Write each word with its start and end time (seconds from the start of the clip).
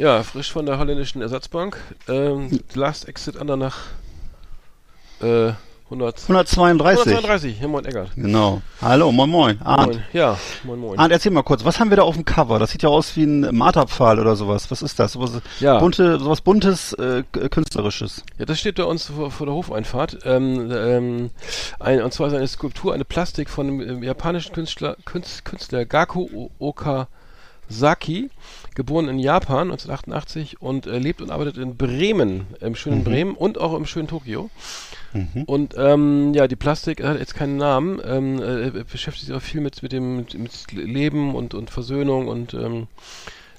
Ja, 0.00 0.22
frisch 0.22 0.50
von 0.50 0.64
der 0.64 0.78
holländischen 0.78 1.20
Ersatzbank. 1.20 1.76
Ähm, 2.08 2.60
Last 2.72 3.06
Exit 3.06 3.36
Andernach 3.36 3.76
äh, 5.20 5.52
100, 5.90 6.22
132. 6.22 7.06
132. 7.06 7.58
Hier, 7.58 7.68
moin 7.68 7.84
Eggert. 7.84 8.12
Genau. 8.14 8.62
Hallo, 8.80 9.12
moin 9.12 9.28
moin. 9.28 9.60
Arndt. 9.62 9.96
Moin. 9.96 10.04
Ja, 10.14 10.38
moin 10.64 10.78
moin. 10.80 10.98
Arndt, 10.98 11.12
erzähl 11.12 11.32
mal 11.32 11.42
kurz, 11.42 11.66
was 11.66 11.78
haben 11.80 11.90
wir 11.90 11.98
da 11.98 12.04
auf 12.04 12.14
dem 12.14 12.24
Cover? 12.24 12.58
Das 12.58 12.70
sieht 12.70 12.82
ja 12.82 12.88
aus 12.88 13.14
wie 13.16 13.24
ein 13.24 13.54
Marterpfahl 13.54 14.18
oder 14.18 14.36
sowas. 14.36 14.70
Was 14.70 14.80
ist 14.80 14.98
das? 14.98 15.12
Sowas, 15.12 15.32
Ja. 15.58 15.78
bunte, 15.80 16.18
sowas 16.18 16.40
buntes, 16.40 16.94
äh, 16.94 17.22
künstlerisches. 17.50 18.22
Ja, 18.38 18.46
das 18.46 18.58
steht 18.58 18.78
da 18.78 18.84
uns 18.84 19.06
vor, 19.08 19.30
vor 19.30 19.44
der 19.46 19.54
Hofeinfahrt. 19.54 20.20
Ähm, 20.24 20.70
ähm, 20.72 21.30
ein, 21.78 22.00
und 22.02 22.14
zwar 22.14 22.28
ist 22.28 22.34
eine 22.34 22.48
Skulptur, 22.48 22.94
eine 22.94 23.04
Plastik 23.04 23.50
von 23.50 23.66
dem 23.66 23.80
ähm, 23.82 24.02
japanischen 24.02 24.54
Künstler, 24.54 24.96
Künst, 25.04 25.44
Künstler 25.44 25.84
Gaku 25.84 26.26
O- 26.32 26.50
Okazaki, 27.70 28.30
geboren 28.74 29.08
in 29.08 29.18
Japan 29.18 29.70
1988 29.70 30.60
und 30.60 30.86
äh, 30.86 30.98
lebt 30.98 31.22
und 31.22 31.30
arbeitet 31.30 31.56
in 31.56 31.76
Bremen, 31.76 32.46
im 32.60 32.74
schönen 32.74 33.04
Bremen 33.04 33.34
und 33.34 33.58
auch 33.58 33.74
im 33.74 33.86
schönen 33.86 34.08
Tokio. 34.08 34.50
Und 35.46 35.74
ähm, 35.76 36.34
ja, 36.34 36.46
die 36.46 36.54
Plastik 36.56 37.02
hat 37.02 37.18
jetzt 37.18 37.34
keinen 37.34 37.56
Namen, 37.56 38.00
ähm, 38.04 38.40
äh, 38.40 38.84
beschäftigt 38.84 39.26
sich 39.26 39.34
auch 39.34 39.42
viel 39.42 39.60
mit, 39.60 39.82
mit 39.82 39.92
dem 39.92 40.18
mit, 40.18 40.38
mit 40.38 40.72
Leben 40.72 41.34
und, 41.34 41.54
und 41.54 41.70
Versöhnung 41.70 42.28
und 42.28 42.54
ähm, 42.54 42.86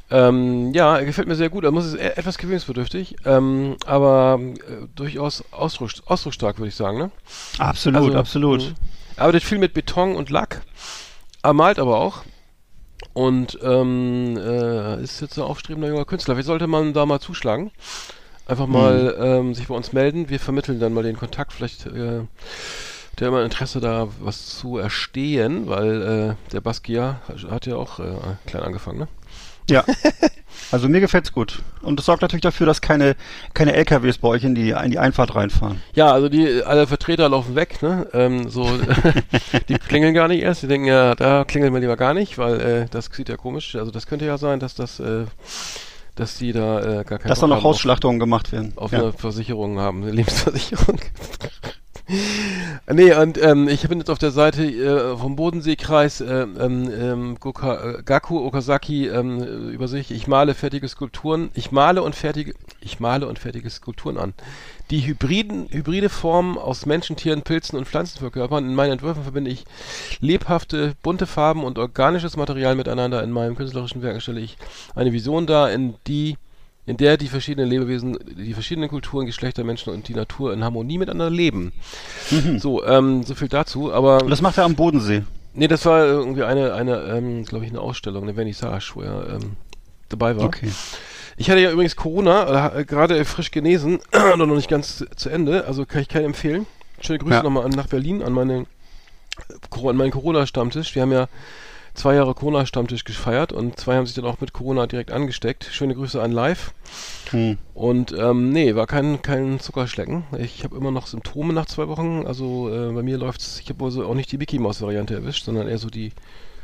ähm, 0.10 0.74
ja, 0.74 0.98
er 0.98 1.06
gefällt 1.06 1.28
mir 1.28 1.36
sehr 1.36 1.50
gut. 1.50 1.64
Er 1.64 1.72
muss 1.72 1.86
es 1.86 1.94
e- 1.94 2.00
etwas 2.00 2.38
gewöhnungsbedürftig, 2.38 3.16
ähm, 3.26 3.78
aber 3.86 4.40
äh, 4.42 4.88
durchaus 4.96 5.44
ausdruck, 5.52 5.92
ausdrucksstark, 6.06 6.58
würde 6.58 6.68
ich 6.70 6.76
sagen. 6.76 6.98
Ne? 6.98 7.12
Absolut, 7.60 7.98
Also, 8.02 8.14
absolut. 8.16 8.74
Er 9.16 9.24
arbeitet 9.24 9.44
viel 9.44 9.58
mit 9.58 9.74
Beton 9.74 10.16
und 10.16 10.30
Lack. 10.30 10.62
Er 11.44 11.54
malt 11.54 11.80
aber 11.80 11.98
auch. 11.98 12.24
Und 13.14 13.60
ähm, 13.62 14.38
äh, 14.38 15.02
ist 15.04 15.22
jetzt 15.22 15.38
ein 15.38 15.44
aufstrebender 15.44 15.90
junger 15.90 16.06
Künstler. 16.06 16.38
Wie 16.38 16.44
sollte 16.44 16.68
man 16.68 16.94
da 16.94 17.06
mal 17.06 17.20
zuschlagen? 17.20 17.72
Einfach 18.46 18.68
mal 18.68 19.16
ähm, 19.20 19.54
sich 19.54 19.68
bei 19.68 19.76
uns 19.76 19.94
melden. 19.94 20.30
Wir 20.30 20.40
vermitteln 20.40 20.80
dann 20.80 20.94
mal 20.94 21.04
den 21.04 21.18
Kontakt. 21.18 21.54
Vielleicht 21.54 21.86
äh, 21.86 22.22
der 23.20 23.28
immer 23.28 23.44
Interesse 23.44 23.80
da, 23.80 24.08
was 24.20 24.58
zu 24.58 24.78
erstehen, 24.78 25.68
weil 25.68 26.02
äh, 26.02 26.52
der 26.52 26.62
Basquiat 26.62 27.18
hat, 27.28 27.52
hat 27.52 27.66
ja 27.66 27.76
auch 27.76 28.00
äh, 28.00 28.14
klein 28.46 28.64
angefangen, 28.64 29.00
ne? 29.00 29.08
Ja. 29.70 29.86
Also 30.72 30.88
mir 30.88 31.00
gefällt's 31.02 31.32
gut. 31.32 31.60
Und 31.82 31.98
das 31.98 32.06
sorgt 32.06 32.22
natürlich 32.22 32.44
dafür, 32.44 32.66
dass 32.66 32.82
keine, 32.82 33.16
keine 33.54 33.74
LKWs 33.74 34.18
bei 34.18 34.28
euch 34.28 34.44
in 34.44 34.56
die, 34.56 34.72
in 34.72 34.92
die 34.92 35.00
Einfahrt 35.00 35.36
reinfahren. 35.36 35.82
Ja, 35.94 36.12
also 36.12 36.30
die 36.30 36.64
alle 36.64 36.88
Vertreter 36.88 37.28
laufen 37.30 37.56
weg, 37.56 37.82
ne? 37.82 38.08
Ähm, 38.14 38.50
so, 38.50 38.70
die 39.70 39.76
klingeln 39.76 40.14
gar 40.14 40.28
nicht 40.28 40.42
erst. 40.42 40.64
Die 40.64 40.68
denken 40.68 40.88
ja, 40.88 41.16
da 41.16 41.44
klingeln 41.44 41.74
wir 41.74 41.80
lieber 41.82 41.98
gar 41.98 42.14
nicht, 42.14 42.38
weil 42.38 42.62
äh, 42.62 42.86
das 42.90 43.10
sieht 43.12 43.30
ja 43.30 43.38
komisch. 43.38 43.76
Also 43.76 43.92
das 43.92 44.08
könnte 44.08 44.26
ja 44.26 44.38
sein, 44.38 44.60
dass 44.60 44.76
das, 44.76 45.00
äh, 45.00 45.26
dass 46.16 46.38
die 46.38 46.54
da 46.54 46.80
äh, 46.80 47.04
gar 47.04 47.20
keine 47.20 47.30
Dass 47.30 47.40
da 47.40 47.48
noch 47.48 47.64
Hausschlachtungen 47.64 48.20
gemacht 48.20 48.52
werden. 48.52 48.74
auf 48.76 48.92
ja. 48.92 49.00
eine 49.00 49.14
Versicherung 49.14 49.80
haben, 49.80 50.04
eine 50.04 50.12
Lebensversicherung. 50.12 51.00
Nee, 52.92 53.14
und 53.14 53.42
ähm, 53.42 53.68
ich 53.68 53.88
bin 53.88 54.00
jetzt 54.00 54.10
auf 54.10 54.18
der 54.18 54.32
Seite 54.32 54.64
äh, 54.64 55.18
vom 55.18 55.36
Bodenseekreis 55.36 56.22
äh, 56.22 56.42
ähm, 56.44 56.92
ähm, 56.92 57.38
Goka, 57.40 58.00
äh, 58.00 58.04
Gaku 58.04 58.46
Okazaki 58.46 59.08
ähm, 59.08 59.70
über 59.70 59.88
sich. 59.88 60.12
Ich 60.12 60.28
male 60.28 60.54
fertige 60.54 60.88
Skulpturen. 60.88 61.52
Ich 61.54 61.72
male 61.72 62.04
und 62.04 62.16
fertige, 62.16 62.54
ich 62.82 63.00
male 63.00 63.28
und 63.28 63.40
fertige 63.40 63.70
Skulpturen 63.70 64.18
an. 64.18 64.34
Die 64.90 65.06
hybriden, 65.06 65.68
hybride 65.70 66.10
Formen 66.10 66.58
aus 66.58 66.86
Menschen, 66.86 67.16
Tieren, 67.16 67.44
Pilzen 67.44 67.78
und 67.78 67.88
Pflanzen 67.88 68.20
verkörpern. 68.20 68.66
In 68.66 68.76
meinen 68.76 68.94
Entwürfen 68.94 69.24
verbinde 69.24 69.52
ich 69.52 69.66
lebhafte, 70.20 70.94
bunte 71.02 71.28
Farben 71.28 71.64
und 71.64 71.80
organisches 71.80 72.36
Material 72.36 72.76
miteinander. 72.76 73.24
In 73.24 73.32
meinem 73.32 73.56
künstlerischen 73.56 74.02
Werk 74.02 74.22
stelle 74.22 74.42
ich 74.42 74.58
eine 74.96 75.14
Vision 75.14 75.48
dar, 75.48 75.72
in 75.72 75.96
die 76.08 76.38
in 76.92 76.98
der 76.98 77.16
die 77.16 77.30
verschiedenen 77.30 77.70
Lebewesen, 77.70 78.18
die 78.38 78.54
verschiedenen 78.54 78.90
Kulturen, 78.90 79.26
Geschlechter, 79.26 79.64
Menschen 79.64 79.94
und 79.94 80.10
die 80.10 80.14
Natur 80.14 80.52
in 80.52 80.62
Harmonie 80.62 80.98
miteinander 80.98 81.30
leben. 81.30 81.72
So, 82.58 82.84
ähm, 82.86 83.24
so 83.24 83.34
viel 83.34 83.48
dazu. 83.48 83.94
Aber 83.94 84.22
Und 84.24 84.30
das 84.30 84.42
macht 84.42 84.58
er 84.58 84.66
am 84.66 84.76
Bodensee. 84.76 85.24
nee, 85.54 85.70
das 85.70 85.86
war 85.86 86.04
irgendwie 86.06 86.44
eine, 86.44 86.74
eine, 86.74 86.98
ähm, 87.04 87.46
glaube 87.46 87.64
ich, 87.64 87.72
eine 87.72 87.80
Ausstellung, 87.80 88.24
eine 88.24 88.34
Vernissage, 88.34 88.92
wo 88.96 89.02
er 89.04 89.36
ähm, 89.36 89.52
dabei 90.10 90.36
war. 90.36 90.44
Okay. 90.48 90.70
Ich 91.38 91.50
hatte 91.50 91.62
ja 91.62 91.72
übrigens 91.72 91.96
Corona, 91.96 92.76
äh, 92.76 92.84
gerade 92.84 93.24
frisch 93.24 93.52
genesen, 93.52 94.00
und 94.34 94.40
noch 94.40 94.46
nicht 94.48 94.70
ganz 94.70 95.06
zu 95.16 95.30
Ende, 95.30 95.66
also 95.66 95.86
kann 95.86 96.02
ich 96.02 96.10
keinen 96.10 96.26
empfehlen. 96.26 96.66
Schöne 97.00 97.20
Grüße 97.20 97.36
Ja. 97.36 97.44
nochmal 97.44 97.70
nach 97.70 97.88
Berlin, 97.88 98.22
an, 98.22 98.34
meine, 98.34 98.66
an 99.86 99.96
meinen 99.96 100.12
Corona-Stammtisch. 100.12 100.94
Wir 100.94 101.04
haben 101.04 101.14
ja 101.14 101.30
zwei 101.94 102.16
Jahre 102.16 102.34
Corona-Stammtisch 102.34 103.04
gefeiert 103.04 103.52
und 103.52 103.80
zwei 103.80 103.96
haben 103.96 104.06
sich 104.06 104.16
dann 104.16 104.26
auch 104.26 104.40
mit 104.42 104.54
Corona 104.54 104.88
direkt 104.88 105.12
angesteckt. 105.12 105.68
Schöne 105.72 105.96
Grüße 105.96 106.22
an 106.22 106.32
Live. 106.32 106.74
Hm. 107.32 107.58
Und 107.74 108.14
ähm, 108.18 108.52
nee, 108.52 108.76
war 108.76 108.88
kein, 108.88 109.22
kein 109.22 109.60
Zuckerschlecken. 109.60 110.24
Ich 110.38 110.64
habe 110.64 110.76
immer 110.78 110.92
noch 110.92 111.08
Symptome 111.08 111.54
nach 111.54 111.66
zwei 111.66 111.88
Wochen. 111.88 112.24
Also 112.26 112.70
äh, 112.70 112.92
bei 112.94 113.04
mir 113.04 113.18
läuft's, 113.18 113.60
ich 113.64 113.70
habe 113.70 113.84
also 113.86 114.06
auch 114.06 114.16
nicht 114.16 114.32
die 114.32 114.38
Mickey 114.38 114.60
Maus 114.60 114.82
Variante 114.82 115.14
erwischt, 115.14 115.46
sondern 115.46 115.68
eher 115.68 115.78
so 115.78 115.90
die 115.90 116.12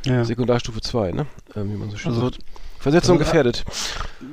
Ja. 0.04 0.24
Sekundarstufe 0.24 0.80
2, 0.80 1.12
ne? 1.12 1.26
Ähm, 1.56 1.72
wie 1.72 1.76
man 1.76 1.90
so 1.90 1.96
schön 1.96 2.12
Also, 2.12 2.22
sagt. 2.24 2.38
Versetzung 2.80 3.18
gefährdet. 3.18 3.64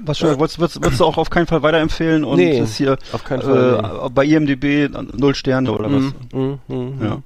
Was 0.06 0.20
schon, 0.20 0.30
würdest, 0.40 0.60
würdest, 0.60 0.80
würdest 0.84 1.00
du 1.00 1.06
auch 1.06 1.18
auf 1.18 1.32
keinen 1.32 1.48
Fall 1.48 1.64
weiterempfehlen 1.64 2.24
und 2.24 2.38
Nee, 2.38 2.60
ist 2.60 2.76
hier 2.78 2.98
auf 3.12 3.24
keinen 3.24 3.42
Fall, 3.42 4.02
äh, 4.06 4.10
bei 4.12 4.24
IMDB 4.24 4.88
null 5.14 5.34
Sterne 5.34 5.72
oder 5.72 5.92
was? 5.92 6.14
Mm, 6.32 6.38
mm, 6.38 6.60
mm, 6.68 7.04
Ja. 7.04 7.22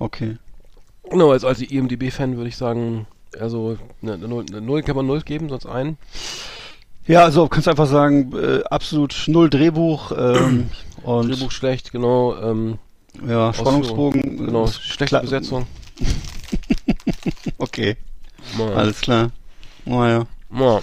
Okay. 0.00 0.38
Genau, 1.10 1.30
als, 1.30 1.44
als 1.44 1.60
IMDB-Fan 1.60 2.36
würde 2.36 2.48
ich 2.48 2.56
sagen, 2.56 3.06
also 3.38 3.76
eine, 4.02 4.14
eine, 4.14 4.28
Null, 4.28 4.44
eine 4.50 4.60
Null 4.60 4.82
kann 4.82 4.96
man 4.96 5.06
Null 5.06 5.20
geben, 5.22 5.48
sonst 5.48 5.66
ein. 5.66 5.96
Ja, 7.06 7.22
also 7.24 7.46
kannst 7.48 7.68
einfach 7.68 7.86
sagen, 7.86 8.32
äh, 8.36 8.62
absolut 8.64 9.14
null 9.28 9.48
Drehbuch 9.48 10.10
ähm, 10.16 10.70
und 11.04 11.28
Drehbuch 11.28 11.52
schlecht, 11.52 11.92
genau. 11.92 12.34
Ähm, 12.42 12.78
ja, 13.26 13.52
Spannungsbogen. 13.54 14.46
genau, 14.46 14.64
äh, 14.64 14.68
schlechte 14.72 15.06
klar- 15.06 15.22
Besetzung. 15.22 15.66
Okay, 17.58 17.96
Ja. 18.58 18.66
alles 18.74 19.00
klar. 19.00 19.30
Naja. 19.84 20.26
Ja. 20.54 20.80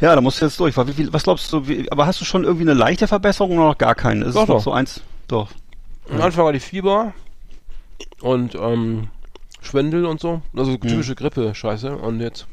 Ja, 0.00 0.14
da 0.14 0.20
musst 0.20 0.40
du 0.40 0.46
jetzt 0.46 0.58
durch. 0.58 0.76
Wie, 0.76 0.92
viel- 0.92 1.12
was 1.12 1.22
glaubst 1.24 1.52
du, 1.52 1.68
wie, 1.68 1.90
aber 1.92 2.06
hast 2.06 2.20
du 2.20 2.24
schon 2.24 2.42
irgendwie 2.44 2.64
eine 2.64 2.74
leichte 2.74 3.06
Verbesserung 3.06 3.58
oder 3.58 3.68
noch 3.68 3.78
gar 3.78 3.94
keine? 3.94 4.24
Ist 4.24 4.34
Doch, 4.34 4.42
es 4.42 4.48
noch 4.48 4.56
doch. 4.56 4.62
so 4.64 4.72
eins? 4.72 5.00
Doch. 5.28 5.48
Am 6.10 6.20
Anfang 6.20 6.44
war 6.44 6.52
die 6.52 6.60
Fieber 6.60 7.12
und 8.20 8.54
ähm, 8.56 9.08
Schwindel 9.62 10.06
und 10.06 10.20
so. 10.20 10.42
Also 10.56 10.72
Hm. 10.72 10.80
typische 10.80 11.14
Grippe-Scheiße. 11.14 11.96
Und 11.96 12.20
jetzt, 12.20 12.46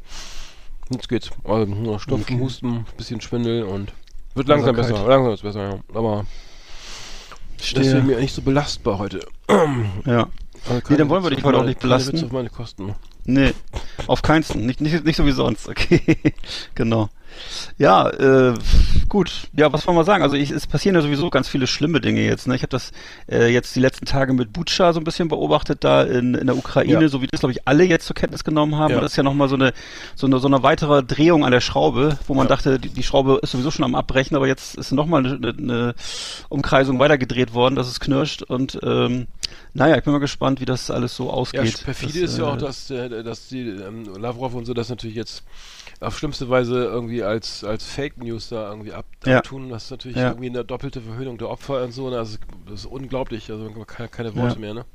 jetzt 0.92 1.10
geht's. 1.10 1.30
Also, 1.44 1.66
nur 1.74 1.96
Okay. 2.10 2.40
Husten, 2.40 2.86
bisschen 2.98 3.22
Schwindel 3.22 3.64
und 3.64 3.94
wird 4.36 4.48
langsam 4.48 4.70
Einsamkeit. 4.76 4.96
besser. 4.96 5.08
Langsam 5.10 5.34
ist 5.34 5.42
besser, 5.44 5.70
ja. 5.70 5.80
Aber 5.94 6.26
deswegen 7.76 8.06
mir 8.06 8.20
nicht 8.20 8.34
so 8.34 8.42
belastbar 8.42 8.98
heute. 9.00 9.20
Ja. 10.06 10.28
Also 10.70 10.82
Nee, 10.90 10.98
dann 10.98 11.10
wollen 11.10 11.24
wir 11.24 11.30
dich 11.30 11.44
heute 11.44 11.58
auch 11.60 11.64
nicht 11.64 11.80
belasten. 11.80 12.24
Auf 12.24 12.32
meine 12.32 12.50
Kosten. 12.50 12.94
Nee, 13.26 13.54
auf 14.08 14.22
keinsten. 14.22 14.66
Nicht, 14.66 14.80
nicht, 14.82 15.04
nicht 15.04 15.16
so 15.16 15.26
wie 15.26 15.32
sonst. 15.32 15.68
Okay. 15.68 16.02
genau. 16.76 17.10
Ja, 17.78 18.10
äh, 18.10 18.54
gut. 19.10 19.48
Ja, 19.56 19.72
was 19.72 19.86
wollen 19.88 19.98
wir 19.98 20.04
sagen? 20.04 20.24
Also 20.24 20.36
ich, 20.36 20.52
es 20.52 20.68
passieren 20.68 20.96
ja 20.96 21.02
sowieso 21.02 21.30
ganz 21.30 21.48
viele 21.48 21.68
schlimme 21.68 22.02
Dinge 22.02 22.22
jetzt. 22.22 22.48
Ne? 22.48 22.56
Ich 22.56 22.62
habe 22.62 22.70
das 22.70 22.92
äh, 23.32 23.48
jetzt 23.52 23.76
die 23.76 23.80
letzten 23.80 24.06
Tage 24.06 24.34
mit 24.34 24.54
Butscha 24.54 24.94
so 24.94 25.00
ein 25.00 25.04
bisschen 25.04 25.28
beobachtet 25.28 25.84
da 25.84 26.04
in, 26.04 26.34
in 26.34 26.48
der 26.48 26.58
Ukraine, 26.58 27.02
Ja. 27.04 27.10
so 27.10 27.22
wie 27.22 27.28
das 27.28 27.40
glaube 27.42 27.52
ich 27.54 27.68
alle 27.68 27.84
jetzt 27.84 28.06
zur 28.08 28.16
Kenntnis 28.16 28.44
genommen 28.44 28.76
haben. 28.76 28.92
Ja. 28.92 28.98
Und 28.98 29.04
das 29.04 29.12
ist 29.14 29.18
ja 29.18 29.24
nochmal 29.24 29.50
so 29.50 29.56
eine, 29.56 29.74
so 30.16 30.28
eine 30.28 30.40
so 30.40 30.48
eine 30.48 30.64
weitere 30.64 31.04
Drehung 31.04 31.46
an 31.46 31.52
der 31.52 31.62
Schraube, 31.62 32.18
wo 32.28 32.34
man 32.34 32.46
Ja. 32.48 32.56
dachte, 32.56 32.80
die, 32.80 32.90
die 32.90 33.04
Schraube 33.04 33.40
ist 33.42 33.52
sowieso 33.52 33.72
schon 33.72 33.86
am 33.86 33.96
Abbrechen, 33.96 34.36
aber 34.36 34.48
jetzt 34.48 34.76
ist 34.76 34.92
nochmal 34.92 35.26
eine, 35.26 35.50
eine, 35.50 35.96
Umkreisung 36.50 37.00
weitergedreht 37.00 37.54
worden, 37.54 37.76
dass 37.76 37.88
es 37.88 38.00
knirscht. 38.00 38.42
Und 38.44 38.80
ähm, 38.84 39.28
naja, 39.74 39.98
ich 39.98 40.04
bin 40.04 40.14
mal 40.14 40.20
gespannt, 40.20 40.60
wie 40.62 40.66
das 40.66 40.92
alles 40.92 41.16
so 41.16 41.26
Ja, 41.28 41.32
ausgeht. 41.34 41.84
perfide 41.84 42.22
Das, 42.22 42.32
ist 42.32 42.38
ja 42.38 42.46
äh, 42.46 42.48
auch, 42.48 42.58
dass, 42.58 42.90
äh, 42.90 43.24
dass 43.24 43.48
die 43.48 43.62
ähm, 43.70 44.06
Lavrov 44.20 44.54
und 44.54 44.66
so 44.66 44.74
das 44.74 44.90
natürlich 44.90 45.16
jetzt 45.16 45.44
auf 46.00 46.18
schlimmste 46.18 46.50
Weise 46.50 46.84
irgendwie 46.86 47.24
als, 47.24 47.64
als 47.64 47.86
Fake 47.86 48.18
News 48.18 48.50
da 48.50 48.70
irgendwie 48.70 48.94
ab, 48.94 49.06
Ja. 49.26 49.38
abtun. 49.40 49.70
Das 49.70 49.86
ist 49.86 49.92
natürlich 49.92 50.18
Ja. 50.18 50.30
irgendwie 50.30 50.50
eine 50.50 50.64
doppelte 50.64 51.02
Verhöhnung 51.02 51.38
der 51.38 51.50
Opfer 51.50 51.84
und 51.84 51.92
so. 51.92 52.10
ne? 52.10 52.18
Also, 52.18 52.38
das 52.66 52.82
ist 52.82 52.86
unglaublich. 52.86 53.50
Also 53.52 53.70
man 53.70 53.86
kann 53.88 54.10
keine 54.12 54.36
Worte 54.36 54.60
mehr, 54.60 54.74
ne? 54.74 54.86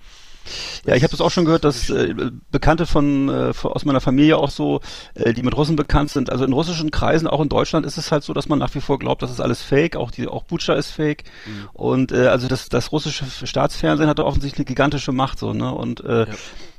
Ja, 0.86 0.94
ich 0.94 1.02
habe 1.02 1.10
das 1.10 1.20
auch 1.20 1.30
schon 1.30 1.44
gehört, 1.44 1.64
dass 1.64 1.90
äh, 1.90 2.14
Bekannte 2.50 2.86
von, 2.86 3.28
äh, 3.28 3.52
aus 3.62 3.84
meiner 3.84 4.00
Familie 4.00 4.36
auch 4.38 4.50
so, 4.50 4.80
äh, 5.14 5.32
die 5.32 5.42
mit 5.42 5.56
Russen 5.56 5.76
bekannt 5.76 6.10
sind. 6.10 6.30
Also 6.30 6.44
in 6.44 6.52
russischen 6.52 6.90
Kreisen, 6.90 7.26
auch 7.26 7.40
in 7.40 7.48
Deutschland, 7.48 7.86
ist 7.86 7.96
es 7.98 8.12
halt 8.12 8.24
so, 8.24 8.32
dass 8.32 8.48
man 8.48 8.58
nach 8.58 8.74
wie 8.74 8.80
vor 8.80 8.98
glaubt, 8.98 9.22
das 9.22 9.30
ist 9.30 9.40
alles 9.40 9.62
Fake. 9.62 9.96
Auch 9.96 10.10
die, 10.10 10.28
auch 10.28 10.44
Butscha 10.44 10.74
ist 10.74 10.90
Fake. 10.90 11.24
Mhm. 11.46 11.68
Und 11.72 12.12
äh, 12.12 12.26
also 12.28 12.48
das, 12.48 12.68
das 12.68 12.92
russische 12.92 13.24
Staatsfernsehen 13.46 14.08
hat 14.08 14.18
da 14.18 14.24
offensichtlich 14.24 14.60
eine 14.60 14.66
gigantische 14.66 15.12
Macht 15.12 15.38
so, 15.38 15.52
ne? 15.52 15.72
Und 15.72 16.04
äh, 16.04 16.20
Ja. 16.22 16.26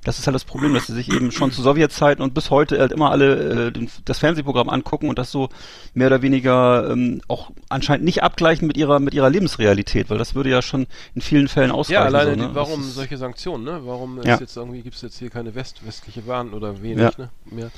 das 0.03 0.19
ist 0.19 0.27
halt 0.27 0.35
das 0.35 0.45
Problem, 0.45 0.73
dass 0.73 0.87
sie 0.87 0.93
sich 0.93 1.11
eben 1.13 1.31
schon 1.31 1.51
zu 1.51 1.61
Sowjetzeiten 1.61 2.23
und 2.23 2.33
bis 2.33 2.49
heute 2.49 2.79
halt 2.79 2.91
immer 2.91 3.11
alle 3.11 3.67
äh, 3.67 3.71
den, 3.71 3.89
das 4.05 4.19
Fernsehprogramm 4.19 4.69
angucken 4.69 5.09
und 5.09 5.17
das 5.19 5.31
so 5.31 5.49
mehr 5.93 6.07
oder 6.07 6.21
weniger 6.21 6.89
ähm, 6.89 7.21
auch 7.27 7.51
anscheinend 7.69 8.05
nicht 8.05 8.23
abgleichen 8.23 8.67
mit 8.67 8.77
ihrer 8.77 8.99
mit 8.99 9.13
ihrer 9.13 9.29
Lebensrealität, 9.29 10.09
weil 10.09 10.17
das 10.17 10.35
würde 10.35 10.49
ja 10.49 10.61
schon 10.61 10.87
in 11.15 11.21
vielen 11.21 11.47
Fällen 11.47 11.71
ausreichen. 11.71 12.01
Ja, 12.01 12.05
alleine, 12.05 12.31
so, 12.31 12.41
ne? 12.41 12.47
die, 12.49 12.55
warum 12.55 12.83
solche 12.83 13.17
Sanktionen, 13.17 13.52
ne? 13.57 13.81
Warum 13.85 14.21
Ja. 14.23 14.37
jetzt 14.39 14.55
irgendwie, 14.57 14.81
gibt 14.81 14.95
es 14.95 15.01
jetzt 15.01 15.19
hier 15.19 15.29
keine 15.29 15.53
West, 15.55 15.85
westliche 15.85 16.25
Waren 16.27 16.53
oder 16.53 16.81
wenig, 16.81 16.99
Ja. 17.03 17.11
ne? 17.17 17.29
Mehr. 17.45 17.71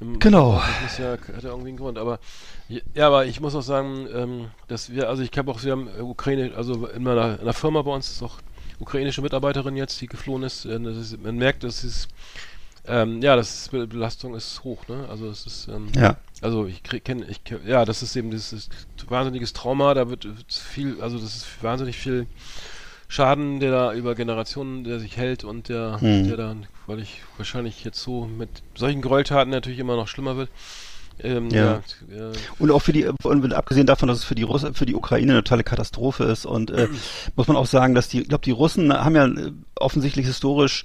Im- 0.00 0.18
Genau. 0.18 0.62
Das 0.82 0.98
ja, 0.98 1.12
hat 1.12 1.42
ja 1.42 1.50
irgendwie 1.50 1.68
einen 1.70 1.78
Grund. 1.78 1.96
Aber 1.98 2.18
ja, 2.68 3.06
aber 3.06 3.24
ich 3.26 3.40
muss 3.40 3.54
auch 3.54 3.62
sagen, 3.62 4.06
ähm, 4.14 4.48
dass 4.68 4.90
wir, 4.90 5.08
also 5.08 5.22
ich 5.22 5.30
habe 5.38 5.50
auch, 5.50 5.62
wir 5.62 5.72
haben 5.72 5.88
äh, 5.88 6.02
Ukraine, 6.02 6.52
also 6.54 6.86
in 6.88 7.02
meiner 7.02 7.34
in 7.36 7.40
einer 7.40 7.52
Firma 7.54 7.80
bei 7.82 7.92
uns 7.92 8.10
ist 8.10 8.22
auch 8.22 8.38
ukrainische 8.78 9.22
Mitarbeiterin 9.22 9.74
jetzt, 9.76 9.98
die 10.00 10.06
geflohen 10.06 10.42
ist. 10.42 10.66
Äh, 10.66 10.78
ist 10.90 11.22
man 11.22 11.36
merkt, 11.36 11.64
dass 11.64 11.82
es 11.84 12.08
ähm, 12.88 13.20
ja, 13.22 13.34
das 13.34 13.52
ist, 13.62 13.70
Be- 13.72 13.86
Belastung 13.86 14.34
ist 14.36 14.62
hoch, 14.62 14.86
ne? 14.86 15.06
Also 15.08 15.28
es 15.28 15.44
ist 15.46 15.68
ähm, 15.68 15.88
Ja. 15.96 16.18
also 16.42 16.66
ich 16.66 16.82
kenne, 16.84 17.24
ich 17.28 17.40
ja, 17.66 17.84
das 17.84 18.02
ist 18.02 18.14
eben 18.14 18.30
dieses 18.30 18.68
wahnsinniges 19.08 19.52
Trauma, 19.54 19.92
da 19.94 20.08
wird 20.08 20.28
viel, 20.48 21.00
also 21.00 21.18
das 21.18 21.34
ist 21.36 21.62
wahnsinnig 21.64 21.96
viel 21.96 22.26
Schaden, 23.08 23.60
der 23.60 23.70
da 23.70 23.92
über 23.94 24.14
Generationen, 24.14 24.84
der 24.84 24.98
sich 24.98 25.16
hält 25.16 25.44
und 25.44 25.68
der, 25.68 26.00
Hm. 26.00 26.26
der 26.26 26.36
dann, 26.36 26.66
weil 26.86 27.00
ich 27.00 27.22
wahrscheinlich 27.36 27.84
jetzt 27.84 28.00
so 28.02 28.26
mit 28.26 28.48
solchen 28.74 29.00
Gräueltaten 29.02 29.50
natürlich 29.50 29.78
immer 29.78 29.96
noch 29.96 30.08
schlimmer 30.08 30.36
wird. 30.36 30.50
Ähm, 31.22 31.48
Ja. 31.50 31.82
ja, 32.10 32.30
äh, 32.30 32.32
Und 32.58 32.70
auch 32.70 32.80
für 32.82 32.92
die, 32.92 33.06
und 33.22 33.52
abgesehen 33.54 33.86
davon, 33.86 34.08
dass 34.08 34.18
es 34.18 34.24
für 34.24 34.34
die 34.34 34.42
Russen, 34.42 34.74
für 34.74 34.84
die 34.86 34.94
Ukraine 34.94 35.32
eine 35.32 35.44
totale 35.44 35.64
Katastrophe 35.64 36.24
ist. 36.24 36.44
Und 36.44 36.70
äh, 36.70 36.88
muss 37.36 37.48
man 37.48 37.56
auch 37.56 37.66
sagen, 37.66 37.94
dass 37.94 38.08
die, 38.08 38.22
ich 38.22 38.28
glaube, 38.28 38.44
die 38.44 38.50
Russen 38.50 38.92
haben 38.92 39.16
ja 39.16 39.26
äh, 39.26 39.52
offensichtlich 39.76 40.26
historisch 40.26 40.84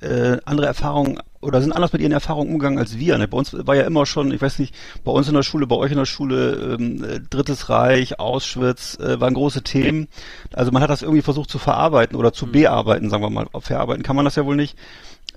äh, 0.00 0.36
andere 0.44 0.66
Erfahrungen 0.66 1.18
oder 1.42 1.60
sind 1.60 1.72
anders 1.72 1.92
mit 1.92 2.00
ihren 2.00 2.12
Erfahrungen 2.12 2.52
umgegangen 2.52 2.78
als 2.78 2.98
wir. 2.98 3.18
Ne? 3.18 3.28
Bei 3.28 3.36
uns 3.36 3.52
war 3.52 3.74
ja 3.74 3.82
immer 3.82 4.06
schon, 4.06 4.32
ich 4.32 4.40
weiß 4.40 4.58
nicht, 4.60 4.74
bei 5.04 5.12
uns 5.12 5.28
in 5.28 5.34
der 5.34 5.42
Schule, 5.42 5.66
bei 5.66 5.76
euch 5.76 5.90
in 5.90 5.98
der 5.98 6.06
Schule, 6.06 6.76
ähm, 6.78 7.04
äh, 7.04 7.20
Drittes 7.20 7.68
Reich, 7.68 8.18
Auschwitz, 8.18 8.98
äh, 8.98 9.20
waren 9.20 9.34
große 9.34 9.62
Themen. 9.62 10.08
Also 10.52 10.70
man 10.70 10.82
hat 10.82 10.90
das 10.90 11.02
irgendwie 11.02 11.22
versucht 11.22 11.50
zu 11.50 11.58
verarbeiten 11.58 12.16
oder 12.16 12.32
zu 12.32 12.46
bearbeiten, 12.46 13.10
sagen 13.10 13.22
wir 13.22 13.30
mal. 13.30 13.48
Verarbeiten 13.60 14.02
kann 14.02 14.16
man 14.16 14.24
das 14.24 14.36
ja 14.36 14.46
wohl 14.46 14.56
nicht. 14.56 14.78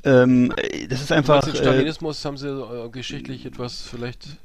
Ähm, 0.03 0.53
äh, 0.57 0.87
das 0.87 1.01
ist 1.01 1.11
einfach. 1.11 1.43
den 1.43 1.55
Äh, 1.55 1.57
Stalinismus 1.57 2.23
haben 2.23 2.37
sie 2.37 2.49
äh, 2.49 2.89
geschichtlich 2.89 3.45
etwas 3.45 3.81
vielleicht. 3.81 4.37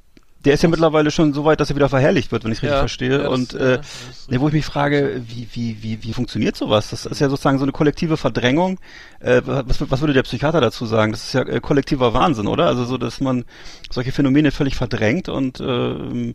Der 0.45 0.55
ist 0.55 0.63
ja 0.63 0.69
mittlerweile 0.69 1.11
schon 1.11 1.33
so 1.35 1.45
weit, 1.45 1.61
dass 1.61 1.71
er 1.71 1.77
wieder 1.77 1.89
verherrlicht 1.89 2.33
wird, 2.33 2.45
wenn 2.45 2.53
ich 2.53 2.59
richtig 2.63 2.71
Ja, 2.73 2.79
verstehe. 2.79 3.23
ja, 3.25 3.29
und 3.29 3.53
ja, 3.53 3.59
äh, 3.59 3.81
ist 3.81 4.31
ne, 4.31 4.41
wo 4.41 4.49
ich 4.49 4.55
mich 4.55 4.65
frage, 4.65 5.21
wie, 5.27 5.47
wie, 5.53 5.83
wie, 5.83 6.03
wie 6.03 6.13
funktioniert 6.13 6.57
sowas? 6.57 6.91
Das 6.91 7.05
ist 7.07 7.21
ja 7.21 7.29
sozusagen 7.29 7.59
so 7.59 7.65
eine 7.65 7.73
kollektive 7.73 8.17
Verdrängung. 8.17 8.79
Äh, 9.21 9.43
was, 9.45 9.91
was 9.91 10.01
würde 10.01 10.15
der 10.15 10.23
Psychiater 10.23 10.61
dazu 10.61 10.87
sagen? 10.87 11.13
Das 11.13 11.25
ist 11.25 11.33
ja 11.35 11.43
äh, 11.43 11.61
kollektiver 11.61 12.15
Wahnsinn, 12.15 12.47
oder? 12.47 12.67
Also 12.67 12.85
so, 12.85 12.97
dass 12.97 13.21
man 13.21 13.45
solche 13.91 14.13
Phänomene 14.13 14.51
völlig 14.51 14.77
verdrängt 14.77 15.29
und 15.29 15.61
ähm, 15.61 16.35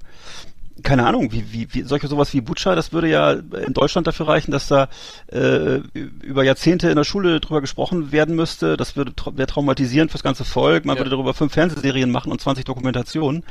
keine 0.83 1.05
Ahnung, 1.07 1.31
wie, 1.31 1.51
wie, 1.53 1.67
wie 1.73 1.81
solche 1.83 2.07
sowas 2.07 2.33
wie 2.33 2.41
Butcher, 2.41 2.75
das 2.75 2.91
würde 2.91 3.07
ja 3.09 3.31
in 3.31 3.73
Deutschland 3.73 4.07
dafür 4.07 4.27
reichen, 4.27 4.51
dass 4.51 4.67
da 4.67 4.89
äh, 5.31 5.77
über 5.93 6.43
Jahrzehnte 6.43 6.89
in 6.89 6.95
der 6.97 7.03
Schule 7.05 7.39
drüber 7.39 7.61
gesprochen 7.61 8.11
werden 8.11 8.35
müsste. 8.35 8.75
Das 8.77 8.95
würde 8.95 9.15
tra 9.15 9.35
wäre 9.37 9.47
traumatisierend 9.47 10.11
fürs 10.11 10.23
ganze 10.23 10.43
Volk. 10.43 10.85
Man 10.85 10.95
Ja. 10.97 10.99
würde 10.99 11.11
darüber 11.11 11.33
fünf 11.33 11.53
Fernsehserien 11.53 12.11
machen 12.11 12.31
und 12.31 12.41
20 12.41 12.65
Dokumentationen. 12.65 13.43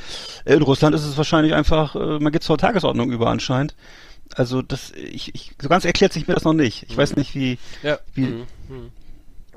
In 0.45 0.63
Russland 0.63 0.95
ist 0.95 1.05
es 1.05 1.17
wahrscheinlich 1.17 1.55
einfach, 1.55 1.95
äh, 1.95 2.19
man 2.19 2.33
geht 2.33 2.43
zur 2.43 2.59
Tagesordnung 2.59 3.11
über 3.11 3.29
anscheinend. 3.31 3.75
Also 4.37 4.63
das, 4.63 4.93
ich, 4.93 5.35
ich, 5.35 5.53
so 5.61 5.69
ganz 5.69 5.85
erklärt 5.85 6.13
sich 6.13 6.27
mir 6.29 6.35
das 6.35 6.45
noch 6.45 6.55
nicht. 6.55 6.85
Ich 6.89 6.97
weiß 6.97 7.17
nicht, 7.17 7.35
wie, 7.35 7.59
Ja. 7.83 7.99
Wie- 8.15 8.23
mhm. 8.23 8.47
mhm. 8.69 8.91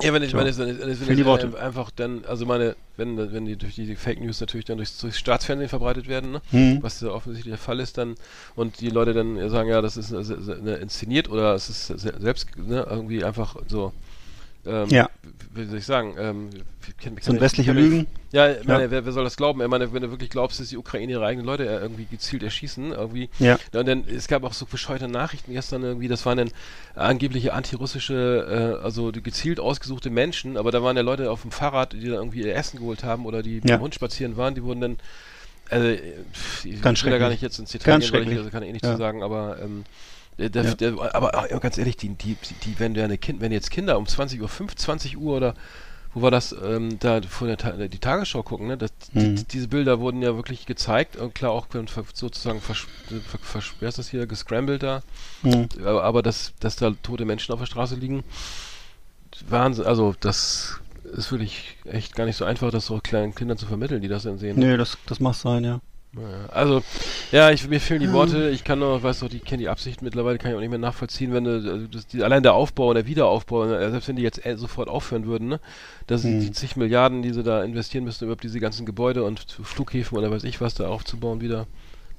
Ja, 0.02 0.14
wenn 0.14 0.24
ich 0.24 0.34
meine, 0.34 0.50
es- 0.50 0.58
Fehlen 0.58 1.18
die 1.18 1.26
Worte. 1.26 1.52
äh, 1.56 1.60
einfach 1.60 1.90
dann, 1.92 2.24
also 2.26 2.46
meine, 2.46 2.76
wenn, 2.98 3.18
wenn 3.32 3.46
die 3.46 3.56
durch 3.56 3.76
die, 3.76 3.96
Fake 3.96 4.20
News 4.22 4.40
natürlich 4.40 4.66
dann 4.66 4.78
durchs, 4.78 4.98
durchs 5.00 5.18
Staatsfernsehen 5.18 5.70
verbreitet 5.70 6.08
werden, 6.08 6.32
ne? 6.32 6.42
Hm. 6.52 6.80
was 6.82 7.02
ja 7.02 7.10
offensichtlich 7.10 7.52
der 7.52 7.58
Fall 7.60 7.80
ist, 7.80 7.98
dann 7.98 8.16
und 8.56 8.80
die 8.80 8.90
Leute 8.90 9.14
dann 9.14 9.50
sagen, 9.50 9.70
ja, 9.70 9.82
das 9.82 9.98
ist 9.98 10.12
äh, 10.12 10.24
se- 10.24 10.42
se- 10.42 10.60
ne, 10.62 10.76
inszeniert 10.76 11.30
oder 11.30 11.54
es 11.56 11.70
ist 11.70 11.88
se- 11.88 12.14
selbst 12.20 12.48
ne, 12.58 12.86
irgendwie 12.90 13.24
einfach 13.24 13.56
so. 13.68 13.94
Ähm, 14.68 14.90
Ja. 14.90 15.10
Wie 15.54 15.66
soll 15.66 15.78
ich 15.80 15.86
sagen? 15.86 16.16
Ähm, 16.20 16.50
kann, 17.02 17.16
kann 17.16 17.36
so 17.36 17.40
westliche 17.42 17.72
Lügen. 17.74 18.08
Ja, 18.32 18.52
ich 18.52 18.66
meine, 18.66 18.84
Ja. 18.84 18.92
Wer, 18.92 19.06
wer 19.06 19.12
soll 19.12 19.24
das 19.24 19.38
glauben? 19.38 19.62
Ich 19.62 19.68
meine, 19.68 19.92
wenn 19.94 20.02
du 20.02 20.12
wirklich 20.12 20.30
glaubst, 20.30 20.60
dass 20.60 20.70
die 20.70 20.78
Ukraine 20.78 21.14
ihre 21.14 21.26
eigenen 21.26 21.46
Leute 21.46 21.66
äh, 21.66 21.78
irgendwie 21.80 22.06
gezielt 22.06 22.44
erschießen, 22.44 22.92
irgendwie. 22.92 23.30
Ja. 23.40 23.58
Und 23.74 23.88
dann, 23.88 24.04
es 24.08 24.28
gab 24.28 24.44
auch 24.44 24.54
so 24.54 24.66
bescheuerte 24.66 25.08
Nachrichten 25.08 25.54
gestern 25.54 25.84
irgendwie, 25.84 26.08
das 26.08 26.26
waren 26.26 26.38
dann 26.38 26.52
angebliche 26.96 27.54
antirussische, 27.54 28.78
äh, 28.80 28.84
also 28.84 29.12
gezielt 29.12 29.60
ausgesuchte 29.60 30.10
Menschen, 30.10 30.58
aber 30.58 30.72
da 30.72 30.84
waren 30.84 30.96
ja 30.98 31.04
Leute 31.04 31.32
auf 31.32 31.42
dem 31.42 31.52
Fahrrad, 31.52 31.94
die 31.94 32.08
da 32.10 32.16
irgendwie 32.16 32.42
ihr 32.42 32.56
Essen 32.56 32.78
geholt 32.80 33.04
haben 33.04 33.26
oder 33.26 33.42
die 33.44 33.56
mit 33.56 33.70
Ja. 33.70 33.78
dem 33.78 33.82
Hund 33.82 33.96
spazieren 33.96 34.38
waren, 34.38 34.56
die 34.56 34.64
wurden 34.64 34.82
dann, 34.82 34.98
also, 35.70 35.86
äh, 35.88 36.00
ich 36.64 36.82
Ganz 36.82 37.04
will 37.04 37.12
da 37.12 37.18
gar 37.18 37.30
nicht 37.30 37.42
jetzt 37.42 37.60
ins 37.60 37.72
Detail 37.72 37.94
Ganz 37.94 38.06
gehen, 38.12 38.14
weil 38.26 38.32
ich, 38.32 38.38
also 38.38 38.50
kann 38.50 38.64
ich 38.64 38.70
eh 38.70 38.74
nicht 38.74 38.86
Ja. 38.86 38.92
zu 38.94 38.98
sagen, 38.98 39.24
aber, 39.24 39.58
ähm, 39.62 39.84
der, 40.38 40.50
der, 40.50 40.64
Ja. 40.64 40.76
der, 40.76 41.16
aber 41.16 41.52
äh, 41.52 41.60
ganz 41.60 41.78
ehrlich, 41.78 41.98
die, 41.98 42.10
die, 42.10 42.36
die, 42.64 42.80
wenn, 42.80 42.94
deine 42.94 43.18
kind, 43.18 43.42
wenn 43.42 43.52
jetzt 43.52 43.72
Kinder 43.72 43.98
um 43.98 44.06
20 44.08 44.42
Uhr, 44.42 44.50
5, 44.50 44.76
20 44.76 45.18
Uhr 45.18 45.36
oder 45.38 45.54
wo 46.14 46.22
war 46.22 46.32
das, 46.32 46.56
ähm, 46.64 46.98
da 47.00 47.22
vor 47.22 47.48
der 47.48 47.58
Ta 47.58 47.72
die 47.74 48.00
Tagesschau 48.00 48.42
gucken, 48.42 48.68
ne? 48.68 48.78
Das, 48.78 48.92
Mhm. 49.14 49.36
die, 49.36 49.44
diese 49.44 49.68
Bilder 49.68 50.00
wurden 50.00 50.22
ja 50.22 50.36
wirklich 50.36 50.66
gezeigt 50.66 51.16
und 51.16 51.36
klar 51.36 51.52
auch 51.52 51.68
sozusagen 52.14 52.60
vers, 52.62 52.86
ver, 53.08 53.40
vers, 53.42 53.66
wer 53.80 53.90
ist 53.90 53.98
das 54.00 54.10
hier, 54.10 54.26
gescrambled 54.26 54.82
da, 54.84 55.04
Hm. 55.42 55.68
aber, 55.80 56.04
aber 56.04 56.22
dass, 56.24 56.54
dass 56.60 56.76
da 56.76 56.92
tote 57.04 57.26
Menschen 57.26 57.52
auf 57.54 57.60
der 57.60 57.68
Straße 57.68 57.96
liegen, 57.96 58.24
Wahnsinn, 59.50 59.86
also 59.86 60.16
das 60.20 60.80
ist 61.16 61.32
wirklich 61.32 61.78
echt 61.86 62.16
gar 62.16 62.26
nicht 62.26 62.36
so 62.38 62.46
einfach, 62.46 62.72
das 62.72 62.86
so 62.88 63.00
kleinen 63.04 63.36
Kindern 63.36 63.58
zu 63.58 63.66
vermitteln, 63.66 64.02
die 64.02 64.08
das 64.08 64.24
dann 64.24 64.40
sehen. 64.40 64.58
Nee, 64.60 64.78
das, 64.78 64.98
das 65.06 65.20
mag 65.20 65.36
sein, 65.36 65.64
ja. 65.64 65.80
Also, 66.52 66.82
ja, 67.32 67.52
ich, 67.52 67.68
mir 67.68 67.80
fehlen 67.80 68.02
die 68.02 68.12
Worte. 68.12 68.50
Ich 68.50 68.64
kann 68.64 68.80
nur, 68.80 69.02
weiß 69.04 69.20
doch, 69.20 69.30
die 69.30 69.40
kennen 69.40 69.60
die 69.60 69.70
Absicht 69.70 70.02
mittlerweile, 70.02 70.38
kann 70.38 70.52
ich 70.52 70.58
auch 70.58 70.62
nicht 70.62 70.70
mehr 70.70 70.80
nachvollziehen, 70.80 71.34
wenn 71.34 71.44
du, 71.44 71.52
also 71.52 71.88
das, 71.88 72.08
die, 72.08 72.24
allein 72.24 72.44
der 72.44 72.54
Aufbau 72.54 72.90
und 72.90 72.96
der 72.96 73.06
Wiederaufbau, 73.08 73.66
äh, 73.66 73.92
selbst 73.92 74.08
wenn 74.08 74.16
die 74.16 74.24
jetzt 74.24 74.46
äh, 74.46 74.58
sofort 74.58 74.90
aufhören 74.90 75.26
würden, 75.26 75.48
ne, 75.48 75.60
dass 76.08 76.24
Hm. 76.24 76.40
die 76.40 76.52
zig 76.52 76.76
Milliarden, 76.76 77.22
die 77.22 77.34
sie 77.34 77.44
da 77.44 77.64
investieren 77.64 78.04
müssen, 78.06 78.24
überhaupt 78.26 78.44
diese 78.44 78.60
ganzen 78.60 78.86
Gebäude 78.86 79.24
und 79.24 79.46
Flughäfen 79.64 80.18
oder 80.18 80.32
weiß 80.32 80.44
ich 80.44 80.62
was 80.62 80.76
da 80.76 80.88
aufzubauen 80.88 81.42
wieder. 81.42 81.68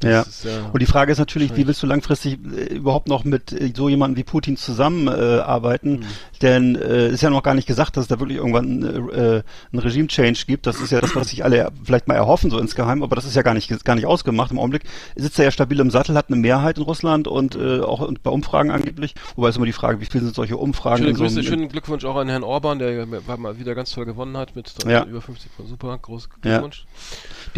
Ja. 0.02 0.20
ist, 0.22 0.44
ja 0.44 0.70
Und 0.72 0.80
die 0.80 0.86
Frage 0.86 1.10
ist 1.12 1.18
natürlich, 1.18 1.56
wie 1.56 1.66
willst 1.66 1.82
du 1.82 1.86
langfristig 1.86 2.38
äh, 2.56 2.74
überhaupt 2.74 3.08
noch 3.08 3.24
mit 3.24 3.52
äh, 3.52 3.72
so 3.76 3.88
jemandem 3.88 4.16
wie 4.16 4.24
Putin 4.24 4.56
zusammenarbeiten? 4.56 5.94
Äh? 5.94 5.96
Mhm. 5.98 6.04
Denn 6.42 6.76
äh, 6.76 7.08
ist 7.08 7.22
ja 7.22 7.30
noch 7.30 7.42
gar 7.42 7.54
nicht 7.54 7.66
gesagt, 7.66 7.96
dass 7.96 8.02
es 8.02 8.08
da 8.08 8.20
wirklich 8.20 8.38
irgendwann 8.38 9.10
äh, 9.10 9.42
ein 9.72 9.78
Regime-Change 9.78 10.44
gibt. 10.46 10.66
Das 10.66 10.80
ist 10.80 10.92
ja 10.92 11.00
das, 11.00 11.16
was 11.16 11.28
sich 11.30 11.44
alle 11.44 11.70
vielleicht 11.84 12.06
mal 12.08 12.14
erhoffen, 12.14 12.50
so 12.50 12.58
insgeheim, 12.58 13.02
aber 13.02 13.16
das 13.16 13.24
ist 13.24 13.34
ja 13.34 13.42
gar 13.42 13.54
nicht, 13.54 13.84
gar 13.84 13.94
nicht 13.96 14.06
ausgemacht. 14.06 14.50
Im 14.52 14.58
Augenblick 14.58 14.84
sitzt 15.16 15.38
er 15.38 15.46
ja 15.46 15.50
stabil 15.50 15.80
im 15.80 15.90
Sattel, 15.90 16.14
hat 16.16 16.28
eine 16.28 16.36
Mehrheit 16.36 16.78
in 16.78 16.84
Russland 16.84 17.26
und 17.26 17.56
äh, 17.56 17.80
auch 17.80 18.00
und 18.00 18.22
bei 18.22 18.30
Umfragen 18.30 18.70
angeblich. 18.70 19.14
Wobei 19.36 19.48
ist 19.48 19.56
immer 19.56 19.66
die 19.66 19.72
Frage, 19.72 20.00
wie 20.00 20.06
viel 20.06 20.20
sind 20.20 20.34
solche 20.34 20.56
Umfragen 20.56 21.02
Schöne 21.02 21.14
so 21.16 21.24
Grüße, 21.24 21.40
einem- 21.40 21.48
schönen 21.48 21.68
Glückwunsch 21.68 22.04
auch 22.04 22.16
an 22.16 22.28
Herrn 22.28 22.44
Orban, 22.44 22.78
der 22.78 22.92
ja 22.92 23.06
mal 23.36 23.58
wieder 23.58 23.74
ganz 23.74 23.90
toll 23.90 24.04
gewonnen 24.04 24.36
hat 24.36 24.54
mit 24.54 24.72
Ja. 24.86 25.04
über 25.04 25.20
50 25.20 25.50
Super, 25.66 25.98
groß 25.98 26.28
Ja. 26.44 26.62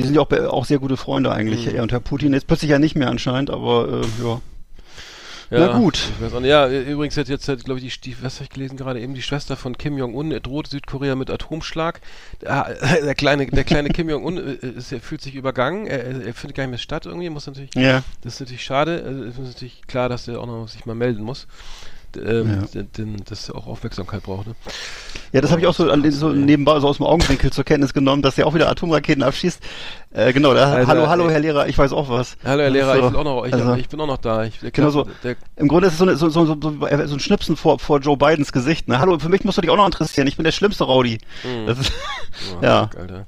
Die 0.00 0.07
sind 0.07 0.14
ja 0.14 0.23
auch, 0.23 0.30
auch 0.52 0.64
sehr 0.64 0.78
gute 0.78 0.97
Freunde 0.97 1.30
eigentlich, 1.33 1.66
Mhm. 1.66 1.75
er 1.76 1.83
und 1.83 1.92
Herr 1.92 2.00
Putin. 2.00 2.33
Jetzt 2.33 2.47
plötzlich 2.47 2.71
ja 2.71 2.78
nicht 2.78 2.97
mehr 2.97 3.09
anscheinend, 3.09 3.50
aber 3.50 4.02
äh, 4.02 4.25
ja. 4.25 4.40
Ja, 5.50 5.66
Na 5.66 5.78
gut. 5.78 5.99
Ja, 6.45 6.69
übrigens 6.69 7.16
hat 7.16 7.28
jetzt, 7.28 7.47
glaube 7.64 7.80
ich, 7.80 8.00
die, 8.00 8.16
was 8.23 8.37
habe 8.37 8.45
ich 8.45 8.50
gelesen 8.50 8.76
gerade, 8.76 9.00
eben 9.00 9.14
die 9.14 9.23
Schwester 9.23 9.57
von 9.57 9.76
Kim 9.76 9.99
Jong-un 9.99 10.30
droht 10.45 10.69
Südkorea 10.69 11.16
mit 11.16 11.28
Atomschlag. 11.28 12.00
Der, 12.40 12.76
der 13.04 13.14
kleine, 13.16 13.49
der 13.49 13.64
kleine 13.64 13.88
Kim 13.88 14.09
Jong-un 14.09 14.38
äh, 14.38 15.00
fühlt 15.00 15.21
sich 15.21 15.35
übergangen. 15.35 15.88
Er, 15.88 16.04
er, 16.25 16.35
findet 16.35 16.57
gar 16.57 16.62
nicht 16.62 16.71
mehr 16.71 16.78
statt 16.78 17.04
irgendwie. 17.04 17.30
Muss 17.30 17.49
natürlich, 17.49 17.75
Ja. 17.75 18.04
das 18.23 18.35
ist 18.35 18.40
natürlich 18.40 18.62
schade. 18.62 19.02
Also, 19.04 19.25
Es 19.25 19.38
ist 19.38 19.54
natürlich 19.54 19.83
klar, 19.88 20.09
dass 20.09 20.26
der 20.26 20.38
auch 20.40 20.47
noch 20.47 20.69
sich 20.69 20.87
mal 20.87 20.95
melden 20.95 21.25
muss. 21.25 21.49
Ähm, 22.17 22.67
Ja. 22.75 22.83
er 23.49 23.55
auch 23.55 23.67
Aufmerksamkeit 23.67 24.23
braucht. 24.23 24.47
Ne? 24.49 24.55
Ja, 25.33 25.40
das 25.40 25.50
habe 25.50 25.61
ich 25.61 25.67
auch 25.67 25.75
so, 25.75 25.88
so 26.11 26.29
nebenbei 26.31 26.79
so 26.81 26.88
aus 26.88 26.97
dem 26.97 27.07
Augenwinkel 27.07 27.52
zur 27.52 27.64
Kenntnis 27.64 27.93
genommen, 27.93 28.23
dass 28.23 28.37
er 28.38 28.47
auch 28.47 28.55
wieder 28.55 28.69
Atomraketen 28.69 29.23
abschießt. 29.23 29.61
Äh, 30.12 30.33
genau, 30.33 30.55
da, 30.55 30.73
Alter, 30.73 30.87
hallo, 30.88 31.09
hallo. 31.09 31.31
Herr 31.31 31.38
Lehrer, 31.40 31.69
ich 31.69 31.79
weiß 31.79 31.93
auch 31.93 32.09
was. 32.09 32.37
Hallo 32.45 32.62
Herr 32.62 32.71
Das 32.71 32.73
Lehrer, 32.73 32.90
ist 32.93 32.97
ich, 32.99 33.05
so- 33.05 33.11
will 33.12 33.19
auch 33.19 33.25
noch, 33.25 33.45
ich, 33.47 33.55
also- 33.55 33.75
ich 33.75 33.88
bin 33.88 34.00
auch 34.00 34.07
noch 34.07 34.19
da. 34.19 34.45
Ich, 34.45 34.59
der, 34.61 34.71
Genau 34.73 34.90
so. 34.90 35.07
Der, 35.23 35.37
Im 35.57 35.69
Grunde 35.69 35.87
ist 35.87 35.93
es 35.95 35.99
so, 35.99 36.05
eine, 36.05 36.17
so, 36.17 36.29
so, 36.31 36.45
so, 36.47 36.57
so, 36.61 36.71
so 36.81 36.87
ein 37.14 37.21
Schnipsen 37.21 37.57
vor, 37.57 37.79
vor 37.79 38.00
Joe 38.00 38.17
Bidens 38.17 38.52
Gesicht. 38.52 38.88
Ne? 38.88 38.99
Hallo, 38.99 39.19
für 39.19 39.29
mich 39.29 39.45
musst 39.45 39.59
du 39.59 39.62
dich 39.62 39.71
auch 39.71 39.76
noch 39.76 39.87
interessieren. 39.87 40.26
Ich 40.26 40.37
bin 40.37 40.45
der 40.45 40.52
schlimmste 40.52 40.85
Rowdy. 40.85 41.19
Mhm. 41.45 41.67
Das 41.67 41.79
ist 41.79 41.93
oh, 42.55 42.59
ja. 42.64 42.90
Alter. 42.99 43.26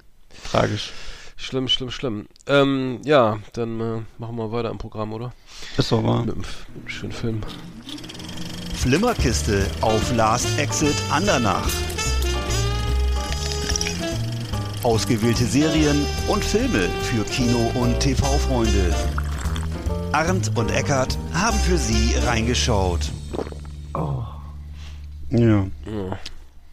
tragisch. 0.51 0.91
Schlimm, 1.37 1.67
schlimm, 1.67 1.91
schlimm. 1.91 2.27
Ähm, 2.47 3.01
ja, 3.05 3.39
dann 3.55 3.81
äh, 3.81 4.01
machen 4.19 4.37
wir 4.37 4.53
weiter 4.53 4.71
im 4.71 4.79
Programm, 4.79 5.13
oder? 5.13 5.33
Ist 5.77 5.91
doch 5.91 6.05
wahr. 6.05 6.25
Mit 6.25 6.35
einem 6.35 6.45
schönen 6.87 7.13
Film. 7.13 7.41
Flimmerkiste 8.83 9.65
auf 9.81 10.13
Last 10.17 10.59
Exit 10.59 10.95
Andernach. 11.09 11.69
Ausgewählte 14.83 15.45
Serien 15.45 16.05
und 16.27 16.45
Filme 16.45 16.89
für 17.03 17.23
Kino- 17.25 17.71
und 17.75 18.01
TV-Freunde. 18.01 18.93
Arndt 20.11 20.51
und 20.57 20.71
Eckart 20.73 21.17
haben 21.33 21.57
für 21.61 21.79
Sie 21.79 22.15
reingeschaut. 22.27 23.01
Ja. 25.31 25.67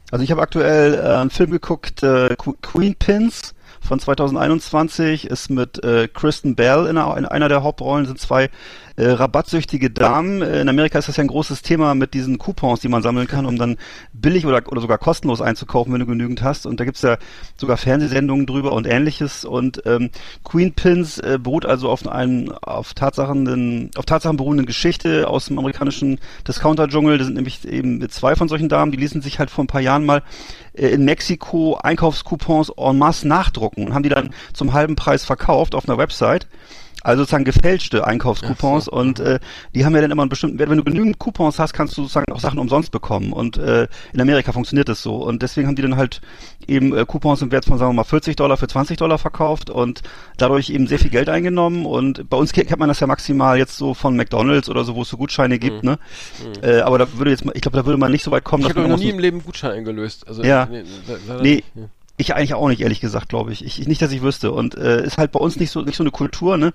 Also 0.10 0.24
ich 0.24 0.32
habe 0.32 0.42
aktuell 0.42 0.96
äh, 0.96 1.16
einen 1.18 1.30
Film 1.30 1.52
geguckt, 1.52 2.02
äh, 2.02 2.36
Que- 2.36 2.56
Queen 2.64 2.96
Pins 2.96 3.54
von 3.82 4.00
2021, 4.00 5.26
ist 5.28 5.52
mit 5.52 5.84
äh, 5.84 6.08
Kristen 6.08 6.56
Bell 6.56 6.88
in 6.88 6.98
einer, 6.98 7.16
in 7.18 7.26
einer 7.26 7.50
der 7.50 7.62
Hauptrollen, 7.62 8.08
sind 8.08 8.20
zwei 8.20 8.50
äh, 9.00 9.12
rabattsüchtige 9.12 9.90
Damen. 9.90 10.42
Äh, 10.42 10.62
In 10.62 10.70
Amerika 10.70 11.00
ist 11.00 11.08
das 11.08 11.18
ja 11.18 11.24
ein 11.24 11.28
großes 11.28 11.62
Thema 11.62 11.96
mit 11.96 12.14
diesen 12.14 12.38
Coupons, 12.38 12.82
die 12.82 12.90
man 12.90 13.02
sammeln 13.02 13.28
kann, 13.28 13.46
um 13.46 13.58
dann 13.58 13.78
billig 14.14 14.46
oder, 14.46 14.62
oder 14.70 14.82
sogar 14.82 14.98
kostenlos 14.98 15.42
einzukaufen, 15.42 15.94
wenn 15.94 16.02
du 16.02 16.06
genügend 16.06 16.42
hast. 16.42 16.66
Und 16.66 16.80
da 16.80 16.86
gibt's 16.86 17.02
ja 17.02 17.18
sogar 17.56 17.78
Fernsehsendungen 17.78 18.46
drüber 18.46 18.74
und 18.74 18.86
ähnliches. 18.88 19.46
Und 19.46 19.82
ähm, 19.86 20.10
Queen 20.44 20.74
Pins 20.74 21.18
äh, 21.20 21.40
beruht 21.42 21.66
also 21.66 21.90
auf 21.90 22.06
einem 22.08 22.52
auf 22.62 22.94
Tatsachen, 22.94 23.90
auf 23.96 24.06
Tatsachen 24.06 24.38
beruhenden 24.38 24.66
Geschichte 24.66 25.28
aus 25.28 25.46
dem 25.46 25.58
amerikanischen 25.58 26.20
Discounter-Dschungel. 26.48 27.18
Das 27.18 27.28
sind 27.28 27.36
nämlich 27.36 27.66
eben 27.66 28.08
zwei 28.10 28.36
von 28.36 28.50
solchen 28.50 28.70
Damen, 28.70 28.92
die 28.92 28.98
ließen 28.98 29.22
sich 29.22 29.40
halt 29.40 29.50
vor 29.50 29.64
ein 29.64 29.68
paar 29.68 29.82
Jahren 29.82 30.06
mal 30.06 30.24
äh, 30.74 30.88
in 30.90 31.06
Mexiko 31.06 31.78
Einkaufscoupons 31.82 32.74
en 32.76 32.98
masse 32.98 33.28
nachdrucken 33.28 33.88
und 33.88 33.94
haben 33.94 34.04
die 34.04 34.10
dann 34.10 34.32
zum 34.54 34.74
halben 34.74 34.96
Preis 34.96 35.24
verkauft 35.24 35.74
auf 35.74 35.88
einer 35.88 35.98
Website. 35.98 36.48
Also 37.02 37.22
sozusagen 37.24 37.46
gefälschte 37.46 38.06
Einkaufscoupons 38.06 38.86
so. 38.86 38.92
und 38.92 39.20
äh, 39.22 39.40
die 39.74 39.86
haben 39.86 39.96
ja 39.96 40.02
dann 40.02 40.12
immer 40.12 40.24
einen 40.24 40.30
bestimmten 40.30 40.60
Wert. 40.60 40.70
Wenn 40.70 40.78
du 40.78 40.84
genügend 40.84 41.18
Coupons 41.18 41.58
hast, 41.58 41.74
kannst 41.74 41.98
du 41.98 42.02
sozusagen 42.02 42.32
auch 42.34 42.40
Sachen 42.42 42.60
umsonst 42.60 42.92
bekommen. 42.92 43.32
Und 43.32 43.58
äh, 43.58 43.88
in 44.14 44.20
Amerika 44.22 44.52
funktioniert 44.52 44.90
das 44.90 45.02
so. 45.02 45.16
Und 45.16 45.42
deswegen 45.42 45.68
haben 45.68 45.76
die 45.76 45.82
dann 45.82 45.96
halt 45.96 46.20
eben 46.68 46.96
äh, 46.96 47.06
Coupons 47.06 47.42
im 47.42 47.52
Wert 47.52 47.66
von, 47.66 47.78
sagen 47.78 47.92
wir 47.92 47.96
mal, 47.96 48.04
40 48.04 48.36
Dollar 48.36 48.58
für 48.58 48.68
20 48.68 48.98
Dollar 48.98 49.18
verkauft 49.18 49.70
und 49.70 50.02
dadurch 50.38 50.70
eben 50.70 50.88
sehr 50.88 51.00
viel 51.00 51.10
Geld 51.10 51.30
eingenommen. 51.30 51.86
Und 51.86 52.30
bei 52.30 52.36
uns 52.38 52.52
ke- 52.52 52.66
kennt 52.66 52.80
man 52.80 52.90
das 52.90 53.00
ja 53.00 53.08
maximal 53.08 53.58
jetzt 53.58 53.78
so 53.78 53.94
von 53.94 54.18
McDonalds 54.18 54.70
oder 54.70 54.84
so, 54.84 54.96
wo 54.96 55.04
es 55.04 55.10
so 55.10 55.16
Gutscheine 55.18 55.58
gibt, 55.58 55.84
Mhm. 55.84 55.90
ne? 55.92 56.00
Äh, 56.62 56.82
aber 56.82 56.98
da 56.98 57.08
würde 57.18 57.32
jetzt 57.32 57.46
mal, 57.46 57.54
ich 57.56 57.62
glaube, 57.62 57.78
da 57.78 57.86
würde 57.86 57.98
man 57.98 58.12
nicht 58.12 58.24
so 58.24 58.32
weit 58.32 58.44
kommen, 58.44 58.64
Ich 58.64 58.70
habe 58.70 58.88
noch 58.88 58.98
nie 58.98 59.10
im 59.10 59.20
Leben 59.20 59.42
Gutschein 59.44 59.72
eingelöst. 59.72 60.28
Also, 60.28 60.44
Ja. 60.44 60.66
Nee, 60.70 60.84
Nee. 61.42 61.64
Ja. 61.76 61.84
Ich 62.20 62.36
eigentlich 62.36 62.54
auch 62.54 62.68
nicht, 62.68 62.82
ehrlich 62.82 63.00
gesagt, 63.00 63.30
glaube 63.30 63.54
ich. 63.54 63.64
ich. 63.64 63.88
Nicht, 63.88 64.02
dass 64.02 64.12
ich 64.12 64.22
wüsste. 64.22 64.52
Und 64.52 64.78
äh, 64.78 65.06
ist 65.06 65.18
halt 65.18 65.32
bei 65.32 65.40
uns 65.40 65.56
nicht 65.56 65.72
so 65.72 65.84
nicht 65.84 65.96
so 65.96 66.04
eine 66.04 66.12
Kultur, 66.12 66.58
ne? 66.58 66.74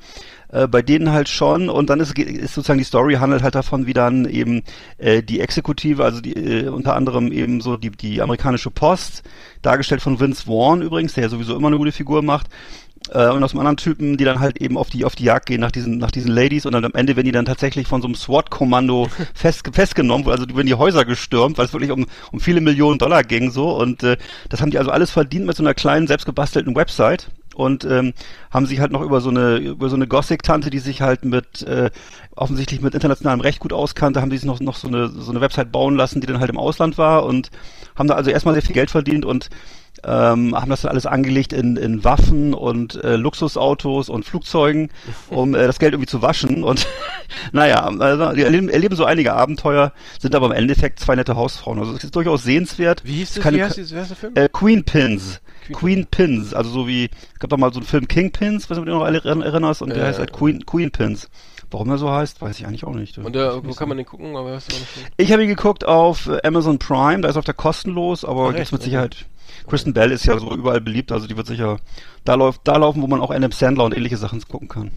Äh, 0.49 0.67
bei 0.67 0.81
denen 0.81 1.13
halt 1.13 1.29
schon. 1.29 1.69
Und 1.69 1.91
dann 1.91 2.01
ist, 2.01 2.19
ist 2.19 2.55
sozusagen 2.55 2.79
die 2.79 2.85
Story 2.85 3.17
handelt 3.17 3.43
halt 3.43 3.55
davon, 3.55 3.87
wie 3.87 3.93
dann 3.93 4.25
eben 4.25 4.63
äh, 4.97 5.23
die 5.23 5.41
Exekutive, 5.41 6.03
also 6.03 6.23
die 6.23 6.33
äh, 6.33 6.69
unter 6.69 6.97
anderem 6.97 7.31
eben 7.31 7.61
so 7.61 7.77
die 7.77 7.91
die 7.91 8.23
amerikanische 8.23 8.71
Post, 8.71 9.23
dargestellt 9.61 10.01
von 10.01 10.19
Vince 10.19 10.45
Vaughn 10.47 10.81
übrigens, 10.81 11.13
der 11.13 11.25
ja 11.25 11.29
sowieso 11.29 11.55
immer 11.55 11.69
eine 11.69 11.77
gute 11.77 11.93
Figur 11.93 12.23
macht. 12.23 12.47
Äh, 13.11 13.29
und 13.29 13.45
aus 13.45 13.53
einem 13.53 13.61
anderen 13.61 13.77
Typen, 13.77 14.17
die 14.17 14.25
dann 14.25 14.41
halt 14.41 14.61
eben 14.61 14.79
auf 14.79 14.89
die 14.89 15.05
auf 15.05 15.15
die 15.15 15.25
Jagd 15.25 15.47
gehen 15.47 15.61
nach 15.61 15.71
diesen 15.71 15.99
nach 15.99 16.11
diesen 16.11 16.31
Ladies. 16.31 16.65
Und 16.67 16.73
dann 16.73 16.85
am 16.85 16.95
Ende 16.95 17.17
werden 17.17 17.27
die 17.27 17.33
dann 17.33 17.45
tatsächlich 17.45 17.87
von 17.87 18.01
so 18.01 18.09
einem 18.09 18.15
SWAT-Kommando 18.15 19.09
fest, 19.35 19.63
festgenommen, 19.73 20.29
also 20.29 20.47
die 20.47 20.57
werden 20.57 20.67
die 20.67 20.75
Häuser 20.75 21.05
gestürmt, 21.05 21.59
weil 21.59 21.67
es 21.67 21.73
wirklich 21.73 21.91
um 21.91 22.07
um 22.33 22.41
viele 22.41 22.61
Millionen 22.61 22.99
Dollar 22.99 23.23
ging 23.23 23.51
so. 23.51 23.77
Und 23.77 24.03
äh, 24.03 24.17
das 24.49 24.61
haben 24.61 24.71
die 24.71 24.79
also 24.79 24.91
alles 24.91 25.11
verdient 25.11 25.47
mit 25.47 25.57
so 25.57 25.63
einer 25.63 25.75
kleinen 25.75 26.07
selbstgebastelten 26.07 26.75
Website. 26.75 27.31
Und 27.55 27.85
ähm, 27.85 28.15
haben 28.51 28.67
sich 28.67 28.81
halt 28.81 28.91
noch 28.91 29.03
über 29.03 29.21
so 29.21 29.31
eine 29.31 29.59
über 29.59 29.89
so 29.89 29.95
eine 29.95 30.09
Gothic-Tante, 30.09 30.71
die 30.71 30.81
sich 30.81 31.03
halt 31.03 31.25
mit 31.25 31.63
äh, 31.63 31.91
offensichtlich 32.35 32.81
mit 32.81 32.95
internationalem 32.95 33.41
Recht 33.41 33.61
gut 33.61 33.73
auskannte, 33.73 34.21
haben 34.21 34.31
die 34.31 34.39
sich 34.39 34.47
noch 34.47 34.59
noch 34.59 34.77
so 34.77 34.89
eine 34.89 35.09
so 35.09 35.31
eine 35.31 35.41
Website 35.41 35.71
bauen 35.71 35.95
lassen, 35.95 36.21
die 36.21 36.27
dann 36.27 36.41
halt 36.41 36.51
im 36.51 36.59
Ausland 36.59 36.99
war. 36.99 37.25
Und 37.27 37.51
haben 37.95 38.09
da 38.09 38.15
also 38.15 38.31
erstmal 38.31 38.55
sehr 38.55 38.63
viel 38.63 38.75
Geld 38.75 38.91
verdient. 38.91 39.25
Und 39.25 39.51
ähm, 40.07 40.55
haben 40.55 40.71
das 40.71 40.83
dann 40.83 40.91
alles 40.91 41.07
angelegt 41.07 41.53
in, 41.53 41.77
in 41.77 42.05
Waffen 42.05 42.55
und 42.55 43.03
äh, 43.03 43.17
Luxusautos 43.17 44.09
und 44.09 44.25
Flugzeugen, 44.25 44.91
um 45.31 45.55
äh, 45.55 45.67
das 45.67 45.79
Geld 45.79 45.93
irgendwie 45.95 46.09
zu 46.11 46.23
waschen. 46.23 46.63
Und 46.65 46.87
naja, 47.53 47.85
also, 47.87 48.33
die 48.33 48.43
erleben, 48.43 48.69
erleben 48.69 48.97
so 48.97 49.05
einige 49.05 49.33
Abenteuer, 49.35 49.93
sind 50.19 50.35
aber 50.35 50.47
im 50.47 50.53
Endeffekt 50.53 51.01
zwei 51.01 51.15
nette 51.15 51.37
Hausfrauen. 51.37 51.79
Also 51.79 51.95
es 51.95 52.05
ist 52.05 52.15
durchaus 52.17 52.43
sehenswert. 52.45 53.03
Wie 53.05 53.15
hieß 53.17 53.35
das? 53.35 53.53
Wie 53.53 53.63
heißt, 53.63 53.77
dieses- 53.77 54.09
der 54.09 54.17
Film? 54.17 54.33
Äh, 54.37 54.49
Queen 54.53 54.85
Pins. 54.85 55.41
Queen 55.67 55.77
Queen, 55.79 56.07
Pins, 56.07 56.53
also 56.53 56.69
so 56.69 56.87
wie, 56.87 57.07
es 57.33 57.39
gab 57.39 57.49
doch 57.49 57.57
mal 57.57 57.73
so 57.73 57.79
einen 57.81 57.87
Film 57.87 58.07
King 58.07 58.31
Pins, 58.33 58.69
was 58.69 58.77
du 58.77 58.85
dich 58.85 58.93
noch 58.93 59.03
alle 59.03 59.19
erinner- 59.25 59.47
erinnerst, 59.47 59.81
und 59.81 59.89
der 59.89 59.97
Ja, 59.99 60.05
heißt 60.05 60.19
halt 60.19 60.31
Queen, 60.35 60.67
Queen 60.67 60.91
Pins. 60.91 61.31
Warum 61.71 61.89
er 61.89 61.97
so 61.97 62.11
heißt, 62.11 62.43
weiß 62.43 62.61
ich 62.61 62.67
eigentlich 62.67 62.85
auch 62.85 62.93
nicht. 62.95 63.17
Und 63.17 63.35
der, 63.35 63.65
wo 63.65 63.73
kann 63.73 63.89
man 63.89 63.97
den 63.97 64.05
gucken? 64.07 64.37
Aber 64.37 64.53
weißt 64.53 64.71
du 64.71 64.77
nicht. 64.77 64.87
Ich 65.17 65.33
habe 65.33 65.43
ihn 65.43 65.49
geguckt 65.49 65.87
auf 65.87 66.27
äh, 66.29 66.39
Amazon 66.47 66.79
Prime, 66.79 67.23
da 67.23 67.31
ist 67.31 67.39
auf 67.39 67.47
der 67.47 67.55
kostenlos, 67.55 68.27
aber 68.27 68.43
Ach, 68.43 68.47
gibt's 68.49 68.61
echt? 68.65 68.73
mit. 68.73 68.83
Sicherheit. 68.83 69.25
Kristen 69.67 69.95
Bell 69.95 70.11
ist 70.13 70.27
ja 70.27 70.39
so 70.39 70.53
überall 70.55 70.81
beliebt, 70.81 71.11
also 71.13 71.27
die 71.27 71.37
wird 71.37 71.47
sicher 71.47 71.79
da 72.25 72.35
läuft, 72.35 72.63
da 72.65 72.77
laufen, 72.77 73.03
wo 73.03 73.07
man 73.07 73.21
auch 73.21 73.31
Adam 73.31 73.53
Sandler 73.53 73.85
und 73.85 73.97
ähnliche 73.97 74.17
Sachen 74.17 74.41
gucken 74.43 74.69
kann. 74.69 74.91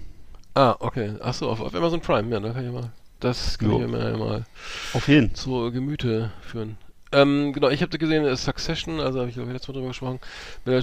Ah, 0.55 0.75
okay. 0.79 1.13
Achso, 1.19 1.49
auf, 1.49 1.61
auf 1.61 1.73
Amazon 1.75 2.01
Prime, 2.01 2.29
ja, 2.31 2.39
da 2.39 2.49
kann 2.51 2.65
ich 2.65 2.71
mal. 2.73 2.91
Das 3.19 3.57
kann 3.57 3.69
Jo. 3.71 3.81
ich 3.81 3.87
mir 3.87 4.17
mal 4.17 4.45
Auf 4.93 5.07
jeden. 5.07 5.33
zu 5.33 5.71
Gemüte 5.71 6.31
führen. 6.41 6.77
Ähm, 7.13 7.53
genau, 7.53 7.69
ich 7.69 7.81
habe 7.81 7.97
gesehen, 7.97 8.25
äh, 8.25 8.35
Succession, 8.35 8.99
also 8.99 9.19
habe 9.19 9.29
ich 9.29 9.35
glaube 9.35 9.49
ich 9.49 9.53
letztes 9.53 9.69
Mal 9.69 9.75
drüber 9.75 9.87
gesprochen, 9.87 10.19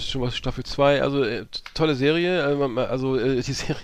schon 0.00 0.22
was 0.22 0.34
Staffel 0.34 0.64
2, 0.64 1.02
also 1.02 1.22
äh, 1.22 1.44
tolle 1.74 1.94
Serie, 1.94 2.40
äh, 2.40 2.80
also 2.80 3.18
äh, 3.18 3.34
die 3.42 3.52
Serie 3.52 3.76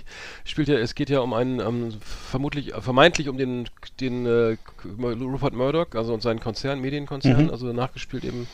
spielt 0.45 0.69
ja, 0.69 0.79
es 0.79 0.95
geht 0.95 1.11
ja 1.11 1.21
um 1.21 1.35
einen, 1.35 1.61
ähm, 1.61 1.93
vermutlich, 2.01 2.73
äh, 2.75 2.81
vermeintlich 2.81 3.29
um 3.29 3.37
den, 3.37 3.69
den 4.01 4.25
äh, 4.25 4.57
Rupert 4.99 5.53
Murdoch, 5.53 5.89
also 5.95 6.15
und 6.15 6.23
seinen 6.23 6.41
Konzern, 6.41 6.81
Medienkonzern, 6.81 7.45
Mhm. 7.45 7.51
also 7.51 7.73
nachgespielt 7.75 8.25
eben 8.25 8.47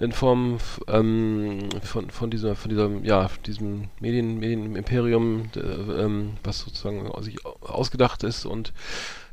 in 0.00 0.12
Form 0.12 0.58
ähm, 0.88 1.68
von, 1.82 2.10
von 2.10 2.30
dieser, 2.30 2.56
von 2.56 2.70
diesem, 2.70 3.04
ja, 3.04 3.28
diesem 3.46 3.88
Medien, 4.00 4.38
Medienimperium, 4.38 5.50
äh, 5.54 5.60
ähm, 5.60 6.32
was 6.42 6.60
sozusagen 6.60 7.08
sich 7.22 7.36
ausgedacht 7.44 8.24
ist 8.24 8.46
und 8.46 8.72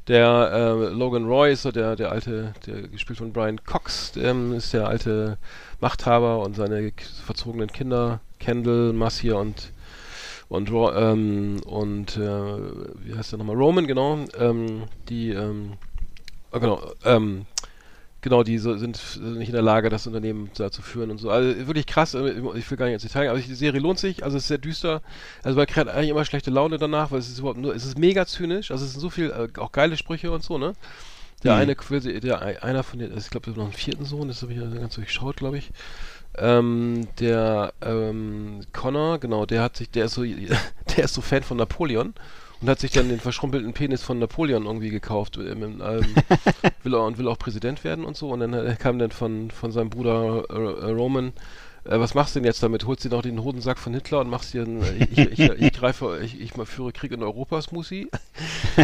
der 0.07 0.51
äh, 0.53 0.93
Logan 0.93 1.25
Roy 1.25 1.53
ist 1.53 1.63
so 1.63 1.71
der, 1.71 1.95
der 1.95 2.11
alte, 2.11 2.53
der 2.65 2.83
gespielt 2.83 3.17
von 3.17 3.33
Brian 3.33 3.63
Cox, 3.63 4.13
ähm, 4.17 4.53
ist 4.53 4.73
der 4.73 4.87
alte 4.87 5.37
Machthaber 5.79 6.39
und 6.39 6.55
seine 6.55 6.91
verzogenen 7.25 7.71
Kinder, 7.71 8.19
Kendall, 8.39 8.93
Massier 8.93 9.37
und 9.37 9.71
und 10.49 10.69
ähm, 10.69 11.59
und 11.65 12.15
äh, 12.15 12.19
wie 12.19 13.15
heißt 13.15 13.33
der 13.33 13.39
nochmal? 13.39 13.57
Roman, 13.57 13.85
genau, 13.85 14.19
ähm, 14.39 14.83
die 15.09 15.31
ähm, 15.31 15.73
ah, 16.51 16.59
genau, 16.59 16.81
ähm, 17.03 17.45
genau, 18.29 18.43
die 18.43 18.57
so, 18.57 18.77
sind 18.77 18.99
nicht 19.21 19.47
in 19.49 19.53
der 19.53 19.61
Lage, 19.61 19.89
das 19.89 20.07
Unternehmen 20.07 20.49
da 20.57 20.71
zu 20.71 20.81
führen 20.81 21.11
und 21.11 21.17
so. 21.17 21.29
Also 21.29 21.67
wirklich 21.67 21.85
krass, 21.85 22.13
äh, 22.13 22.29
ich 22.55 22.69
will 22.69 22.77
gar 22.77 22.85
nicht 22.85 22.95
ins 22.95 23.03
Detail, 23.03 23.29
aber 23.29 23.39
die 23.39 23.53
Serie 23.55 23.79
lohnt 23.79 23.99
sich, 23.99 24.23
also 24.23 24.37
es 24.37 24.43
ist 24.43 24.47
sehr 24.49 24.57
düster, 24.57 25.01
also 25.43 25.57
man 25.57 25.67
kriegt 25.67 25.87
eigentlich 25.87 26.09
immer 26.09 26.25
schlechte 26.25 26.51
Laune 26.51 26.77
danach, 26.77 27.11
weil 27.11 27.19
es 27.19 27.29
ist 27.29 27.39
überhaupt 27.39 27.59
nur, 27.59 27.75
es 27.75 27.85
ist 27.85 27.97
mega 27.97 28.25
zynisch, 28.25 28.71
also 28.71 28.85
es 28.85 28.91
sind 28.91 29.01
so 29.01 29.09
viel, 29.09 29.29
äh, 29.31 29.59
auch 29.59 29.71
geile 29.71 29.97
Sprüche 29.97 30.31
und 30.31 30.43
so, 30.43 30.57
ne? 30.57 30.73
Der 31.43 31.53
Mhm. 31.53 31.59
eine, 31.61 31.75
will- 31.89 32.19
der 32.21 32.41
ein- 32.41 32.57
einer 32.63 32.83
von 32.83 32.99
den, 32.99 33.15
ich 33.17 33.29
glaube, 33.29 33.51
noch 33.51 33.65
einen 33.65 33.73
vierten 33.73 34.05
Sohn, 34.05 34.27
das 34.27 34.41
habe 34.41 34.53
ich 34.53 34.59
ja 34.59 34.67
ganz 34.67 34.95
durchschaut, 34.95 35.37
glaube 35.37 35.57
ich. 35.59 35.71
Ähm, 36.37 37.07
der 37.19 37.73
ähm, 37.81 38.61
Connor, 38.73 39.19
genau, 39.19 39.45
der 39.45 39.61
hat 39.63 39.77
sich, 39.77 39.89
der 39.89 40.05
ist 40.05 40.13
so, 40.13 40.23
der 40.97 41.03
ist 41.05 41.13
so 41.13 41.21
Fan 41.21 41.43
von 41.43 41.57
Napoleon 41.57 42.13
und 42.61 42.69
hat 42.69 42.79
sich 42.79 42.91
dann 42.91 43.09
den 43.09 43.19
verschrumpelten 43.19 43.73
Penis 43.73 44.01
von 44.01 44.19
Napoleon 44.19 44.65
irgendwie 44.65 44.89
gekauft 44.89 45.37
ähm, 45.37 45.81
ähm, 45.81 46.15
will 46.83 46.93
er, 46.93 47.03
und 47.03 47.17
will 47.17 47.27
auch 47.27 47.37
Präsident 47.37 47.83
werden 47.83 48.05
und 48.05 48.17
so 48.17 48.29
und 48.29 48.39
dann 48.39 48.53
äh, 48.53 48.75
kam 48.79 48.99
dann 48.99 49.11
von 49.11 49.51
von 49.51 49.71
seinem 49.71 49.89
Bruder 49.89 50.43
äh, 50.49 50.91
Roman 50.91 51.33
äh, 51.87 51.99
was 51.99 52.13
machst 52.13 52.35
du 52.35 52.39
denn 52.39 52.45
jetzt 52.45 52.61
damit? 52.61 52.85
Holst 52.85 53.05
du 53.05 53.09
noch 53.09 53.21
den 53.21 53.43
Hodensack 53.43 53.79
von 53.79 53.93
Hitler 53.93 54.19
und 54.19 54.29
machst 54.29 54.53
dir 54.53 54.63
einen, 54.63 54.83
äh, 54.83 55.05
ich, 55.09 55.17
ich, 55.17 55.39
ich, 55.39 55.73
greife, 55.73 56.19
ich, 56.21 56.39
ich 56.39 56.51
führe 56.65 56.91
Krieg 56.91 57.11
in 57.11 57.23
Europa, 57.23 57.61
Smusi? 57.61 58.09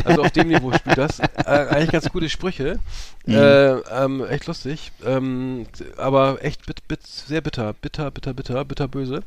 Also 0.06 0.24
auf 0.24 0.32
dem 0.32 0.48
Niveau 0.48 0.72
spielt 0.72 0.98
das. 0.98 1.20
Äh, 1.20 1.26
eigentlich 1.46 1.92
ganz 1.92 2.10
gute 2.10 2.30
Sprüche. 2.30 2.80
Mhm. 3.26 3.36
Äh, 3.36 3.72
ähm, 3.92 4.26
echt 4.26 4.48
lustig. 4.48 4.92
Ähm, 5.06 5.66
aber 5.98 6.44
echt 6.44 6.66
bit, 6.66 6.88
bit, 6.88 7.06
sehr 7.06 7.42
bitter. 7.42 7.74
Bitter, 7.74 8.10
bitter, 8.12 8.34
bitter, 8.34 8.66
bitterböse. 8.66 9.24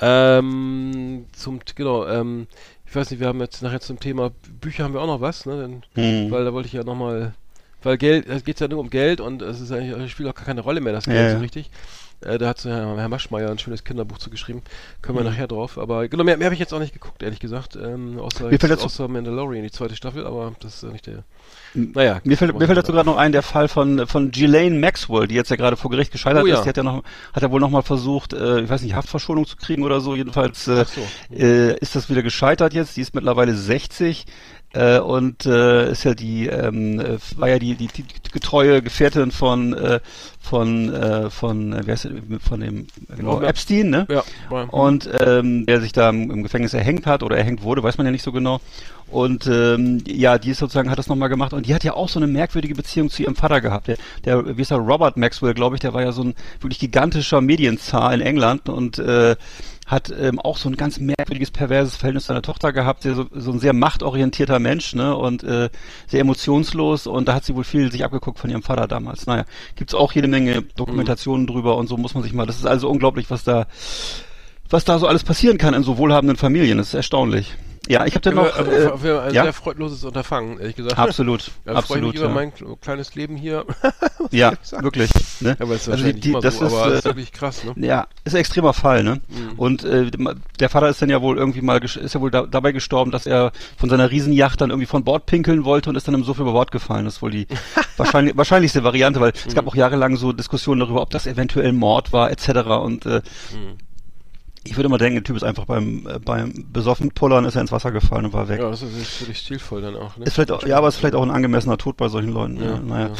Ähm, 0.00 1.26
zum, 1.32 1.60
genau, 1.74 2.06
ähm, 2.06 2.46
ich 2.90 2.96
weiß 2.96 3.08
nicht, 3.12 3.20
wir 3.20 3.28
haben 3.28 3.40
jetzt 3.40 3.62
nachher 3.62 3.80
zum 3.80 4.00
Thema 4.00 4.32
Bücher 4.60 4.82
haben 4.82 4.94
wir 4.94 5.00
auch 5.00 5.06
noch 5.06 5.20
was, 5.20 5.46
ne? 5.46 5.80
Denn, 5.94 6.24
mhm. 6.26 6.30
Weil 6.32 6.44
da 6.44 6.52
wollte 6.52 6.66
ich 6.66 6.72
ja 6.72 6.82
nochmal, 6.82 7.34
weil 7.84 7.96
Geld, 7.96 8.26
es 8.28 8.42
geht 8.42 8.58
ja 8.58 8.66
nur 8.66 8.80
um 8.80 8.90
Geld 8.90 9.20
und 9.20 9.42
es 9.42 9.60
ist 9.60 9.70
eigentlich, 9.70 10.10
spielt 10.10 10.28
auch 10.28 10.34
gar 10.34 10.44
keine 10.44 10.60
Rolle 10.60 10.80
mehr, 10.80 10.92
das 10.92 11.04
Geld 11.04 11.16
ja, 11.16 11.30
so 11.30 11.38
richtig. 11.38 11.70
Äh, 12.22 12.38
da 12.38 12.48
hat 12.48 12.64
Herr, 12.64 12.96
Herr 12.96 13.08
Maschmeyer 13.08 13.50
ein 13.50 13.58
schönes 13.58 13.84
Kinderbuch 13.84 14.18
zu 14.18 14.30
geschrieben. 14.30 14.62
Können 15.02 15.18
wir 15.18 15.24
mhm. 15.24 15.30
nachher 15.30 15.48
drauf. 15.48 15.78
Aber 15.78 16.08
genau, 16.08 16.24
mehr, 16.24 16.36
mehr 16.36 16.46
habe 16.46 16.54
ich 16.54 16.60
jetzt 16.60 16.74
auch 16.74 16.78
nicht 16.78 16.92
geguckt, 16.92 17.22
ehrlich 17.22 17.40
gesagt. 17.40 17.76
Ähm, 17.76 18.18
außer, 18.18 18.50
jetzt, 18.50 18.64
außer 18.64 19.08
Mandalorian, 19.08 19.62
die 19.62 19.70
zweite 19.70 19.96
Staffel, 19.96 20.26
aber 20.26 20.52
das 20.60 20.76
ist 20.76 20.82
ja 20.82 20.90
nicht 20.90 21.06
der. 21.06 21.24
Naja. 21.74 22.20
Mir 22.24 22.36
fällt, 22.36 22.58
mir 22.58 22.66
fällt 22.66 22.78
dazu 22.78 22.92
gerade 22.92 23.08
noch 23.08 23.16
ein, 23.16 23.32
der 23.32 23.42
Fall 23.42 23.68
von, 23.68 24.06
von 24.06 24.30
Ghislaine 24.30 24.78
Maxwell, 24.78 25.28
die 25.28 25.34
jetzt 25.34 25.50
ja 25.50 25.56
gerade 25.56 25.76
vor 25.76 25.90
Gericht 25.90 26.12
gescheitert 26.12 26.44
oh, 26.44 26.46
ja. 26.46 26.56
ist. 26.56 26.64
Die 26.64 26.68
hat 26.68 26.76
ja 26.76 26.82
noch, 26.82 27.02
hat 27.32 27.42
ja 27.42 27.50
wohl 27.50 27.60
noch 27.60 27.70
mal 27.70 27.82
versucht, 27.82 28.32
äh, 28.32 28.60
ich 28.60 28.68
weiß 28.68 28.82
nicht, 28.82 28.94
Haftverschonung 28.94 29.46
zu 29.46 29.56
kriegen 29.56 29.82
oder 29.82 30.00
so. 30.00 30.14
Jedenfalls 30.14 30.68
äh, 30.68 30.84
so. 30.84 31.34
äh, 31.34 31.76
ist 31.78 31.96
das 31.96 32.10
wieder 32.10 32.22
gescheitert 32.22 32.74
jetzt. 32.74 32.96
Die 32.96 33.00
ist 33.00 33.14
mittlerweile 33.14 33.54
60 33.54 34.26
äh, 34.72 35.00
und 35.00 35.46
äh, 35.46 35.90
ist 35.90 36.04
ja 36.04 36.14
die 36.14 36.46
ähm, 36.46 37.00
äh, 37.00 37.18
war 37.36 37.48
ja 37.48 37.58
die, 37.58 37.74
die, 37.74 37.88
die 37.88 38.04
getreue 38.32 38.82
Gefährtin 38.82 39.32
von 39.32 39.74
äh, 39.74 40.00
von 40.38 40.94
äh, 40.94 41.28
von 41.28 41.72
äh, 41.72 41.82
wer 41.84 41.94
ist 41.94 42.08
von 42.46 42.60
dem 42.60 42.86
genau 43.16 43.40
Epstein 43.40 43.90
ne? 43.90 44.06
Ja, 44.08 44.22
und 44.70 45.08
ähm, 45.26 45.66
der 45.66 45.80
sich 45.80 45.92
da 45.92 46.10
im, 46.10 46.30
im 46.30 46.42
Gefängnis 46.44 46.72
erhängt 46.72 47.06
hat 47.06 47.22
oder 47.24 47.36
erhängt 47.36 47.62
wurde 47.62 47.82
weiß 47.82 47.98
man 47.98 48.06
ja 48.06 48.12
nicht 48.12 48.22
so 48.22 48.32
genau. 48.32 48.60
Und 49.08 49.48
ähm, 49.48 50.04
ja 50.06 50.38
die 50.38 50.50
ist 50.50 50.58
sozusagen 50.58 50.88
hat 50.88 50.98
das 50.98 51.08
nochmal 51.08 51.28
gemacht. 51.28 51.52
Und 51.52 51.66
die 51.66 51.74
hat 51.74 51.82
ja 51.82 51.94
auch 51.94 52.08
so 52.08 52.20
eine 52.20 52.28
merkwürdige 52.28 52.76
Beziehung 52.76 53.10
zu 53.10 53.24
ihrem 53.24 53.34
Vater 53.34 53.60
gehabt. 53.60 53.88
Der, 53.88 53.96
der 54.24 54.56
wie 54.56 54.62
ist 54.62 54.70
er 54.70 54.78
Robert 54.78 55.16
Maxwell 55.16 55.54
glaube 55.54 55.74
ich 55.74 55.80
der 55.80 55.94
war 55.94 56.02
ja 56.02 56.12
so 56.12 56.22
ein 56.22 56.34
wirklich 56.60 56.78
gigantischer 56.78 57.40
Medienzar 57.40 58.14
in 58.14 58.20
England. 58.20 58.68
Und 58.68 59.00
äh, 59.00 59.34
hat 59.90 60.12
ähm, 60.16 60.38
auch 60.38 60.56
so 60.56 60.68
ein 60.68 60.76
ganz 60.76 61.00
merkwürdiges, 61.00 61.50
perverses 61.50 61.96
Verhältnis 61.96 62.24
zu 62.24 62.28
seiner 62.28 62.42
Tochter 62.42 62.72
gehabt, 62.72 63.02
sehr, 63.02 63.14
so, 63.16 63.26
so 63.32 63.50
ein 63.50 63.58
sehr 63.58 63.72
machtorientierter 63.72 64.60
Mensch, 64.60 64.94
ne, 64.94 65.16
und 65.16 65.42
äh, 65.42 65.68
sehr 66.06 66.20
emotionslos 66.20 67.08
und 67.08 67.26
da 67.26 67.34
hat 67.34 67.44
sie 67.44 67.56
wohl 67.56 67.64
viel 67.64 67.90
sich 67.90 68.04
abgeguckt 68.04 68.38
von 68.38 68.50
ihrem 68.50 68.62
Vater 68.62 68.86
damals. 68.86 69.26
Naja, 69.26 69.44
gibt's 69.74 69.94
auch 69.94 70.12
jede 70.12 70.28
Menge 70.28 70.62
Dokumentationen 70.76 71.42
mhm. 71.42 71.48
drüber 71.48 71.76
und 71.76 71.88
so 71.88 71.96
muss 71.96 72.14
man 72.14 72.22
sich 72.22 72.32
mal, 72.32 72.46
das 72.46 72.58
ist 72.58 72.66
also 72.66 72.88
unglaublich, 72.88 73.30
was 73.30 73.42
da, 73.42 73.66
was 74.68 74.84
da 74.84 74.98
so 75.00 75.08
alles 75.08 75.24
passieren 75.24 75.58
kann 75.58 75.74
in 75.74 75.82
so 75.82 75.98
wohlhabenden 75.98 76.36
Familien, 76.36 76.78
das 76.78 76.88
ist 76.88 76.94
erstaunlich. 76.94 77.56
Ja, 77.88 78.04
ich 78.04 78.14
habe 78.14 78.20
dann 78.20 78.34
noch 78.34 78.58
äh, 78.58 78.60
äh, 78.60 78.98
für 78.98 79.22
ein 79.22 79.34
ja? 79.34 79.44
sehr 79.44 79.52
freudloses 79.52 80.04
Unterfangen, 80.04 80.58
ehrlich 80.58 80.76
gesagt. 80.76 80.98
Absolut, 80.98 81.50
ja, 81.66 81.72
absolut. 81.72 82.14
Ich 82.14 82.20
über 82.20 82.28
ja. 82.28 82.34
mein 82.34 82.52
kleines 82.80 83.14
Leben 83.14 83.36
hier. 83.36 83.64
ja, 84.30 84.52
wirklich. 84.80 85.10
Ne? 85.40 85.56
Aber 85.58 85.74
ist 85.74 85.88
also 85.88 86.12
die, 86.12 86.36
das 86.40 86.58
so, 86.58 86.66
ist, 86.66 86.72
aber 86.74 86.92
äh, 86.92 86.98
ist 86.98 87.04
wirklich 87.06 87.32
krass, 87.32 87.64
ne? 87.64 87.74
Ja, 87.76 88.06
ist 88.24 88.34
ein 88.34 88.40
extremer 88.40 88.74
Fall, 88.74 89.02
ne? 89.02 89.20
Mhm. 89.28 89.58
Und 89.58 89.84
äh, 89.84 90.10
der 90.60 90.68
Vater 90.68 90.88
ist 90.88 91.00
dann 91.00 91.08
ja 91.08 91.22
wohl 91.22 91.38
irgendwie 91.38 91.62
mal 91.62 91.82
ist 91.82 92.14
ja 92.14 92.20
wohl 92.20 92.30
da, 92.30 92.42
dabei 92.42 92.72
gestorben, 92.72 93.10
dass 93.10 93.26
er 93.26 93.52
von 93.78 93.88
seiner 93.88 94.10
Riesenjacht 94.10 94.60
dann 94.60 94.70
irgendwie 94.70 94.86
von 94.86 95.02
Bord 95.02 95.24
pinkeln 95.24 95.64
wollte 95.64 95.88
und 95.88 95.96
ist 95.96 96.06
dann 96.06 96.14
im 96.14 96.24
Suff 96.24 96.38
über 96.38 96.52
Bord 96.52 96.70
gefallen. 96.70 97.06
Das 97.06 97.16
ist 97.16 97.22
wohl 97.22 97.30
die 97.30 97.46
wahrscheinlich 97.96 98.36
wahrscheinlichste 98.36 98.84
Variante, 98.84 99.20
weil 99.20 99.30
mhm. 99.30 99.48
es 99.48 99.54
gab 99.54 99.64
mhm. 99.64 99.70
auch 99.70 99.74
jahrelang 99.74 100.16
so 100.16 100.32
Diskussionen 100.32 100.80
darüber, 100.80 101.00
ob 101.00 101.10
das 101.10 101.26
eventuell 101.26 101.72
Mord 101.72 102.12
war 102.12 102.30
etc. 102.30 102.48
Und 102.82 103.06
äh, 103.06 103.22
mhm 103.52 103.78
ich 104.62 104.76
würde 104.76 104.90
mal 104.90 104.98
denken, 104.98 105.14
der 105.14 105.24
Typ 105.24 105.36
ist 105.36 105.42
einfach 105.42 105.64
beim, 105.64 106.06
äh, 106.06 106.18
beim 106.18 106.66
besoffen 106.70 107.10
Pullern 107.12 107.46
ist 107.46 107.54
er 107.54 107.62
ins 107.62 107.72
Wasser 107.72 107.92
gefallen 107.92 108.26
und 108.26 108.34
war 108.34 108.48
weg. 108.48 108.60
Ja, 108.60 108.68
das 108.68 108.82
ist 108.82 109.20
wirklich 109.20 109.38
stilvoll 109.38 109.80
dann 109.80 109.96
auch. 109.96 110.18
Ne? 110.18 110.26
Ist 110.26 110.34
vielleicht 110.34 110.50
auch, 110.50 110.66
ja, 110.66 110.76
aber 110.76 110.88
ist 110.88 110.96
vielleicht 110.96 111.14
auch 111.14 111.22
ein 111.22 111.30
angemessener 111.30 111.78
Tod 111.78 111.96
bei 111.96 112.08
solchen 112.08 112.32
Leuten. 112.32 112.58
Ja, 112.58 112.72
ja. 112.72 112.78
Naja. 112.78 113.06
Ja. 113.06 113.12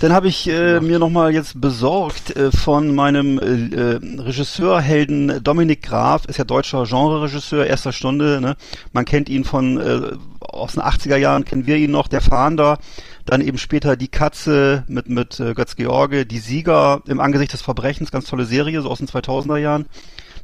Dann 0.00 0.12
habe 0.12 0.28
ich 0.28 0.46
äh, 0.46 0.80
mir 0.80 0.98
nochmal 0.98 1.32
jetzt 1.32 1.58
besorgt 1.58 2.36
äh, 2.36 2.52
von 2.52 2.94
meinem 2.94 3.38
äh, 3.38 3.94
äh, 3.94 4.00
Regisseurhelden 4.20 5.42
Dominik 5.42 5.82
Graf, 5.82 6.26
ist 6.26 6.36
ja 6.36 6.44
deutscher 6.44 6.84
Genre-Regisseur, 6.84 7.64
erster 7.64 7.92
Stunde. 7.92 8.42
Ne? 8.42 8.56
Man 8.92 9.06
kennt 9.06 9.30
ihn 9.30 9.44
von 9.44 9.78
äh, 9.78 10.12
aus 10.40 10.74
den 10.74 10.82
80er 10.82 11.16
Jahren, 11.16 11.46
kennen 11.46 11.66
wir 11.66 11.76
ihn 11.76 11.92
noch, 11.92 12.08
der 12.08 12.20
Fahnder. 12.20 12.78
Dann 13.24 13.40
eben 13.40 13.56
später 13.56 13.96
Die 13.96 14.08
Katze 14.08 14.84
mit, 14.86 15.08
mit 15.08 15.40
äh, 15.40 15.54
Götz 15.54 15.76
George, 15.76 16.26
Die 16.26 16.38
Sieger 16.38 17.00
im 17.06 17.20
Angesicht 17.20 17.54
des 17.54 17.62
Verbrechens, 17.62 18.10
ganz 18.10 18.26
tolle 18.26 18.44
Serie, 18.44 18.82
so 18.82 18.90
aus 18.90 18.98
den 18.98 19.08
2000er 19.08 19.56
Jahren. 19.56 19.86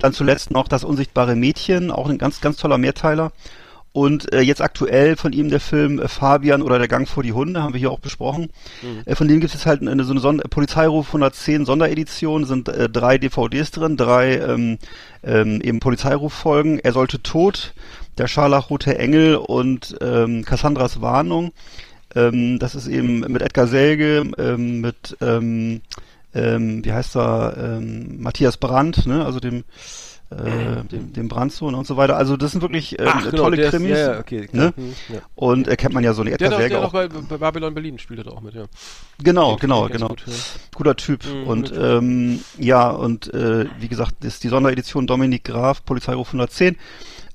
Dann 0.00 0.12
zuletzt 0.12 0.50
noch 0.50 0.66
Das 0.66 0.84
unsichtbare 0.84 1.36
Mädchen, 1.36 1.90
auch 1.90 2.08
ein 2.08 2.18
ganz, 2.18 2.40
ganz 2.40 2.56
toller 2.56 2.78
Mehrteiler. 2.78 3.32
Und 3.92 4.32
äh, 4.32 4.40
jetzt 4.40 4.62
aktuell 4.62 5.16
von 5.16 5.32
ihm 5.32 5.50
der 5.50 5.58
Film 5.58 5.98
äh, 5.98 6.06
Fabian 6.06 6.62
oder 6.62 6.78
der 6.78 6.86
Gang 6.86 7.08
vor 7.08 7.24
die 7.24 7.32
Hunde, 7.32 7.62
haben 7.62 7.74
wir 7.74 7.80
hier 7.80 7.90
auch 7.90 7.98
besprochen. 7.98 8.50
Mhm. 8.82 9.02
Äh, 9.04 9.16
von 9.16 9.26
dem 9.26 9.40
gibt 9.40 9.52
es 9.52 9.66
halt 9.66 9.80
eine, 9.80 10.04
so 10.04 10.12
eine 10.12 10.20
Sonder 10.20 10.44
Polizeiruf 10.48 11.08
110 11.08 11.64
Sonderedition, 11.64 12.44
sind 12.44 12.68
äh, 12.68 12.88
drei 12.88 13.18
DVDs 13.18 13.72
drin, 13.72 13.96
drei 13.96 14.38
ähm, 14.38 14.78
ähm, 15.24 15.60
eben 15.60 15.80
Polizeiruffolgen. 15.80 16.78
Er 16.78 16.92
sollte 16.92 17.20
tot, 17.20 17.74
der 18.16 18.28
scharlachrote 18.28 18.96
Engel 18.96 19.34
und 19.34 19.96
ähm, 20.00 20.44
Cassandras 20.44 21.00
Warnung. 21.00 21.52
Ähm, 22.14 22.60
das 22.60 22.76
ist 22.76 22.86
eben 22.86 23.20
mit 23.20 23.42
Edgar 23.42 23.66
Selge, 23.66 24.30
ähm, 24.38 24.80
mit 24.80 25.16
ähm, 25.20 25.80
ähm, 26.34 26.84
wie 26.84 26.92
heißt 26.92 27.16
er, 27.16 27.56
ähm, 27.56 28.20
Matthias 28.22 28.56
Brandt, 28.56 29.06
ne, 29.06 29.24
also 29.24 29.40
dem 29.40 29.64
äh, 30.30 30.84
dem, 30.84 31.12
dem 31.12 31.28
Brandsohn 31.28 31.74
und 31.74 31.86
so 31.88 31.96
weiter. 31.96 32.16
Also 32.16 32.36
das 32.36 32.52
sind 32.52 32.62
wirklich 32.62 32.98
äh, 33.00 33.04
Ach, 33.06 33.24
genau, 33.24 33.42
tolle 33.42 33.68
Krimis. 33.68 33.90
Ist, 33.90 33.98
ja, 33.98 34.20
okay, 34.20 34.48
ne? 34.52 34.72
Mhm, 34.76 34.94
ja. 35.08 35.20
Und 35.34 35.66
äh, 35.66 35.74
kennt 35.74 35.92
man 35.92 36.04
ja 36.04 36.12
so 36.12 36.22
eine 36.22 36.30
Edgar 36.30 36.56
Selge 36.56 36.78
auch. 36.78 36.92
Der 36.92 37.08
auch 37.08 37.10
bei, 37.28 37.36
Babylon 37.38 37.74
Berlin 37.74 37.98
spielt 37.98 38.24
er 38.24 38.32
auch 38.32 38.40
mit, 38.40 38.54
ja. 38.54 38.66
Genau, 39.22 39.56
genau, 39.56 39.88
genau. 39.88 40.08
Gut, 40.08 40.22
ja. 40.26 40.32
Guter 40.76 40.94
Typ. 40.96 41.24
Mhm, 41.26 41.46
und 41.48 41.72
ähm, 41.76 42.40
ja, 42.58 42.90
und 42.90 43.32
äh, 43.34 43.66
wie 43.80 43.88
gesagt, 43.88 44.24
ist 44.24 44.44
die 44.44 44.48
Sonderedition 44.48 45.08
Dominik 45.08 45.44
Graf, 45.44 45.84
Polizeiruf 45.84 46.28
110 46.28 46.76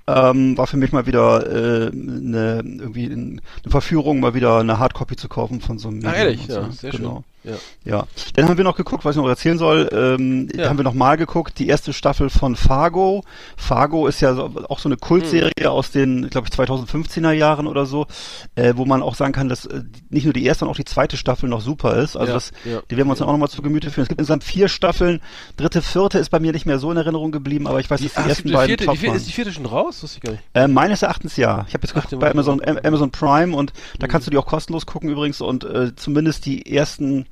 ähm, 0.07 0.57
war 0.57 0.67
für 0.67 0.77
mich 0.77 0.91
mal 0.91 1.07
wieder 1.07 1.45
äh, 1.47 1.87
eine, 1.87 2.61
irgendwie 2.63 3.11
eine 3.11 3.41
Verführung, 3.67 4.19
mal 4.19 4.35
wieder 4.35 4.59
eine 4.59 4.77
Hardcopy 4.77 5.15
zu 5.15 5.27
kaufen 5.27 5.61
von 5.61 5.79
so 5.79 5.89
einem. 5.89 6.05
Ah, 6.05 6.13
ehrlich, 6.13 6.47
ja, 6.47 6.69
sehr 6.71 6.91
genau. 6.91 7.13
schön. 7.13 7.34
Ja. 7.45 7.55
ja. 7.83 8.07
Dann 8.33 8.49
haben 8.49 8.57
wir 8.57 8.63
noch 8.63 8.75
geguckt, 8.75 9.05
was 9.05 9.15
ich 9.15 9.21
noch 9.21 9.27
erzählen 9.27 9.57
soll. 9.57 9.89
Ähm, 9.91 10.49
ja. 10.55 10.69
haben 10.69 10.77
wir 10.77 10.83
noch 10.83 10.93
mal 10.93 11.15
geguckt, 11.15 11.59
die 11.59 11.67
erste 11.67 11.93
Staffel 11.93 12.29
von 12.29 12.55
Fargo. 12.55 13.23
Fargo 13.55 14.07
ist 14.07 14.21
ja 14.21 14.33
so, 14.33 14.51
auch 14.67 14.79
so 14.79 14.89
eine 14.89 14.97
Kultserie 14.97 15.51
mhm. 15.59 15.67
aus 15.67 15.91
den, 15.91 16.29
glaube 16.29 16.47
ich, 16.47 16.57
2015er 16.57 17.31
Jahren 17.31 17.67
oder 17.67 17.85
so, 17.85 18.07
äh, 18.55 18.73
wo 18.75 18.85
man 18.85 19.01
auch 19.01 19.15
sagen 19.15 19.33
kann, 19.33 19.49
dass 19.49 19.65
äh, 19.65 19.83
nicht 20.09 20.25
nur 20.25 20.33
die 20.33 20.45
erste, 20.45 20.59
sondern 20.61 20.73
auch 20.73 20.77
die 20.77 20.85
zweite 20.85 21.17
Staffel 21.17 21.49
noch 21.49 21.61
super 21.61 21.97
ist. 21.97 22.15
Also 22.15 22.29
ja, 22.29 22.33
das, 22.33 22.51
die 22.63 22.97
werden 22.97 23.07
wir 23.07 23.11
uns 23.11 23.19
dann 23.19 23.27
auch 23.27 23.33
nochmal 23.33 23.49
zu 23.49 23.61
Gemüte 23.61 23.91
führen. 23.91 24.03
Es 24.03 24.09
gibt 24.09 24.19
insgesamt 24.19 24.43
vier 24.43 24.67
Staffeln. 24.67 25.21
Dritte, 25.57 25.81
vierte 25.81 26.17
ist 26.17 26.29
bei 26.29 26.39
mir 26.39 26.51
nicht 26.51 26.65
mehr 26.65 26.79
so 26.79 26.91
in 26.91 26.97
Erinnerung 26.97 27.31
geblieben, 27.31 27.67
aber 27.67 27.79
ich 27.79 27.89
weiß, 27.89 28.01
dass 28.01 28.13
die, 28.13 28.21
die 28.21 28.29
ersten 28.29 28.51
beiden 28.51 28.67
vierte, 28.67 28.85
top 28.85 28.95
die 28.95 28.99
vierte, 28.99 29.17
Ist 29.17 29.27
die 29.27 29.31
vierte 29.31 29.53
schon 29.53 29.65
raus? 29.65 30.01
Das 30.01 30.15
ich 30.15 30.21
gar 30.21 30.31
nicht. 30.31 30.43
Äh, 30.53 30.67
meines 30.67 31.01
Erachtens 31.01 31.37
ja. 31.37 31.65
Ich 31.67 31.73
habe 31.73 31.83
jetzt 31.83 31.93
geguckt 31.93 32.17
bei 32.19 32.31
Amazon, 32.31 32.61
Amazon 32.83 33.11
Prime 33.11 33.55
und 33.55 33.73
da 33.99 34.07
mhm. 34.07 34.11
kannst 34.11 34.27
du 34.27 34.31
die 34.31 34.37
auch 34.37 34.45
kostenlos 34.45 34.85
gucken 34.85 35.09
übrigens 35.09 35.41
und 35.41 35.63
äh, 35.63 35.95
zumindest 35.95 36.45
die 36.45 36.73
ersten 36.73 37.25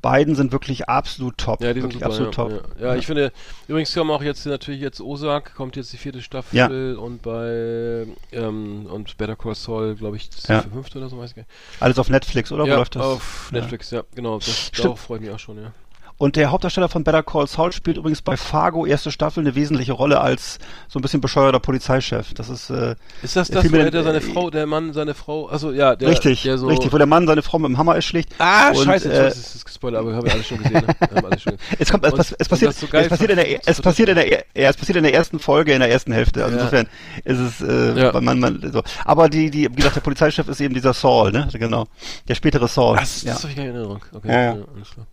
beiden 0.00 0.34
sind 0.34 0.52
wirklich 0.52 0.88
absolut 0.88 1.38
top. 1.38 1.62
Ja, 1.62 1.72
die 1.72 1.80
sind 1.80 1.92
super, 1.92 2.06
absolut 2.06 2.36
ja, 2.36 2.44
top. 2.44 2.76
Ja. 2.78 2.86
ja, 2.86 2.96
ich 2.96 3.06
finde, 3.06 3.32
übrigens 3.66 3.92
kommen 3.92 4.10
auch 4.10 4.22
jetzt 4.22 4.46
natürlich 4.46 4.80
jetzt 4.80 5.00
Osak, 5.00 5.54
kommt 5.54 5.76
jetzt 5.76 5.92
die 5.92 5.96
vierte 5.96 6.22
Staffel 6.22 6.56
ja. 6.56 7.00
und 7.00 7.22
bei 7.22 8.06
ähm, 8.32 8.86
und 8.86 9.16
Better 9.16 9.36
Call 9.36 9.54
Saul, 9.54 9.96
glaube 9.96 10.16
ich, 10.16 10.30
ja. 10.48 10.62
die 10.62 10.70
fünfte 10.70 10.98
oder 10.98 11.08
so, 11.08 11.18
weiß 11.18 11.30
ich 11.30 11.36
gar 11.36 11.42
nicht. 11.42 11.50
Alles 11.80 11.98
auf 11.98 12.10
Netflix, 12.10 12.52
oder? 12.52 12.64
Ja, 12.64 12.74
Wo 12.74 12.78
läuft 12.78 12.96
das? 12.96 13.02
auf 13.02 13.50
Netflix, 13.52 13.90
ja, 13.90 14.02
genau. 14.14 14.38
Das, 14.38 14.70
darauf 14.72 15.00
freue 15.00 15.18
ich 15.18 15.24
mich 15.24 15.32
auch 15.32 15.38
schon, 15.38 15.58
ja. 15.58 15.72
Und 16.18 16.34
der 16.34 16.50
Hauptdarsteller 16.50 16.88
von 16.88 17.04
Better 17.04 17.22
Call 17.22 17.46
Saul 17.46 17.70
spielt 17.72 17.96
übrigens 17.96 18.22
bei 18.22 18.36
Fargo 18.36 18.84
erste 18.84 19.12
Staffel 19.12 19.40
eine 19.40 19.54
wesentliche 19.54 19.92
Rolle 19.92 20.20
als 20.20 20.58
so 20.88 20.98
ein 20.98 21.02
bisschen 21.02 21.20
bescheuerter 21.20 21.60
Polizeichef. 21.60 22.34
Das 22.34 22.48
ist 22.48 22.70
äh, 22.70 22.96
Ist 23.22 23.36
das 23.36 23.48
das, 23.48 23.64
wo 23.64 23.76
der, 23.76 23.92
der 23.92 24.02
seine 24.02 24.20
Frau, 24.20 24.50
der 24.50 24.66
Mann 24.66 24.92
seine 24.92 25.14
Frau, 25.14 25.46
also 25.46 25.70
ja, 25.70 25.94
der 25.94 26.08
Richtig, 26.08 26.42
der 26.42 26.58
so 26.58 26.66
richtig, 26.66 26.92
wo 26.92 26.98
der 26.98 27.06
Mann 27.06 27.28
seine 27.28 27.42
Frau 27.42 27.60
mit 27.60 27.68
dem 27.68 27.78
Hammer 27.78 27.94
erschlägt. 27.94 28.32
Ah, 28.38 28.70
und, 28.70 28.84
scheiße, 28.84 29.12
äh, 29.12 29.22
das 29.26 29.54
ist 29.54 29.64
gespoilert, 29.64 30.00
aber 30.00 30.12
haben 30.12 30.26
wir 30.26 30.32
alle 30.32 30.42
schon 30.42 30.58
gesehen. 30.58 30.84
Ne? 30.84 31.24
alles 31.24 31.42
schon. 31.42 31.56
es 31.78 31.88
kommt 31.88 32.04
es, 32.04 32.32
es 32.32 32.48
passiert 32.48 32.74
so 32.74 32.86
es 32.90 33.08
passiert 33.08 33.30
in 33.30 33.36
der 33.36 33.68
es 33.68 33.80
passiert 33.80 34.08
in 34.08 34.16
der 34.16 34.28
ja, 34.28 34.40
es 34.54 34.76
passiert 34.76 34.96
in 34.96 35.04
der 35.04 35.14
ersten 35.14 35.38
Folge 35.38 35.72
in 35.72 35.78
der 35.78 35.90
ersten 35.90 36.10
Hälfte. 36.10 36.42
Also 36.42 36.56
ja. 36.56 36.62
insofern 36.62 36.88
ist 37.24 37.38
es 37.38 37.60
äh, 37.60 38.00
ja. 38.00 38.20
man, 38.20 38.40
man 38.40 38.72
so. 38.72 38.82
Aber 39.04 39.28
die 39.28 39.50
die 39.50 39.70
wie 39.70 39.76
gesagt, 39.76 39.94
der 39.94 40.00
Polizeichef 40.00 40.48
ist 40.48 40.60
eben 40.60 40.74
dieser 40.74 40.94
Saul, 40.94 41.30
ne? 41.30 41.48
Genau. 41.52 41.86
Der 42.26 42.34
spätere 42.34 42.66
Saul. 42.66 42.96
Das, 42.96 43.22
das 43.22 43.42
habe 43.42 43.52
ich 43.52 43.58
in 43.58 43.64
Erinnerung. 43.66 44.00
Okay. 44.12 44.28
Ja, 44.28 44.42
ja. 44.42 44.50
alles 44.50 44.90
klar. 44.90 45.06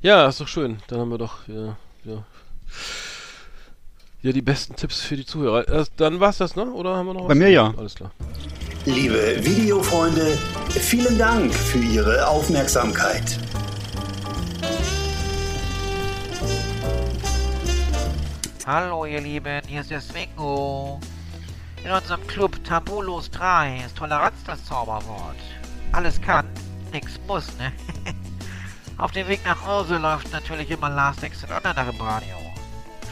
Ja, 0.00 0.28
ist 0.28 0.40
doch 0.40 0.46
schön. 0.46 0.78
Dann 0.86 1.00
haben 1.00 1.10
wir 1.10 1.18
doch 1.18 1.48
ja, 1.48 1.76
ja, 2.04 2.24
ja 4.22 4.32
die 4.32 4.42
besten 4.42 4.76
Tipps 4.76 5.00
für 5.00 5.16
die 5.16 5.26
Zuhörer. 5.26 5.66
Erst, 5.66 5.92
dann 5.96 6.20
war's 6.20 6.38
das, 6.38 6.54
ne? 6.54 6.66
Oder 6.66 6.94
haben 6.94 7.06
wir 7.06 7.14
noch 7.14 7.22
was? 7.22 7.28
Bei 7.28 7.34
mir 7.34 7.50
ja. 7.50 7.74
Alles 7.76 7.96
klar. 7.96 8.12
Liebe 8.84 9.44
Videofreunde, 9.44 10.38
vielen 10.70 11.18
Dank 11.18 11.52
für 11.52 11.78
Ihre 11.78 12.28
Aufmerksamkeit. 12.28 13.38
Hallo 18.64 19.06
ihr 19.06 19.20
Lieben, 19.20 19.62
hier 19.66 19.80
ist 19.80 19.90
der 19.90 20.00
Swingo. 20.00 21.00
In 21.84 21.90
unserem 21.90 22.24
Club 22.26 22.62
Tabulos 22.64 23.30
3 23.30 23.82
ist 23.86 23.96
Toleranz 23.96 24.36
das 24.46 24.64
Zauberwort. 24.64 25.36
Alles 25.92 26.20
kann, 26.20 26.46
nix 26.92 27.18
muss, 27.26 27.46
ne? 27.58 27.72
Auf 28.98 29.12
dem 29.12 29.28
Weg 29.28 29.44
nach 29.44 29.64
Hause 29.64 29.96
läuft 29.96 30.32
natürlich 30.32 30.68
immer 30.72 30.90
Last 30.90 31.22
Exit 31.22 31.50
Online 31.50 31.90
im 31.90 32.00
Radio. 32.00 32.34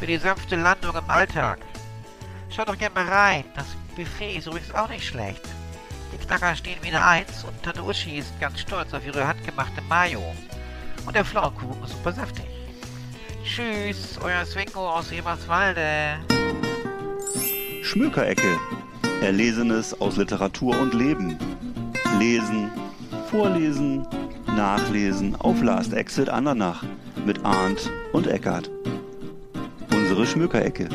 Für 0.01 0.07
die 0.07 0.17
sanfte 0.17 0.57
Landung 0.57 0.97
im 0.97 1.09
Alltag. 1.09 1.61
Schaut 2.51 2.69
doch 2.69 2.77
gerne 2.77 2.95
mal 2.97 3.09
rein, 3.09 3.45
das 3.55 3.67
Buffet 3.95 4.37
ist 4.37 4.49
übrigens 4.49 4.75
auch 4.75 4.89
nicht 4.89 5.07
schlecht. 5.07 5.43
Die 6.13 6.19
Knacker 6.19 6.57
stehen 6.57 6.83
wieder 6.83 7.07
eins 7.07 7.45
und 7.45 7.63
Tante 7.63 7.85
Uschi 7.85 8.19
ist 8.19 8.39
ganz 8.41 8.59
stolz 8.59 8.93
auf 8.95 9.07
ihre 9.07 9.29
handgemachte 9.29 9.81
Mayo. 9.83 10.35
Und 11.07 11.15
der 11.15 11.25
Pflaumenkuchen 11.25 11.85
ist 11.85 11.93
super 11.93 12.13
saftig. 12.13 12.47
Tschüss, 13.45 14.19
euer 14.25 14.45
Swingo 14.45 14.91
aus 14.91 15.13
Eberswalde. 15.13 16.19
Schmökerecke. 17.83 18.59
Erlesenes 19.23 19.99
aus 20.01 20.17
Literatur 20.17 20.77
und 20.81 20.95
Leben. 20.95 21.39
Lesen, 22.19 22.73
vorlesen, 23.31 24.05
nachlesen 24.57 25.37
auf 25.37 25.63
Last 25.63 25.93
Exit 25.93 26.29
Andernach 26.29 26.83
mit 27.25 27.45
Arndt 27.45 27.91
und 28.13 28.27
Eckart. 28.27 28.71
Unsere 29.93 30.27
Schmökerecke. 30.27 30.89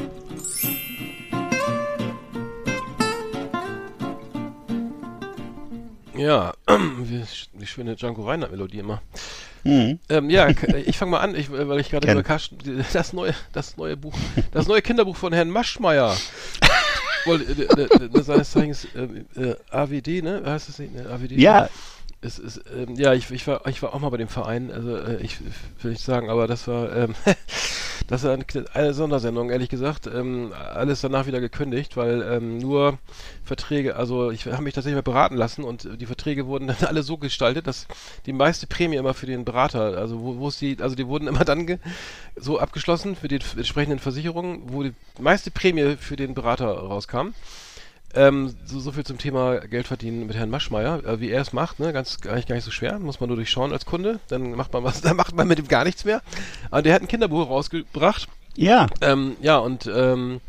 Ja, 6.15 6.53
wie, 6.67 7.23
wie 7.53 7.65
schöne 7.65 7.95
Django 7.95 8.23
Reinhardt-Melodie 8.27 8.79
immer. 8.79 9.01
Mhm. 9.63 9.99
Ähm, 10.09 10.29
ja, 10.29 10.51
k- 10.53 10.75
ich 10.85 10.97
fange 10.97 11.11
mal 11.11 11.19
an, 11.19 11.35
ich, 11.35 11.51
weil 11.51 11.79
ich 11.79 11.89
gerade 11.89 12.11
über 12.11 12.23
Karsten, 12.23 12.57
das 12.93 13.13
neue, 13.13 13.33
das 13.53 13.77
neue 13.77 13.95
Buch, 13.95 14.13
das 14.51 14.67
neue 14.67 14.81
Kinderbuch 14.81 15.15
von 15.15 15.33
Herrn 15.33 15.49
Maschmeyer. 15.49 16.15
Wohl, 17.25 17.41
äh, 17.41 17.61
äh, 17.81 18.17
äh, 18.19 18.23
seines 18.23 18.51
Zeichens 18.51 18.87
äh, 18.95 19.39
äh, 19.39 19.55
AWD, 19.69 20.23
ne? 20.23 20.41
Heißt 20.43 20.69
das 20.69 20.79
nicht? 20.79 20.95
Ne? 20.95 21.07
AWD? 21.07 21.31
Ja, 21.33 21.69
Es 22.23 22.37
ist, 22.37 22.61
ähm, 22.71 22.95
ja, 22.95 23.13
ich, 23.13 23.31
ich, 23.31 23.47
war, 23.47 23.65
ich 23.65 23.81
war 23.81 23.95
auch 23.95 23.99
mal 23.99 24.09
bei 24.09 24.17
dem 24.17 24.27
Verein, 24.27 24.71
also 24.71 24.95
äh, 24.95 25.17
ich 25.23 25.39
will 25.81 25.89
nicht 25.89 26.03
sagen, 26.03 26.29
aber 26.29 26.45
das 26.45 26.67
war, 26.67 26.95
ähm, 26.95 27.15
das 28.07 28.23
war 28.23 28.37
eine, 28.75 28.93
Sondersendung, 28.93 29.49
ehrlich 29.49 29.69
gesagt. 29.69 30.05
Ähm, 30.05 30.53
alles 30.53 31.01
danach 31.01 31.25
wieder 31.25 31.39
gekündigt, 31.39 31.97
weil 31.97 32.21
ähm, 32.21 32.59
nur 32.59 32.99
Verträge, 33.43 33.95
also 33.95 34.29
ich 34.29 34.45
habe 34.45 34.61
mich 34.61 34.75
tatsächlich 34.75 34.97
mal 34.97 35.01
beraten 35.01 35.35
lassen 35.35 35.63
und 35.63 35.99
die 35.99 36.05
Verträge 36.05 36.45
wurden 36.45 36.67
dann 36.67 36.77
alle 36.87 37.01
so 37.01 37.17
gestaltet, 37.17 37.65
dass 37.65 37.87
die 38.27 38.33
meiste 38.33 38.67
Prämie 38.67 38.97
immer 38.97 39.15
für 39.15 39.25
den 39.25 39.43
Berater, 39.43 39.97
also 39.97 40.21
wo, 40.21 40.37
wo 40.37 40.47
es 40.49 40.59
die, 40.59 40.77
also 40.79 40.95
die 40.95 41.07
wurden 41.07 41.27
immer 41.27 41.43
dann 41.45 41.65
ge, 41.65 41.79
so 42.35 42.59
abgeschlossen 42.59 43.15
für 43.15 43.29
die 43.29 43.39
entsprechenden 43.57 43.97
Versicherungen, 43.97 44.61
wo 44.67 44.83
die 44.83 44.93
meiste 45.19 45.49
Prämie 45.49 45.97
für 45.99 46.17
den 46.17 46.35
Berater 46.35 46.67
rauskam. 46.67 47.29
Ähm, 48.13 48.55
so, 48.65 48.79
so 48.79 48.91
viel 48.91 49.05
zum 49.05 49.17
Thema 49.17 49.59
Geld 49.59 49.87
verdienen 49.87 50.27
mit 50.27 50.35
Herrn 50.35 50.49
Maschmeyer, 50.49 51.03
äh, 51.05 51.19
wie 51.19 51.29
er 51.29 51.41
es 51.41 51.53
macht, 51.53 51.79
ne? 51.79 51.93
Ganz 51.93 52.17
eigentlich 52.25 52.47
gar 52.47 52.55
nicht 52.55 52.65
so 52.65 52.71
schwer, 52.71 52.99
muss 52.99 53.19
man 53.19 53.29
nur 53.29 53.37
durchschauen 53.37 53.71
als 53.71 53.85
Kunde, 53.85 54.19
dann 54.27 54.51
macht 54.51 54.73
man 54.73 54.83
was, 54.83 55.01
dann 55.01 55.15
macht 55.15 55.35
man 55.35 55.47
mit 55.47 55.59
ihm 55.59 55.67
gar 55.67 55.83
nichts 55.83 56.05
mehr. 56.05 56.21
Aber 56.69 56.81
der 56.81 56.93
hat 56.93 57.01
ein 57.01 57.07
Kinderbuch 57.07 57.49
rausgebracht, 57.49 58.27
ja. 58.55 58.87
ähm, 59.01 59.37
ja 59.41 59.57
und 59.57 59.89
ähm, 59.93 60.41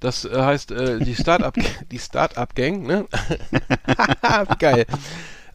das 0.00 0.24
äh, 0.24 0.42
heißt 0.42 0.72
äh, 0.72 0.98
die 0.98 1.14
Startup 1.14 1.54
die 1.90 1.98
Startup 1.98 2.54
Gang, 2.54 2.86
ne? 2.86 3.06
Geil. 4.58 4.86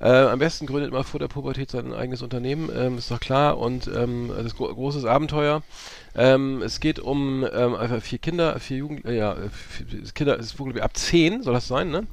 Äh, 0.02 0.08
am 0.08 0.40
besten 0.40 0.66
gründet 0.66 0.92
man 0.92 1.04
vor 1.04 1.20
der 1.20 1.28
Pubertät 1.28 1.70
sein 1.70 1.94
eigenes 1.94 2.24
Unternehmen, 2.24 2.70
ähm, 2.76 2.98
ist 2.98 3.12
doch 3.12 3.20
klar. 3.20 3.60
Und 3.60 3.88
ähm, 3.88 4.32
das 4.36 4.56
gro 4.56 4.68
großes 4.68 5.06
Abenteuer. 5.06 5.62
Ähm, 6.16 6.64
es 6.64 6.80
geht 6.80 7.00
um 7.00 7.46
ähm, 7.54 7.76
einfach 7.76 8.02
vier 8.02 8.18
Kinder, 8.18 8.60
vier 8.60 8.78
Jugend, 8.78 9.06
äh, 9.06 9.16
ja, 9.16 9.36
vier 9.52 10.02
Kinder, 10.14 10.40
es 10.40 10.48
ist 10.48 10.60
wohl 10.60 10.80
ab 10.82 10.98
zehn 10.98 11.44
soll 11.44 11.54
das 11.54 11.68
sein, 11.68 11.92
ne? 11.92 12.08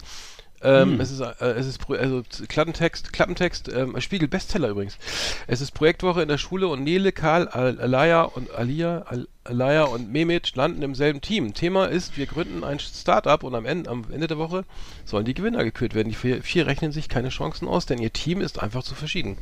Ähm, 0.62 1.00
Es 1.00 1.10
ist, 1.10 1.20
äh, 1.20 1.32
es 1.40 1.66
ist 1.66 1.80
also 1.88 2.22
Klappentext, 2.48 3.12
Klappentext, 3.12 3.68
ähm, 3.72 4.00
Spiegel 4.00 4.28
Bestseller 4.28 4.68
übrigens. 4.68 4.98
Es 5.46 5.60
ist 5.60 5.72
Projektwoche 5.72 6.22
in 6.22 6.28
der 6.28 6.38
Schule 6.38 6.68
und 6.68 6.82
Nele, 6.82 7.12
Karl, 7.12 7.48
Al 7.48 7.80
Alaya 7.80 8.22
und 8.22 8.50
Alia, 8.50 9.02
Al 9.06 9.28
Alaya 9.44 9.84
und 9.84 10.12
Mehmet 10.12 10.54
landen 10.56 10.82
im 10.82 10.94
selben 10.94 11.20
Team. 11.20 11.54
Thema 11.54 11.86
ist, 11.86 12.18
wir 12.18 12.26
gründen 12.26 12.64
ein 12.64 12.78
Startup 12.80 13.42
und 13.42 13.54
am 13.54 13.64
Ende, 13.64 13.88
am 13.88 14.04
Ende 14.12 14.26
der 14.26 14.38
Woche 14.38 14.64
sollen 15.04 15.24
die 15.24 15.34
Gewinner 15.34 15.64
gekürt 15.64 15.94
werden. 15.94 16.10
Die 16.10 16.14
vier, 16.14 16.42
vier 16.42 16.66
rechnen 16.66 16.92
sich 16.92 17.08
keine 17.08 17.30
Chancen 17.30 17.66
aus, 17.66 17.86
denn 17.86 17.98
ihr 17.98 18.12
Team 18.12 18.40
ist 18.40 18.60
einfach 18.60 18.82
zu 18.82 18.94
verschieden. 18.94 19.38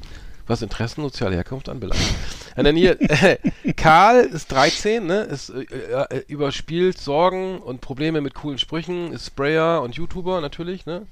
Was 0.47 0.63
Interessen, 0.63 1.03
soziale 1.03 1.35
Herkunft 1.35 1.69
anbelangt. 1.69 2.01
Und 2.57 2.65
dann 2.65 2.77
hier, 2.77 3.01
äh, 3.01 3.39
Karl 3.77 4.21
ist 4.21 4.53
13, 4.53 5.05
ne, 5.05 5.23
ist 5.23 5.51
äh, 5.51 5.65
äh, 5.65 6.25
überspielt 6.29 6.99
Sorgen 6.99 7.59
und 7.59 7.81
Probleme 7.81 8.21
mit 8.21 8.35
coolen 8.35 8.59
Sprüchen, 8.59 9.13
ist 9.13 9.27
Sprayer 9.27 9.83
und 9.83 9.97
YouTuber 9.97 10.41
natürlich, 10.41 10.87
ne? 10.87 11.07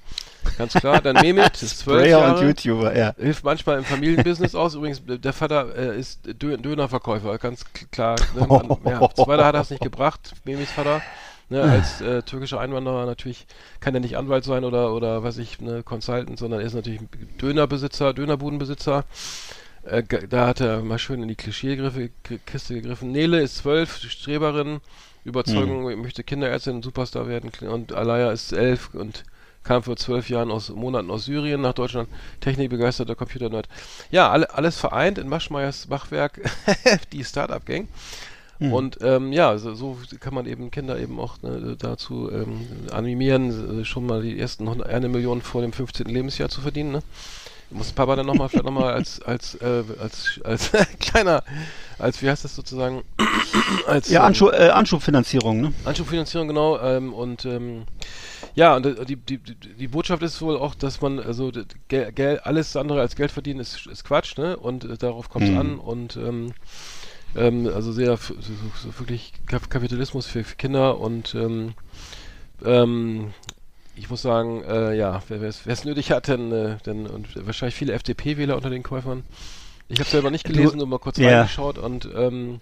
Ganz 0.57 0.75
klar. 0.75 1.01
Dann 1.01 1.17
Mehmet 1.21 1.63
ist 1.63 1.79
12 1.81 2.01
Sprayer 2.01 2.07
Jahre. 2.07 2.39
und 2.39 2.47
YouTuber, 2.47 2.97
ja. 2.97 3.15
Hilft 3.19 3.45
manchmal 3.45 3.79
im 3.79 3.85
Familienbusiness 3.85 4.55
aus. 4.55 4.75
Übrigens, 4.75 5.03
der 5.05 5.33
Vater 5.33 5.77
äh, 5.77 5.99
ist 5.99 6.21
Dö 6.41 6.57
Dönerverkäufer, 6.57 7.39
ganz 7.39 7.65
klar. 7.91 8.17
Ne? 8.35 8.47
Man, 8.47 8.79
ja, 8.85 9.09
zweiter 9.15 9.45
hat 9.45 9.55
er 9.55 9.63
es 9.63 9.71
nicht 9.71 9.83
gebracht, 9.83 10.33
Memis 10.45 10.71
Vater. 10.71 11.03
Ne, 11.51 11.63
als 11.63 12.01
äh, 12.01 12.23
türkischer 12.23 12.59
Einwanderer 12.59 13.05
natürlich 13.05 13.47
kann 13.81 13.95
er 13.95 14.01
nicht 14.01 14.17
Anwalt 14.17 14.45
sein 14.45 14.65
oder 14.65 14.95
oder 14.95 15.23
weiß 15.23 15.39
ich, 15.39 15.61
ne, 15.61 15.83
Consultant, 15.83 16.39
sondern 16.39 16.61
er 16.61 16.67
ist 16.67 16.75
natürlich 16.75 17.01
Dönerbesitzer, 17.41 18.15
Dönerbudenbesitzer. 18.15 19.05
Äh, 19.85 20.03
da 20.29 20.47
hat 20.47 20.61
er 20.61 20.83
mal 20.83 20.99
schön 20.99 21.23
in 21.23 21.29
die 21.29 21.35
Klischeekiste 21.35 22.75
gegriffen. 22.75 23.13
Nele 23.13 23.43
ist 23.43 23.59
zwölf, 23.59 23.99
Streberin, 23.99 24.81
Überzeugung, 25.25 26.01
möchte 26.01 26.25
Kinderärztin, 26.25 26.83
Superstar 26.83 27.29
werden. 27.29 27.51
Und 27.69 27.93
Alaya 27.93 28.33
ist 28.33 28.53
elf 28.53 28.95
und 28.95 29.25
kam 29.65 29.83
vor 29.83 29.97
zwölf 29.97 30.29
Jahren 30.29 30.51
aus 30.51 30.71
Monaten 30.71 31.11
aus 31.11 31.25
Syrien 31.25 31.63
nach 31.63 31.73
Deutschland, 31.73 32.09
technikbegeisterter 32.41 33.15
Computernerd. 33.15 33.69
Ja, 34.11 34.31
alle, 34.31 34.55
alles 34.55 34.79
vereint 34.79 35.19
in 35.19 35.29
Maschmeyers 35.29 35.89
Machwerk, 35.89 36.41
die 37.13 37.25
Startup-Gang. 38.57 38.73
Und 38.73 38.99
ähm, 39.03 39.33
ja, 39.33 39.59
so, 39.59 39.75
so 39.75 39.97
kann 40.21 40.35
man 40.35 40.47
eben 40.47 40.71
Kinder 40.71 40.99
eben 40.99 41.19
auch 41.21 41.41
ne, 41.43 41.77
dazu 41.79 42.31
ähm, 42.31 42.67
animieren, 42.93 43.81
äh, 43.81 43.85
schon 43.85 44.07
mal 44.07 44.23
die 44.23 44.39
ersten 44.39 44.65
100 44.67 44.89
eine 44.89 45.09
Million 45.09 45.43
vor 45.43 45.63
dem 45.63 45.73
15. 45.73 46.07
Lebensjahr 46.07 46.49
zu 46.49 46.61
verdienen. 46.61 46.93
Ne? 46.93 47.03
Muss 47.71 47.93
Papa 47.93 48.15
dann 48.15 48.27
nochmal, 48.27 48.49
vielleicht 48.49 48.67
nochmal 48.67 48.93
als, 48.95 49.21
als, 49.23 49.55
äh, 49.57 49.83
als, 50.01 50.41
als 50.45 50.71
kleiner, 51.01 51.43
als, 51.99 52.23
wie 52.23 52.31
heißt 52.31 52.45
das 52.45 52.55
sozusagen, 52.55 53.03
als 53.87 54.09
Ja, 54.11 54.21
ähm, 54.21 54.27
Anschub, 54.27 54.53
äh, 54.53 54.69
Anschubfinanzierung, 54.69 55.61
ne? 55.61 55.73
Anschubfinanzierung, 55.85 56.47
genau. 56.49 56.79
Ähm, 56.81 57.13
und 57.13 57.45
ähm, 57.47 57.85
ja, 58.55 58.77
und 58.77 58.87
äh, 58.87 59.05
die, 59.05 59.17
die, 59.17 59.39
die, 59.39 59.89
Botschaft 59.89 60.23
ist 60.23 60.41
wohl 60.41 60.57
auch, 60.57 60.75
dass 60.77 61.01
man, 61.01 61.19
also 61.19 61.51
d- 61.51 61.65
Gel, 61.89 62.13
Gel, 62.13 62.39
alles 62.41 62.77
andere 62.77 63.01
als 63.01 63.17
Geld 63.17 63.33
verdienen 63.33 63.59
ist, 63.61 63.87
ist 63.87 64.05
Quatsch, 64.05 64.37
ne? 64.39 64.57
Und 64.57 64.85
äh, 64.85 64.97
darauf 64.97 65.29
kommt 65.29 65.47
es 65.47 65.51
Mhm. 65.51 65.59
an. 65.59 65.79
Und 65.79 66.17
ähm, 66.17 66.53
ähm, 67.37 67.71
also 67.75 67.93
sehr 67.93 68.17
so, 68.17 68.35
so, 68.83 68.99
wirklich 68.99 69.33
Kap 69.47 69.69
Kapitalismus 69.71 70.27
für, 70.27 70.45
für 70.45 70.57
Kinder 70.57 70.99
und 71.01 71.35
ähm, 71.35 71.75
ähm, 72.65 73.33
ich 73.97 74.11
muss 74.11 74.23
sagen, 74.23 74.63
äh, 74.65 74.95
ja, 74.97 75.23
wer 75.29 75.43
es 75.43 75.85
nötig 75.85 76.11
hat, 76.11 76.29
denn, 76.29 76.51
äh, 76.53 76.77
denn 76.85 77.07
und 77.07 77.47
wahrscheinlich 77.47 77.77
viele 77.77 77.93
FDP-Wähler 77.93 78.57
unter 78.57 78.71
den 78.71 78.83
Käufern. 78.83 79.23
Ich 79.89 80.01
habe 80.01 80.09
selber 80.11 80.31
nicht 80.31 80.49
Du- 80.49 80.53
gelesen, 80.53 80.79
nur 80.79 80.87
mal 80.87 80.99
kurz 80.99 81.19
ja. 81.19 81.29
reingeschaut 81.39 81.79
und 81.79 82.09
ähm, 82.17 82.61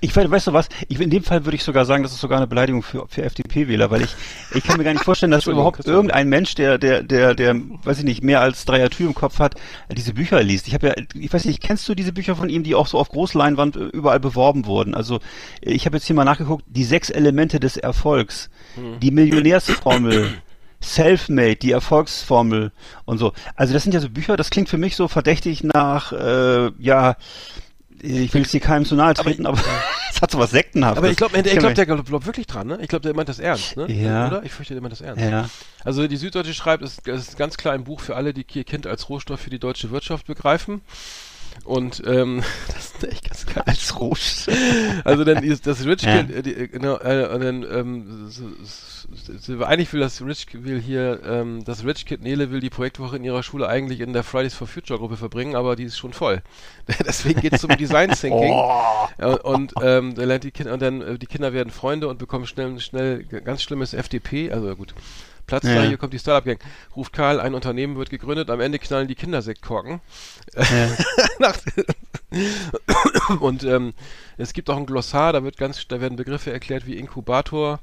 Ich 0.00 0.14
weiß, 0.14 0.30
weißt 0.30 0.48
du 0.48 0.52
was? 0.52 0.68
Ich, 0.88 1.00
in 1.00 1.10
dem 1.10 1.22
Fall 1.22 1.44
würde 1.44 1.56
ich 1.56 1.64
sogar 1.64 1.84
sagen, 1.84 2.02
das 2.02 2.12
ist 2.12 2.20
sogar 2.20 2.38
eine 2.38 2.46
Beleidigung 2.46 2.82
für, 2.82 3.06
für 3.08 3.22
FDP-Wähler, 3.22 3.90
weil 3.90 4.02
ich, 4.02 4.14
ich 4.54 4.62
kann 4.62 4.76
mir 4.76 4.84
gar 4.84 4.92
nicht 4.92 5.04
vorstellen, 5.04 5.30
dass 5.32 5.46
überhaupt 5.46 5.86
irgendein 5.86 6.28
Mensch, 6.28 6.54
der, 6.54 6.78
der, 6.78 7.02
der, 7.02 7.34
der, 7.34 7.54
weiß 7.54 7.98
ich 7.98 8.04
nicht, 8.04 8.22
mehr 8.22 8.40
als 8.40 8.64
drei 8.64 8.86
Tür 8.88 9.06
im 9.06 9.14
Kopf 9.14 9.38
hat, 9.38 9.54
diese 9.90 10.12
Bücher 10.12 10.42
liest. 10.42 10.68
Ich 10.68 10.74
habe 10.74 10.88
ja, 10.88 10.94
ich 11.14 11.32
weiß 11.32 11.44
nicht, 11.46 11.62
kennst 11.62 11.88
du 11.88 11.94
diese 11.94 12.12
Bücher 12.12 12.36
von 12.36 12.48
ihm, 12.48 12.62
die 12.62 12.74
auch 12.74 12.86
so 12.86 12.98
auf 12.98 13.08
Großleinwand 13.08 13.76
äh, 13.76 13.84
überall 13.84 14.20
beworben 14.20 14.66
wurden? 14.66 14.94
Also, 14.94 15.20
ich 15.60 15.86
habe 15.86 15.96
jetzt 15.96 16.06
hier 16.06 16.16
mal 16.16 16.24
nachgeguckt, 16.24 16.64
die 16.68 16.84
sechs 16.84 17.08
Elemente 17.08 17.60
des 17.60 17.76
Erfolgs, 17.76 18.50
Hm. 18.76 19.00
die 19.00 19.10
Millionärsformel, 19.10 20.34
Selfmade, 20.80 21.56
die 21.56 21.72
Erfolgsformel 21.72 22.72
und 23.06 23.18
so. 23.18 23.32
Also 23.56 23.72
das 23.72 23.82
sind 23.82 23.92
ja 23.92 24.00
so 24.00 24.10
Bücher, 24.10 24.36
das 24.36 24.50
klingt 24.50 24.68
für 24.68 24.78
mich 24.78 24.96
so 24.96 25.08
verdächtig 25.08 25.64
nach, 25.64 26.12
äh, 26.12 26.70
ja, 26.78 27.16
ich 28.02 28.32
will 28.34 28.42
jetzt 28.42 28.50
hier 28.50 28.60
keinem 28.60 28.84
zu 28.84 28.94
nahe 28.94 29.14
treten, 29.14 29.46
aber 29.46 29.58
es 30.10 30.20
hat 30.20 30.30
so 30.30 30.38
was 30.38 30.50
Sektenhaftes. 30.50 30.98
Aber 30.98 31.10
ich 31.10 31.16
glaube, 31.16 31.36
ich 31.38 31.58
glaub, 31.58 31.74
der 31.74 31.86
glaubt 31.86 32.06
glaub 32.06 32.26
wirklich 32.26 32.46
dran, 32.46 32.66
ne? 32.66 32.78
Ich 32.80 32.88
glaube, 32.88 33.02
der 33.02 33.14
meint 33.14 33.28
das 33.28 33.38
ernst, 33.38 33.76
ne? 33.76 33.90
Ja. 33.90 34.28
Oder? 34.28 34.42
Ich 34.44 34.52
fürchte, 34.52 34.74
der 34.74 34.82
meint 34.82 34.92
das 34.92 35.00
ernst. 35.00 35.22
Ja. 35.22 35.48
Also 35.84 36.06
die 36.08 36.16
Süddeutsche 36.16 36.54
schreibt, 36.54 36.82
es 36.82 36.98
es 37.04 37.28
ist 37.28 37.38
ganz 37.38 37.56
klar 37.56 37.74
ein 37.74 37.84
Buch 37.84 38.00
für 38.00 38.16
alle, 38.16 38.34
die 38.34 38.46
ihr 38.54 38.64
Kind 38.64 38.86
als 38.86 39.08
Rohstoff 39.08 39.40
für 39.40 39.50
die 39.50 39.58
deutsche 39.58 39.90
Wirtschaft 39.90 40.26
begreifen. 40.26 40.82
Und 41.64 42.02
ähm, 42.06 42.42
das 42.68 42.92
ist 42.92 43.04
echt 43.04 43.28
ganz 43.28 43.46
geil. 43.46 43.62
Als 43.66 43.98
Rouge. 43.98 44.46
Also 45.04 45.24
dann 45.24 45.42
ist 45.42 45.66
das 45.66 45.84
Rich 45.84 46.02
Ja. 46.02 46.22
Kid, 46.22 46.30
äh, 46.36 46.42
die, 46.42 46.54
äh, 46.54 46.68
genau, 46.68 46.96
äh, 46.96 47.38
dann 47.38 47.62
ähm, 47.62 48.26
so, 48.28 48.44
so, 48.62 48.95
eigentlich 49.60 49.92
will 49.92 50.00
das 50.00 50.20
Rich 50.20 50.46
Kid- 50.46 50.64
will 50.64 50.80
hier, 50.80 51.20
ähm, 51.24 51.64
das 51.64 51.84
Rich 51.84 52.06
Kid 52.06 52.22
Nele 52.22 52.50
will 52.50 52.60
die 52.60 52.70
Projektwoche 52.70 53.16
in 53.16 53.24
ihrer 53.24 53.42
Schule 53.42 53.68
eigentlich 53.68 54.00
in 54.00 54.12
der 54.12 54.22
Fridays 54.24 54.54
for 54.54 54.66
Future 54.66 54.98
Gruppe 54.98 55.16
verbringen, 55.16 55.54
aber 55.54 55.76
die 55.76 55.84
ist 55.84 55.98
schon 55.98 56.12
voll. 56.12 56.42
Deswegen 57.06 57.40
geht 57.40 57.52
es 57.52 57.64
um 57.64 57.76
Design 57.76 58.10
Thinking. 58.10 58.52
Oh. 58.52 59.08
Ja, 59.18 59.34
und 59.42 59.74
ähm, 59.82 60.14
da 60.14 60.24
lernt 60.24 60.44
die 60.44 60.50
Kinder 60.50 60.72
und 60.72 60.82
dann 60.82 61.00
äh, 61.02 61.18
die 61.18 61.26
Kinder 61.26 61.52
werden 61.52 61.70
Freunde 61.70 62.08
und 62.08 62.18
bekommen 62.18 62.46
schnell 62.46 62.78
schnell 62.80 63.24
ganz 63.24 63.62
schlimmes 63.62 63.94
FDP, 63.94 64.50
also 64.52 64.74
gut. 64.74 64.94
Platz 65.46 65.64
Ja. 65.64 65.76
da, 65.76 65.82
hier 65.84 65.96
kommt 65.96 66.12
die 66.12 66.18
Startup-Gang. 66.18 66.58
Ruft 66.96 67.12
Karl, 67.12 67.38
ein 67.40 67.54
Unternehmen 67.54 67.96
wird 67.96 68.10
gegründet, 68.10 68.50
am 68.50 68.60
Ende 68.60 68.80
knallen 68.80 69.06
die 69.06 69.14
Kindersektkorken. 69.14 70.00
Ja. 70.56 71.52
Und 73.40 73.64
ähm, 73.64 73.94
es 74.36 74.52
gibt 74.52 74.68
auch 74.70 74.76
ein 74.76 74.86
Glossar, 74.86 75.32
da 75.32 75.44
wird 75.44 75.56
ganz, 75.56 75.86
da 75.88 76.00
werden 76.00 76.16
Begriffe 76.16 76.52
erklärt 76.52 76.86
wie 76.86 76.96
Inkubator, 76.96 77.80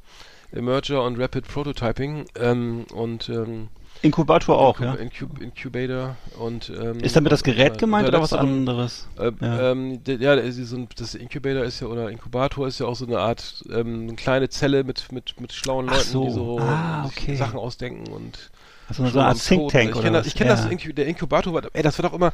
Emerger 0.54 1.04
und 1.04 1.20
Rapid 1.20 1.48
Prototyping 1.48 2.26
ähm, 2.40 2.86
und 2.94 3.30
ähm, 3.30 3.70
Inkubator 4.02 4.58
auch, 4.60 4.82
ja. 4.82 4.96
Incub 4.96 5.40
Incubator 5.42 6.18
und 6.38 6.70
ähm, 6.70 7.00
Ist 7.00 7.16
damit 7.16 7.32
das 7.32 7.42
Gerät 7.42 7.78
gemeint 7.78 8.06
oder 8.08 8.22
was 8.22 8.34
anderes? 8.34 9.08
äh, 9.18 9.32
Ja. 9.40 9.72
ähm, 9.72 10.02
ja, 10.06 10.36
das, 10.36 11.16
Incubator 11.16 11.64
ist 11.64 11.80
ja, 11.80 11.88
oder 11.88 12.10
Inkubator 12.10 12.68
ist 12.68 12.80
ja 12.80 12.86
auch 12.86 12.96
so 12.98 13.06
eine 13.06 13.20
Art, 13.20 13.64
ähm, 13.72 14.04
eine 14.04 14.16
kleine 14.16 14.50
Zelle 14.50 14.84
mit, 14.84 15.10
mit, 15.14 15.40
mit 15.40 15.54
schlauen 15.54 15.86
Leuten, 15.88 16.02
so. 16.02 16.26
die 16.26 16.32
so 16.32 16.60
Ah, 16.60 17.06
okay. 17.06 17.36
Sachen 17.36 17.58
ausdenken 17.58 18.12
und 18.12 18.52
Also 18.90 19.06
so 19.08 19.20
eine 19.20 19.30
Art 19.30 19.40
Think. 19.42 19.72
Tank 19.72 19.90
Ich 19.90 19.96
oder 19.96 20.04
kenne 20.04 20.18
was? 20.18 20.24
das, 20.24 20.28
ich 20.28 20.36
kenn 20.36 20.48
ja. 20.48 20.56
das 20.56 20.66
Incu 20.66 20.92
der 20.94 21.08
Inkubator, 21.08 21.54
war, 21.54 21.64
ey, 21.74 21.84
das 21.84 21.98
war 22.00 22.10
doch 22.10 22.16
immer 22.16 22.34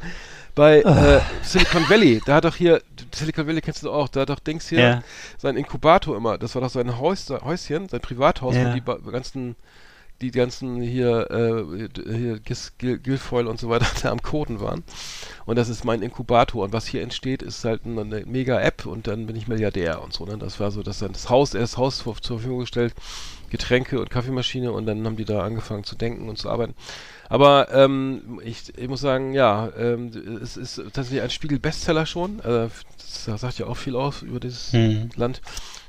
bei 0.54 0.84
Ah. 0.84 1.16
äh, 1.16 1.20
Silicon 1.42 1.88
Valley, 1.88 2.20
da 2.26 2.36
hat 2.36 2.44
doch 2.44 2.56
hier, 2.56 2.82
Silicon 3.14 3.46
Valley 3.46 3.60
kennst 3.60 3.82
du 3.84 3.90
auch, 3.90 4.08
da 4.08 4.20
hat 4.22 4.30
doch 4.30 4.40
Dings 4.40 4.68
hier 4.68 4.80
Ja. 4.80 5.02
sein 5.38 5.56
Inkubator 5.56 6.16
immer, 6.16 6.38
das 6.38 6.54
war 6.54 6.62
doch 6.62 6.70
sein 6.70 6.98
Häuschen, 6.98 7.88
sein 7.88 8.00
Privathaus, 8.00 8.54
Ja. 8.56 8.70
wo 8.70 8.74
die 8.74 9.10
ganzen 9.12 9.56
die 10.22 10.32
ganzen 10.32 10.82
hier, 10.82 11.30
äh, 11.30 11.88
hier 12.12 12.40
Gis, 12.40 12.74
Gil, 12.76 12.98
Guilfoyle 12.98 13.48
und 13.48 13.58
so 13.58 13.70
weiter 13.70 13.86
da 14.02 14.10
am 14.10 14.20
Coden 14.20 14.60
waren. 14.60 14.82
Und 15.46 15.56
das 15.56 15.70
ist 15.70 15.86
mein 15.86 16.02
Inkubator. 16.02 16.62
Und 16.64 16.74
was 16.74 16.86
hier 16.86 17.00
entsteht, 17.00 17.40
ist 17.42 17.64
halt 17.64 17.86
eine, 17.86 18.02
eine 18.02 18.26
Mega-App 18.26 18.84
und 18.84 19.06
dann 19.06 19.26
bin 19.26 19.34
ich 19.36 19.48
Milliardär 19.48 20.02
und 20.02 20.12
so. 20.12 20.26
Ne? 20.26 20.36
Das 20.36 20.60
war 20.60 20.72
so, 20.72 20.82
dass 20.82 20.98
dann 20.98 21.12
das 21.12 21.30
Haus, 21.30 21.54
er 21.54 21.62
das 21.62 21.78
Haus 21.78 21.98
zur 22.04 22.14
Verfügung 22.16 22.60
gestellt, 22.60 22.92
Getränke 23.50 24.00
und 24.00 24.10
Kaffeemaschine 24.10 24.72
und 24.72 24.86
dann 24.86 25.04
haben 25.04 25.16
die 25.16 25.24
da 25.24 25.42
angefangen 25.42 25.84
zu 25.84 25.96
denken 25.96 26.28
und 26.28 26.38
zu 26.38 26.48
arbeiten. 26.48 26.74
Aber 27.28 27.72
ähm, 27.72 28.40
ich, 28.44 28.76
ich 28.76 28.88
muss 28.88 29.00
sagen, 29.00 29.32
ja, 29.32 29.70
ähm, 29.78 30.10
es 30.42 30.56
ist 30.56 30.76
tatsächlich 30.92 31.22
ein 31.22 31.30
Spiegel-Bestseller 31.30 32.06
schon. 32.06 32.40
Also, 32.40 32.70
das 33.26 33.40
sagt 33.40 33.58
ja 33.58 33.66
auch 33.66 33.76
viel 33.76 33.94
aus 33.94 34.22
über 34.22 34.40
dieses 34.40 34.72
Hm. 34.72 35.10
Land. 35.16 35.40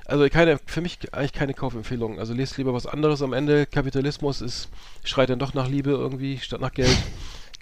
Also 0.06 0.28
keine, 0.30 0.60
für 0.66 0.82
mich 0.82 1.00
eigentlich 1.14 1.34
keine 1.34 1.54
Kaufempfehlung. 1.54 2.20
Also 2.20 2.34
lest 2.34 2.58
lieber 2.58 2.74
was 2.74 2.86
anderes 2.86 3.22
am 3.22 3.34
Ende. 3.34 3.66
Kapitalismus 3.66 4.42
ist, 4.42 4.70
schreit 5.04 5.30
dann 5.30 5.40
doch 5.40 5.54
nach 5.54 5.70
Liebe 5.70 5.92
irgendwie, 5.92 6.38
statt 6.40 6.60
nach 6.60 6.74
Geld. 6.74 6.98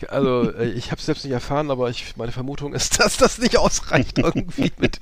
Also 0.08 0.52
äh, 0.54 0.70
ich 0.70 0.92
habe 0.92 1.00
es 1.00 1.06
selbst 1.06 1.26
nicht 1.26 1.34
erfahren, 1.34 1.72
aber 1.72 1.90
ich, 1.90 2.16
meine 2.18 2.32
Vermutung 2.32 2.74
ist, 2.74 3.00
dass 3.04 3.18
das 3.18 3.38
nicht 3.38 3.58
ausreicht 3.58 4.18
irgendwie 4.18 4.72
mit. 4.78 5.00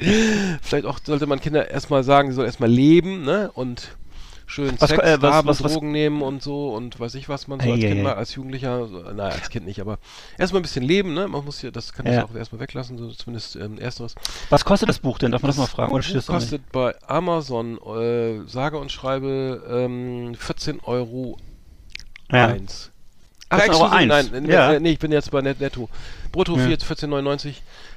Vielleicht 0.61 0.85
auch 0.85 0.99
sollte 1.03 1.27
man 1.27 1.39
Kinder 1.39 1.69
erstmal 1.69 2.03
sagen, 2.03 2.29
sie 2.29 2.35
sollen 2.35 2.47
erstmal 2.47 2.71
leben, 2.71 3.23
ne? 3.23 3.51
Und 3.53 3.95
schön 4.47 4.73
Was- 4.79 4.89
Sex 4.89 5.03
äh, 5.03 5.21
was- 5.21 5.33
haben, 5.33 5.47
was- 5.47 5.63
was- 5.63 5.73
Drogen 5.73 5.91
nehmen 5.91 6.21
und 6.23 6.41
so 6.41 6.73
und 6.73 6.99
weiß 6.99 7.13
ich 7.15 7.29
was 7.29 7.47
man 7.47 7.59
so 7.59 7.69
als 7.71 7.79
Kind 7.81 8.01
mal, 8.01 8.13
als 8.15 8.33
Jugendlicher, 8.33 8.87
so, 8.87 9.01
naja, 9.01 9.35
als 9.35 9.49
Kind 9.49 9.65
nicht, 9.67 9.79
aber 9.81 9.99
erstmal 10.39 10.61
ein 10.61 10.63
bisschen 10.63 10.83
leben, 10.83 11.13
ne? 11.13 11.27
Man 11.27 11.45
muss 11.45 11.61
ja, 11.61 11.69
das 11.69 11.93
kann 11.93 12.05
ich 12.07 12.13
Ja. 12.13 12.23
auch 12.25 12.33
erstmal 12.33 12.61
weglassen, 12.61 12.97
so 12.97 13.09
zumindest 13.11 13.55
ähm, 13.57 13.77
ersteres. 13.77 14.15
Was 14.49 14.65
kostet 14.65 14.89
das 14.89 14.99
Buch 14.99 15.19
denn? 15.19 15.31
Darf 15.31 15.41
man 15.43 15.49
das 15.49 15.57
mal 15.57 15.67
fragen? 15.67 15.91
Oder 15.91 16.01
das 16.01 16.11
da 16.11 16.15
nicht? 16.17 16.27
kostet 16.27 16.71
bei 16.71 16.95
Amazon 17.07 17.77
äh, 17.77 18.47
sage 18.47 18.77
und 18.79 18.91
schreibe 18.91 19.63
ähm, 19.69 20.33
14 20.35 20.79
Euro 20.81 21.37
Ja. 22.31 22.47
eins. 22.47 22.89
Ach, 23.49 23.59
14 23.59 23.73
Euro 23.75 23.83
exklusiv, 23.85 24.11
eins. 24.13 24.31
nein, 24.31 24.45
Ja. 24.49 24.73
äh, 24.73 24.79
nee, 24.79 24.91
ich 24.91 24.99
bin 24.99 25.11
jetzt 25.11 25.29
bei 25.31 25.41
Net 25.41 25.59
Netto. 25.59 25.89
Brutto 26.31 26.57
Ja. 26.57 26.65
4 26.67 26.77
14,99. 26.79 27.53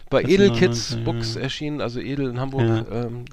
Bei 0.08 0.22
14,99, 0.22 0.28
Edelkids. 0.28 0.96
Books 1.04 1.36
erschienen, 1.36 1.80
also 1.80 2.00
Edel 2.00 2.28
in 2.30 2.40
Hamburg. 2.40 2.86
Ähm, 2.90 3.24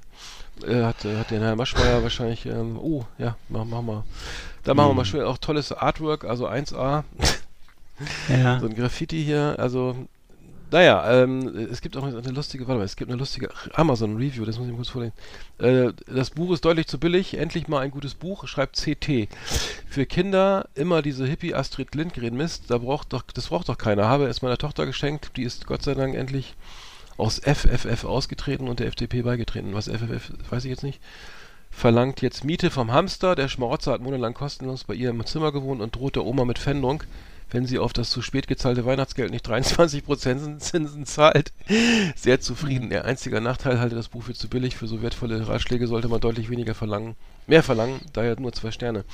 äh, 0.63 0.83
hat, 0.83 1.05
äh, 1.05 1.17
hat 1.17 1.31
den 1.31 1.41
Herr 1.41 1.55
Maschmeyer 1.55 2.03
wahrscheinlich, 2.03 2.45
ähm, 2.45 2.77
oh, 2.77 3.05
ja, 3.17 3.35
machen 3.49 3.69
mach 3.69 3.81
wir. 3.81 4.03
Da 4.63 4.73
machen 4.73 4.89
wir 4.89 4.91
Mhm. 4.93 4.97
mal 4.97 5.05
schön 5.05 5.23
auch 5.23 5.37
tolles 5.37 5.71
Artwork, 5.71 6.23
also 6.25 6.47
1A. 6.47 7.03
Ja. 8.29 8.59
So 8.59 8.67
ein 8.67 8.75
Graffiti 8.75 9.23
hier, 9.23 9.55
also 9.57 9.95
naja, 10.69 11.23
ähm, 11.23 11.47
es 11.71 11.79
gibt 11.81 11.95
auch 11.95 12.03
eine 12.03 12.19
lustige, 12.31 12.67
warte 12.67 12.79
mal, 12.79 12.83
es 12.83 12.97
gibt 12.97 13.09
eine 13.09 13.17
lustige 13.17 13.49
Amazon-Review, 13.73 14.43
das 14.43 14.57
muss 14.57 14.65
ich 14.67 14.71
mal 14.73 14.77
kurz 14.77 14.89
vorlesen. 14.89 15.13
Äh, 15.59 15.93
das 16.13 16.29
Buch 16.31 16.51
ist 16.51 16.65
deutlich 16.65 16.87
zu 16.87 16.99
billig, 16.99 17.37
endlich 17.37 17.69
mal 17.69 17.79
ein 17.79 17.91
gutes 17.91 18.15
Buch, 18.15 18.47
schreibt 18.47 18.75
CT. 18.75 19.29
Für 19.87 20.05
Kinder 20.05 20.67
immer 20.75 21.01
diese 21.01 21.25
Hippie 21.25 21.55
Astrid 21.55 21.95
Lindgren 21.95 22.35
Mist, 22.35 22.65
da 22.67 22.79
braucht 22.79 23.13
doch, 23.13 23.23
das 23.33 23.47
braucht 23.47 23.69
doch 23.69 23.77
keiner. 23.77 24.09
Habe 24.09 24.25
es 24.27 24.41
meiner 24.41 24.57
Tochter 24.57 24.85
geschenkt, 24.85 25.31
die 25.37 25.43
ist 25.43 25.67
Gott 25.67 25.83
sei 25.83 25.93
Dank 25.93 26.15
endlich 26.15 26.55
aus 27.17 27.39
FFF 27.39 28.05
ausgetreten 28.05 28.67
und 28.67 28.79
der 28.79 28.87
FDP 28.87 29.23
beigetreten. 29.23 29.73
Was 29.73 29.87
FFF, 29.87 30.31
weiß 30.49 30.65
ich 30.65 30.69
jetzt 30.69 30.83
nicht. 30.83 31.01
Verlangt 31.71 32.21
jetzt 32.21 32.43
Miete 32.43 32.71
vom 32.71 32.91
Hamster. 32.91 33.35
Der 33.35 33.49
Schmarotzer 33.49 33.91
hat 33.91 34.01
monatelang 34.01 34.33
kostenlos 34.33 34.83
bei 34.83 34.93
ihr 34.93 35.09
im 35.09 35.25
Zimmer 35.25 35.51
gewohnt 35.51 35.81
und 35.81 35.95
droht 35.95 36.15
der 36.15 36.25
Oma 36.25 36.45
mit 36.45 36.57
Pfändung, 36.57 37.03
wenn 37.51 37.65
sie 37.65 37.79
auf 37.79 37.93
das 37.93 38.09
zu 38.09 38.21
spät 38.21 38.47
gezahlte 38.47 38.85
Weihnachtsgeld 38.85 39.31
nicht 39.31 39.47
23% 39.47 40.59
Zinsen 40.59 41.05
zahlt. 41.05 41.51
Sehr 42.15 42.39
zufrieden. 42.39 42.89
Der 42.89 43.05
einzige 43.05 43.41
Nachteil 43.41 43.79
halte 43.79 43.95
das 43.95 44.07
Buch 44.07 44.23
für 44.23 44.33
zu 44.33 44.47
billig. 44.47 44.75
Für 44.75 44.87
so 44.87 45.01
wertvolle 45.01 45.47
Ratschläge 45.47 45.87
sollte 45.87 46.07
man 46.07 46.19
deutlich 46.19 46.49
weniger 46.49 46.73
verlangen. 46.73 47.15
Mehr 47.45 47.63
verlangen, 47.63 47.99
daher 48.13 48.39
nur 48.39 48.53
zwei 48.53 48.71
Sterne. 48.71 49.05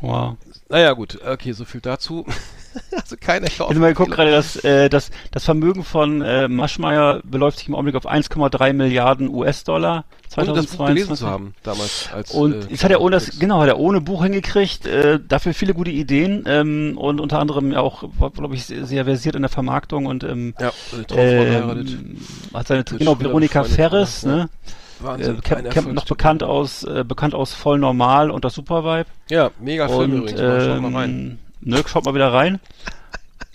Wow. 0.00 0.36
Naja, 0.68 0.92
gut, 0.92 1.20
okay, 1.24 1.52
so 1.52 1.64
viel 1.64 1.80
dazu. 1.80 2.26
also 2.92 3.16
keine 3.20 3.46
Ich 3.46 3.58
mal 3.58 3.70
geguckt 3.70 4.10
Kaufempfehlung. 4.10 4.10
gerade, 4.10 4.30
das, 4.30 4.56
äh, 4.56 4.88
das, 4.88 5.10
das 5.30 5.44
Vermögen 5.44 5.84
von 5.84 6.22
äh, 6.22 6.48
Maschmeyer 6.48 7.20
beläuft 7.24 7.58
sich 7.58 7.68
im 7.68 7.74
Augenblick 7.74 7.96
auf 7.96 8.06
1,3 8.06 8.72
Milliarden 8.72 9.28
US-Dollar 9.28 10.04
Ohne 10.36 10.52
das 10.52 10.66
Buch 10.66 10.86
gelesen 10.86 11.16
2022. 11.16 11.18
zu 11.18 11.26
haben, 11.26 11.54
damals. 11.62 12.08
Als, 12.12 12.30
Und 12.32 12.54
äh, 12.54 12.70
jetzt 12.70 12.84
hat 12.84 12.90
er 12.90 13.00
ohne 13.00 13.16
das, 13.16 13.38
genau, 13.38 13.60
hat 13.60 13.68
er 13.68 13.78
ohne 13.78 14.00
Buch 14.00 14.22
hingekriegt, 14.22 14.86
äh, 14.86 15.20
dafür 15.26 15.54
viele 15.54 15.74
gute 15.74 15.90
Ideen 15.90 16.44
ähm, 16.46 16.96
und 16.96 17.20
unter 17.20 17.38
anderem 17.38 17.74
auch, 17.74 18.04
glaube 18.34 18.54
ich, 18.54 18.64
sehr, 18.64 19.04
versiert 19.04 19.34
in 19.34 19.42
der 19.42 19.50
Vermarktung 19.50 20.06
und 20.06 20.24
ähm, 20.24 20.54
Ja, 20.58 20.72
ähm, 21.16 22.16
hat 22.54 22.68
seine, 22.68 22.84
genau, 22.84 23.18
Veronika 23.18 23.64
Ferris, 23.64 24.24
ne? 24.24 24.48
Äh, 24.64 25.04
Wahnsinn, 25.04 25.40
Camp, 25.40 25.66
ein 25.66 25.70
Camp, 25.70 25.92
noch 25.92 26.06
bekannt 26.06 26.42
aus, 26.42 26.84
äh, 26.84 27.04
bekannt 27.06 27.34
aus 27.34 27.52
Voll 27.52 27.78
Normal 27.78 28.30
und 28.30 28.44
das 28.44 28.54
Supervibe. 28.54 29.06
Ja, 29.28 29.50
mega 29.60 29.88
Film 29.88 30.12
und, 30.12 30.18
übrigens. 30.18 30.40
Mal, 30.40 30.60
schaut 30.64 30.80
mal 30.80 30.94
rein. 30.94 31.38
Ähm, 31.64 31.70
ne, 31.70 31.82
schaut 31.86 32.04
mal 32.04 32.14
wieder 32.14 32.32
rein. 32.32 32.60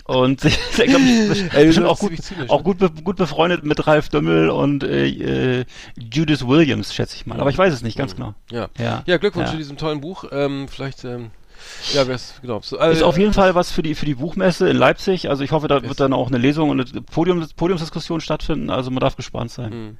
Und 0.06 0.46
ich 0.46 0.58
glaube, 0.76 1.04
ich 1.04 1.54
Ey, 1.54 1.66
bestimmt 1.66 1.86
das 1.88 1.92
auch 2.00 2.02
ist 2.04 2.10
gut, 2.10 2.24
zynisch, 2.24 2.50
auch 2.50 2.60
ne? 2.60 2.64
gut, 2.64 2.78
be 2.78 2.90
gut 3.04 3.18
befreundet 3.18 3.66
mit 3.66 3.86
Ralf 3.88 4.08
Dümmel 4.10 4.50
und 4.50 4.84
äh, 4.84 5.60
äh, 5.62 5.66
Judith 5.98 6.48
Williams, 6.48 6.94
schätze 6.94 7.16
ich 7.18 7.26
mal. 7.26 7.40
Aber 7.42 7.50
ich 7.50 7.58
weiß 7.58 7.74
es 7.74 7.82
nicht 7.82 7.98
ganz 7.98 8.16
genau. 8.16 8.34
Ja. 8.52 8.70
Ja, 8.80 9.04
Ja, 9.06 9.18
Glückwunsch 9.18 9.48
Ja. 9.48 9.52
zu 9.52 9.58
diesem 9.58 9.76
tollen 9.78 10.00
Buch. 10.00 10.24
Ähm, 10.32 10.68
vielleicht, 10.70 11.04
ähm, 11.04 11.32
ja, 11.94 12.08
wer 12.08 12.16
es, 12.16 12.36
genau. 12.42 12.62
So, 12.64 12.80
äh, 12.80 12.94
Ist 12.94 13.04
auf 13.04 13.18
jeden 13.18 13.34
Fall 13.34 13.54
was 13.56 13.72
für 13.72 13.82
die 13.84 13.96
für 13.96 14.06
die 14.06 14.16
Buchmesse 14.16 14.70
in 14.70 14.78
Leipzig. 14.78 15.30
Also 15.30 15.44
ich 15.44 15.52
hoffe, 15.52 15.68
da 15.68 15.78
Ist- 15.78 15.90
wird 15.90 16.00
dann 16.00 16.14
auch 16.14 16.28
eine 16.30 16.38
Lesung 16.38 16.70
und 16.70 16.80
eine 16.80 17.02
Podium, 17.02 17.46
Podiumsdiskussion 17.58 18.22
stattfinden. 18.22 18.70
Also 18.70 18.92
man 18.92 19.02
darf 19.02 19.18
gespannt 19.18 19.52
sein. 19.52 19.72
Hm. 19.72 19.98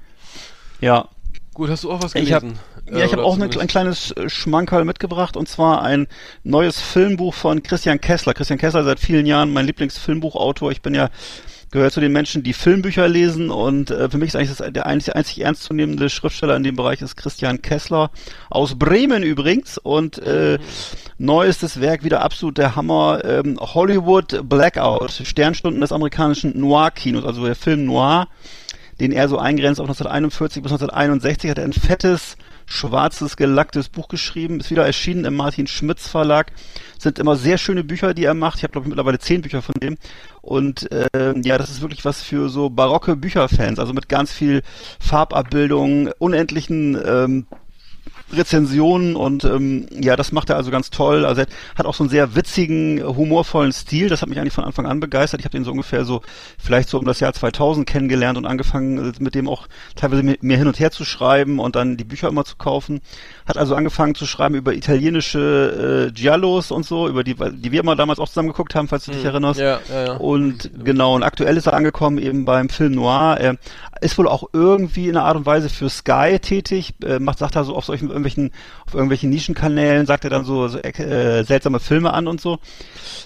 Ja, 0.80 1.10
Gut, 1.58 1.72
hast 1.72 1.86
du 1.86 1.92
auch 1.92 2.04
was 2.04 2.14
Ich 2.14 2.26
gelesen? 2.28 2.60
hab- 2.86 2.94
ja, 2.96 3.04
ich 3.04 3.12
habe 3.14 3.24
auch 3.24 3.34
zumindest- 3.34 3.60
ein 3.60 3.68
kleines 3.68 4.12
äh, 4.12 4.30
Schmankerl 4.30 4.86
mitgebracht 4.86 5.36
und 5.36 5.50
zwar 5.50 5.82
ein 5.82 6.06
neues 6.44 6.80
Filmbuch 6.80 7.34
von 7.34 7.64
Christian 7.64 8.00
Kessler. 8.00 8.36
Christian 8.36 8.60
Kessler 8.60 8.84
seit 8.84 9.00
vielen 9.00 9.26
Jahren 9.26 9.52
mein 9.52 9.66
Lieblingsfilmbuchautor. 9.66 10.70
Ich 10.72 10.84
bin 10.84 10.94
ja 10.94 11.10
gehört 11.72 11.94
zu 11.94 12.00
den 12.00 12.12
Menschen, 12.12 12.44
die 12.44 12.54
Filmbücher 12.54 13.08
lesen 13.10 13.50
und 13.50 13.90
äh, 13.90 14.08
für 14.08 14.20
mich 14.20 14.28
ist 14.30 14.36
eigentlich 14.36 14.56
das, 14.56 14.72
der 14.72 14.86
einzig, 14.86 15.16
einzig 15.16 15.42
ernstzunehmende 15.42 16.12
Schriftsteller 16.12 16.56
in 16.56 16.62
dem 16.64 16.76
Bereich 16.76 17.02
ist 17.02 17.18
Christian 17.18 17.64
Kessler 17.64 18.12
aus 18.52 18.78
Bremen 18.78 19.24
übrigens 19.24 19.80
und 19.80 20.20
äh, 20.20 20.60
neuestes 21.18 21.82
Werk 21.82 22.04
wieder 22.04 22.22
absolut 22.22 22.60
der 22.60 22.76
Hammer 22.76 23.26
ähm, 23.26 23.58
Hollywood 23.60 24.48
Blackout 24.48 25.12
Sternstunden 25.24 25.82
des 25.82 25.92
amerikanischen 25.92 26.58
Noir-Kinos, 26.60 27.26
also 27.26 27.44
der 27.44 27.56
Film 27.56 27.86
Noir 27.86 28.28
den 29.00 29.12
er 29.12 29.30
so 29.30 29.38
eingrenzt 29.38 29.80
auf 29.80 29.88
1941 29.88 30.64
bis 30.64 30.72
1961, 30.72 31.50
hat 31.50 31.58
er 31.58 31.66
ein 31.66 31.74
fettes, 31.74 32.38
schwarzes, 32.66 33.38
gelacktes 33.38 33.90
Buch 33.90 34.08
geschrieben, 34.08 34.60
ist 34.60 34.72
wieder 34.72 34.86
erschienen 34.86 35.26
im 35.26 35.36
Martin 35.36 35.68
Schmitz 35.68 36.08
Verlag. 36.08 36.52
Sind 36.98 37.20
immer 37.20 37.36
sehr 37.36 37.58
schöne 37.58 37.84
Bücher, 37.84 38.14
die 38.14 38.26
er 38.26 38.34
macht. 38.34 38.58
Ich 38.58 38.64
habe, 38.64 38.72
glaube 38.72 38.86
ich, 38.86 38.90
mittlerweile 38.90 39.20
zehn 39.20 39.42
Bücher 39.42 39.62
von 39.62 39.76
dem. 39.80 39.98
Und 40.42 40.92
äh, 40.92 41.40
ja, 41.42 41.58
das 41.58 41.70
ist 41.70 41.82
wirklich 41.82 42.06
was 42.06 42.22
für 42.22 42.50
so 42.50 42.70
barocke 42.70 43.16
Bücherfans, 43.16 43.80
also 43.80 43.94
mit 43.94 44.10
ganz 44.10 44.32
viel 44.32 44.62
Farbabbildung, 45.00 46.10
unendlichen 46.18 46.98
ähm, 47.06 47.48
Rezensionen 48.32 49.16
und 49.16 49.44
ähm, 49.46 49.88
ja, 49.92 50.16
das 50.16 50.32
macht 50.32 50.50
er 50.50 50.58
also 50.58 50.72
ganz 50.72 50.90
toll. 50.90 51.26
Also 51.26 51.42
er 51.42 51.48
hat 51.76 51.86
auch 51.86 51.94
so 51.94 52.04
einen 52.04 52.10
sehr 52.10 52.36
witzigen, 52.36 53.02
humorvollen 53.04 53.72
Stil. 53.72 54.10
Das 54.10 54.22
hat 54.22 54.30
mich 54.30 54.40
eigentlich 54.40 54.54
von 54.54 54.64
Anfang 54.64 54.86
an 54.86 55.00
begeistert. 55.00 55.40
Ich 55.40 55.46
habe 55.46 55.58
den 55.58 55.64
so 55.64 55.72
ungefähr 55.72 56.06
so 56.06 56.22
vielleicht 56.58 56.90
so 56.90 57.00
um 57.00 57.06
das 57.06 57.20
Jahr 57.20 57.34
2000 57.34 57.88
kennengelernt 57.88 58.38
und 58.38 58.46
angefangen 58.46 59.12
äh, 59.12 59.14
mit 59.20 59.36
dem 59.36 59.48
auch 59.48 59.68
teilweise 59.96 60.24
mehr 60.24 60.58
hin 60.58 60.68
und 60.68 60.80
her 60.80 60.92
zu 60.92 61.06
schreiben 61.06 61.60
und 61.60 61.76
dann 61.76 61.98
die 61.98 62.04
Bücher 62.04 62.28
immer 62.28 62.44
zu 62.44 62.58
kaufen. 62.58 63.02
Hat 63.46 63.58
also 63.58 63.76
angefangen 63.76 64.16
zu 64.16 64.26
schreiben 64.26 64.56
über 64.56 64.74
italienische 64.74 66.08
äh, 66.08 66.12
Giallos 66.12 66.72
und 66.72 66.86
so, 66.86 67.08
über 67.08 67.24
die, 67.24 67.36
die 67.36 67.72
wir 67.72 67.80
immer 67.80 67.96
damals 67.96 68.20
auch 68.20 68.28
zusammen 68.28 68.50
geguckt 68.50 68.76
haben, 68.76 68.88
falls 68.88 69.06
du 69.06 69.12
dich 69.12 69.22
hm. 69.22 69.30
erinnerst. 69.30 69.60
Ja, 69.60 69.80
ja, 69.90 70.06
ja. 70.06 70.14
Und 70.18 70.72
genau, 70.84 71.16
und 71.16 71.24
aktuell 71.24 71.56
ist 71.58 71.68
er 71.68 71.74
angekommen 71.74 72.18
eben 72.18 72.46
beim 72.46 72.70
Film 72.70 72.94
Noir. 72.94 73.38
Er 73.40 73.56
ist 74.02 74.18
wohl 74.18 74.28
auch 74.28 74.50
irgendwie 74.54 75.08
in 75.08 75.16
einer 75.16 75.26
Art 75.26 75.38
und 75.38 75.46
Weise 75.46 75.70
für 75.70 75.90
Sky 75.90 76.40
tätig, 76.40 76.96
äh, 77.04 77.20
macht, 77.20 77.40
sagt 77.40 77.56
er 77.56 77.64
so 77.64 77.76
auf 77.76 77.86
solchen 77.86 78.10
irgendwelchen, 78.18 78.52
auf 78.86 78.94
irgendwelchen 78.94 79.30
Nischenkanälen, 79.30 80.06
sagt 80.06 80.24
er 80.24 80.30
dann 80.30 80.46
so, 80.46 80.68
so 80.68 80.80
äh, 80.80 81.44
seltsame 81.44 81.80
Filme 81.80 82.14
an 82.14 82.28
und 82.28 82.42
so. 82.42 82.60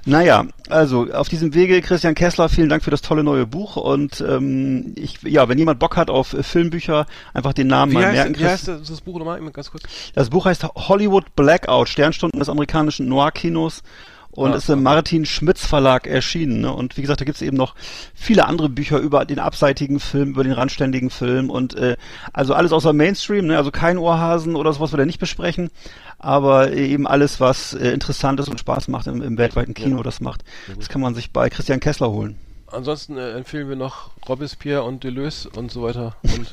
Naja, 0.06 0.46
also 0.70 1.08
auf 1.12 1.30
diesem 1.30 1.54
Wege, 1.54 1.82
Christian 1.82 2.16
Kessler, 2.16 2.50
vielen 2.50 2.70
Dank 2.70 2.84
für 2.84 2.92
das 2.92 3.02
tolle 3.02 3.24
neue 3.24 3.46
Buch 3.46 3.76
und 3.76 4.22
ähm, 4.22 4.94
ich, 4.96 5.22
ja, 5.24 5.50
wenn 5.50 5.58
jemand 5.58 5.80
Bock 5.80 5.98
hat 5.98 6.10
auf 6.10 6.34
äh, 6.34 6.44
Filmbücher, 6.44 7.06
einfach 7.34 7.54
den 7.54 7.68
Namen 7.68 7.92
wie 7.92 7.96
mal 7.96 8.06
heißt, 8.06 8.16
merken. 8.16 8.40
Wie 8.40 8.46
heißt 8.46 8.68
das, 8.68 8.88
das 8.88 9.02
Buch 9.02 9.18
nochmal? 9.18 9.42
Ganz 9.52 9.72
kurz. 9.72 9.84
Das 10.14 10.30
Buch 10.30 10.46
heißt 10.46 10.64
Hollywood 10.64 11.36
Blackout, 11.36 11.90
Sternstunden 11.90 12.40
des 12.40 12.50
amerikanischen 12.50 13.08
Noir-Kinos 13.08 13.84
und 14.32 14.54
ah, 14.54 14.56
ist 14.56 14.70
im 14.70 14.84
Martin 14.84 15.26
Schmitz 15.26 15.66
Verlag 15.66 16.08
erschienen. 16.08 16.62
Ne? 16.62 16.74
Und 16.74 16.98
wie 16.98 17.02
gesagt, 17.02 17.22
da 17.22 17.26
gibt's 17.26 17.42
eben 17.42 17.58
noch 17.58 17.76
viele 18.14 18.46
andere 18.48 18.70
Bücher 18.70 18.98
über 19.00 19.26
den 19.26 19.40
abseitigen 19.40 20.00
Film, 20.00 20.30
über 20.30 20.44
den 20.44 20.54
randständigen 20.54 21.10
Film 21.10 21.50
und 21.50 21.76
äh, 21.76 21.98
also 22.32 22.54
alles 22.54 22.72
außer 22.72 22.94
Mainstream, 22.94 23.48
ne? 23.48 23.58
also 23.58 23.72
kein 23.72 23.98
Ohrhasen 23.98 24.56
oder 24.56 24.72
sowas, 24.74 24.94
wir 24.94 24.98
da 24.98 25.06
nicht 25.06 25.20
besprechen, 25.20 25.70
aber 26.18 26.72
eben 26.72 27.08
alles, 27.08 27.40
was 27.40 27.74
äh, 27.74 27.92
interessant 27.92 28.40
ist 28.40 28.48
und 28.48 28.60
Spaß 28.60 28.88
macht 28.88 29.08
im, 29.08 29.22
im 29.22 29.38
weltweiten 29.38 29.74
Kino, 29.74 29.98
ja. 29.98 30.04
das 30.04 30.22
macht. 30.22 30.44
Das 30.78 30.88
kann 30.88 31.02
man 31.02 31.14
sich 31.14 31.32
bei 31.32 31.50
Christian 31.50 31.80
Kessler 31.80 32.10
holen. 32.10 32.38
Ansonsten 32.68 33.18
äh, 33.18 33.32
empfehlen 33.32 33.68
wir 33.68 33.76
noch 33.76 34.12
Robespierre 34.30 34.84
und 34.84 35.04
Deleuze 35.04 35.50
und 35.50 35.72
so 35.72 35.84
weiter 35.84 36.16
und, 36.24 36.52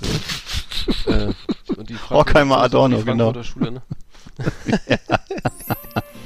äh, 1.06 1.28
äh 1.28 1.34
und 1.76 1.88
die 1.88 1.96
Horkheimer 2.10 2.58
Adorno, 2.58 3.02
genau. 3.04 3.40
Schule, 3.44 3.70
ne? 3.70 3.82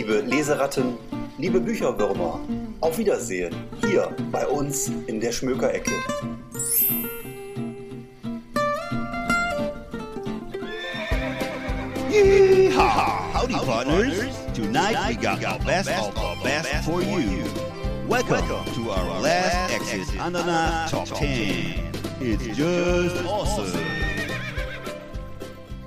liebe 0.00 0.20
Leseratten, 0.20 0.96
liebe 1.36 1.60
Bücherwürmer, 1.60 2.40
auf 2.80 2.96
Wiedersehen 2.96 3.54
hier 3.84 4.08
bei 4.32 4.46
uns 4.46 4.90
in 5.06 5.20
der 5.20 5.30
Schmökerecke. 5.30 5.90
Yeehaw! 12.10 13.34
Howdy, 13.34 13.52
partners! 13.52 14.14
Tonight 14.54 14.96
we 15.06 15.16
got 15.16 15.38
the 15.38 15.62
best 15.66 15.90
of 15.90 16.14
the 16.14 16.42
best 16.42 16.82
for 16.82 17.02
you. 17.02 17.44
Welcome 18.08 18.64
to 18.72 18.90
our 18.90 19.20
last 19.20 19.70
exit 19.70 20.18
Ananas 20.18 20.90
Top 20.90 21.08
10. 21.08 21.92
It's 22.22 22.56
just 22.56 23.22
awesome. 23.26 23.78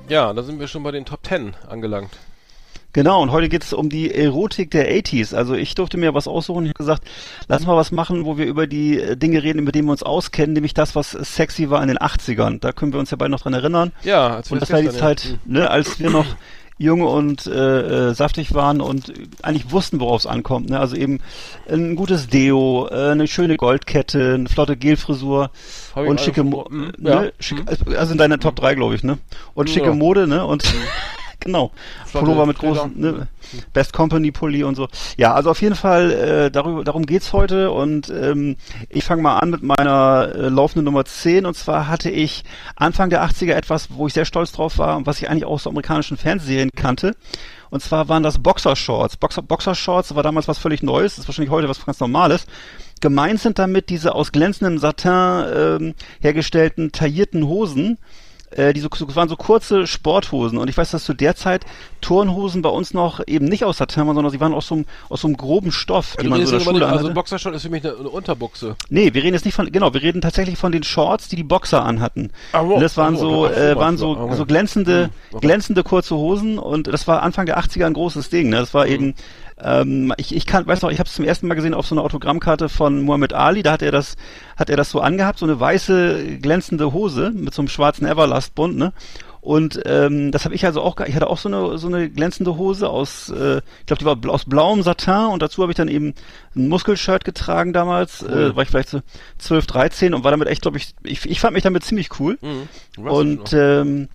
Ja, 0.08 0.32
da 0.34 0.43
sind 0.43 0.60
wir 0.60 0.67
schon 0.67 0.84
bei 0.84 0.91
den 0.91 1.04
Top 1.04 1.26
10 1.26 1.56
angelangt. 1.67 2.12
Genau, 2.93 3.23
und 3.23 3.32
heute 3.32 3.49
geht 3.49 3.63
es 3.63 3.73
um 3.73 3.89
die 3.89 4.13
Erotik 4.13 4.69
der 4.69 4.88
80s. 4.88 5.34
Also 5.34 5.56
ich 5.56 5.73
durfte 5.73 5.97
mir 5.97 6.13
was 6.13 6.27
aussuchen. 6.27 6.65
Ich 6.65 6.69
habe 6.69 6.77
gesagt, 6.77 7.03
lass 7.47 7.65
mal 7.65 7.75
was 7.75 7.91
machen, 7.91 8.23
wo 8.23 8.38
wir 8.38 8.45
über 8.45 8.67
die 8.67 8.99
äh, 8.99 9.17
Dinge 9.17 9.41
reden, 9.41 9.63
mit 9.63 9.73
denen 9.73 9.88
wir 9.88 9.93
uns 9.93 10.03
auskennen, 10.03 10.53
nämlich 10.53 10.75
das, 10.75 10.95
was 10.95 11.12
sexy 11.12 11.71
war 11.71 11.82
in 11.82 11.88
den 11.88 11.97
80ern. 11.97 12.60
Da 12.60 12.71
können 12.71 12.93
wir 12.93 12.99
uns 12.99 13.10
ja 13.10 13.17
beide 13.17 13.32
noch 13.32 13.41
dran 13.41 13.53
erinnern. 13.53 13.91
Ja, 14.03 14.36
als 14.36 14.51
wir 14.51 14.53
Und 14.53 14.62
das 14.62 14.71
war 14.71 14.82
die 14.82 14.89
Zeit, 14.89 15.25
ja. 15.25 15.36
ne, 15.45 15.69
als 15.71 15.99
wir 15.99 16.12
noch 16.12 16.27
jung 16.77 17.01
und 17.01 17.47
äh, 17.47 18.10
äh, 18.10 18.13
saftig 18.13 18.53
waren 18.53 18.82
und 18.82 19.12
eigentlich 19.41 19.71
wussten, 19.71 19.99
worauf 19.99 20.21
es 20.21 20.27
ankommt. 20.27 20.69
Ne? 20.69 20.79
Also 20.79 20.95
eben 20.95 21.19
ein 21.67 21.95
gutes 21.95 22.27
Deo, 22.27 22.88
äh, 22.91 23.12
eine 23.12 23.27
schöne 23.27 23.58
Goldkette, 23.58 24.36
eine 24.36 24.49
flotte 24.49 24.77
Gelfrisur 24.77 25.49
und 25.95 26.21
schicke 26.21 26.43
Mode. 26.43 26.73
Mhm. 26.73 26.93
Ne? 26.97 27.10
Ja. 27.10 27.32
Schick, 27.39 27.60
mhm. 27.60 27.95
also 27.95 28.12
in 28.12 28.17
deiner 28.17 28.39
Top 28.39 28.56
3, 28.56 28.75
glaube 28.75 28.95
ich, 28.95 29.03
ne? 29.03 29.17
Und 29.53 29.69
schicke 29.69 29.88
ja. 29.88 29.95
Mode, 29.95 30.27
ne? 30.27 30.45
Und. 30.45 30.63
Genau. 31.43 31.71
Flotte 32.06 32.25
Pullover 32.25 32.45
mit 32.45 32.58
großen, 32.58 32.99
ne, 32.99 33.27
Best 33.73 33.93
Company 33.93 34.32
Pulli 34.32 34.63
und 34.63 34.75
so. 34.75 34.88
Ja, 35.17 35.34
also 35.34 35.49
auf 35.49 35.62
jeden 35.62 35.75
Fall, 35.75 36.12
äh, 36.12 36.51
darüber, 36.51 36.84
darum 36.84 37.06
geht's 37.06 37.34
heute 37.34 37.71
und 37.71 38.10
ähm, 38.10 38.56
ich 38.89 39.03
fange 39.03 39.21
mal 39.21 39.39
an 39.39 39.49
mit 39.49 39.62
meiner 39.63 40.32
äh, 40.34 40.49
laufenden 40.49 40.86
Nummer 40.86 41.06
10 41.06 41.45
und 41.45 41.56
zwar 41.56 41.88
hatte 41.88 42.10
ich 42.10 42.43
Anfang 42.75 43.10
der 43.10 43.23
80er 43.23 43.53
etwas, 43.53 43.89
wo 43.91 44.08
ich 44.08 44.13
sehr 44.13 44.25
stolz 44.25 44.51
drauf 44.51 44.77
war 44.77 44.95
und 44.97 45.06
was 45.06 45.21
ich 45.21 45.29
eigentlich 45.29 45.45
auch 45.45 45.51
aus 45.53 45.67
amerikanischen 45.67 46.17
Fernsehserien 46.17 46.71
kannte. 46.75 47.15
Und 47.69 47.82
zwar 47.82 48.08
waren 48.08 48.21
das 48.21 48.38
Boxershorts. 48.38 49.17
Boxer, 49.17 49.41
Boxershorts 49.41 50.13
war 50.13 50.21
damals 50.21 50.47
was 50.47 50.60
völlig 50.60 50.84
Neues, 50.84 51.17
ist 51.17 51.27
wahrscheinlich 51.27 51.51
heute 51.51 51.67
was 51.67 51.84
ganz 51.84 51.99
Normales. 51.99 52.45
Gemeint 53.01 53.39
sind 53.39 53.60
damit 53.60 53.89
diese 53.89 54.15
aus 54.15 54.32
glänzendem 54.32 54.77
Satin 54.77 55.12
ähm, 55.12 55.95
hergestellten 56.21 56.91
taillierten 56.91 57.47
Hosen, 57.47 57.97
äh, 58.57 58.73
die 58.73 58.79
so, 58.79 58.89
so 58.93 59.15
waren 59.15 59.29
so 59.29 59.35
kurze 59.35 59.87
Sporthosen. 59.87 60.57
Und 60.57 60.69
ich 60.69 60.77
weiß, 60.77 60.91
dass 60.91 61.03
zu 61.03 61.13
der 61.13 61.35
Zeit 61.35 61.65
Turnhosen 62.01 62.61
bei 62.61 62.69
uns 62.69 62.93
noch 62.93 63.21
eben 63.27 63.45
nicht 63.45 63.63
aus 63.63 63.77
Satin 63.77 64.05
sondern 64.05 64.29
sie 64.29 64.39
waren 64.39 64.53
aus 64.53 64.67
so 64.67 64.75
einem, 64.75 64.85
aus 65.09 65.21
so 65.21 65.27
einem 65.27 65.37
groben 65.37 65.71
Stoff, 65.71 66.15
die 66.21 66.27
man 66.27 66.45
so 66.45 66.51
der 66.51 66.59
Schule 66.59 66.87
Also 66.87 67.07
ein 67.07 67.13
Boxershort 67.13 67.55
ist 67.55 67.63
für 67.63 67.69
mich 67.69 67.85
eine, 67.85 67.97
eine, 67.97 68.09
Unterbuchse. 68.09 68.75
Nee, 68.89 69.13
wir 69.13 69.23
reden 69.23 69.33
jetzt 69.33 69.45
nicht 69.45 69.55
von, 69.55 69.71
genau, 69.71 69.93
wir 69.93 70.01
reden 70.01 70.21
tatsächlich 70.21 70.57
von 70.57 70.71
den 70.71 70.83
Shorts, 70.83 71.27
die 71.27 71.35
die 71.35 71.43
Boxer 71.43 71.83
anhatten. 71.83 72.31
Ah, 72.51 72.63
wow. 72.63 72.75
Und 72.75 72.81
das 72.81 72.97
waren 72.97 73.15
so, 73.15 73.47
äh, 73.47 73.75
waren 73.75 73.97
so, 73.97 74.17
okay. 74.17 74.35
so 74.35 74.45
glänzende, 74.45 75.05
hm, 75.05 75.09
okay. 75.31 75.47
glänzende 75.47 75.83
kurze 75.83 76.15
Hosen 76.15 76.59
und 76.59 76.87
das 76.87 77.07
war 77.07 77.23
Anfang 77.23 77.45
der 77.45 77.59
80er 77.59 77.85
ein 77.85 77.93
großes 77.93 78.29
Ding. 78.29 78.49
Ne? 78.49 78.57
Das 78.57 78.73
war 78.73 78.85
mhm. 78.85 79.13
Ähm, 79.63 80.13
ich, 80.17 80.36
ich 80.36 80.45
kann, 80.45 80.67
weiß 80.67 80.82
noch, 80.82 80.91
ich 80.91 80.99
habe 80.99 81.08
es 81.08 81.15
zum 81.15 81.26
ersten 81.26 81.47
Mal 81.47 81.56
gesehen 81.56 81.73
auf 81.73 81.88
so 81.88 81.95
einer 81.95 82.04
Autogrammkarte 82.04 82.69
von 82.69 83.02
Muhammad 83.02 83.34
Ali. 83.34 83.63
Da 83.63 83.71
hat 83.73 83.82
er 83.82 83.91
das, 83.91 84.15
hat 84.58 84.69
er 84.69 84.78
das 84.78 84.89
so 84.89 84.99
angehabt, 84.99 85.39
so 85.39 85.45
eine 85.45 85.60
weiße 85.60 86.39
glänzende 86.41 86.93
Hose 86.93 87.32
mit 87.32 87.54
so 87.54 87.62
einem 87.62 87.69
schwarzen 87.69 88.06
Everlast-Bund, 88.06 88.78
ne? 88.78 88.93
Und 89.43 89.82
ähm, 89.86 90.32
das 90.32 90.45
habe 90.45 90.56
ich 90.56 90.65
also 90.65 90.82
auch, 90.82 90.97
ich 91.02 91.15
hatte 91.15 91.28
auch 91.30 91.38
so 91.38 91.49
eine 91.49 91.78
so 91.78 91.88
eine 91.88 92.10
glänzende 92.10 92.56
Hose 92.56 92.88
aus, 92.88 93.30
äh, 93.30 93.58
ich 93.82 93.86
glaube, 93.88 93.99
die 93.99 94.06
war 94.06 94.34
aus 94.34 94.45
blauem 94.45 94.84
Satin 94.84 95.34
und 95.34 95.41
dazu 95.41 95.62
habe 95.62 95.73
ich 95.73 95.76
dann 95.76 95.89
eben 95.89 96.13
ein 96.56 96.69
Muskelshirt 96.69 97.26
getragen 97.26 97.73
damals, 97.73 98.23
cool. 98.23 98.32
äh, 98.32 98.56
war 98.56 98.63
ich 98.63 98.69
vielleicht 98.69 98.88
so 98.88 99.02
12, 99.39 99.67
13 99.67 100.13
und 100.13 100.23
war 100.23 100.32
damit 100.32 100.47
echt, 100.47 100.62
glaube 100.62 100.78
ich, 100.78 100.95
ich, 101.04 101.30
ich 101.30 101.41
fand 101.41 101.56
mich 101.56 101.63
damit 101.63 101.84
ziemlich 101.84 102.21
cool. 102.21 102.38
Mhm. 102.41 103.06
Und 103.06 103.52
ähm, 103.52 104.08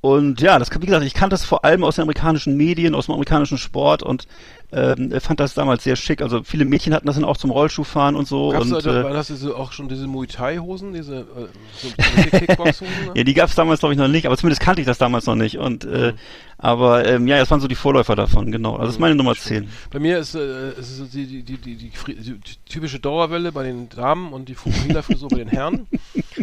und 0.00 0.40
ja, 0.40 0.58
das 0.58 0.70
wie 0.70 0.86
gesagt, 0.86 1.04
ich 1.04 1.14
kannte 1.14 1.34
das 1.34 1.44
vor 1.44 1.64
allem 1.64 1.84
aus 1.84 1.96
den 1.96 2.02
amerikanischen 2.02 2.56
Medien, 2.56 2.94
aus 2.94 3.06
dem 3.06 3.12
amerikanischen 3.12 3.58
Sport 3.58 4.02
und 4.02 4.26
ähm, 4.72 5.12
fand 5.20 5.40
das 5.40 5.54
damals 5.54 5.84
sehr 5.84 5.96
schick. 5.96 6.20
Also 6.20 6.42
viele 6.42 6.64
Mädchen 6.64 6.94
hatten 6.94 7.06
das 7.06 7.16
dann 7.16 7.24
auch 7.24 7.36
zum 7.36 7.50
Rollschuhfahren 7.50 8.16
und 8.16 8.26
so. 8.26 8.50
Gab's 8.50 8.72
und, 8.72 8.84
da, 8.84 9.08
äh, 9.08 9.14
hast 9.14 9.30
du 9.30 9.54
auch 9.54 9.72
schon 9.72 9.88
diese 9.88 10.06
Muay 10.06 10.26
Thai 10.26 10.58
Hosen, 10.58 10.92
diese 10.92 11.20
äh, 11.20 11.24
so 11.76 11.88
Kickbox 12.30 12.80
Hosen? 12.80 12.88
Ne? 13.04 13.12
ja, 13.14 13.24
die 13.24 13.34
gab 13.34 13.48
es 13.48 13.54
damals 13.54 13.80
glaube 13.80 13.92
ich 13.92 13.98
noch 13.98 14.08
nicht, 14.08 14.26
aber 14.26 14.36
zumindest 14.36 14.62
kannte 14.62 14.80
ich 14.80 14.86
das 14.86 14.98
damals 14.98 15.26
noch 15.26 15.34
nicht. 15.34 15.58
Und 15.58 15.84
äh, 15.84 16.12
mhm. 16.12 16.18
Aber 16.64 17.06
ähm, 17.06 17.26
ja, 17.26 17.38
das 17.38 17.50
waren 17.50 17.60
so 17.60 17.68
die 17.68 17.74
Vorläufer 17.74 18.16
davon, 18.16 18.50
genau. 18.50 18.72
Also 18.72 18.84
das 18.84 18.94
ist 18.94 18.98
meine 18.98 19.14
Nummer 19.14 19.34
10. 19.34 19.68
Bei 19.90 19.98
mir 19.98 20.18
ist, 20.18 20.34
äh, 20.34 20.70
ist 20.70 21.12
die, 21.12 21.42
die, 21.42 21.58
die, 21.58 21.76
die, 21.76 22.40
typische 22.66 22.98
Dauerwelle 22.98 23.52
bei 23.52 23.64
den 23.64 23.90
Damen 23.90 24.32
und 24.32 24.48
die 24.48 24.54
Fukuhila-Frisur 24.54 25.28
bei 25.28 25.38
den 25.38 25.48
Herren. 25.48 25.86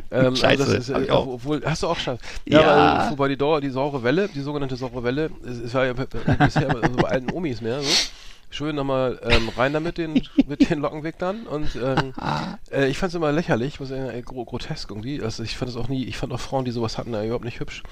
Ähm, 0.10 0.26
also 0.28 0.36
Scheiße, 0.38 0.64
also 0.64 0.76
ist, 0.76 0.90
äh, 0.90 1.12
obwohl, 1.12 1.62
hast 1.66 1.84
du 1.84 1.88
auch 1.88 1.98
Scheiße. 1.98 2.22
Ja, 2.46 2.62
ja. 2.62 3.00
Weil, 3.00 3.12
wobei 3.12 3.28
die 3.30 3.38
Dauer, 3.38 3.62
die 3.62 3.70
saure 3.70 4.04
Welle, 4.04 4.30
die 4.30 4.42
sogenannte 4.42 4.76
saure 4.76 5.04
Welle, 5.04 5.32
ist, 5.44 5.62
ist 5.62 5.74
ja 5.74 5.94
bisher 5.94 6.70
also 6.70 6.96
bei 6.98 7.10
alten 7.10 7.32
Omis 7.32 7.62
mehr 7.62 7.80
so 7.82 7.90
schön 8.50 8.76
nochmal 8.76 9.20
ähm, 9.24 9.50
rein 9.56 9.74
damit 9.74 9.98
den, 9.98 10.22
mit 10.48 10.70
den 10.70 10.80
Lockenwicklern 10.80 11.48
und 11.48 11.76
ähm, 11.76 12.14
äh, 12.72 12.88
ich 12.88 12.98
fand 12.98 13.12
es 13.12 13.16
immer 13.16 13.32
lächerlich, 13.32 13.80
was 13.80 13.92
äh, 13.92 14.22
grotesk 14.22 14.90
irgendwie. 14.90 15.22
Also 15.22 15.44
ich 15.44 15.58
fand 15.58 15.72
es 15.72 15.78
auch 15.78 15.88
nie, 15.88 16.04
ich 16.04 16.18
fand 16.18 16.34
auch 16.34 16.40
Frauen, 16.40 16.66
die 16.66 16.72
sowas 16.72 16.98
hatten, 16.98 17.14
äh, 17.14 17.26
überhaupt 17.26 17.46
nicht 17.46 17.60
hübsch. 17.60 17.84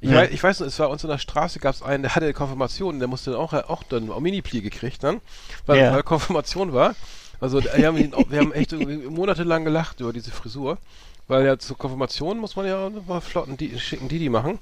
Ich, 0.00 0.10
ja. 0.10 0.16
weiß, 0.16 0.30
ich 0.30 0.42
weiß 0.42 0.60
noch, 0.60 0.66
es 0.66 0.78
war 0.78 0.90
uns 0.90 1.04
in 1.04 1.10
der 1.10 1.18
Straße, 1.18 1.58
gab 1.58 1.74
es 1.74 1.82
einen, 1.82 2.02
der 2.02 2.14
hatte 2.14 2.32
Konfirmation, 2.32 2.98
der 2.98 3.08
musste 3.08 3.32
dann 3.32 3.40
auch, 3.40 3.52
auch 3.52 3.82
dann 3.84 4.06
Mini-Pli 4.06 4.60
gekriegt 4.60 5.04
dann, 5.04 5.20
weil, 5.66 5.78
ja. 5.78 5.92
weil 5.92 6.02
Konfirmation 6.02 6.72
war. 6.72 6.94
Also 7.40 7.62
wir 7.62 7.86
haben, 7.86 7.96
ihn, 7.96 8.12
wir 8.28 8.38
haben 8.38 8.52
echt 8.52 8.72
monatelang 9.10 9.64
gelacht 9.64 10.00
über 10.00 10.12
diese 10.12 10.30
Frisur, 10.30 10.78
weil 11.26 11.44
ja 11.44 11.58
zur 11.58 11.76
Konfirmation 11.76 12.38
muss 12.38 12.54
man 12.54 12.66
ja 12.66 12.88
mal 13.06 13.20
flotten, 13.20 13.56
die, 13.56 13.78
schicken 13.80 14.08
Didi 14.08 14.28
machen. 14.28 14.58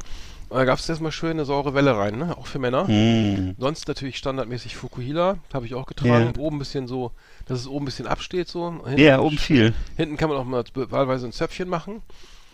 Da 0.51 0.65
gab 0.65 0.81
es 0.81 0.89
erstmal 0.89 1.13
schön 1.13 1.33
eine 1.33 1.45
saure 1.45 1.75
Welle 1.75 1.97
rein, 1.97 2.19
ne? 2.19 2.37
Auch 2.37 2.49
für 2.49 2.59
Männer. 2.59 2.85
Mm. 2.89 3.55
Sonst 3.57 3.87
natürlich 3.87 4.19
standardmäßig 4.19 4.77
Fukuhila, 4.77 5.37
habe 5.55 5.67
ich 5.67 5.75
auch 5.75 5.87
getragen. 5.87 6.33
Yeah. 6.35 6.39
Oben 6.39 6.57
ein 6.57 6.59
bisschen 6.59 6.89
so, 6.89 7.13
dass 7.47 7.61
es 7.61 7.69
oben 7.69 7.85
ein 7.85 7.87
bisschen 7.87 8.09
absteht 8.09 8.49
so. 8.49 8.81
Ja, 8.85 8.97
yeah, 8.97 9.21
oben 9.21 9.39
viel. 9.39 9.75
Hinten 9.97 10.17
kann 10.17 10.29
man 10.29 10.39
auch 10.39 10.45
mal 10.45 10.65
wahlweise 10.75 11.27
ein 11.27 11.33
Zöpfchen 11.33 11.69
machen. 11.69 12.03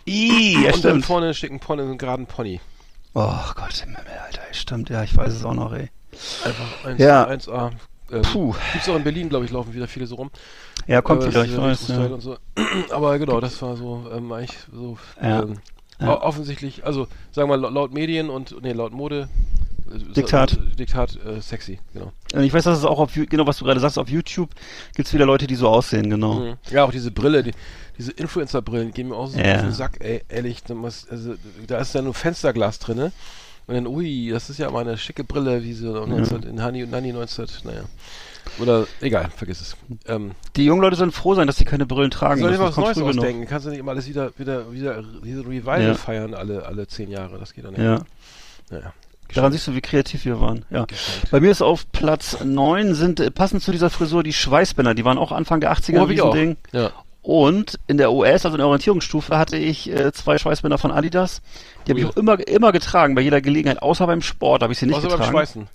Ii, 0.07 0.53
ja, 0.53 0.59
Und 0.69 0.77
stimmt. 0.77 0.85
dann 0.85 1.03
vorne 1.03 1.25
einen 1.27 1.35
schicken 1.35 1.59
Pony, 1.59 1.81
einen 1.81 1.97
geraden 1.97 2.25
Pony. 2.25 2.59
Oh 3.13 3.33
Gott, 3.55 3.85
Alter, 4.25 4.41
stimmt, 4.51 4.89
ja, 4.89 5.03
ich 5.03 5.15
weiß 5.15 5.33
es 5.33 5.43
auch 5.43 5.53
noch, 5.53 5.73
ey. 5.73 5.89
Einfach 6.45 6.85
1, 6.85 6.99
ja. 7.01 7.27
1A. 7.27 7.71
Ähm, 8.11 8.21
Puh. 8.21 8.55
Gibt's 8.71 8.87
auch 8.87 8.95
in 8.95 9.03
Berlin, 9.03 9.27
glaube 9.27 9.45
ich, 9.45 9.51
laufen 9.51 9.73
wieder 9.73 9.87
viele 9.87 10.07
so 10.07 10.15
rum. 10.15 10.31
Ja, 10.87 11.01
kommt 11.01 11.25
wieder, 11.25 11.43
ich 11.43 11.57
weiß. 11.57 11.89
Ja. 11.89 12.19
So. 12.21 12.37
Aber 12.91 13.19
genau, 13.19 13.41
das 13.41 13.61
war 13.61 13.75
so 13.75 14.09
ähm, 14.15 14.31
eigentlich 14.31 14.57
so 14.73 14.97
ja. 15.21 15.41
ähm, 15.43 15.55
Ja. 15.99 16.21
Offensichtlich, 16.21 16.85
also 16.85 17.07
sagen 17.31 17.49
wir 17.49 17.57
laut, 17.57 17.73
laut 17.73 17.93
Medien 17.93 18.29
und, 18.29 18.55
nee, 18.61 18.71
laut 18.71 18.93
Mode. 18.93 19.27
äh, 19.93 19.97
Diktat. 20.13 20.53
äh, 20.53 20.75
Diktat, 20.77 21.17
äh, 21.25 21.41
sexy, 21.41 21.79
genau. 21.93 22.13
Und 22.33 22.43
ich 22.43 22.53
weiß, 22.53 22.63
dass 22.63 22.77
es 22.77 22.85
auch 22.85 22.99
auf, 22.99 23.11
genau 23.13 23.45
was 23.45 23.57
du 23.57 23.65
gerade 23.65 23.79
sagst, 23.81 23.99
auf 23.99 24.07
YouTube 24.09 24.51
gibt's 24.95 25.13
wieder 25.13 25.25
Leute, 25.25 25.45
die 25.47 25.55
so 25.55 25.67
aussehen, 25.67 26.09
genau. 26.09 26.35
Mhm. 26.35 26.53
Ja, 26.69 26.85
auch 26.85 26.91
diese 26.91 27.11
Brille, 27.11 27.43
die, 27.43 27.51
diese 27.97 28.11
Influencer-Brillen 28.11 28.93
gehen 28.93 29.09
mir 29.09 29.15
auch 29.15 29.27
so 29.27 29.37
Ja. 29.39 29.55
auf 29.55 29.61
den 29.61 29.71
Sack, 29.73 29.97
ey, 29.99 30.23
ehrlich. 30.29 30.63
Da, 30.63 30.73
muss, 30.75 31.07
also, 31.09 31.35
da 31.67 31.79
ist 31.79 31.93
ja 31.95 32.01
nur 32.01 32.13
Fensterglas 32.13 32.79
drinne. 32.79 33.11
Und 33.67 33.75
dann, 33.75 33.87
ui, 33.87 34.29
das 34.31 34.49
ist 34.49 34.59
ja 34.59 34.71
mal 34.71 34.81
eine 34.81 34.97
schicke 34.97 35.23
Brille, 35.25 35.61
wie 35.63 35.73
so 35.73 36.05
19, 36.05 36.43
in 36.43 36.61
Hani 36.61 36.83
und 36.83 36.91
Nani 36.91 37.11
19, 37.11 37.47
naja. 37.65 37.81
Oder, 38.59 38.87
egal, 39.01 39.29
vergiss 39.35 39.59
es. 39.59 39.75
Ähm, 40.07 40.31
Die 40.55 40.63
jungen 40.65 40.81
Leute 40.81 40.95
sollen 40.95 41.11
froh 41.11 41.35
sein, 41.35 41.47
dass 41.47 41.57
sie 41.57 41.65
keine 41.65 41.85
Brillen 41.85 42.11
tragen 42.11 42.39
soll 42.39 42.53
ich 42.53 42.57
müssen. 42.59 42.61
mal 42.61 42.87
Das 42.87 42.95
was 42.97 42.97
Neues 42.97 43.17
ausdenken? 43.17 43.45
Kannst 43.45 43.65
du 43.65 43.71
nicht 43.71 43.79
immer 43.79 43.91
alles 43.91 44.07
wieder, 44.07 44.31
wieder, 44.37 44.71
wieder, 44.71 45.03
diese 45.23 45.41
Revival 45.41 45.81
Ja. 45.83 45.93
feiern, 45.95 46.33
alle, 46.33 46.65
alle 46.65 46.87
zehn 46.87 47.11
Jahre? 47.11 47.37
Das 47.39 47.53
geht 47.53 47.65
dann 47.65 47.73
nicht. 47.73 47.83
Ja. 47.83 47.99
Naja. 48.69 48.93
Daran 49.33 49.51
siehst 49.51 49.67
du, 49.67 49.75
wie 49.75 49.81
kreativ 49.81 50.23
wir 50.23 50.39
waren. 50.39 50.63
Ja. 50.69 50.85
Geschenkt. 50.85 51.29
Bei 51.31 51.41
mir 51.41 51.51
ist 51.51 51.61
auf 51.61 51.91
Platz 51.91 52.37
9 52.41 52.95
sind 52.95 53.19
äh, 53.19 53.29
passend 53.31 53.61
zu 53.61 53.73
dieser 53.73 53.89
Frisur 53.89 54.23
die 54.23 54.31
Schweißbänder. 54.31 54.93
Die 54.95 55.03
waren 55.03 55.17
auch 55.17 55.33
Anfang 55.33 55.59
der 55.59 55.73
80er 55.73 55.97
Oh, 55.99 56.03
ein. 56.03 56.07
Riesending. 56.07 56.57
Ja. 56.71 56.91
Und 57.27 57.77
in 57.87 57.97
der 57.97 58.13
US, 58.13 58.45
also 58.45 58.51
in 58.55 58.59
der 58.59 58.67
Orientierungsstufe, 58.67 59.37
hatte 59.37 59.57
ich 59.57 59.91
äh, 59.91 60.13
zwei 60.13 60.37
Schweißbänder 60.37 60.77
von 60.77 60.93
Adidas. 60.93 61.41
Die 61.85 61.91
habe 61.91 61.99
ich 61.99 62.05
auch 62.05 62.15
immer, 62.15 62.39
immer 62.47 62.71
getragen, 62.71 63.15
bei 63.15 63.21
jeder 63.21 63.41
Gelegenheit, 63.41 63.81
außer 63.81 64.07
beim 64.07 64.21
Sport 64.21 64.63
habe 64.63 64.71
ich 64.71 64.79
sie 64.79 64.85
nicht 64.85 64.95
Außer 64.95 65.09
beim 65.09 65.17
getragen. 65.17 65.33
Schweißen. 65.37 65.67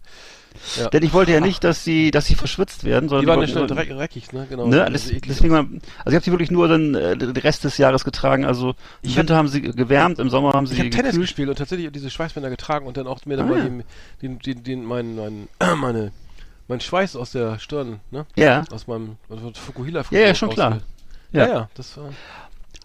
Ja. 0.79 0.89
Denn 0.89 1.03
ich 1.03 1.13
wollte 1.13 1.33
ja 1.33 1.41
nicht, 1.41 1.63
dass 1.63 1.85
sie, 1.85 2.11
dass 2.11 2.25
sie 2.25 2.37
verschwitzt 2.37 2.85
werden, 2.85 3.11
sondern 3.11 3.27
Die 3.27 3.29
waren 3.29 3.41
ja 3.43 3.49
schnell 3.49 3.67
dreck, 3.67 3.91
dreckig, 3.91 4.33
ne? 4.33 4.47
Genau. 4.49 4.67
Ne, 4.67 4.81
Also 4.85 4.93
das, 5.11 5.21
deswegen, 5.29 5.55
also 5.55 5.69
ich 6.07 6.15
habe 6.15 6.25
sie 6.25 6.31
wirklich 6.31 6.51
nur 6.51 6.69
dann 6.69 6.95
äh, 6.95 7.19
den 7.19 7.37
Rest 7.37 7.65
des 7.65 7.77
Jahres 7.77 8.05
getragen. 8.05 8.47
Also 8.47 8.71
im 8.71 8.75
Ich 9.03 9.17
Winter 9.19 9.37
haben 9.37 9.49
sie 9.49 9.61
gewärmt, 9.61 10.21
im 10.21 10.31
Sommer 10.31 10.55
haben 10.55 10.67
sie 10.67 10.73
Ich 10.73 10.81
habe 10.81 10.89
Tennis 10.89 11.19
gespielt 11.19 11.51
und 11.51 11.59
tatsächlich 11.59 11.93
diese 11.93 12.09
Schweißbänder 12.09 12.49
getragen 12.49 12.87
und 12.87 12.97
dann 12.97 13.07
auch 13.07 13.27
mir 13.27 13.37
dann 13.37 13.49
Ah, 13.49 13.57
mal 13.57 13.63
den, 13.63 13.85
den, 14.23 14.39
den, 14.39 14.65
den, 14.65 14.85
mein, 14.87 15.17
mein, 15.17 15.49
meine, 15.79 16.13
mein 16.69 16.81
Schweiß 16.81 17.15
aus 17.17 17.33
der 17.33 17.59
Stirn, 17.59 18.01
ne? 18.11 18.25
Ja. 18.37 18.65
Aus 18.73 18.87
meinem 18.87 19.17
aus 19.29 19.59
Fukuhila 19.59 20.03
Ja, 20.11 20.21
ja, 20.21 20.35
schon 20.35 20.49
klar. 20.49 20.81
Ja, 21.33 21.47
Ja. 21.47 21.53
ja, 21.55 21.69
das 21.75 21.97
war. 21.97 22.11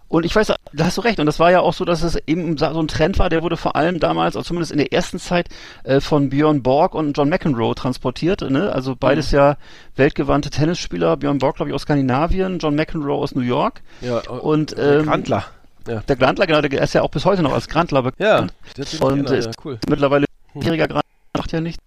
Und 0.10 0.26
ich 0.26 0.34
weiß, 0.34 0.48
da 0.48 0.86
hast 0.86 0.95
du 0.98 1.02
recht. 1.02 1.20
Und 1.20 1.26
das 1.26 1.38
war 1.38 1.52
ja 1.52 1.60
auch 1.60 1.74
so, 1.74 1.84
dass 1.84 2.02
es 2.02 2.16
eben 2.28 2.58
so 2.58 2.66
ein 2.66 2.88
Trend 2.88 3.20
war, 3.20 3.28
der 3.28 3.43
wurde 3.43 3.58
vor 3.58 3.76
allem 3.76 4.00
damals, 4.00 4.38
also 4.38 4.48
zumindest 4.48 4.72
in 4.72 4.78
der 4.78 4.93
ersten 4.93 5.20
Zeit, 5.20 5.50
äh, 5.84 6.00
von 6.00 6.30
Björn 6.30 6.64
Borg 6.64 6.95
und 6.95 7.18
John 7.18 7.28
McEnroe 7.28 7.76
transportiert. 7.76 8.39
Ne? 8.50 8.72
Also 8.72 8.95
beides 8.95 9.34
Mhm. 9.34 9.38
ja 9.38 9.58
weltgewandte 9.98 10.50
Tennisspieler. 10.50 11.18
Björn 11.18 11.39
Borg, 11.39 11.58
glaube 11.58 11.72
ich, 11.72 11.76
aus 11.76 11.82
Skandinavien, 11.82 12.60
John 12.60 12.76
McEnroe 12.76 13.16
aus 13.18 13.36
New 13.36 13.41
York. 13.41 13.82
Ja, 14.00 14.20
Und, 14.20 14.78
äh, 14.78 15.00
ähm, 15.00 15.06
Grandler. 15.08 15.43
Ja. 15.89 16.00
Der 16.02 16.16
Grandler, 16.16 16.48
genau, 16.48 16.62
der 16.62 16.82
ist 16.82 16.93
ja 16.93 17.02
auch 17.02 17.10
bis 17.12 17.26
heute 17.26 17.43
noch 17.43 17.52
als 17.54 17.68
Grandler 17.68 18.04
Ja, 18.18 18.41
bekannt. 18.41 18.54
sich 18.88 19.02
Und 19.02 19.30
ist 19.30 19.45
ja, 19.48 19.52
cool. 19.66 19.78
Mittlerweile 19.89 20.26
jähriger 20.54 20.88
Grandler, 20.88 21.02
macht 21.36 21.52
ja 21.52 21.60
nichts. 21.60 21.84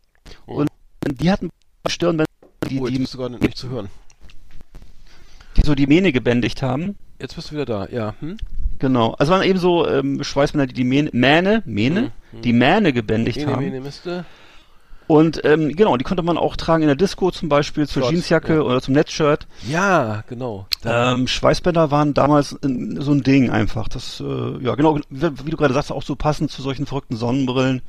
Mhm. 0.47 0.55
Und 0.55 0.69
die 1.07 1.31
hatten 1.31 1.49
Stirnbänder, 1.89 2.27
die, 2.69 2.81
Oh, 2.81 2.87
die, 2.87 2.99
bist 2.99 3.15
du 3.15 3.19
gar 3.19 3.31
nicht, 3.31 3.43
nicht 3.43 3.57
zu 3.57 3.71
hören. 3.71 3.89
Die 5.63 5.67
so 5.67 5.75
die 5.75 5.87
Mähne 5.87 6.13
gebändigt 6.13 6.63
haben. 6.63 6.97
Jetzt 7.21 7.37
bist 7.37 7.51
du 7.51 7.55
wieder 7.55 7.67
da, 7.67 7.87
ja. 7.89 8.15
Hm? 8.21 8.37
Genau. 8.79 9.13
Also 9.19 9.33
waren 9.33 9.43
eben 9.43 9.59
so 9.59 9.87
ähm, 9.87 10.25
Schweißbänder, 10.25 10.67
die 10.67 10.75
die 10.75 10.85
Mähne, 10.85 11.11
Mähne, 11.13 11.63
Mähne, 11.67 12.13
Mhm. 12.33 12.43
die 12.43 12.53
Mähne 12.53 12.93
gebändigt 12.93 13.39
Ene, 13.39 13.53
haben. 13.53 13.65
mene, 13.65 13.81
miste. 13.81 14.25
Und 15.07 15.45
ähm, 15.45 15.75
genau, 15.75 15.97
die 15.97 16.05
konnte 16.05 16.23
man 16.23 16.39
auch 16.39 16.55
tragen 16.55 16.83
in 16.85 16.87
der 16.87 16.95
Disco 16.95 17.33
zum 17.33 17.49
Beispiel, 17.49 17.89
zur 17.89 18.03
Flott, 18.03 18.13
Jeansjacke 18.13 18.55
ja. 18.55 18.61
oder 18.61 18.81
zum 18.81 18.95
Netzshirt. 18.95 19.49
Ja, 19.69 20.23
genau. 20.29 20.67
Ähm, 20.85 21.27
Schweißbänder 21.27 21.91
waren 21.91 22.15
damals 22.15 22.53
äh, 22.53 22.69
so 23.01 23.11
ein 23.11 23.23
Ding 23.25 23.51
einfach. 23.51 23.89
Das, 23.89 24.21
äh, 24.25 24.65
ja 24.65 24.77
genau, 24.77 25.01
wie, 25.11 25.47
wie 25.47 25.51
du 25.51 25.57
gerade 25.57 25.75
sagst, 25.75 25.91
auch 25.91 26.05
so 26.05 26.15
passend 26.15 26.53
zu 26.53 26.63
solchen 26.63 26.87
verrückten 26.87 27.17
Sonnenbrillen. 27.17 27.83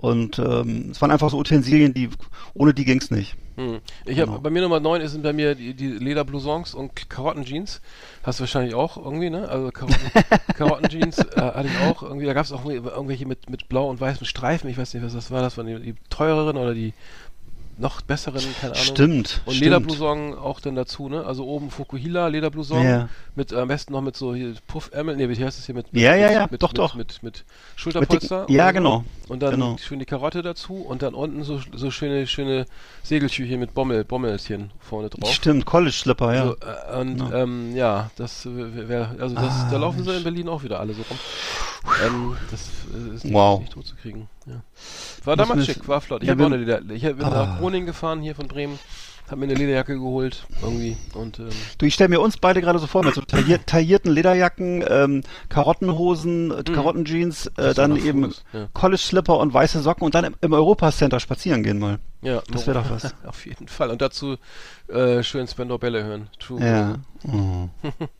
Und 0.00 0.38
ähm, 0.38 0.88
es 0.92 1.02
waren 1.02 1.10
einfach 1.10 1.28
so 1.28 1.36
Utensilien, 1.38 1.92
die 1.92 2.08
ohne 2.54 2.72
die 2.72 2.86
ging's 2.86 3.10
nicht. 3.10 3.36
Hm. 3.56 3.80
Ich 4.06 4.18
habe 4.18 4.30
Genau. 4.30 4.40
bei 4.40 4.48
mir 4.48 4.62
Nummer 4.62 4.80
9 4.80 5.06
sind 5.08 5.22
bei 5.22 5.34
mir 5.34 5.54
die, 5.54 5.74
die 5.74 5.88
Lederblousons 5.88 6.72
und 6.74 7.10
Karottenjeans. 7.10 7.82
Hast 8.22 8.38
du 8.38 8.44
wahrscheinlich 8.44 8.74
auch 8.74 8.96
irgendwie, 8.96 9.28
ne? 9.28 9.46
Also 9.46 9.70
Karotten, 9.70 9.98
Karottenjeans 10.56 11.18
äh, 11.18 11.40
hatte 11.42 11.68
ich 11.68 11.78
auch 11.86 12.02
irgendwie. 12.02 12.24
Da 12.24 12.32
gab 12.32 12.46
es 12.46 12.52
auch 12.52 12.64
irgendwelche 12.64 13.26
mit, 13.26 13.50
mit 13.50 13.68
blau 13.68 13.90
und 13.90 14.00
weißen 14.00 14.24
Streifen. 14.26 14.70
Ich 14.70 14.78
weiß 14.78 14.94
nicht, 14.94 15.04
was 15.04 15.12
das 15.12 15.30
war. 15.30 15.42
Das 15.42 15.58
waren 15.58 15.66
die, 15.66 15.78
die 15.92 15.94
teureren 16.08 16.56
oder 16.56 16.72
die 16.72 16.94
noch 17.76 18.00
besseren, 18.02 18.42
keine 18.60 18.72
Ahnung. 18.72 18.84
Stimmt. 18.84 19.40
Und. 19.44 19.58
Lederblouson 19.60 20.34
auch 20.34 20.60
dann 20.60 20.74
dazu, 20.76 21.08
ne? 21.10 21.24
Also 21.26 21.44
oben 21.46 21.70
Fukuhila, 21.70 22.28
Lederblouson. 22.28 22.84
Ja. 22.84 23.08
Mit 23.36 23.52
am 23.52 23.68
besten 23.68 23.92
noch 23.92 24.00
mit 24.02 24.16
so 24.16 24.34
hier 24.34 24.54
Puffärmel. 24.66 25.16
Ne, 25.16 25.28
wie 25.28 25.44
heißt 25.44 25.58
das 25.58 25.66
hier 25.66 25.74
mit, 25.74 25.92
mit 25.92 26.00
Ja, 26.02 26.14
ja, 26.14 26.26
mit, 26.28 26.34
ja, 26.36 26.48
mit, 26.50 26.62
doch, 26.62 26.70
mit, 26.70 26.78
doch. 26.78 26.94
Mit, 26.94 27.22
mit, 27.22 27.44
Schulterpolster. 27.76 28.40
dicken- 28.46 28.54
ja, 28.54 28.70
genau. 28.70 29.04
Und 29.30 29.44
dann 29.44 29.52
Genau. 29.52 29.76
schön 29.78 30.00
die 30.00 30.06
Karotte 30.06 30.42
dazu 30.42 30.74
und 30.74 31.02
dann 31.02 31.14
unten 31.14 31.44
so, 31.44 31.60
so 31.72 31.92
schöne, 31.92 32.26
schöne 32.26 32.66
Segeltücher 33.04 33.58
mit 33.58 33.74
Bommel, 33.74 34.02
Bommelchen 34.04 34.72
vorne 34.80 35.08
drauf. 35.08 35.32
Stimmt, 35.32 35.66
College-Slipper, 35.66 36.34
ja. 36.34 36.46
So, 36.46 36.56
äh, 36.56 37.00
und 37.00 37.18
Ja. 37.20 37.42
ähm, 37.42 37.76
ja, 37.76 38.10
das 38.16 38.48
wäre, 38.50 39.14
also 39.20 39.36
das, 39.36 39.44
Ah, 39.44 39.68
da 39.70 39.76
laufen 39.78 40.02
sie 40.02 40.16
in 40.16 40.24
Berlin 40.24 40.48
auch 40.48 40.64
wieder 40.64 40.80
alle 40.80 40.94
so 40.94 41.02
rum. 41.08 41.18
Ähm, 42.04 42.36
das 42.50 42.60
äh, 42.92 43.14
ist 43.14 43.24
nicht, 43.24 43.32
Wow. 43.32 43.60
nicht 43.60 43.72
tot 43.72 43.86
zu 43.86 43.94
kriegen. 43.94 44.28
Ja. 44.46 44.62
War 45.24 45.36
damals 45.36 45.64
schick, 45.64 45.86
war 45.86 46.00
flott. 46.00 46.22
Ich 46.22 46.26
Ja, 46.26 46.32
habe 46.34 46.46
auch 46.46 46.50
eine 46.50 46.80
ich 46.92 47.02
bin 47.02 47.22
Ah. 47.22 47.30
nach 47.46 47.58
Groningen 47.60 47.86
gefahren 47.86 48.22
hier 48.22 48.34
von 48.34 48.48
Bremen, 48.48 48.80
habe 49.30 49.40
mir 49.40 49.46
eine 49.46 49.54
Lederjacke 49.54 49.94
geholt 49.94 50.46
irgendwie 50.62 50.96
und 51.14 51.38
ähm, 51.38 51.48
Du, 51.78 51.86
ich 51.86 51.94
stelle 51.94 52.08
mir 52.08 52.20
uns 52.20 52.36
beide 52.36 52.60
gerade 52.60 52.78
so 52.78 52.86
vor, 52.86 53.04
mit 53.04 53.14
so 53.14 53.20
taillier 53.22 53.64
taillierten 53.66 54.12
Lederjacken, 54.12 54.84
ähm, 54.88 55.22
Karottenhosen, 55.48 56.50
äh, 56.50 56.62
Karottenjeans, 56.64 57.46
äh, 57.56 57.74
dann 57.74 57.96
eben 57.96 58.24
Fuß, 58.24 58.44
ja. 58.52 58.68
College-Slipper 58.72 59.38
und 59.38 59.54
weiße 59.54 59.80
Socken 59.80 60.04
und 60.04 60.14
dann 60.14 60.24
im, 60.24 60.34
im 60.40 60.52
Europa-Center 60.52 61.20
spazieren 61.20 61.62
gehen 61.62 61.78
mal. 61.78 61.98
ja, 62.22 62.42
Das 62.50 62.66
wär 62.66 62.74
doch 62.74 62.90
was. 62.90 63.14
Auf 63.24 63.46
jeden 63.46 63.68
Fall. 63.68 63.90
Und 63.90 64.02
dazu 64.02 64.36
äh, 64.88 65.22
schön 65.22 65.46
Spendor 65.46 65.78
Bälle 65.78 66.04
hören. 66.04 66.28
True. 66.38 66.60
Ja. 66.60 66.94
Oh. 67.26 67.68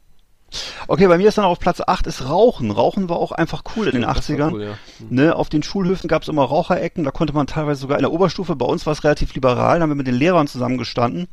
Okay, 0.89 1.07
bei 1.07 1.19
mir 1.19 1.29
ist 1.29 1.39
dann 1.39 1.45
auf 1.45 1.59
Platz 1.59 1.81
8 1.87 2.07
ist 2.07 2.29
Rauchen. 2.29 2.71
Rauchen 2.71 3.09
war 3.09 3.17
auch 3.17 3.33
einfach 3.33 3.63
cool 3.77 3.87
in 3.87 3.93
den 3.93 4.03
Das 4.03 4.29
war 4.29 4.37
80ern. 4.37 4.53
Cool, 4.53 4.63
ja. 4.63 4.79
Hm. 4.99 5.07
Ne, 5.11 5.37
auf 5.37 5.49
den 5.49 5.63
Schulhöfen 5.63 6.09
gab 6.09 6.23
es 6.23 6.29
immer 6.29 6.45
Raucherecken, 6.45 7.05
da 7.05 7.11
konnte 7.11 7.33
man 7.33 7.47
teilweise 7.47 7.81
sogar 7.81 7.99
in 7.99 8.03
der 8.03 8.13
Oberstufe, 8.13 8.57
bei 8.57 8.67
uns 8.67 8.87
war 8.87 8.93
es 8.93 9.05
relativ 9.05 9.35
liberal, 9.35 9.79
da 9.79 9.83
haben 9.83 9.91
wir 9.91 9.97
mit 9.97 10.07
den 10.07 10.15
Lehrern 10.15 10.47
zusammengestanden. 10.47 11.29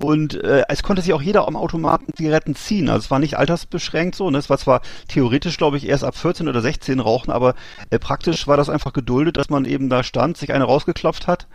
Und 0.00 0.34
äh, 0.44 0.62
es 0.68 0.84
konnte 0.84 1.02
sich 1.02 1.12
auch 1.12 1.22
jeder 1.22 1.48
am 1.48 1.56
Automaten 1.56 2.14
Zigaretten 2.14 2.54
ziehen. 2.54 2.88
Also 2.88 3.04
es 3.04 3.10
war 3.10 3.18
nicht 3.18 3.36
altersbeschränkt 3.36 4.14
so. 4.14 4.30
Ne? 4.30 4.38
Es 4.38 4.48
war 4.48 4.58
zwar 4.58 4.80
theoretisch, 5.08 5.56
glaube 5.56 5.76
ich, 5.76 5.88
erst 5.88 6.04
ab 6.04 6.16
14 6.16 6.48
oder 6.48 6.60
16 6.60 7.00
rauchen, 7.00 7.32
aber 7.32 7.54
äh, 7.90 7.98
praktisch 7.98 8.46
war 8.46 8.56
das 8.56 8.68
einfach 8.68 8.92
geduldet, 8.92 9.36
dass 9.36 9.50
man 9.50 9.64
eben 9.64 9.88
da 9.88 10.04
stand, 10.04 10.36
sich 10.36 10.52
eine 10.52 10.64
rausgeklopft 10.64 11.26
hat. 11.26 11.48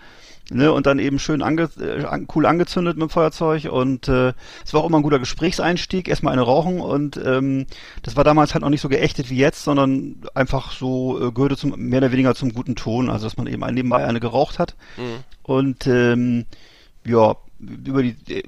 Ne, 0.51 0.73
und 0.73 0.85
dann 0.85 0.99
eben 0.99 1.19
schön 1.19 1.41
ange 1.41 1.69
äh, 1.79 2.03
an, 2.03 2.27
cool 2.35 2.45
angezündet 2.45 2.97
mit 2.97 3.07
dem 3.07 3.09
Feuerzeug 3.09 3.71
und 3.71 4.09
äh, 4.09 4.33
es 4.65 4.73
war 4.73 4.81
auch 4.81 4.87
immer 4.87 4.99
ein 4.99 5.03
guter 5.03 5.19
Gesprächseinstieg, 5.19 6.09
erstmal 6.09 6.33
eine 6.33 6.41
rauchen 6.41 6.81
und 6.81 7.15
ähm, 7.15 7.65
das 8.03 8.17
war 8.17 8.25
damals 8.25 8.53
halt 8.53 8.61
noch 8.61 8.69
nicht 8.69 8.81
so 8.81 8.89
geächtet 8.89 9.29
wie 9.29 9.37
jetzt, 9.37 9.63
sondern 9.63 10.17
einfach 10.35 10.73
so 10.73 11.29
äh, 11.29 11.31
gehörte 11.31 11.55
zum 11.55 11.79
mehr 11.79 11.99
oder 11.99 12.11
weniger 12.11 12.35
zum 12.35 12.53
guten 12.53 12.75
Ton, 12.75 13.09
also 13.09 13.25
dass 13.25 13.37
man 13.37 13.47
eben 13.47 13.65
nebenbei 13.73 14.05
eine 14.05 14.19
geraucht 14.19 14.59
hat 14.59 14.75
Mhm. 14.97 15.23
und 15.43 15.87
ähm, 15.87 16.45
ja 17.05 17.37
über 17.59 18.03
die 18.03 18.17
äh, 18.27 18.43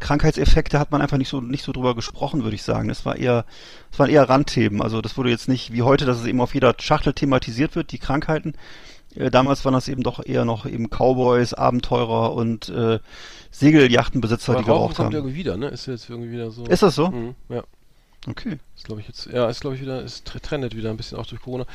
Krankheitseffekte 0.00 0.78
hat 0.78 0.90
man 0.90 1.00
einfach 1.00 1.16
nicht 1.16 1.30
so 1.30 1.40
nicht 1.40 1.64
so 1.64 1.72
drüber 1.72 1.94
gesprochen, 1.94 2.42
würde 2.44 2.54
ich 2.56 2.62
sagen. 2.62 2.88
Das 2.88 3.06
war 3.06 3.16
eher 3.16 3.46
das 3.90 3.98
waren 3.98 4.10
eher 4.10 4.28
Randthemen, 4.28 4.82
also 4.82 5.00
das 5.00 5.16
wurde 5.16 5.30
jetzt 5.30 5.48
nicht 5.48 5.72
wie 5.72 5.82
heute, 5.82 6.04
dass 6.04 6.20
es 6.20 6.26
eben 6.26 6.42
auf 6.42 6.52
jeder 6.54 6.74
Schachtel 6.78 7.14
thematisiert 7.14 7.76
wird, 7.76 7.92
die 7.92 7.98
Krankheiten. 7.98 8.54
Äh, 9.16 9.30
Damals 9.30 9.64
waren 9.64 9.74
das 9.74 9.88
eben 9.88 10.02
doch 10.02 10.24
eher 10.24 10.44
noch 10.44 10.66
eben 10.66 10.88
Cowboys, 10.90 11.54
Abenteurer 11.54 12.34
und 12.34 12.68
äh, 12.68 12.98
Segeljachtenbesitzer, 13.50 14.52
Aber 14.52 14.60
die 14.62 14.66
geraucht 14.66 14.96
kommt 14.96 15.06
haben. 15.06 15.12
irgendwie 15.14 15.36
wieder, 15.36 15.56
ne? 15.56 15.68
Ist 15.68 15.86
jetzt 15.86 16.10
irgendwie 16.10 16.32
wieder 16.32 16.50
so. 16.50 16.64
Ist 16.64 16.82
das 16.82 16.94
so? 16.94 17.08
Mhm, 17.10 17.34
ja. 17.48 17.62
Okay. 18.26 18.56
Ist 18.74 18.84
glaube 18.86 19.02
ich 19.02 19.06
jetzt, 19.06 19.26
ja, 19.26 19.50
ist 19.50 19.60
glaube 19.60 19.76
ich 19.76 19.82
wieder, 19.82 20.00
ist 20.02 20.26
tr- 20.26 20.40
trendet 20.40 20.74
wieder 20.74 20.88
ein 20.88 20.96
bisschen 20.96 21.18
auch 21.18 21.26
durch 21.26 21.42
Corona, 21.42 21.66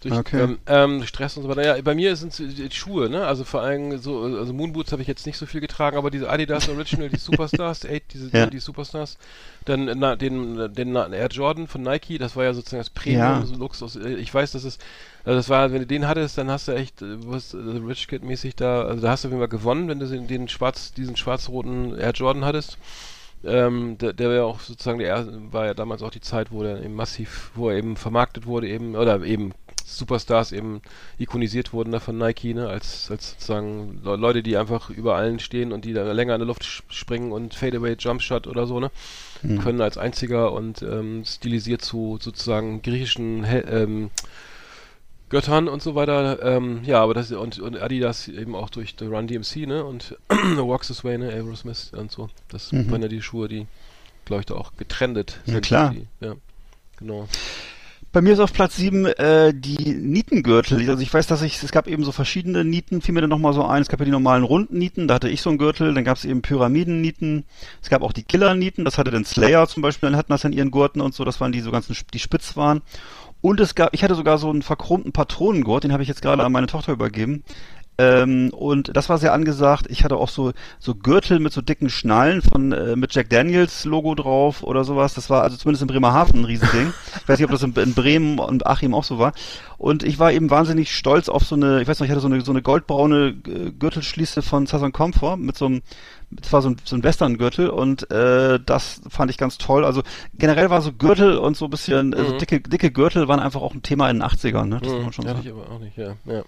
durch 0.00 0.14
Okay. 0.14 0.40
ähm, 0.42 0.58
ähm, 0.66 1.06
Stress 1.06 1.36
und 1.36 1.42
so 1.42 1.50
weiter. 1.50 1.62
Ja, 1.76 1.82
bei 1.82 1.94
mir 1.94 2.16
sind 2.16 2.30
es 2.32 2.36
die 2.54 2.70
Schuhe, 2.70 3.10
ne? 3.10 3.26
Also 3.26 3.44
vor 3.44 3.60
allem 3.60 3.98
so, 3.98 4.22
also 4.22 4.54
Moonboots 4.54 4.90
habe 4.92 5.02
ich 5.02 5.08
jetzt 5.08 5.26
nicht 5.26 5.36
so 5.36 5.44
viel 5.44 5.60
getragen, 5.60 5.98
aber 5.98 6.10
diese 6.10 6.30
Adidas 6.30 6.68
Original, 6.70 7.10
die 7.10 7.16
Superstars, 7.18 7.80
die, 7.80 7.88
Eight, 7.88 8.04
diese, 8.14 8.30
Ja. 8.34 8.46
die, 8.46 8.58
Superstars, 8.58 9.18
dann 9.66 9.84
na, 9.98 10.16
den, 10.16 10.72
den 10.74 10.96
Air 10.96 11.28
Jordan 11.30 11.66
von 11.66 11.82
Nike, 11.82 12.16
das 12.16 12.36
war 12.36 12.44
ja 12.44 12.54
sozusagen 12.54 12.80
das 12.80 12.90
Premium, 12.90 13.40
Ja. 13.40 13.46
so 13.46 13.54
Luxus. 13.56 13.96
Äh, 13.96 14.14
Ich 14.14 14.32
weiß, 14.32 14.52
dass 14.52 14.64
es, 14.64 14.78
also 15.24 15.36
das 15.36 15.50
war, 15.50 15.72
wenn 15.72 15.80
du 15.80 15.86
den 15.86 16.08
hattest, 16.08 16.38
dann 16.38 16.50
hast 16.50 16.68
du 16.68 16.72
echt, 16.72 17.02
äh, 17.02 17.16
was 17.30 17.52
äh, 17.52 17.58
Rich 17.58 18.08
Kid 18.08 18.22
mäßig 18.24 18.56
da, 18.56 18.84
also 18.84 19.02
da 19.02 19.10
hast 19.10 19.24
du 19.24 19.28
auf 19.28 19.32
jeden 19.32 19.42
Fall 19.42 19.48
gewonnen, 19.48 19.88
wenn 19.88 19.98
du 20.00 20.06
den, 20.06 20.26
den 20.26 20.48
schwarz, 20.48 20.92
diesen 20.94 21.16
schwarz-roten 21.16 21.98
Air 21.98 22.12
Jordan 22.12 22.46
hattest. 22.46 22.78
Ähm, 23.44 23.98
der, 23.98 24.12
der 24.12 24.28
war 24.28 24.36
ja 24.36 24.44
auch 24.44 24.60
sozusagen 24.60 24.98
der 24.98 25.08
erste, 25.08 25.52
war 25.52 25.66
ja 25.66 25.74
damals 25.74 26.02
auch 26.02 26.10
die 26.10 26.20
Zeit, 26.20 26.50
wo 26.50 26.62
der 26.62 26.82
eben 26.82 26.94
massiv, 26.94 27.52
wo 27.54 27.70
er 27.70 27.76
eben 27.76 27.96
vermarktet 27.96 28.46
wurde, 28.46 28.68
eben, 28.68 28.96
oder 28.96 29.22
eben 29.22 29.52
Superstars 29.84 30.52
eben 30.52 30.82
ikonisiert 31.18 31.72
wurden 31.72 31.92
da 31.92 32.00
von 32.00 32.18
Nike, 32.18 32.54
ne, 32.54 32.68
als, 32.68 33.10
als 33.10 33.30
sozusagen 33.30 34.00
Le 34.04 34.16
Leute, 34.16 34.42
die 34.42 34.56
einfach 34.56 34.90
über 34.90 35.16
allen 35.16 35.38
stehen 35.38 35.72
und 35.72 35.84
die 35.84 35.92
da 35.92 36.10
länger 36.12 36.34
in 36.34 36.40
der 36.40 36.46
Luft 36.46 36.64
springen 36.64 37.32
und 37.32 37.54
Fadeaway 37.54 37.96
Jumpshot 37.98 38.46
oder 38.46 38.66
so, 38.66 38.80
ne, 38.80 38.90
mhm. 39.42 39.60
können 39.60 39.80
als 39.80 39.96
einziger 39.98 40.52
und 40.52 40.82
ähm, 40.82 41.24
stilisiert 41.24 41.82
zu 41.82 42.18
sozusagen 42.20 42.82
griechischen 42.82 43.44
ähm, 43.48 44.10
Göttern 45.28 45.68
und 45.68 45.82
so 45.82 45.94
weiter. 45.94 46.42
Ähm, 46.42 46.80
ja, 46.84 47.02
aber 47.02 47.14
das 47.14 47.30
und, 47.32 47.58
und 47.58 47.80
Adidas 47.80 48.28
eben 48.28 48.54
auch 48.54 48.70
durch 48.70 48.94
The 48.98 49.06
Run 49.06 49.26
DMC, 49.26 49.66
ne? 49.66 49.84
Und 49.84 50.16
Walks 50.28 50.88
This 50.88 51.04
Way, 51.04 51.18
ne? 51.18 51.28
Aerosmith 51.30 51.92
und 51.94 52.10
so. 52.10 52.28
Das 52.48 52.72
mhm. 52.72 52.90
waren 52.90 53.02
ja 53.02 53.08
die 53.08 53.22
Schuhe, 53.22 53.48
die, 53.48 53.66
glaube 54.24 54.40
ich, 54.40 54.46
da 54.46 54.54
auch 54.54 54.72
getrendet 54.76 55.40
sind. 55.44 55.54
Ja, 55.54 55.60
klar. 55.60 55.94
Die, 55.94 56.06
ja, 56.24 56.34
genau. 56.96 57.28
Bei 58.10 58.22
mir 58.22 58.32
ist 58.32 58.40
auf 58.40 58.54
Platz 58.54 58.76
7 58.76 59.04
äh, 59.04 59.52
die 59.54 59.94
Nietengürtel. 59.94 60.88
Also 60.88 61.02
ich 61.02 61.12
weiß, 61.12 61.26
dass 61.26 61.42
ich, 61.42 61.62
es 61.62 61.72
gab 61.72 61.86
eben 61.86 62.04
so 62.04 62.12
verschiedene 62.12 62.64
Nieten, 62.64 63.02
fiel 63.02 63.12
mir 63.12 63.20
dann 63.20 63.28
nochmal 63.28 63.52
so 63.52 63.64
ein. 63.66 63.82
Es 63.82 63.88
gab 63.88 64.00
ja 64.00 64.06
die 64.06 64.10
normalen 64.10 64.44
runden 64.44 64.78
Nieten, 64.78 65.08
da 65.08 65.14
hatte 65.14 65.28
ich 65.28 65.42
so 65.42 65.50
einen 65.50 65.58
Gürtel, 65.58 65.92
dann 65.92 66.04
gab 66.04 66.16
es 66.16 66.24
eben 66.24 66.40
Pyramiden-Nieten, 66.40 67.44
es 67.82 67.90
gab 67.90 68.00
auch 68.00 68.14
die 68.14 68.22
Killer-Nieten, 68.22 68.86
das 68.86 68.96
hatte 68.96 69.10
dann 69.10 69.26
Slayer 69.26 69.68
zum 69.68 69.82
Beispiel, 69.82 70.08
dann 70.08 70.18
hatten 70.18 70.32
das 70.32 70.46
an 70.46 70.54
ihren 70.54 70.70
Gurten 70.70 71.02
und 71.02 71.14
so, 71.14 71.24
das 71.24 71.38
waren 71.42 71.52
die 71.52 71.60
so 71.60 71.70
ganzen, 71.70 71.94
die 72.14 72.18
spitz 72.18 72.56
waren. 72.56 72.80
Und 73.40 73.60
es 73.60 73.74
gab, 73.74 73.94
ich 73.94 74.02
hatte 74.02 74.16
sogar 74.16 74.38
so 74.38 74.50
einen 74.50 74.62
verchromten 74.62 75.12
Patronengurt, 75.12 75.84
den 75.84 75.92
habe 75.92 76.02
ich 76.02 76.08
jetzt 76.08 76.22
gerade 76.22 76.44
an 76.44 76.52
meine 76.52 76.66
Tochter 76.66 76.92
übergeben. 76.92 77.44
Ähm, 78.00 78.50
und 78.50 78.96
das 78.96 79.08
war 79.08 79.18
sehr 79.18 79.32
angesagt. 79.32 79.86
Ich 79.88 80.04
hatte 80.04 80.16
auch 80.16 80.28
so 80.28 80.52
so 80.78 80.94
Gürtel 80.94 81.40
mit 81.40 81.52
so 81.52 81.60
dicken 81.60 81.90
Schnallen 81.90 82.42
von 82.42 82.70
äh, 82.70 82.94
mit 82.94 83.12
Jack 83.12 83.28
Daniels 83.28 83.84
Logo 83.84 84.14
drauf 84.14 84.62
oder 84.62 84.84
sowas. 84.84 85.14
Das 85.14 85.28
war 85.30 85.42
also 85.42 85.56
zumindest 85.56 85.82
in 85.82 85.88
Bremerhaven 85.88 86.40
ein 86.40 86.44
Riesending. 86.44 86.92
ich 87.16 87.28
weiß 87.28 87.38
nicht, 87.38 87.46
ob 87.46 87.50
das 87.50 87.64
in, 87.64 87.72
in, 87.74 87.94
Bremen 87.94 88.38
und 88.38 88.66
Achim 88.68 88.94
auch 88.94 89.02
so 89.02 89.18
war. 89.18 89.32
Und 89.78 90.04
ich 90.04 90.20
war 90.20 90.30
eben 90.30 90.48
wahnsinnig 90.48 90.94
stolz 90.94 91.28
auf 91.28 91.44
so 91.44 91.56
eine, 91.56 91.82
ich 91.82 91.88
weiß 91.88 91.98
noch, 91.98 92.04
ich 92.04 92.12
hatte 92.12 92.20
so 92.20 92.28
eine 92.28 92.40
so 92.42 92.52
eine 92.52 92.62
goldbraune 92.62 93.34
äh, 93.46 93.72
Gürtelschließe 93.72 94.42
von 94.42 94.68
Southern 94.68 94.92
Comfort 94.92 95.36
mit 95.36 95.56
so 95.56 95.66
einem 95.66 95.82
das 96.30 96.52
war 96.52 96.62
so 96.62 96.68
ein, 96.68 96.76
so 96.84 96.94
ein 96.94 97.02
Western-Gürtel 97.02 97.70
und 97.70 98.10
äh, 98.10 98.60
das 98.64 99.00
fand 99.08 99.30
ich 99.30 99.38
ganz 99.38 99.56
toll. 99.56 99.84
Also 99.84 100.02
generell 100.34 100.68
war 100.68 100.82
so 100.82 100.92
Gürtel 100.92 101.38
und 101.38 101.56
so 101.56 101.64
ein 101.64 101.70
bisschen, 101.70 102.12
also 102.12 102.34
mhm. 102.34 102.38
dicke, 102.38 102.60
dicke 102.60 102.90
Gürtel 102.90 103.28
waren 103.28 103.40
einfach 103.40 103.62
auch 103.62 103.74
ein 103.74 103.82
Thema 103.82 104.10
in 104.10 104.18
den 104.18 104.28
80ern, 104.28 104.66
ne? 104.66 104.78
Das 104.82 104.92
mhm. 104.92 104.94
kann 104.94 105.02
man 105.04 105.12
schon 105.14 105.24
ja, 105.24 105.30
sagen. 105.32 105.46
Ich 105.46 105.52
aber 105.52 105.70
auch 105.70 105.78
nicht, 105.78 105.96
ja. 105.96 106.16
ja. 106.26 106.42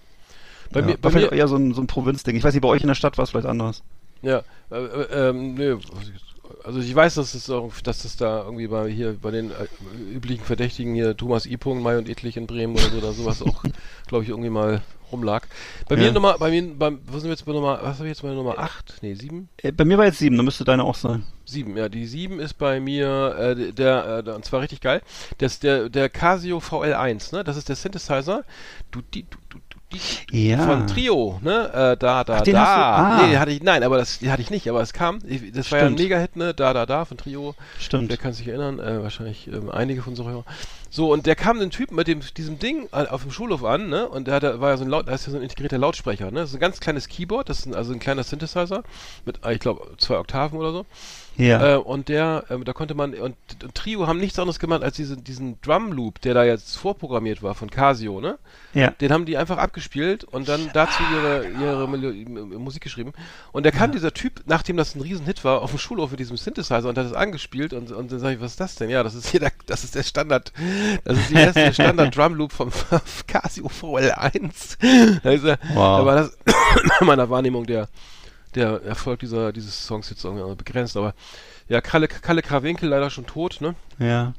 Bei 0.71 0.79
ja, 0.79 0.85
mir, 0.85 0.97
bei 0.97 1.09
mir 1.11 1.31
eher 1.31 1.47
so 1.47 1.55
ein, 1.55 1.73
so 1.73 1.81
ein 1.81 1.87
Provinzding. 1.87 2.35
Ich 2.35 2.43
weiß 2.43 2.53
nicht, 2.53 2.61
bei 2.61 2.69
euch 2.69 2.81
in 2.81 2.87
der 2.87 2.95
Stadt 2.95 3.17
war 3.17 3.23
es 3.23 3.31
vielleicht 3.31 3.47
anders. 3.47 3.83
Ja, 4.21 4.43
äh, 4.71 4.75
äh, 4.75 5.29
ähm, 5.29 5.55
nö. 5.55 5.77
Also 6.63 6.79
ich 6.79 6.93
weiß, 6.93 7.15
dass 7.15 7.33
es 7.33 7.49
auch, 7.49 7.73
dass 7.83 8.05
es 8.05 8.17
da 8.17 8.43
irgendwie 8.43 8.67
bei 8.67 8.89
hier 8.89 9.17
bei 9.19 9.31
den 9.31 9.51
äh, 9.51 10.13
üblichen 10.13 10.43
Verdächtigen 10.43 10.93
hier 10.93 11.17
Thomas 11.17 11.45
I. 11.45 11.57
Mai 11.65 11.97
und 11.97 12.07
Edlich 12.07 12.37
in 12.37 12.45
Bremen 12.45 12.73
oder 12.73 12.89
so 12.89 12.97
oder 12.97 13.13
sowas 13.13 13.41
auch, 13.41 13.63
glaube 14.07 14.23
ich, 14.23 14.29
irgendwie 14.29 14.49
mal 14.49 14.81
rumlag. 15.11 15.47
Bei 15.87 15.95
ja. 15.95 16.03
mir 16.03 16.11
Nummer, 16.11 16.37
bei 16.37 16.49
mir, 16.49 16.73
beim, 16.73 16.99
wo 17.05 17.13
sind 17.13 17.25
wir 17.25 17.31
jetzt 17.31 17.45
bei 17.45 17.51
Nummer, 17.51 17.79
was 17.81 17.97
habe 17.97 18.07
ich 18.07 18.11
jetzt 18.11 18.21
bei 18.21 18.29
Nummer 18.29 18.57
8? 18.57 18.99
Nee, 19.01 19.13
7? 19.13 19.49
Äh, 19.57 19.71
bei 19.71 19.85
mir 19.85 19.97
war 19.97 20.05
jetzt 20.05 20.19
7, 20.19 20.35
da 20.35 20.43
müsste 20.43 20.63
deine 20.63 20.83
auch 20.83 20.95
sein. 20.95 21.23
7, 21.45 21.75
ja, 21.77 21.89
die 21.89 22.05
7 22.05 22.39
ist 22.39 22.53
bei 22.57 22.79
mir, 22.79 23.35
äh, 23.37 23.73
der, 23.73 24.23
äh, 24.25 24.31
und 24.31 24.45
zwar 24.45 24.61
richtig 24.61 24.81
geil, 24.81 25.01
das, 25.39 25.59
der, 25.59 25.89
der 25.89 26.09
Casio 26.09 26.59
VL1, 26.59 27.35
ne, 27.35 27.43
das 27.43 27.57
ist 27.57 27.69
der 27.69 27.75
Synthesizer, 27.75 28.45
du, 28.91 29.01
die, 29.01 29.23
du, 29.23 29.37
du, 29.49 29.59
ja. 30.31 30.65
von 30.65 30.87
Trio, 30.87 31.39
ne? 31.41 31.69
Äh, 31.69 31.97
da, 31.97 32.23
da, 32.23 32.37
Ach, 32.37 32.41
da. 32.41 32.63
Ah. 32.63 33.25
Nee, 33.25 33.37
hatte 33.37 33.51
ich, 33.51 33.61
nein, 33.61 33.83
aber 33.83 33.97
das 33.97 34.19
die 34.19 34.31
hatte 34.31 34.41
ich 34.41 34.49
nicht, 34.49 34.69
aber 34.69 34.81
es 34.81 34.93
kam. 34.93 35.19
Ich, 35.27 35.51
das 35.51 35.67
Stimmt. 35.67 35.71
war 35.71 35.79
ja 35.79 35.85
ein 35.85 35.95
Mega-Hit, 35.95 36.35
ne? 36.35 36.53
Da, 36.53 36.73
da, 36.73 36.85
da 36.85 37.05
von 37.05 37.17
Trio. 37.17 37.55
Stimmt. 37.79 38.09
Wer 38.09 38.17
kann 38.17 38.33
sich 38.33 38.47
erinnern? 38.47 38.79
Äh, 38.79 39.01
wahrscheinlich 39.03 39.47
ähm, 39.47 39.69
einige 39.69 40.01
von 40.01 40.15
so 40.15 40.43
So, 40.89 41.11
und 41.11 41.25
der 41.25 41.35
kam 41.35 41.59
den 41.59 41.69
Typen 41.69 41.95
mit 41.95 42.07
dem, 42.07 42.21
diesem 42.37 42.59
Ding 42.59 42.87
auf 42.91 43.23
dem 43.23 43.31
Schulhof 43.31 43.63
an, 43.63 43.89
ne? 43.89 44.07
Und 44.07 44.27
der 44.27 44.35
hatte, 44.35 44.61
war 44.61 44.71
ja 44.71 44.77
so 44.77 44.83
ein 44.83 44.89
Laut, 44.89 45.07
da 45.07 45.13
ist 45.13 45.25
ja 45.25 45.31
so 45.31 45.37
ein 45.37 45.43
integrierter 45.43 45.77
Lautsprecher, 45.77 46.31
ne? 46.31 46.41
Das 46.41 46.49
ist 46.49 46.55
ein 46.55 46.61
ganz 46.61 46.79
kleines 46.79 47.07
Keyboard, 47.07 47.49
das 47.49 47.59
ist 47.59 47.65
ein, 47.67 47.75
also 47.75 47.93
ein 47.93 47.99
kleiner 47.99 48.23
Synthesizer 48.23 48.83
mit, 49.25 49.39
ich 49.49 49.59
glaube, 49.59 49.91
zwei 49.97 50.17
Oktaven 50.17 50.57
oder 50.57 50.71
so. 50.71 50.85
Ja. 51.37 51.75
Äh, 51.75 51.77
und 51.77 52.09
der, 52.09 52.45
äh, 52.49 52.59
da 52.59 52.73
konnte 52.73 52.93
man, 52.93 53.13
und, 53.13 53.35
und, 53.63 53.75
Trio 53.75 54.07
haben 54.07 54.19
nichts 54.19 54.37
anderes 54.37 54.59
gemacht 54.59 54.83
als 54.83 54.95
diesen, 54.95 55.23
diesen 55.23 55.59
Drum 55.61 55.91
Loop, 55.91 56.21
der 56.21 56.33
da 56.33 56.43
jetzt 56.43 56.77
vorprogrammiert 56.77 57.41
war 57.41 57.55
von 57.55 57.69
Casio, 57.69 58.19
ne? 58.19 58.37
Ja. 58.73 58.91
Den 58.91 59.11
haben 59.11 59.25
die 59.25 59.37
einfach 59.37 59.57
abgespielt 59.57 60.23
und 60.23 60.47
dann 60.47 60.69
dazu 60.73 61.01
ihre, 61.13 61.47
ihre 61.47 61.87
Musik 61.87 62.81
geschrieben. 62.83 63.13
Und 63.51 63.65
da 63.65 63.71
kam 63.71 63.89
ja. 63.89 63.95
dieser 63.95 64.13
Typ, 64.13 64.43
nachdem 64.45 64.77
das 64.77 64.95
ein 64.95 65.01
Riesenhit 65.01 65.43
war, 65.43 65.61
auf 65.61 65.71
dem 65.71 65.79
Schulhof 65.79 66.11
mit 66.11 66.19
diesem 66.19 66.37
Synthesizer 66.37 66.87
und 66.87 66.97
hat 66.97 67.05
das 67.05 67.13
angespielt 67.13 67.73
und, 67.73 67.91
und 67.91 68.11
dann 68.11 68.19
sage 68.19 68.35
ich, 68.35 68.41
was 68.41 68.51
ist 68.51 68.59
das 68.59 68.75
denn? 68.75 68.89
Ja, 68.89 69.03
das 69.03 69.15
ist 69.15 69.29
hier 69.29 69.39
der, 69.39 69.51
das 69.65 69.83
ist 69.83 69.95
der 69.95 70.03
Standard, 70.03 70.51
das 71.03 71.17
ist 71.17 71.31
erste 71.31 71.73
Standard 71.81 72.15
Drum 72.15 72.35
Loop 72.35 72.51
vom 72.51 72.71
Casio 73.27 73.67
VL1. 73.67 75.21
Also, 75.23 75.47
wow. 75.47 75.99
Da 75.99 76.05
war 76.05 76.15
das 76.15 76.37
in 77.01 77.07
meiner 77.07 77.29
Wahrnehmung 77.29 77.65
der, 77.65 77.89
der 78.55 78.83
Erfolg 78.83 79.19
dieser, 79.19 79.51
dieses 79.51 79.85
Songs 79.85 80.09
jetzt 80.09 80.23
begrenzt. 80.57 80.97
Aber 80.97 81.13
ja, 81.67 81.81
Kalle, 81.81 82.07
Kalle 82.07 82.41
Krawinkel 82.41 82.89
leider 82.89 83.09
schon 83.09 83.25
tot, 83.25 83.59
ne? 83.61 83.75
Ja. 83.99 84.33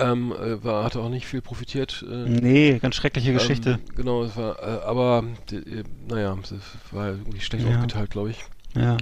Ähm, 0.00 0.32
äh, 0.32 0.62
war, 0.62 0.84
hatte 0.84 1.00
auch 1.00 1.08
nicht 1.08 1.26
viel 1.26 1.42
profitiert. 1.42 2.04
Äh, 2.08 2.28
nee, 2.28 2.78
ganz 2.78 2.94
schreckliche 2.94 3.30
ähm, 3.30 3.38
Geschichte. 3.38 3.80
Genau, 3.96 4.22
es 4.22 4.36
war, 4.36 4.62
äh, 4.62 4.84
aber 4.84 5.24
äh, 5.50 5.82
naja, 6.08 6.36
es 6.40 6.54
war 6.92 7.08
irgendwie 7.08 7.40
schlecht 7.40 7.66
ja. 7.66 7.74
aufgeteilt, 7.74 8.10
glaube 8.10 8.30
ich. 8.30 8.44
Ja. 8.76 8.96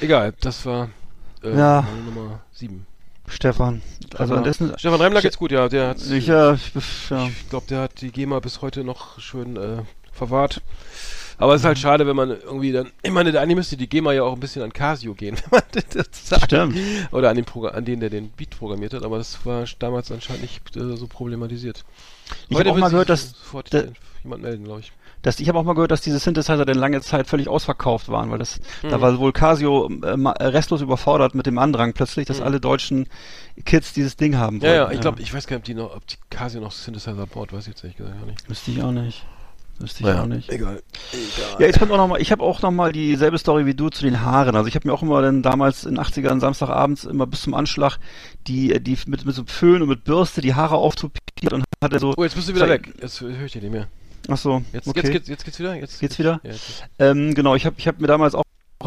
Egal, 0.00 0.34
das 0.40 0.66
war 0.66 0.90
äh, 1.44 1.56
ja. 1.56 1.86
Nummer 2.04 2.42
7. 2.52 2.86
Stefan. 3.28 3.82
Also 4.16 4.34
an 4.34 4.44
dessen, 4.44 4.78
Stefan 4.78 5.00
Reimler 5.00 5.22
geht's 5.22 5.38
gut, 5.38 5.52
ja. 5.52 5.68
Der 5.68 5.88
hat, 5.88 6.02
ich, 6.02 6.26
ja, 6.26 6.54
ich, 6.54 6.72
ja. 7.10 7.26
ich 7.26 7.48
glaube, 7.48 7.66
der 7.68 7.80
hat 7.82 8.00
die 8.00 8.10
GEMA 8.10 8.40
bis 8.40 8.62
heute 8.62 8.84
noch 8.84 9.18
schön 9.20 9.56
äh, 9.56 9.82
verwahrt. 10.12 10.60
Aber 11.38 11.54
es 11.54 11.60
ist 11.60 11.66
halt 11.66 11.78
schade, 11.78 12.06
wenn 12.06 12.16
man 12.16 12.30
irgendwie 12.30 12.72
dann, 12.72 12.90
ich 13.02 13.10
meine, 13.10 13.38
eigentlich 13.38 13.56
müsste 13.56 13.76
die 13.76 13.88
GEMA 13.88 14.12
ja 14.12 14.22
auch 14.22 14.32
ein 14.32 14.40
bisschen 14.40 14.62
an 14.62 14.72
Casio 14.72 15.14
gehen, 15.14 15.36
wenn 15.50 15.60
man 15.60 15.84
das 15.90 16.08
sagt. 16.12 16.44
Stimmt. 16.44 16.78
Oder 17.12 17.30
an 17.30 17.36
den, 17.36 17.44
Progr 17.44 17.68
an 17.70 17.84
den, 17.84 18.00
der 18.00 18.10
den 18.10 18.30
Beat 18.30 18.50
programmiert 18.58 18.94
hat, 18.94 19.02
aber 19.02 19.18
das 19.18 19.44
war 19.44 19.64
damals 19.78 20.10
anscheinend 20.10 20.42
nicht 20.42 20.76
äh, 20.76 20.96
so 20.96 21.06
problematisiert. 21.06 21.84
Ich 22.48 22.58
habe 22.58 22.70
auch 22.70 22.78
mal 22.78 22.90
gehört, 22.90 23.10
dass 23.10 23.34
da, 23.70 23.84
jemand 24.22 24.42
melden, 24.42 24.64
glaube 24.64 24.80
ich. 24.80 24.92
Das, 25.22 25.40
ich 25.40 25.48
habe 25.48 25.58
auch 25.58 25.64
mal 25.64 25.74
gehört, 25.74 25.90
dass 25.90 26.02
diese 26.02 26.18
Synthesizer 26.20 26.64
dann 26.64 26.78
lange 26.78 27.00
Zeit 27.00 27.26
völlig 27.26 27.48
ausverkauft 27.48 28.08
waren, 28.08 28.30
weil 28.30 28.38
das, 28.38 28.60
hm. 28.82 28.90
da 28.90 29.00
war 29.00 29.18
wohl 29.18 29.32
Casio 29.32 29.90
äh, 30.02 30.14
restlos 30.44 30.82
überfordert 30.82 31.34
mit 31.34 31.46
dem 31.46 31.58
Andrang 31.58 31.94
plötzlich, 31.94 32.26
dass 32.26 32.38
hm. 32.38 32.44
alle 32.44 32.60
deutschen 32.60 33.08
Kids 33.64 33.92
dieses 33.92 34.16
Ding 34.16 34.36
haben 34.36 34.62
wollten. 34.62 34.74
Ja, 34.74 34.84
ja, 34.84 34.90
ich 34.90 35.00
glaube, 35.00 35.20
ich 35.20 35.34
weiß 35.34 35.46
gar 35.46 35.56
nicht, 35.56 35.62
ob 35.62 35.64
die 35.64 35.74
noch, 35.74 35.96
ob 35.96 36.06
die 36.06 36.16
Casio 36.30 36.60
noch 36.60 36.72
Synthesizer 36.72 37.26
baut, 37.26 37.52
weiß 37.52 37.62
ich 37.62 37.68
jetzt 37.68 37.82
ehrlich 37.82 37.96
gesagt 37.96 38.18
gar 38.18 38.26
nicht. 38.26 38.48
Wüsste 38.48 38.70
ich 38.70 38.82
auch 38.82 38.92
nicht. 38.92 39.24
Wüsste 39.78 40.00
ich 40.00 40.06
naja, 40.06 40.22
auch 40.22 40.26
nicht. 40.26 40.50
Egal. 40.50 40.82
egal. 41.12 41.60
Ja, 41.60 41.66
jetzt 41.66 41.78
kommt 41.78 41.92
auch 41.92 41.98
noch 41.98 42.08
mal, 42.08 42.20
ich 42.20 42.32
habe 42.32 42.42
auch 42.42 42.62
noch 42.62 42.70
mal 42.70 42.92
dieselbe 42.92 43.36
Story 43.36 43.66
wie 43.66 43.74
du 43.74 43.90
zu 43.90 44.02
den 44.02 44.22
Haaren. 44.22 44.56
Also 44.56 44.68
ich 44.68 44.74
habe 44.74 44.88
mir 44.88 44.94
auch 44.94 45.02
immer 45.02 45.20
dann 45.20 45.42
damals 45.42 45.84
in 45.84 45.98
80ern 45.98 46.40
Samstagabends 46.40 47.04
immer 47.04 47.26
bis 47.26 47.42
zum 47.42 47.54
Anschlag 47.54 47.98
die 48.46 48.80
die 48.82 48.96
mit 49.06 49.24
mit 49.26 49.34
so 49.34 49.44
Föhn 49.46 49.82
und 49.82 49.88
mit 49.88 50.04
Bürste 50.04 50.40
die 50.40 50.54
Haare 50.54 50.76
auftupiert 50.76 51.52
und 51.52 51.64
hatte 51.82 51.98
so 51.98 52.14
Oh, 52.16 52.22
jetzt 52.22 52.36
bist 52.36 52.48
du 52.48 52.54
wieder 52.54 52.68
weg. 52.68 52.94
Jetzt 53.00 53.20
höre 53.20 53.44
ich 53.44 53.52
dich 53.52 53.62
nicht 53.62 53.72
mehr. 53.72 53.88
Ach 54.28 54.36
so. 54.36 54.62
Jetzt, 54.72 54.88
okay. 54.88 55.00
jetzt, 55.02 55.14
jetzt, 55.14 55.28
jetzt 55.28 55.44
geht's 55.44 55.58
wieder? 55.58 55.74
Jetzt 55.74 56.00
geht's 56.00 56.18
wieder? 56.18 56.40
Ja, 56.42 56.50
jetzt. 56.50 56.84
Ähm, 56.98 57.34
genau, 57.34 57.54
ich 57.54 57.66
habe 57.66 57.76
ich 57.78 57.86
hab 57.86 58.00
mir 58.00 58.06
damals 58.06 58.34
auch 58.34 58.42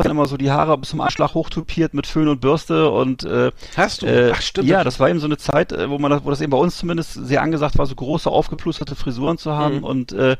immer 0.06 0.26
so 0.26 0.38
die 0.38 0.52
Haare 0.52 0.78
bis 0.78 0.90
zum 0.90 1.02
Anschlag 1.02 1.34
hochtupiert 1.34 1.94
mit 1.94 2.08
Föhn 2.08 2.28
und 2.28 2.42
Bürste 2.42 2.90
und 2.90 3.24
äh, 3.24 3.52
hast 3.76 4.02
du? 4.02 4.06
Äh, 4.06 4.32
Ach 4.34 4.42
stimmt. 4.42 4.68
Ja, 4.68 4.84
das 4.84 5.00
war 5.00 5.10
eben 5.10 5.20
so 5.20 5.26
eine 5.26 5.38
Zeit, 5.38 5.72
äh, 5.72 5.90
wo 5.90 5.98
man 5.98 6.12
das, 6.12 6.24
wo 6.24 6.30
das 6.30 6.42
eben 6.42 6.52
bei 6.52 6.58
uns 6.58 6.78
zumindest 6.78 7.14
sehr 7.14 7.42
angesagt 7.42 7.78
war, 7.78 7.86
so 7.86 7.96
große 7.96 8.30
aufgeplusterte 8.30 8.96
Frisuren 8.96 9.38
zu 9.38 9.54
haben 9.54 9.78
mhm. 9.78 9.84
und 9.84 10.12
äh, 10.12 10.38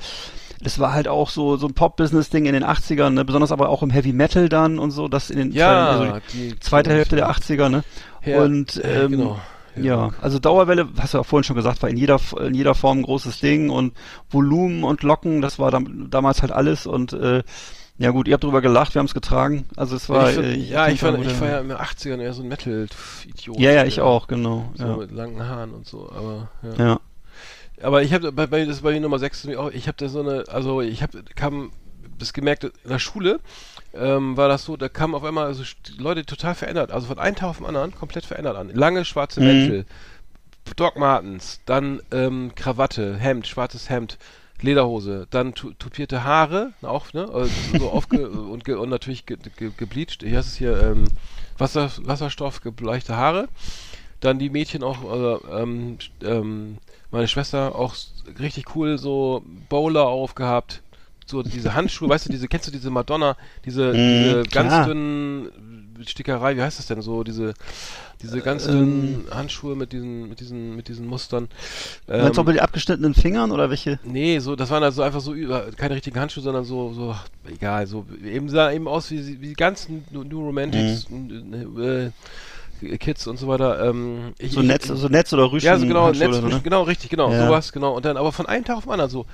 das 0.62 0.78
war 0.78 0.94
halt 0.94 1.08
auch 1.08 1.30
so 1.30 1.56
so 1.56 1.68
ein 1.68 1.74
Pop-Business-Ding 1.74 2.46
in 2.46 2.54
den 2.54 2.66
80ern, 2.66 3.12
ne? 3.12 3.26
besonders 3.26 3.52
aber 3.52 3.70
auch 3.70 3.82
im 3.82 3.90
Heavy 3.90 4.12
Metal 4.12 4.50
dann 4.50 4.78
und 4.78 4.92
so, 4.92 5.08
das 5.08 5.30
in 5.30 5.38
den 5.38 5.52
ja, 5.52 5.88
also 5.90 6.20
die 6.34 6.60
zweite 6.60 6.92
Hälfte 6.92 7.16
der 7.16 7.30
80er, 7.30 7.70
ne? 7.70 7.84
Ja, 8.26 8.42
und 8.42 8.82
ähm, 8.84 9.12
genau. 9.12 9.40
Ja, 9.76 10.10
also 10.22 10.40
Dauerwelle, 10.40 10.90
hast 11.00 11.14
du 11.14 11.20
ja 11.20 11.24
vorhin 11.24 11.46
schon 11.46 11.56
gesagt, 11.56 11.82
war 11.82 11.90
in 11.90 11.96
jeder 11.96 12.20
in 12.42 12.54
jeder 12.54 12.76
Form 12.76 13.00
ein 13.00 13.04
großes 13.04 13.40
Ding 13.40 13.70
und 13.70 13.94
Volumen 14.30 14.84
und 14.84 15.04
Locken, 15.04 15.42
das 15.42 15.60
war 15.60 15.72
dam 15.72 16.10
damals 16.10 16.42
halt 16.42 16.52
alles 16.52 16.86
und 16.86 17.14
äh, 17.14 17.44
ja 18.00 18.12
gut, 18.12 18.28
ihr 18.28 18.34
habt 18.34 18.44
drüber 18.44 18.62
gelacht, 18.62 18.96
wir 18.96 19.00
haben 19.00 19.06
es 19.06 19.14
getragen. 19.14 19.66
Also 19.76 19.96
es 19.96 20.10
war. 20.10 20.30
Ich 20.30 20.36
find, 20.36 20.48
äh, 20.48 20.56
ja, 20.56 20.88
ich, 20.88 21.04
war, 21.04 21.18
ich 21.20 21.40
war 21.40 21.50
ja 21.50 21.60
in 21.60 21.70
den 21.70 21.78
80ern 21.78 22.20
eher 22.20 22.34
so 22.34 22.42
ein 22.42 22.48
Metal-Idiot. 22.48 23.60
Ja, 23.60 23.72
ja, 23.72 23.86
ich 23.86 24.02
auch, 24.02 24.28
genau. 24.28 24.72
So 24.76 24.86
ja. 24.86 24.98
mit 24.98 25.12
langen 25.12 25.46
Haaren 25.48 25.74
und 25.74 25.86
so, 25.88 26.10
aber 26.12 26.50
ja. 26.64 26.86
ja. 26.86 27.00
Aber 27.82 28.02
ich 28.02 28.14
habe 28.14 28.32
bei, 28.32 28.48
bei 28.48 28.66
das 28.66 28.82
bei 28.82 28.98
Nummer 29.00 29.20
6 29.20 29.46
ich 29.46 29.88
habe 29.88 29.98
da 29.98 30.10
so 30.10 30.20
eine, 30.20 30.46
also 30.50 30.82
ich 30.82 31.02
habe 31.04 31.24
kam 31.36 31.72
das 32.18 32.34
gemerkt 32.34 32.66
in 32.66 32.72
der 32.90 33.00
Schule 33.00 33.40
ähm, 33.94 34.38
war 34.38 34.48
das 34.48 34.66
so, 34.66 34.78
da 34.78 34.90
kamen 34.90 35.16
auf 35.16 35.24
einmal 35.24 35.48
also 35.48 35.64
Leute 35.98 36.26
total 36.26 36.56
verändert, 36.56 36.92
also 36.92 37.08
von 37.08 37.20
einem 37.20 37.36
Tag 37.36 37.50
auf 37.50 37.58
den 37.58 37.66
anderen 37.66 37.96
komplett 37.96 38.26
verändert 38.26 38.56
an. 38.56 38.70
Lange 38.70 39.06
schwarze 39.06 39.42
mhm. 39.42 39.48
Mäntel, 39.48 39.86
Doc 40.76 40.98
Martens, 40.98 41.62
dann 41.66 42.02
ähm, 42.12 42.52
Krawatte, 42.56 43.18
Hemd, 43.18 43.48
schwarzes 43.48 43.90
Hemd, 43.90 44.18
Lederhose, 44.62 45.28
dann 45.30 45.54
tupierte 45.54 46.24
Haare, 46.24 46.74
auch, 46.82 47.14
ne? 47.14 47.30
Also 47.32 47.52
so 47.78 47.90
aufge 47.90 48.30
und, 48.30 48.68
und 48.68 48.90
natürlich 48.90 49.26
ge 49.26 49.38
ge 49.58 49.72
gebleached. 49.76 50.24
Hier 50.24 50.40
ist 50.40 50.48
es 50.48 50.56
hier 50.56 50.82
ähm, 50.82 51.06
Wasser 51.58 51.92
Wasserstoff 52.04 52.62
gebleichte 52.62 53.16
Haare. 53.16 53.48
Dann 54.20 54.38
die 54.38 54.50
Mädchen 54.50 54.84
auch, 54.84 55.10
also, 55.10 55.42
ähm, 55.52 55.98
ähm, 56.24 56.78
Meine 57.12 57.28
Schwester 57.28 57.76
auch 57.76 57.96
richtig 58.40 58.76
cool, 58.76 58.98
so 58.98 59.44
Bowler 59.70 60.08
aufgehabt. 60.08 60.82
So 61.26 61.44
diese 61.44 61.76
Handschuhe, 61.76 62.10
weißt 62.10 62.26
du, 62.26 62.32
diese, 62.32 62.48
kennst 62.48 62.68
du 62.68 62.72
diese 62.72 62.90
Madonna, 62.90 63.38
diese, 63.64 63.94
diese 63.94 64.44
ganz 64.44 64.88
dünnen 64.88 65.96
Stickerei, 66.06 66.58
wie 66.58 66.62
heißt 66.62 66.80
das 66.80 66.88
denn 66.88 67.02
so, 67.02 67.24
diese, 67.24 67.54
diese 68.22 68.42
ganz 68.42 68.66
Ähm. 68.68 68.72
dünnen 68.72 69.26
Handschuhe 69.32 69.76
mit 69.76 69.94
diesen, 69.94 70.28
mit 70.30 70.40
diesen, 70.40 70.76
mit 70.76 70.88
diesen 70.88 71.08
Mustern. 71.08 71.48
Meinst 72.08 72.38
du 72.38 72.42
auch 72.42 72.46
Ähm, 72.46 72.46
mit 72.48 72.56
den 72.58 72.62
abgeschnittenen 72.64 73.14
Fingern 73.14 73.52
oder 73.52 73.70
welche? 73.70 74.00
Nee, 74.04 74.40
so, 74.40 74.56
das 74.56 74.70
waren 74.70 74.84
also 74.84 75.02
einfach 75.04 75.22
so 75.22 75.34
über, 75.34 75.72
keine 75.72 75.96
richtigen 75.96 76.20
Handschuhe, 76.20 76.44
sondern 76.44 76.66
so, 76.66 76.94
so, 76.94 77.16
egal, 77.50 77.88
so, 77.88 78.06
eben 78.26 78.50
sah 78.50 78.72
eben 78.72 78.88
aus 78.88 79.10
wie, 79.12 79.42
wie 79.42 79.48
die 79.48 79.54
ganzen 79.54 80.04
New, 80.12 80.40
Romantics, 80.46 81.08
äh, 81.80 82.98
Kids 82.98 83.28
und 83.28 83.38
so 83.38 83.48
weiter. 83.48 83.90
Ähm, 83.90 84.34
ich, 84.38 84.54
So 84.54 84.62
ich- 84.62 84.68
Netz, 84.68 84.88
so 84.88 85.08
Netz 85.10 85.34
oder 85.34 85.52
Rüschen? 85.52 85.68
ja, 85.68 85.78
so 85.78 85.86
genau, 85.86 86.12
Netz, 86.12 86.38
oder 86.38 86.48
ne? 86.48 86.62
genau, 86.64 86.84
richtig, 86.84 87.10
genau, 87.10 87.32
Ja. 87.32 87.46
sowas, 87.48 87.72
genau. 87.74 87.96
Und 87.96 88.06
dann 88.06 88.16
aber 88.18 88.32
von 88.32 88.46
einem 88.46 88.64
Tag 88.64 88.78
auf 88.78 88.84
den 88.84 88.92
anderen 88.94 89.12
so. 89.12 89.26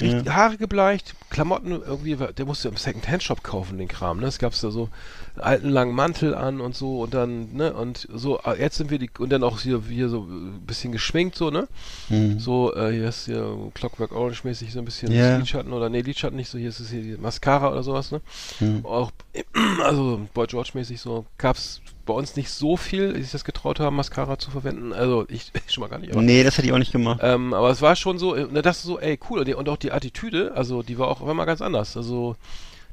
Richtig, 0.00 0.26
Ja. 0.26 0.34
Haare 0.34 0.56
gebleicht, 0.56 1.14
Klamotten 1.30 1.70
irgendwie, 1.72 2.16
der 2.16 2.46
musste 2.46 2.68
im 2.68 2.76
Second-Hand-Shop 2.76 3.42
kaufen, 3.42 3.78
den 3.78 3.88
Kram, 3.88 4.20
ne? 4.20 4.26
Es 4.26 4.38
gab 4.38 4.52
da 4.60 4.70
so 4.70 4.88
einen 5.34 5.44
alten 5.44 5.68
langen 5.70 5.94
Mantel 5.94 6.34
an 6.34 6.60
und 6.60 6.74
so 6.76 7.00
und 7.00 7.14
dann, 7.14 7.52
ne, 7.54 7.72
und 7.74 8.06
so, 8.12 8.38
äh, 8.40 8.60
jetzt 8.60 8.76
sind 8.76 8.90
wir 8.90 8.98
die, 8.98 9.10
und 9.18 9.30
dann 9.30 9.42
auch 9.42 9.60
hier, 9.60 9.82
hier 9.88 10.08
so 10.08 10.22
ein 10.22 10.62
bisschen 10.66 10.92
geschminkt, 10.92 11.36
so, 11.36 11.50
ne? 11.50 11.68
Mhm. 12.08 12.38
So, 12.38 12.74
äh, 12.74 12.92
hier 12.92 13.08
ist 13.08 13.26
hier 13.26 13.56
Clockwork 13.74 14.12
Orange-mäßig 14.12 14.72
so 14.72 14.78
ein 14.78 14.84
bisschen 14.84 15.10
Ja. 15.12 15.36
Lidschatten 15.36 15.72
oder, 15.72 15.88
nee, 15.88 16.00
Lidschatten 16.00 16.36
nicht 16.36 16.48
so, 16.48 16.58
hier 16.58 16.68
ist 16.68 16.80
es 16.80 16.90
hier 16.90 17.02
die 17.02 17.16
Mascara 17.16 17.70
oder 17.70 17.82
sowas, 17.82 18.10
ne? 18.12 18.20
Mhm. 18.60 18.84
Auch, 18.84 19.10
also 19.82 20.20
Boy 20.34 20.46
George-mäßig 20.46 21.00
so, 21.00 21.26
gab's 21.38 21.80
bei 22.08 22.14
uns 22.14 22.34
nicht 22.34 22.50
so 22.50 22.76
viel, 22.76 23.12
die 23.12 23.22
sich 23.22 23.30
das 23.30 23.44
getraut 23.44 23.78
haben, 23.78 23.94
Mascara 23.94 24.38
zu 24.38 24.50
verwenden. 24.50 24.92
Also 24.92 25.24
ich 25.30 25.52
schon 25.68 25.82
mal 25.82 25.88
gar 25.88 25.98
nicht, 25.98 26.12
aber 26.12 26.20
Nee, 26.22 26.42
das 26.42 26.58
hätte 26.58 26.66
ich 26.66 26.72
auch 26.72 26.78
nicht 26.78 26.90
gemacht. 26.92 27.20
ähm, 27.22 27.54
aber 27.54 27.70
es 27.70 27.80
war 27.80 27.94
schon 27.94 28.18
so, 28.18 28.34
äh, 28.34 28.46
ne, 28.50 28.62
das 28.62 28.78
ist 28.78 28.84
so, 28.84 28.98
ey, 28.98 29.18
cool. 29.30 29.38
Und, 29.40 29.46
die, 29.48 29.54
und 29.54 29.68
auch 29.68 29.76
die 29.76 29.92
Attitüde, 29.92 30.52
also 30.56 30.82
die 30.82 30.98
war 30.98 31.08
auch 31.08 31.22
einmal 31.26 31.46
ganz 31.46 31.62
anders. 31.62 31.96
Also 31.96 32.34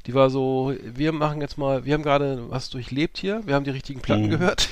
die 0.06 0.14
war 0.14 0.30
so, 0.30 0.72
wir 0.84 1.12
machen 1.14 1.42
jetzt 1.42 1.58
mal, 1.58 1.84
wir 1.86 1.96
haben 1.96 2.04
gerade 2.04 2.44
was 2.50 2.70
durchlebt 2.70 3.18
hier, 3.18 3.42
wir 3.48 3.56
haben 3.56 3.64
die 3.66 3.72
richtigen 3.72 4.02
Platten 4.02 4.26
Mhm. 4.28 4.30
gehört. 4.30 4.70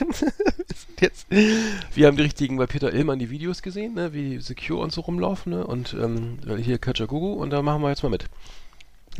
jetzt, 1.02 1.26
wir 1.32 2.06
haben 2.08 2.18
die 2.18 2.24
richtigen 2.24 2.58
bei 2.58 2.68
Peter 2.68 2.94
Illmann 2.94 3.18
die 3.18 3.32
Videos 3.32 3.62
gesehen, 3.64 3.96
ne, 3.96 4.14
wie 4.14 4.38
Secure 4.40 4.80
und 4.80 4.92
so 4.92 5.02
rumlaufen, 5.02 5.52
ne, 5.54 5.66
und 5.66 5.96
ähm, 6.00 6.38
hier 6.62 6.78
Kajagoogoo 6.78 7.34
und 7.34 7.50
da 7.50 7.62
machen 7.64 7.82
wir 7.82 7.90
jetzt 7.90 8.04
mal 8.04 8.10
mit. 8.10 8.26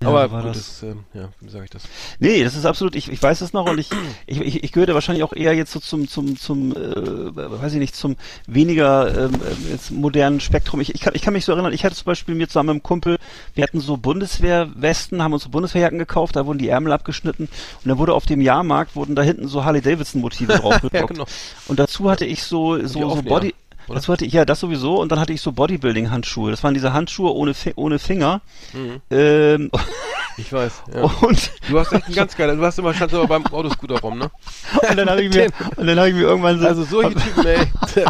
Ja, 0.02 0.08
aber 0.08 0.32
war 0.32 0.42
gut, 0.42 0.52
das. 0.52 0.80
das, 0.80 0.84
ähm, 0.84 1.04
ja, 1.14 1.30
wie 1.40 1.50
sage 1.50 1.66
ich 1.66 1.70
das? 1.70 1.84
Nee, 2.20 2.44
das 2.44 2.56
ist 2.56 2.66
absolut, 2.66 2.96
ich, 2.96 3.12
ich 3.12 3.22
weiß 3.22 3.42
es 3.42 3.54
noch 3.54 3.70
und 3.70 3.80
ich, 3.80 3.90
ich, 4.26 4.42
ich, 4.42 4.64
ich 4.64 4.72
gehörte 4.72 4.94
wahrscheinlich 4.96 5.24
auch 5.24 5.34
eher 5.34 5.54
jetzt 5.54 5.72
so 5.72 5.80
zum, 5.80 6.08
zum, 6.08 6.38
zum, 6.38 6.72
äh, 6.72 7.36
weiß 7.36 7.74
ich 7.74 7.80
nicht, 7.80 7.96
zum 7.96 8.16
weniger 8.48 9.26
ähm, 9.26 9.34
äh, 9.36 9.72
jetzt 9.72 9.92
modernen 9.92 10.40
Spektrum. 10.40 10.82
Ich, 10.82 10.96
ich, 10.96 11.02
kann, 11.02 11.14
ich 11.16 11.22
kann 11.22 11.34
mich 11.34 11.46
so 11.46 11.52
erinnern, 11.52 11.74
ich 11.74 11.86
hatte 11.86 11.96
zum 11.96 12.06
Beispiel 12.06 12.34
mir 12.34 12.48
zusammen 12.48 12.68
mit 12.68 12.74
einem 12.74 12.84
Kumpel, 12.84 13.18
wir 13.54 13.64
hatten 13.64 13.80
so 13.80 13.98
Bundeswehrwesten, 13.98 15.22
haben 15.22 15.34
uns 15.34 15.44
so 15.44 15.50
Bundeswehrjacken 15.50 16.00
gekauft, 16.00 16.36
da 16.36 16.46
wurden 16.46 16.58
die 16.58 16.70
Ärmel 16.70 16.92
abgeschnitten 16.92 17.44
und 17.46 17.90
dann 17.90 17.98
wurde 18.00 18.14
auf 18.14 18.26
dem 18.26 18.42
Jahrmarkt, 18.42 18.96
wurden 18.96 19.16
da 19.16 19.22
hinten 19.22 19.48
so 19.48 19.64
Harley-Davidson-Motive 19.64 20.54
drauf 20.60 20.76
gedruckt. 20.76 20.94
Ja, 20.96 21.06
genau. 21.06 21.26
Und 21.68 21.80
dazu 21.80 22.10
hatte 22.10 22.26
ich 22.26 22.44
so, 22.44 22.84
so, 22.86 23.16
so 23.16 23.22
Body, 23.22 23.54
oder? 23.88 23.96
dazu 23.96 24.14
hatte 24.14 24.26
ich, 24.26 24.34
ja, 24.34 24.46
das 24.46 24.60
sowieso 24.60 25.00
und 25.02 25.12
dann 25.12 25.20
hatte 25.20 25.34
ich 25.34 25.42
so 25.42 25.52
Bodybuilding-Handschuhe. 25.52 26.52
Das 26.52 26.64
waren 26.64 26.74
diese 26.74 26.94
Handschuhe 26.94 27.34
ohne, 27.34 27.54
ohne 27.76 28.00
Finger. 28.00 28.42
Mhm. 28.74 29.02
Ähm, 29.10 29.72
Ich 30.38 30.52
weiß. 30.52 30.72
Ja. 30.94 31.02
und 31.04 31.52
Du 31.70 31.80
hast 31.80 31.92
echt 31.94 32.08
ein 32.08 32.14
ganz 32.16 32.36
geiler, 32.36 32.56
du 32.56 32.64
hast 32.66 32.80
immer, 32.80 32.94
standst 32.94 33.16
immer 33.16 33.28
beim 33.28 33.46
Autoscooter 33.48 34.00
rum, 34.00 34.18
ne? 34.20 34.32
Und 34.90 34.98
dann 34.98 35.10
habe 35.10 35.22
ich 35.22 35.34
mir, 35.34 35.48
und 35.76 35.86
dann 35.88 35.98
habe 35.98 36.10
ich 36.10 36.16
mir 36.16 36.22
irgendwann 36.22 36.60
so, 36.60 36.68
Also 36.68 36.84
solche 36.84 37.16
Typen, 37.16 37.46
ey. 37.46 37.58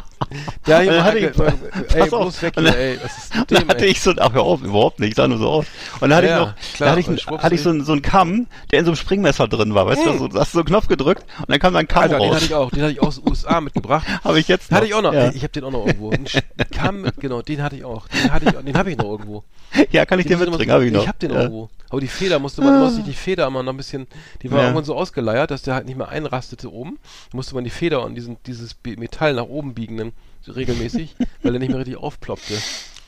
Dann 0.66 0.86
mal, 0.88 1.04
hatte 1.04 1.20
ey, 1.20 1.26
ich- 1.28 1.34
bloß 1.36 1.52
Pass 2.00 2.14
auf. 2.14 2.42
weg 2.42 2.54
Und 2.58 2.64
hier, 2.64 2.72
dann- 2.72 2.82
ey. 2.82 3.00
Was 3.04 3.18
ist 3.18 3.36
dann 3.36 3.46
dem, 3.46 3.68
hatte 3.70 3.86
ey? 3.86 3.92
ich 3.92 4.02
so, 4.02 4.14
ach 4.20 4.34
hör 4.34 4.42
auf, 4.42 4.62
überhaupt 4.64 5.00
nicht, 5.00 5.16
sah 5.16 5.28
nur 5.28 5.38
so 5.38 5.48
aus. 5.50 5.66
Und 6.00 6.10
dann 6.10 6.18
hatte 6.18 6.28
Ja, 6.28 6.40
ich 6.40 6.46
noch, 6.48 6.56
klar, 6.76 6.88
da 6.88 6.92
hatte 6.92 7.00
ich, 7.02 7.08
ein- 7.30 7.38
hatte 7.44 7.56
ich 7.56 7.62
so, 7.62 7.70
einen- 7.70 7.84
so 7.86 7.92
einen 7.92 8.02
Kamm, 8.02 8.48
der 8.72 8.80
in 8.80 8.86
so 8.86 8.92
einem 8.92 8.96
Springmesser 8.96 9.48
drin 9.48 9.76
war, 9.76 9.86
weißt 9.86 10.06
du, 10.06 10.18
so, 10.18 10.28
da 10.30 10.40
hast 10.40 10.54
du 10.54 10.58
so 10.58 10.60
einen 10.62 10.68
Knopf 10.68 10.88
gedrückt 10.88 11.24
und 11.40 11.50
dann 11.52 11.60
kam 11.60 11.74
da 11.74 11.80
ein 11.80 11.88
Kamm 11.88 12.04
Alter, 12.04 12.18
den 12.18 12.28
raus. 12.30 12.36
hatte 12.38 12.46
ich 12.46 12.54
auch, 12.56 12.72
den 12.72 12.82
hatte 12.82 12.94
ich 12.94 13.02
aus 13.02 13.16
den 13.22 13.30
USA 13.30 13.62
mitgebracht. 13.62 14.08
Habe 14.24 14.40
ich 14.40 14.48
jetzt 14.48 14.72
noch. 14.72 14.78
Hatte 14.78 14.88
ich 14.88 14.94
auch 14.96 15.02
noch, 15.02 15.14
Ja, 15.14 15.26
ey, 15.26 15.32
ich 15.36 15.44
habe 15.44 15.52
den 15.54 15.64
auch 15.66 15.72
noch 15.72 15.86
irgendwo. 15.86 16.10
Ein 16.12 16.26
Sch- 16.26 16.42
Kamm 16.72 17.02
mit, 17.02 17.20
genau, 17.20 17.42
den 17.42 17.62
hatte 17.62 17.76
ich 17.76 17.84
auch. 17.86 18.08
Den 18.08 18.32
hatte 18.34 18.46
ich, 18.46 18.52
den 18.54 18.78
habe 18.78 18.90
ich 18.92 18.98
noch 18.98 19.06
irgendwo. 19.10 19.44
ja 19.92 20.06
kann 20.06 20.20
ich 20.20 20.26
dir 20.26 20.38
Den 20.38 20.50
mitbringen, 20.50 20.72
habe 20.72 20.86
ich 20.86 20.92
noch. 20.92 21.02
Ich 21.04 21.08
hab 21.08 21.20
den 21.20 21.32
ja. 21.32 21.42
irgendwo. 21.42 21.70
Aber 21.90 22.02
die 22.02 22.08
Feder 22.14 22.40
musste 22.40 22.62
man, 22.62 22.80
musste 22.80 23.00
ich 23.02 23.06
die 23.06 23.14
Feder 23.14 23.48
immer 23.48 23.64
noch 23.64 23.74
ein 23.74 23.78
bisschen, 23.78 24.08
die 24.42 24.52
war 24.52 24.60
Ja. 24.60 24.64
irgendwann 24.66 24.86
so 24.86 24.96
ausgeleiert, 24.96 25.52
dass 25.52 25.62
der 25.64 25.76
halt 25.76 25.86
nicht 25.86 25.98
mehr 25.98 26.10
einrastete 26.10 26.72
oben. 26.72 27.00
Musste 27.34 27.56
man 27.56 27.64
die 27.64 27.70
Feder 27.70 28.04
und 28.06 28.16
diesen, 28.16 28.38
dieses 28.46 28.76
Metall 28.98 29.34
nach 29.34 29.46
oben 29.46 29.74
biegen, 29.74 29.98
dann 29.98 30.12
regelmäßig, 30.48 31.16
weil 31.44 31.54
er 31.56 31.60
nicht 31.60 31.70
mehr 31.70 31.80
richtig 31.80 31.98
aufploppte. 31.98 32.54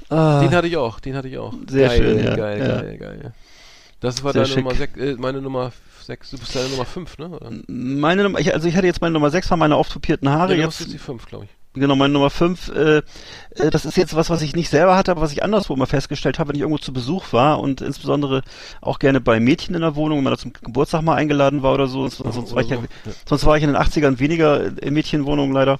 Ah, 0.10 0.42
Den 0.42 0.52
hatte 0.52 0.68
ich 0.68 0.78
auch, 0.78 1.00
den 1.00 1.16
hatte 1.16 1.28
ich 1.28 1.38
auch. 1.38 1.54
Sehr 1.70 1.88
geil, 1.90 1.98
schön, 1.98 2.24
ja, 2.26 2.36
Geil, 2.36 2.60
ja. 2.60 2.82
geil, 2.82 2.98
geil. 2.98 3.34
Das 4.02 4.24
war 4.24 4.34
deine. 4.34 4.48
Nummer 4.56 4.76
6, 4.76 4.98
äh, 5.00 5.16
meine 5.18 5.42
Nummer 5.42 5.72
6, 6.04 6.32
du 6.32 6.38
bist 6.38 6.56
deine 6.56 6.70
Nummer 6.70 6.86
5, 6.86 7.18
ne? 7.18 7.30
Oder? 7.30 7.52
meine 7.68 8.24
Nummer, 8.24 8.40
ich, 8.40 8.54
also 8.54 8.68
ich 8.68 8.76
hatte 8.76 8.86
jetzt 8.86 9.02
meine 9.02 9.14
Nummer 9.14 9.32
6, 9.32 9.50
war 9.50 9.58
meine 9.58 9.76
auftopierten 9.76 10.30
Haare, 10.30 10.56
du 10.56 10.62
jetzt 10.62 10.80
hast 10.80 10.94
die 10.94 10.98
5, 11.00 11.26
glaube 11.26 11.46
ich. 11.46 11.50
Genau, 11.76 11.96
meine 11.96 12.14
Nummer 12.14 12.30
5, 12.30 12.70
äh, 12.70 12.98
äh, 12.98 13.70
das 13.70 13.86
ist 13.86 13.98
jetzt 13.98 14.16
was, 14.16 14.30
was 14.30 14.42
ich 14.42 14.56
nicht 14.56 14.70
selber 14.70 14.96
hatte, 14.96 15.12
aber 15.12 15.22
was 15.22 15.32
ich 15.32 15.44
anderswo 15.44 15.74
immer 15.74 15.88
festgestellt 15.88 16.40
habe, 16.40 16.50
wenn 16.50 16.56
ich 16.56 16.62
irgendwo 16.62 16.78
zu 16.78 16.94
Besuch 16.94 17.34
war 17.34 17.60
und 17.60 17.82
insbesondere 17.82 18.44
auch 18.82 19.00
gerne 19.00 19.20
bei 19.20 19.40
Mädchen 19.40 19.76
in 19.76 19.82
der 19.82 19.96
Wohnung, 19.96 20.20
wenn 20.20 20.24
man 20.24 20.34
da 20.34 20.40
zum 20.40 20.54
Geburtstag 20.54 21.02
mal 21.02 21.16
eingeladen 21.16 21.64
war 21.64 21.74
oder 21.74 21.88
so, 21.88 22.08
sonst, 22.08 22.34
sonst, 22.34 22.56
war, 22.56 22.62
ich 22.62 22.70
ja, 22.70 22.78
so, 22.78 22.84
ja. 22.84 23.12
sonst 23.26 23.46
war 23.46 23.58
ich 23.58 23.64
in 23.64 23.74
den 23.74 23.78
80ern 23.82 24.20
weniger 24.20 24.82
in 24.82 24.94
Mädchenwohnungen 24.94 25.54
leider. 25.54 25.80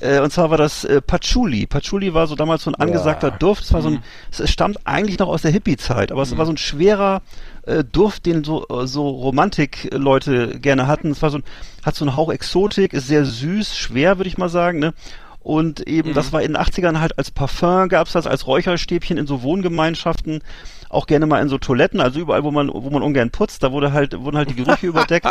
Äh, 0.00 0.20
und 0.20 0.32
zwar 0.32 0.50
war 0.50 0.58
das 0.58 0.84
äh, 0.84 1.00
Patchouli. 1.00 1.66
Patchouli 1.66 2.12
war 2.12 2.26
so 2.26 2.34
damals 2.34 2.64
so 2.64 2.70
ein 2.70 2.74
angesagter 2.74 3.30
Duft. 3.30 3.64
Es 3.64 3.72
war 3.72 3.82
so 3.82 3.88
ein, 3.88 4.02
es 4.30 4.50
stammt 4.50 4.78
eigentlich 4.84 5.18
noch 5.18 5.28
aus 5.28 5.42
der 5.42 5.50
Hippie-Zeit, 5.50 6.12
aber 6.12 6.22
es 6.22 6.36
war 6.36 6.44
so 6.44 6.52
ein 6.52 6.58
schwerer 6.58 7.22
äh, 7.62 7.82
Duft, 7.82 8.26
den 8.26 8.44
so, 8.44 8.66
äh, 8.68 8.86
so 8.86 9.08
Romantik-Leute 9.08 10.60
gerne 10.60 10.86
hatten. 10.86 11.10
Es 11.10 11.22
war 11.22 11.30
so 11.30 11.38
ein, 11.38 11.44
hat 11.84 11.94
so 11.94 12.04
einen 12.04 12.16
Hauch 12.16 12.30
Exotik, 12.30 12.92
ist 12.92 13.06
sehr 13.06 13.24
süß, 13.24 13.76
schwer, 13.76 14.18
würde 14.18 14.28
ich 14.28 14.38
mal 14.38 14.48
sagen, 14.48 14.78
ne? 14.78 14.92
Und 15.46 15.86
eben, 15.86 16.12
das 16.12 16.32
war 16.32 16.42
in 16.42 16.54
den 16.54 16.56
80ern 16.60 16.98
halt 16.98 17.16
als 17.18 17.30
Parfum 17.30 17.88
gab's 17.88 18.14
das, 18.14 18.26
als 18.26 18.48
Räucherstäbchen 18.48 19.16
in 19.16 19.28
so 19.28 19.42
Wohngemeinschaften, 19.42 20.42
auch 20.88 21.06
gerne 21.06 21.26
mal 21.26 21.40
in 21.40 21.48
so 21.48 21.56
Toiletten, 21.56 22.00
also 22.00 22.18
überall, 22.18 22.42
wo 22.42 22.50
man, 22.50 22.68
wo 22.68 22.90
man 22.90 23.00
ungern 23.00 23.30
putzt, 23.30 23.62
da 23.62 23.70
wurde 23.70 23.92
halt, 23.92 24.20
wurden 24.20 24.38
halt 24.38 24.50
die 24.50 24.56
Gerüche 24.56 24.86
überdeckt. 24.88 25.24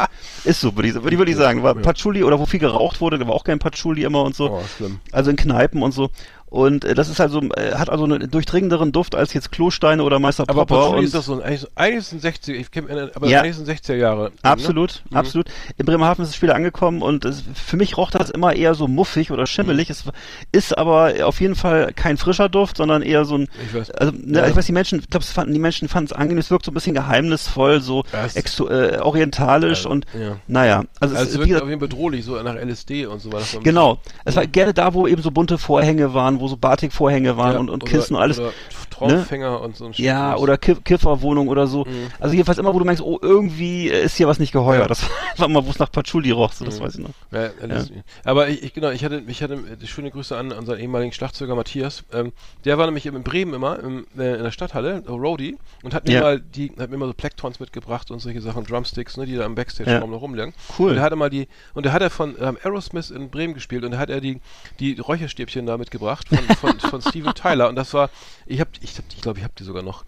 Ist 0.46 0.62
so, 0.62 0.74
würde 0.74 0.88
ich, 0.88 0.94
würde 0.94 1.10
ich, 1.12 1.18
würde 1.18 1.32
ich 1.32 1.38
sagen. 1.38 1.64
War 1.64 1.76
Patchouli 1.76 2.24
oder 2.24 2.40
wo 2.40 2.46
viel 2.46 2.62
geraucht 2.62 3.02
wurde, 3.02 3.20
da 3.20 3.28
war 3.28 3.36
auch 3.36 3.44
kein 3.44 3.60
Patchouli 3.60 4.06
immer 4.06 4.24
und 4.24 4.38
so. 4.38 4.52
Oh. 4.52 4.64
Also 5.12 5.32
in 5.32 5.36
Kneipen 5.36 5.84
und 5.84 5.92
so. 5.92 6.12
Und 6.48 6.86
äh, 6.86 6.94
das 6.94 7.10
ist 7.10 7.20
also, 7.20 7.42
äh, 7.56 7.74
hat 7.74 7.90
also 7.90 8.04
einen 8.06 8.30
durchdringenderen 8.30 8.92
Duft 8.92 9.16
als 9.16 9.34
jetzt 9.34 9.52
Klosteine 9.52 10.04
oder 10.04 10.20
Meister 10.20 10.44
Aber 10.48 10.66
Popper. 10.66 10.76
Patchouli 10.82 11.00
und- 11.00 11.06
ist 11.06 11.16
doch 11.16 11.24
so 11.24 11.42
ein, 11.42 11.60
eigentlich, 11.76 11.98
ist 11.98 12.14
ein 12.14 12.20
60er, 12.22 12.54
ich 12.54 12.72
kenn, 12.72 12.88
äh, 12.88 13.10
aber 13.14 13.28
Ja. 13.28 13.42
eigentlich 13.42 13.58
ein 13.58 13.66
60er 13.66 13.96
Jahre. 13.96 14.32
Absolut, 14.44 15.04
Ne? 15.10 15.18
absolut. 15.20 15.48
In 15.78 15.86
Bremerhaven 15.86 16.24
ist 16.24 16.30
es 16.30 16.36
später 16.36 16.56
angekommen 16.56 17.02
und 17.02 17.26
es, 17.26 17.44
für 17.56 17.78
mich 17.78 17.98
roch 17.98 18.12
das 18.12 18.30
immer 18.30 18.56
eher 18.56 18.74
so 18.76 18.88
muffig 18.88 19.32
oder 19.32 19.48
schimmelig. 19.48 19.90
Es 19.90 20.04
ist 20.54 20.78
aber 20.78 21.14
auf 21.26 21.42
jeden 21.42 21.56
Fall 21.56 21.92
kein 21.94 22.16
frischer 22.18 22.48
Duft, 22.48 22.78
sondern 22.78 23.02
eher 23.02 23.26
so 23.26 23.40
ein, 23.40 23.48
Ich 23.66 23.74
weiß. 23.74 23.92
also 23.92 24.14
ne, 24.16 24.40
Ja. 24.40 24.48
ich 24.48 24.56
weiß, 24.56 24.66
die 24.68 24.72
Menschen, 24.72 25.00
ich 25.00 25.10
glaube, 25.10 25.26
fanden, 25.26 25.52
die 25.54 25.60
Menschen 25.60 25.90
fanden 25.90 26.06
es 26.12 26.14
angenehm, 26.14 26.38
es 26.38 26.52
wirkt 26.52 26.64
so 26.66 26.72
ein 26.72 26.76
bisschen 26.76 26.94
geheimnisvoll, 26.94 27.82
so 27.82 28.04
exo, 28.36 28.70
äh, 28.70 29.00
orientalisch 29.02 29.84
Ja, 29.86 29.90
und 29.90 30.06
ja. 30.14 30.38
naja, 30.48 30.84
also, 31.00 31.16
Also 31.16 31.28
es, 31.28 31.34
es 31.34 31.40
wirkt 31.50 31.62
auf 31.62 31.68
jeden 31.70 31.80
Fall 31.82 31.88
bedrohlich, 31.90 32.24
so 32.24 32.42
nach 32.42 32.56
LSD 32.56 33.08
und 33.08 33.20
so 33.20 33.30
das. 33.30 33.56
ein 33.58 33.64
genau. 33.64 34.00
Es 34.24 34.36
war 34.36 34.46
gerne 34.48 34.74
da, 34.74 34.94
wo 34.94 35.08
eben 35.08 35.22
so 35.22 35.32
bunte 35.32 35.58
Vorhänge 35.58 36.14
waren, 36.14 36.40
wo 36.40 36.45
so 36.48 36.58
Batikvorhänge 36.58 37.38
waren 37.38 37.54
Ja, 37.54 37.60
und, 37.60 37.70
und 37.70 37.84
oder- 37.84 37.92
Kissen 37.92 38.16
und 38.16 38.22
alles. 38.22 38.40
Oder 38.40 38.52
Traumfänger 38.90 39.60
und 39.62 39.76
so 39.76 39.86
ein. 39.88 39.92
Ja, 39.96 40.32
Das- 40.34 40.42
oder 40.42 40.58
Kiff 40.58 40.84
Kifferwohnung 40.84 41.48
oder 41.50 41.68
so. 41.68 41.84
Mhm. 41.86 42.08
Also 42.20 42.34
jedenfalls 42.34 42.58
immer, 42.58 42.74
wo 42.74 42.80
du 42.80 42.86
merkst, 42.86 43.04
oh, 43.04 43.20
irgendwie 43.22 43.88
ist 43.88 44.16
hier 44.16 44.28
was 44.28 44.40
nicht 44.40 44.54
geheuer. 44.54 44.82
Ja. 44.82 44.88
Das 44.88 45.04
war 45.38 45.48
immer, 45.48 45.66
wo 45.66 45.70
es 45.70 45.80
nach 45.80 45.92
Patchouli 45.92 46.32
roch, 46.32 46.54
so, 46.54 46.64
das 46.66 46.80
Mhm. 46.80 46.84
weiß 46.84 46.96
ich 46.96 47.02
noch. 47.02 47.10
Ja. 47.32 47.50
Aber 48.24 48.48
ich, 48.48 48.64
ich, 48.64 48.74
genau, 48.74 48.90
ich 48.92 49.04
hatte, 49.04 49.22
ich 49.28 49.44
hatte 49.44 49.56
äh, 49.56 49.86
schöne 49.86 50.12
Grüße 50.12 50.38
an 50.38 50.52
unseren 50.52 50.80
ehemaligen 50.80 51.12
Schlagzeuger 51.12 51.56
Matthias. 51.56 52.04
Ähm, 52.14 52.32
der 52.64 52.78
war 52.78 52.86
nämlich 52.86 53.06
in 53.06 53.24
Bremen 53.24 53.54
immer 53.54 53.80
im, 53.80 54.06
äh, 54.18 54.36
in 54.38 54.44
der 54.44 54.52
Stadthalle, 54.52 55.04
Roadie, 55.08 55.58
und 55.84 55.94
hat 55.94 56.08
mir 56.08 56.22
mal 56.22 56.40
die, 56.40 56.72
hat 56.80 56.90
mir 56.90 56.96
immer 56.96 57.08
so 57.08 57.14
Plektrons 57.14 57.60
mitgebracht 57.60 58.12
und 58.12 58.20
solche 58.20 58.42
Sachen, 58.42 58.64
Drumsticks, 58.66 59.18
ne, 59.18 59.26
die 59.26 59.36
da 59.36 59.46
im 59.46 59.56
Backstage-Raum 59.56 60.12
noch 60.12 60.22
rumliegen. 60.22 60.54
Cool. 60.80 60.92
Und 60.92 60.98
er 60.98 61.04
hatte 61.04 61.16
mal 61.16 61.30
die, 61.30 61.48
und 61.74 61.86
er 61.86 61.92
hat 61.94 62.02
er 62.02 62.10
von 62.10 62.36
ähm, 62.40 62.58
Aerosmith 62.64 63.12
in 63.12 63.30
Bremen 63.30 63.54
gespielt 63.54 63.84
und 63.84 63.92
da 63.92 63.98
hat 63.98 64.10
er 64.10 64.22
die, 64.22 64.40
die 64.80 64.98
Räucherstäbchen 65.00 65.66
da 65.66 65.78
mitgebracht 65.78 66.25
von, 66.26 66.56
von, 66.58 66.80
von 66.80 67.02
Steven 67.02 67.34
Tyler 67.34 67.70
und 67.70 67.76
das 67.76 67.94
war, 67.94 68.10
ich 68.46 68.60
hab, 68.60 68.70
ich 68.82 68.98
hab, 68.98 69.06
ich 69.14 69.22
glaube, 69.22 69.40
ich 69.40 69.44
habe 69.44 69.54
die 69.58 69.64
sogar 69.64 69.84
noch. 69.84 70.04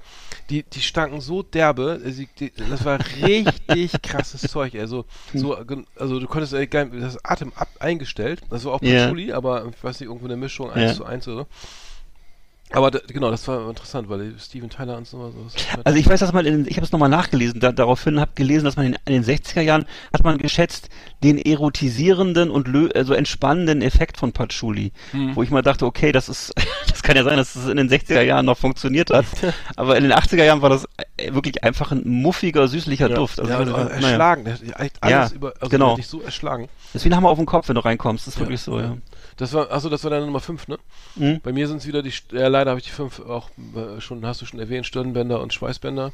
Die, 0.50 0.64
die 0.64 0.82
stanken 0.82 1.20
so 1.22 1.44
derbe, 1.44 2.02
äh, 2.04 2.12
sie, 2.12 2.28
die, 2.40 2.52
das 2.52 2.86
war 2.86 3.00
richtig 3.22 3.92
krasses 4.02 4.42
Zeug, 4.50 4.76
also, 4.76 5.06
so, 5.34 5.58
gen- 5.66 5.86
also 5.98 6.20
du 6.20 6.28
konntest 6.28 6.54
äh, 6.54 6.66
geil- 6.68 6.90
das 7.00 7.24
Atem 7.26 7.52
ab 7.56 7.68
eingestellt, 7.80 8.42
das 8.50 8.64
war 8.66 8.74
auch 8.74 8.82
Ja. 8.82 9.02
Patchouli, 9.04 9.34
aber 9.34 9.66
ich 9.68 9.84
weiß 9.84 10.00
nicht, 10.00 10.08
irgendwo 10.08 10.26
eine 10.26 10.38
Mischung 10.38 10.72
1 10.72 10.92
Ja. 10.92 10.98
zu 10.98 11.06
1 11.06 11.28
oder 11.28 11.38
so. 11.42 11.48
Aber 12.72 12.92
da, 12.92 13.00
genau, 13.08 13.32
das 13.32 13.48
war 13.48 13.70
interessant, 13.70 14.10
weil 14.10 14.34
Steven 14.38 14.70
Tyler 14.70 14.98
und 14.98 15.08
so. 15.08 15.32
so 15.32 15.60
also 15.86 15.98
ich 15.98 16.08
weiß, 16.08 16.20
dass 16.20 16.34
man, 16.34 16.46
in, 16.46 16.68
ich 16.68 16.76
habe 16.76 16.86
es 16.86 16.92
nochmal 16.92 17.08
nachgelesen, 17.08 17.62
da, 17.62 17.72
daraufhin 17.72 18.20
habe 18.20 18.32
gelesen, 18.36 18.66
dass 18.66 18.76
man 18.76 18.88
in, 18.88 18.98
in, 19.06 19.24
den 19.24 19.24
60er 19.24 19.62
Jahren 19.62 19.86
hat 20.12 20.24
man 20.26 20.38
geschätzt 20.38 20.90
den 21.24 21.38
erotisierenden 21.38 22.52
und 22.52 22.68
lö 22.68 22.90
also 22.94 23.14
entspannenden 23.14 23.82
Effekt 23.82 24.18
von 24.18 24.34
Patchouli, 24.34 24.92
hm. 25.12 25.36
wo 25.36 25.44
ich 25.44 25.50
mal 25.50 25.62
dachte, 25.62 25.86
okay, 25.86 26.12
das 26.12 26.28
ist, 26.28 26.54
das 26.90 27.04
kann 27.04 27.16
ja 27.16 27.24
sein, 27.24 27.38
dass 27.38 27.54
das 27.54 27.68
in 27.70 27.78
den 27.78 27.90
60er 27.90 28.22
Jahren 28.22 28.46
noch 28.46 28.58
funktioniert 28.58 29.12
hat, 29.12 29.26
aber 29.78 29.96
in 29.96 30.04
den 30.04 30.12
80er 30.12 30.44
Jahren 30.44 30.62
war 30.62 30.70
das 30.70 30.88
wirklich 31.32 31.64
einfach 31.64 31.94
ein 31.94 32.02
muffiger, 32.06 32.68
süßlicher 32.68 33.10
ja. 33.10 33.16
Duft. 33.16 33.40
Also, 33.40 33.52
ja, 33.52 33.60
also, 33.60 33.74
erschlagen, 33.76 34.44
naja. 34.44 34.90
alles 35.00 35.32
ja, 35.32 35.36
über, 35.36 35.54
also 35.62 35.70
genau. 35.70 35.96
dich 35.96 36.08
so 36.08 36.22
erschlagen. 36.22 36.68
Deswegen 36.94 37.16
haben 37.16 37.24
wir 37.24 37.30
auf 37.30 37.38
dem 37.38 37.46
Kopf, 37.46 37.70
wenn 37.70 37.76
du 37.76 37.86
reinkommst, 37.86 38.28
das 38.28 38.34
ist 38.34 38.40
ja. 38.40 38.46
wirklich 38.46 38.62
so, 38.62 38.80
ja. 38.80 38.98
Das 39.38 39.54
war, 39.54 39.72
achso, 39.72 39.90
das 39.90 40.04
war 40.04 40.10
deine 40.10 40.26
Nummer 40.26 40.40
5, 40.40 40.68
ne? 40.68 40.78
Mhm. 41.16 41.40
Bei 41.44 41.54
mir 41.54 41.68
sind 41.68 41.78
es 41.78 41.88
wieder 41.88 42.02
die, 42.02 42.12
ja, 42.32 42.48
leider 42.48 42.72
habe 42.72 42.80
ich 42.80 42.88
die 42.88 42.92
5 42.92 43.20
auch 43.22 43.50
äh, 43.76 44.02
schon, 44.02 44.26
hast 44.26 44.42
du 44.42 44.48
schon 44.48 44.60
erwähnt, 44.60 44.88
Stirnbänder 44.88 45.40
und 45.42 45.54
Schweißbänder. 45.54 46.12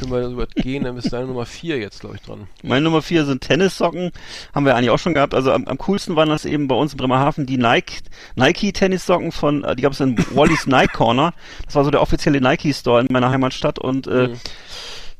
Können 0.00 0.10
wir 0.10 0.26
übergehen, 0.26 0.82
dann 0.84 0.96
ist 0.96 1.12
deine 1.12 1.26
Nummer 1.26 1.46
4 1.46 1.78
jetzt, 1.78 2.00
glaube 2.00 2.16
ich, 2.16 2.22
dran. 2.22 2.48
Meine 2.64 2.82
Nummer 2.82 3.00
4 3.00 3.26
sind 3.26 3.42
Tennissocken, 3.42 4.10
haben 4.52 4.66
wir 4.66 4.74
eigentlich 4.74 4.90
auch 4.90 4.98
schon 4.98 5.14
gehabt. 5.14 5.34
Also 5.34 5.52
am, 5.52 5.66
am 5.66 5.78
coolsten 5.78 6.16
waren 6.16 6.28
das 6.28 6.44
eben 6.44 6.66
bei 6.66 6.74
uns 6.74 6.92
in 6.92 6.98
Bremerhaven 6.98 7.46
die 7.46 7.58
Nike, 7.58 8.00
Nike 8.34 8.72
Tennissocken 8.72 9.30
von, 9.30 9.62
äh, 9.62 9.76
die 9.76 9.82
gab 9.82 9.92
es 9.92 10.00
in 10.00 10.18
Wally's 10.34 10.66
Nike 10.66 10.92
Corner. 10.92 11.34
Das 11.64 11.76
war 11.76 11.84
so 11.84 11.90
der 11.92 12.02
offizielle 12.02 12.40
Nike 12.40 12.74
Store 12.74 13.00
in 13.00 13.06
meiner 13.10 13.30
Heimatstadt 13.30 13.78
und 13.78 14.08
äh, 14.08 14.28
mhm 14.28 14.40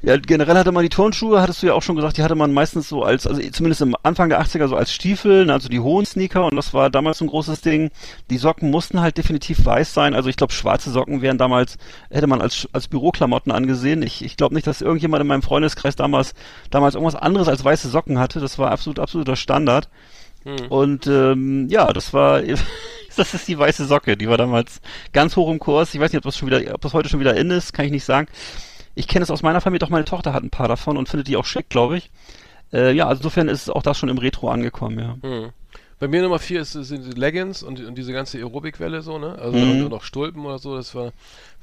ja, 0.01 0.17
generell 0.17 0.57
hatte 0.57 0.71
man 0.71 0.85
die 0.85 0.91
Turnschuhe, 0.91 1.43
hattest 1.43 1.61
du 1.61 1.67
ja 1.67 1.75
auch 1.75 1.83
schon 1.83 1.97
gesagt, 1.97 2.19
die 2.19 2.23
hatte 2.23 2.37
man 2.37 2.53
meistens 2.53 2.89
so 2.89 3.03
als, 3.03 3.27
also 3.27 3.43
zumindest 3.51 3.81
im 3.81 3.97
Anfang 4.05 4.29
der 4.29 4.41
80er 4.41 4.69
so 4.69 4.77
als 4.77 4.93
Stiefel, 4.93 5.47
ne, 5.47 5.53
also 5.53 5.69
die 5.69 5.81
hohen 5.81 6.07
Sneaker 6.07 6.45
und 6.45 6.55
das 6.55 6.73
war 6.73 6.89
damals 6.89 7.21
ein 7.21 7.27
großes 7.27 7.63
Ding. 7.63 7.91
Die 8.31 8.39
Socken 8.39 8.71
mussten 8.71 9.01
halt 9.01 9.19
definitiv 9.19 9.65
weiß 9.65 9.93
sein, 9.93 10.15
also 10.15 10.29
ich 10.29 10.37
glaube 10.37 10.53
schwarze 10.53 10.93
Socken 10.93 11.21
wären 11.21 11.37
damals, 11.37 11.79
hätte 12.11 12.29
man 12.29 12.41
als, 12.41 12.69
als 12.73 12.87
Büroklamotten 12.87 13.51
angesehen. 13.51 14.03
Ich, 14.03 14.25
ich 14.25 14.37
glaube 14.37 14.55
nicht, 14.55 14.69
dass 14.69 14.83
irgendjemand 14.83 15.21
in 15.21 15.27
meinem 15.27 15.43
Freundeskreis 15.43 15.97
damals, 15.97 16.35
damals 16.71 16.95
irgendwas 16.95 17.21
anderes 17.21 17.49
als 17.49 17.65
weiße 17.65 17.89
Socken 17.89 18.21
hatte. 18.21 18.39
Das 18.39 18.57
war 18.57 18.71
absolut, 18.71 19.01
absoluter 19.01 19.35
Standard. 19.35 19.89
Hm. 20.45 20.69
Und 20.69 21.09
ähm, 21.09 21.67
ja, 21.71 21.93
das 21.93 22.15
war 22.15 22.41
das 23.17 23.35
ist 23.35 23.49
die 23.49 23.59
weiße 23.59 23.87
Socke, 23.87 24.17
die 24.17 24.29
war 24.29 24.37
damals 24.37 24.81
ganz 25.13 25.35
hoch 25.35 25.51
im 25.51 25.59
Kurs. 25.59 25.93
Ich 25.93 26.01
weiß 26.01 26.13
nicht, 26.13 26.19
ob 26.19 26.25
das 26.25 26.37
schon 26.37 26.49
wieder, 26.49 26.73
ob 26.73 26.81
das 26.83 26.95
heute 26.95 27.09
schon 27.09 27.19
wieder 27.19 27.37
in 27.37 27.51
ist, 27.51 27.73
kann 27.73 27.85
ich 27.85 27.91
nicht 27.91 28.05
sagen. 28.05 28.29
Ich 28.99 29.07
kenne 29.07 29.23
es 29.23 29.31
aus 29.31 29.43
meiner 29.43 29.61
Familie, 29.61 29.79
doch 29.79 29.91
meine 29.91 30.05
Tochter 30.05 30.33
hat 30.33 30.43
ein 30.43 30.51
paar 30.51 30.67
davon 30.67 30.97
und 30.97 31.09
findet 31.09 31.29
die 31.29 31.37
auch 31.37 31.45
schick, 31.45 31.69
glaube 31.69 31.99
ich. 31.99 32.11
Äh, 32.73 32.93
ja, 32.93 33.07
also 33.07 33.21
insofern 33.21 33.49
ist 33.49 33.71
auch 33.71 33.85
das 33.85 33.97
schon 33.97 34.09
im 34.09 34.19
Retro 34.19 34.51
angekommen, 34.51 34.99
ja. 34.99 35.17
Hm. 35.23 35.53
Bei 36.01 36.07
mir 36.07 36.23
Nummer 36.23 36.39
vier 36.39 36.61
ist, 36.61 36.73
sind 36.73 37.07
die 37.07 37.19
Leggings 37.19 37.63
und, 37.63 37.85
und 37.85 37.99
diese 37.99 38.13
ganze 38.13 38.39
Aerobic-Welle 38.39 39.03
so, 39.03 39.19
ne? 39.19 39.37
Also 39.39 39.59
mhm. 39.59 39.87
und 39.87 39.93
auch 39.93 40.05
Stulpen 40.05 40.45
oder 40.45 40.59
so, 40.59 40.77
das 40.77 40.95
war, 40.95 41.13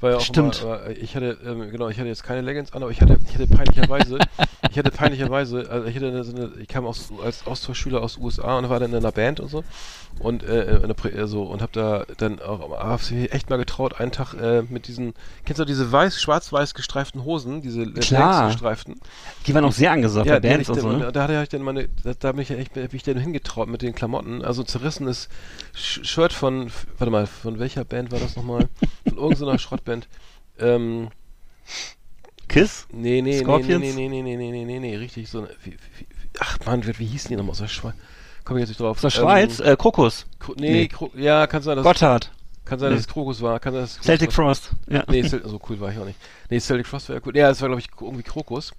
war 0.00 0.10
ja 0.10 0.16
auch 0.18 0.20
Stimmt. 0.20 0.62
Immer, 0.62 0.90
ich 0.90 1.16
hatte, 1.16 1.38
ähm, 1.46 1.70
genau, 1.70 1.88
ich 1.88 1.98
hatte 1.98 2.08
jetzt 2.08 2.22
keine 2.22 2.42
Leggings 2.42 2.72
an, 2.74 2.82
aber 2.82 2.90
ich 2.90 3.00
hatte, 3.00 3.18
ich 3.26 3.34
hatte 3.34 3.46
peinlicherweise, 3.46 4.18
ich 4.70 4.78
hatte 4.78 4.90
peinlicherweise, 4.90 5.70
also 5.70 5.86
ich 5.86 5.96
hatte 5.96 6.24
so 6.24 6.36
eine, 6.36 6.52
ich 6.60 6.68
kam 6.68 6.84
aus, 6.84 7.10
als 7.24 7.46
Austauschschüler 7.46 8.02
aus 8.02 8.18
USA 8.18 8.58
und 8.58 8.68
war 8.68 8.78
dann 8.78 8.90
in 8.90 8.98
einer 8.98 9.12
Band 9.12 9.40
und 9.40 9.48
so 9.48 9.64
und 10.18 10.42
äh, 10.44 10.80
eine, 10.82 11.26
so 11.26 11.42
und 11.42 11.60
habe 11.60 11.72
da 11.72 12.04
dann 12.16 12.40
auch 12.40 12.70
hab 12.78 13.00
echt 13.10 13.50
mal 13.50 13.56
getraut 13.56 14.00
einen 14.00 14.12
Tag 14.12 14.34
äh, 14.34 14.62
mit 14.62 14.88
diesen 14.88 15.14
kennst 15.44 15.60
du 15.60 15.64
diese 15.64 15.92
weiß 15.92 16.20
schwarz-weiß 16.20 16.74
gestreiften 16.74 17.24
Hosen 17.24 17.60
diese 17.60 17.82
äh, 17.82 17.92
Klar. 17.92 18.48
gestreiften 18.48 18.98
die 19.46 19.54
waren 19.54 19.64
auch 19.64 19.72
sehr 19.72 19.92
angesagt 19.92 20.26
ja, 20.26 20.38
Bands 20.38 20.70
und 20.70 20.80
so 20.80 20.90
ne? 20.90 21.12
da 21.12 21.24
hatte 21.24 21.42
ich 21.42 21.48
dann 21.50 21.62
meine 21.62 21.88
da, 22.02 22.14
da 22.18 22.32
bin 22.32 22.42
ich 22.42 22.48
ja 22.48 22.56
echt 22.56 22.72
bin 22.74 22.88
ich 22.92 23.02
dann 23.02 23.18
hingetraut 23.18 23.68
mit 23.68 23.82
den 23.82 23.94
Klamotten 23.94 24.25
also 24.42 24.62
zerrissenes 24.62 25.28
Shirt 25.74 26.32
von 26.32 26.70
warte 26.98 27.10
mal 27.10 27.26
von 27.26 27.58
welcher 27.58 27.84
Band 27.84 28.12
war 28.12 28.18
das 28.18 28.36
nochmal 28.36 28.68
von 29.08 29.18
irgendeiner 29.18 29.58
Schrottband 29.58 30.08
ähm, 30.58 31.08
Kiss? 32.48 32.86
Nee, 32.92 33.22
nee, 33.22 33.38
Scorpions? 33.38 33.80
nee, 33.80 33.92
nee, 33.92 34.08
nee, 34.08 34.22
nee, 34.22 34.36
nee, 34.36 34.50
nee, 34.50 34.64
nee, 34.64 34.78
nee, 34.78 34.96
richtig 34.96 35.28
so 35.28 35.46
wie, 35.64 35.72
wie, 35.72 36.06
ach 36.38 36.58
man, 36.64 36.86
wie, 36.86 36.98
wie 36.98 37.06
hießen 37.06 37.28
die 37.28 37.36
nochmal 37.36 37.52
aus 37.52 37.58
der 37.58 37.68
Schweiz? 37.68 37.94
Komme 38.46 38.60
ich 38.60 38.62
jetzt 38.62 38.68
nicht 38.70 38.80
drauf. 38.80 38.98
Aus 38.98 39.02
der 39.02 39.10
Schweiz? 39.10 39.58
Ähm, 39.58 39.66
äh, 39.66 39.76
Krokus. 39.76 40.24
Kro 40.38 40.54
nee, 40.56 40.70
nee. 40.70 40.88
Kro 40.88 41.10
ja, 41.16 41.48
kann 41.48 41.62
sein, 41.62 41.76
dass 41.76 41.84
Gotthard. 41.84 42.30
Kann 42.64 42.78
sein, 42.78 42.90
nee. 42.90 42.94
dass 42.94 43.06
es 43.06 43.12
Krokus 43.12 43.42
war. 43.42 43.58
Kann 43.58 43.72
sein, 43.72 43.82
dass 43.82 44.00
Celtic 44.00 44.32
Frost. 44.32 44.70
Ja. 44.88 45.02
Nee, 45.08 45.22
so 45.22 45.60
cool 45.68 45.80
war 45.80 45.90
ich 45.90 45.98
auch 45.98 46.04
nicht. 46.04 46.18
Nee, 46.48 46.60
Celtic 46.60 46.86
Frost 46.86 47.08
war 47.08 47.16
ja 47.16 47.22
cool. 47.26 47.36
Ja, 47.36 47.48
das 47.48 47.60
war, 47.60 47.68
glaube 47.68 47.80
ich, 47.80 47.88
irgendwie 48.00 48.22
Krokus. 48.22 48.72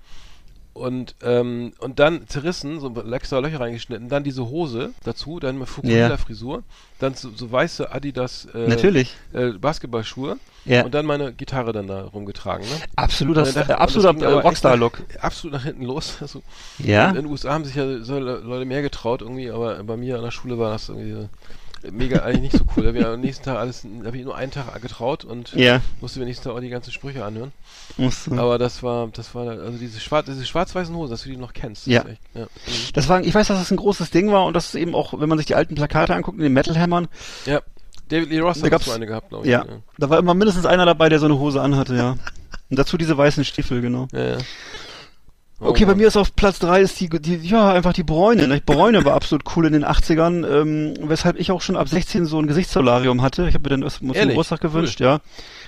Und, 0.77 1.15
ähm, 1.23 1.73
und 1.79 1.99
dann 1.99 2.27
zerrissen, 2.27 2.79
so 2.79 2.93
extra 3.11 3.39
Löcher 3.39 3.59
reingeschnitten, 3.59 4.09
dann 4.09 4.23
diese 4.23 4.47
Hose 4.47 4.91
dazu, 5.03 5.39
dann 5.39 5.57
mit 5.57 5.67
Fukuhila-Frisur, 5.67 6.63
dann 6.99 7.15
so, 7.15 7.29
so, 7.35 7.51
weiße 7.51 7.91
Adidas 7.91 8.47
äh, 8.53 8.67
Natürlich. 8.67 9.15
Äh, 9.33 9.53
Basketballschuhe 9.53 10.37
ja. 10.65 10.83
und 10.85 10.93
dann 10.93 11.05
meine 11.05 11.33
Gitarre 11.33 11.73
dann 11.73 11.87
da 11.87 12.03
rumgetragen. 12.03 12.67
Ne? 12.67 12.75
Absolut, 12.95 13.37
das, 13.37 13.53
dachte, 13.53 13.79
absoluter 13.79 14.41
Rockstar-Look. 14.41 15.01
Absolut 15.19 15.53
nach 15.55 15.63
hinten 15.63 15.83
los. 15.83 16.17
Also, 16.27 16.41
ja. 16.79 17.09
In 17.09 17.15
den 17.15 17.25
USA 17.27 17.53
haben 17.53 17.63
sich 17.63 17.75
ja 17.75 17.99
so 18.01 18.19
Leute 18.19 18.65
mehr 18.65 18.81
getraut 18.81 19.21
irgendwie, 19.21 19.49
aber 19.49 19.81
bei 19.83 19.95
mir 19.95 20.17
an 20.17 20.23
der 20.23 20.31
Schule 20.31 20.59
war 20.59 20.71
das 20.71 20.89
irgendwie 20.89 21.27
mega 21.91 22.19
eigentlich 22.19 22.53
nicht 22.53 22.57
so 22.57 22.65
cool. 22.75 22.83
Da 22.83 22.89
habe 22.89 22.99
ich 22.99 23.05
am 23.05 23.19
nächsten 23.19 23.43
Tag 23.43 23.57
alles, 23.57 23.85
habe 24.03 24.17
ich 24.17 24.23
nur 24.23 24.35
einen 24.35 24.51
Tag 24.51 24.81
getraut 24.81 25.23
und 25.25 25.53
ja. 25.53 25.81
musste 26.01 26.19
mir 26.19 26.25
nächsten 26.25 26.45
Tag 26.45 26.53
auch 26.53 26.59
die 26.59 26.69
ganzen 26.69 26.91
Sprüche 26.91 27.23
anhören. 27.23 27.51
Musste. 27.97 28.31
Aber 28.37 28.57
das 28.57 28.83
war, 28.83 29.07
das 29.07 29.33
war, 29.35 29.47
also 29.47 29.77
diese 29.77 29.99
schwarz, 29.99 30.25
diese 30.25 30.45
schwarz-weißen 30.45 30.95
Hosen, 30.95 31.11
dass 31.11 31.23
du 31.23 31.29
die 31.29 31.37
noch 31.37 31.53
kennst. 31.53 31.87
Das 31.87 31.93
ja. 31.93 32.05
Echt, 32.05 32.21
ja. 32.33 32.47
Das 32.93 33.09
war, 33.09 33.21
ich 33.21 33.33
weiß, 33.33 33.47
dass 33.47 33.59
das 33.59 33.71
ein 33.71 33.77
großes 33.77 34.11
Ding 34.11 34.31
war 34.31 34.45
und 34.45 34.53
das 34.53 34.67
ist 34.67 34.75
eben 34.75 34.95
auch, 34.95 35.19
wenn 35.19 35.29
man 35.29 35.37
sich 35.37 35.47
die 35.47 35.55
alten 35.55 35.75
Plakate 35.75 36.15
anguckt 36.15 36.37
in 36.37 36.43
den 36.43 36.53
Metal 36.53 36.77
Hammern. 36.77 37.07
Ja. 37.45 37.61
David 38.09 38.29
Lee 38.29 38.39
Ross 38.39 38.61
da 38.61 38.71
hat 38.71 38.83
so 38.83 38.91
eine 38.91 39.05
gehabt, 39.05 39.29
glaube 39.29 39.45
ich. 39.45 39.51
Ja. 39.51 39.65
ja. 39.65 39.81
Da 39.97 40.09
war 40.09 40.19
immer 40.19 40.33
mindestens 40.33 40.65
einer 40.65 40.85
dabei, 40.85 41.09
der 41.09 41.19
so 41.19 41.25
eine 41.25 41.37
Hose 41.39 41.61
anhatte, 41.61 41.95
ja. 41.95 42.17
Und 42.69 42.79
dazu 42.79 42.97
diese 42.97 43.17
weißen 43.17 43.45
Stiefel, 43.45 43.81
genau. 43.81 44.07
Ja, 44.11 44.29
ja. 44.31 44.37
Oh, 45.59 45.69
okay, 45.69 45.85
bei 45.85 45.95
mir 45.95 46.07
ist 46.07 46.17
auf 46.17 46.35
Platz 46.35 46.59
drei 46.59 46.81
ist 46.81 46.99
die, 46.99 47.09
die, 47.09 47.37
ja, 47.37 47.71
einfach 47.71 47.93
die 47.93 48.03
Bräune. 48.03 48.47
Ne? 48.47 48.61
Bräune 48.63 49.03
war 49.05 49.15
absolut 49.15 49.43
cool 49.55 49.65
in 49.65 49.73
den 49.73 49.83
80ern, 49.83 50.45
ähm, 50.47 50.93
weshalb 51.01 51.39
ich 51.39 51.49
auch 51.49 51.61
schon 51.61 51.75
ab 51.75 51.89
16 51.89 52.27
so 52.27 52.39
ein 52.39 52.45
Gesichtssolarium 52.45 53.23
hatte. 53.23 53.47
Ich 53.47 53.55
habe 53.55 53.63
mir 53.63 53.69
dann 53.69 53.81
erst 53.81 53.97
zum 53.97 54.13
Geburtstag 54.13 54.61
gewünscht, 54.61 54.99
cool. 54.99 55.07
ja. 55.07 55.19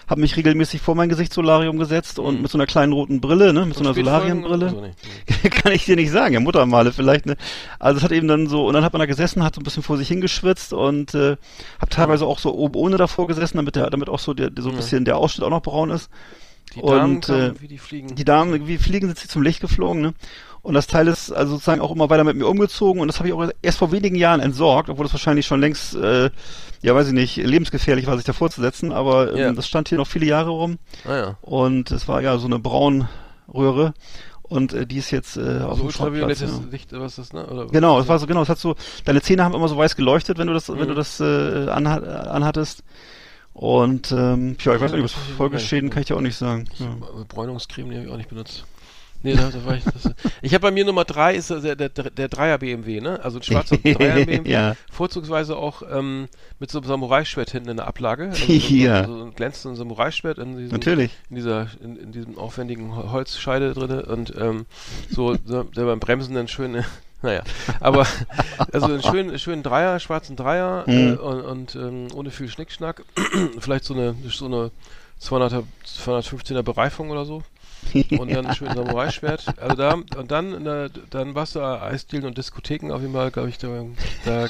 Habe 0.08 0.22
mich 0.22 0.38
regelmäßig 0.38 0.82
vor 0.82 0.94
mein 0.94 1.10
Gesichtssolarium 1.10 1.80
gesetzt 1.80 2.20
und 2.20 2.36
mhm. 2.36 2.42
mit 2.44 2.52
so 2.52 2.58
einer 2.60 2.68
kleinen 2.68 2.94
roten 2.94 3.20
Brille, 3.20 3.52
ne, 3.52 3.66
mit 3.66 3.76
so 3.76 3.84
einer 3.84 3.96
Solarienbrille. 3.96 4.70
So, 4.70 4.82
nee. 4.82 5.50
Kann 5.50 5.72
ich 5.72 5.86
dir 5.86 5.96
nicht 5.96 6.12
sagen, 6.12 6.36
ja, 6.36 6.40
Muttermale 6.40 6.92
vielleicht, 6.92 7.26
ne. 7.26 7.36
Also 7.80 7.98
es 7.98 8.04
hat 8.04 8.12
eben 8.12 8.28
dann 8.28 8.46
so, 8.46 8.68
und 8.68 8.76
dann 8.76 8.84
hat 8.84 8.94
man 8.94 9.00
da 9.00 9.08
gesessen, 9.08 9.44
hat 9.44 9.56
so 9.56 9.62
ein 9.62 9.64
bisschen 9.64 9.84
vor 9.84 9.98
sich 9.98 10.08
hingeschwitzt 10.08 10.72
und 10.72 11.16
äh, 11.16 11.36
habe 11.80 11.90
teilweise 11.90 12.28
auch 12.28 12.38
so 12.38 12.54
oben 12.54 12.76
ohne 12.76 12.98
davor 12.98 13.26
gesessen, 13.26 13.58
damit 13.58 13.76
der, 13.76 13.90
damit 13.90 14.08
auch 14.08 14.20
so 14.20 14.36
der, 14.36 14.52
so 14.60 14.70
ein 14.70 14.76
bisschen 14.76 15.04
der 15.04 15.18
Ausschnitt 15.18 15.46
auch 15.46 15.52
noch 15.52 15.64
braun 15.64 15.90
ist. 15.90 16.12
Die 16.76 16.82
Damen 16.82 17.15
und, 17.15 17.26
kamen, 17.26 17.55
äh, 17.55 17.61
wie 17.61 17.67
die 17.67 17.78
Fliegen. 17.78 18.15
Die 18.15 18.26
Damen, 18.26 18.67
wie 18.67 18.78
Fliegen 18.78 19.07
sind 19.07 19.17
sie 19.17 19.28
zum 19.28 19.41
Licht 19.41 19.61
geflogen, 19.61 20.01
ne? 20.01 20.13
Und 20.61 20.74
das 20.74 20.88
Teil 20.88 21.07
ist 21.07 21.32
also 21.32 21.53
sozusagen 21.53 21.80
auch 21.80 21.91
immer 21.91 22.09
weiter 22.09 22.26
mit 22.26 22.36
mir 22.36 22.45
umgezogen 22.45 23.01
und 23.01 23.07
das 23.07 23.20
habe 23.20 23.30
ich 23.30 23.34
auch 23.34 23.49
erst 23.61 23.78
vor 23.78 23.93
wenigen 23.93 24.15
Jahren 24.15 24.41
entsorgt, 24.41 24.89
obwohl 24.89 25.05
das 25.05 25.13
wahrscheinlich 25.13 25.45
schon 25.45 25.61
längst, 25.61 25.95
äh, 25.95 26.30
ja 26.82 26.93
weiß 26.95 27.07
ich 27.07 27.13
nicht, 27.13 27.38
lebensgefährlich 27.38 28.07
war, 28.07 28.17
sich 28.17 28.26
davor 28.26 28.49
zu 28.49 28.59
setzen, 28.59 28.91
aber 28.91 29.32
ähm, 29.32 29.38
ja. 29.38 29.53
das 29.53 29.67
stand 29.67 29.88
hier 29.88 29.97
noch 29.97 30.07
viele 30.07 30.26
Jahre 30.26 30.49
rum. 30.49 30.78
Ah, 31.05 31.15
ja. 31.15 31.38
Und 31.41 31.91
es 31.91 32.09
war 32.09 32.22
ja 32.22 32.38
so 32.38 32.47
eine 32.47 32.59
Braunröhre 32.59 33.93
und 34.43 34.74
äh, 34.74 34.86
die 34.86 34.97
ist 34.97 35.11
jetzt 35.11 35.38
äh, 35.38 35.61
auf 35.61 35.78
dem 35.78 35.86
ultraviolettes 35.86 36.41
ja. 36.41 36.72
Licht, 36.72 36.91
was 36.91 37.17
ist 37.17 37.34
das, 37.34 37.34
ne? 37.34 37.47
Oder 37.47 37.67
genau, 37.67 37.99
es 37.99 38.07
war 38.09 38.20
so 38.20 38.28
genau, 38.28 38.41
es 38.41 38.49
hat 38.49 38.59
so 38.59 38.76
deine 39.05 39.22
Zähne 39.22 39.45
haben 39.45 39.53
immer 39.53 39.70
so 39.70 39.78
weiß 39.78 39.95
geleuchtet, 39.95 40.38
wenn 40.39 40.47
du 40.47 40.53
das 40.53 40.67
mhm. 40.67 40.80
wenn 40.80 40.88
du 40.89 40.93
das 40.93 41.22
äh, 41.22 41.70
anha 41.70 41.97
anhattest. 41.97 42.84
Und 43.60 44.14
ähm, 44.14 44.55
ja, 44.62 44.74
ich 44.74 44.80
weiß 44.80 44.93
nicht, 44.93 45.03
was 45.03 45.12
Folgeschäden 45.12 45.89
kann 45.89 46.01
ich 46.01 46.07
ja 46.07 46.16
auch 46.16 46.22
nicht 46.22 46.38
sagen. 46.38 46.64
Ja. 46.78 46.95
Bräunungscreme, 47.28 47.89
die 47.89 47.97
habe 47.97 48.05
ich 48.05 48.12
auch 48.14 48.16
nicht 48.16 48.30
benutzt. 48.30 48.64
Nee, 49.22 49.34
da, 49.34 49.49
da 49.49 49.66
war 49.66 49.76
ich. 49.76 49.84
Das, 49.84 50.10
ich 50.41 50.53
habe 50.53 50.62
bei 50.62 50.72
mir 50.72 50.86
Nummer 50.86 51.03
drei 51.03 51.36
ist 51.36 51.49
der, 51.49 51.76
der, 51.76 51.89
der 51.89 52.28
Dreier 52.30 52.57
BMW, 52.57 53.01
ne? 53.01 53.20
Also 53.22 53.39
ein 53.39 53.43
schwarzer 53.43 53.76
Dreier 53.84 54.24
BMW. 54.24 54.49
ja. 54.49 54.78
Vorzugsweise 54.89 55.57
auch 55.57 55.82
ähm, 55.91 56.30
mit 56.60 56.72
so 56.72 56.80
einem 56.80 56.88
Samurai-Schwert 56.88 57.49
hinten 57.49 57.68
in 57.68 57.76
der 57.76 57.88
Ablage. 57.88 58.30
Also 58.30 58.45
ja. 58.49 59.03
So, 59.05 59.18
so 59.18 59.26
ein 59.26 59.36
glänzendes 59.36 59.78
Samurai-Schwert 59.78 60.38
in 60.38 60.55
diesem, 60.55 60.72
Natürlich. 60.72 61.12
In 61.30 61.36
dieser, 61.36 61.68
in, 61.84 61.97
in 61.97 62.12
diesem 62.14 62.38
aufwendigen 62.38 62.95
Holzscheide 62.95 63.74
drinne 63.74 64.05
und 64.05 64.34
ähm, 64.38 64.68
so, 65.10 65.36
so 65.43 65.64
der 65.64 65.84
beim 65.84 65.99
Bremsen 65.99 66.34
dann 66.34 66.47
schön 66.47 66.82
naja, 67.22 67.41
aber 67.80 68.07
also 68.72 68.88
einen 68.88 69.03
schönen, 69.03 69.39
schönen 69.39 69.63
Dreier, 69.63 69.99
schwarzen 69.99 70.36
Dreier 70.36 70.84
mhm. 70.88 70.93
äh, 70.93 71.15
und, 71.15 71.41
und 71.41 71.76
ähm, 71.76 72.07
ohne 72.13 72.32
viel 72.32 72.47
Schnickschnack. 72.47 73.03
Vielleicht 73.59 73.84
so 73.84 73.93
eine, 73.93 74.15
so 74.30 74.45
eine 74.45 74.72
200er, 75.22 75.63
215er 75.86 76.61
Bereifung 76.61 77.09
oder 77.09 77.26
so. 77.26 77.43
Und 78.20 78.32
dann 78.34 78.45
ein 78.45 78.55
schönes 78.55 78.76
Samurai-Schwert. 78.76 79.57
Also 79.57 79.76
da, 79.76 79.93
und 79.93 80.32
dann, 80.32 80.65
der, 80.65 80.89
dann 81.09 81.34
warst 81.34 81.55
du 81.55 81.61
Eisdielen 81.61 82.26
und 82.26 82.38
Diskotheken 82.38 82.91
auf 82.91 83.01
jeden 83.01 83.13
Fall, 83.13 83.32
glaube 83.32 83.47
ich, 83.47 83.57
da, 83.57 83.86
da 84.26 84.47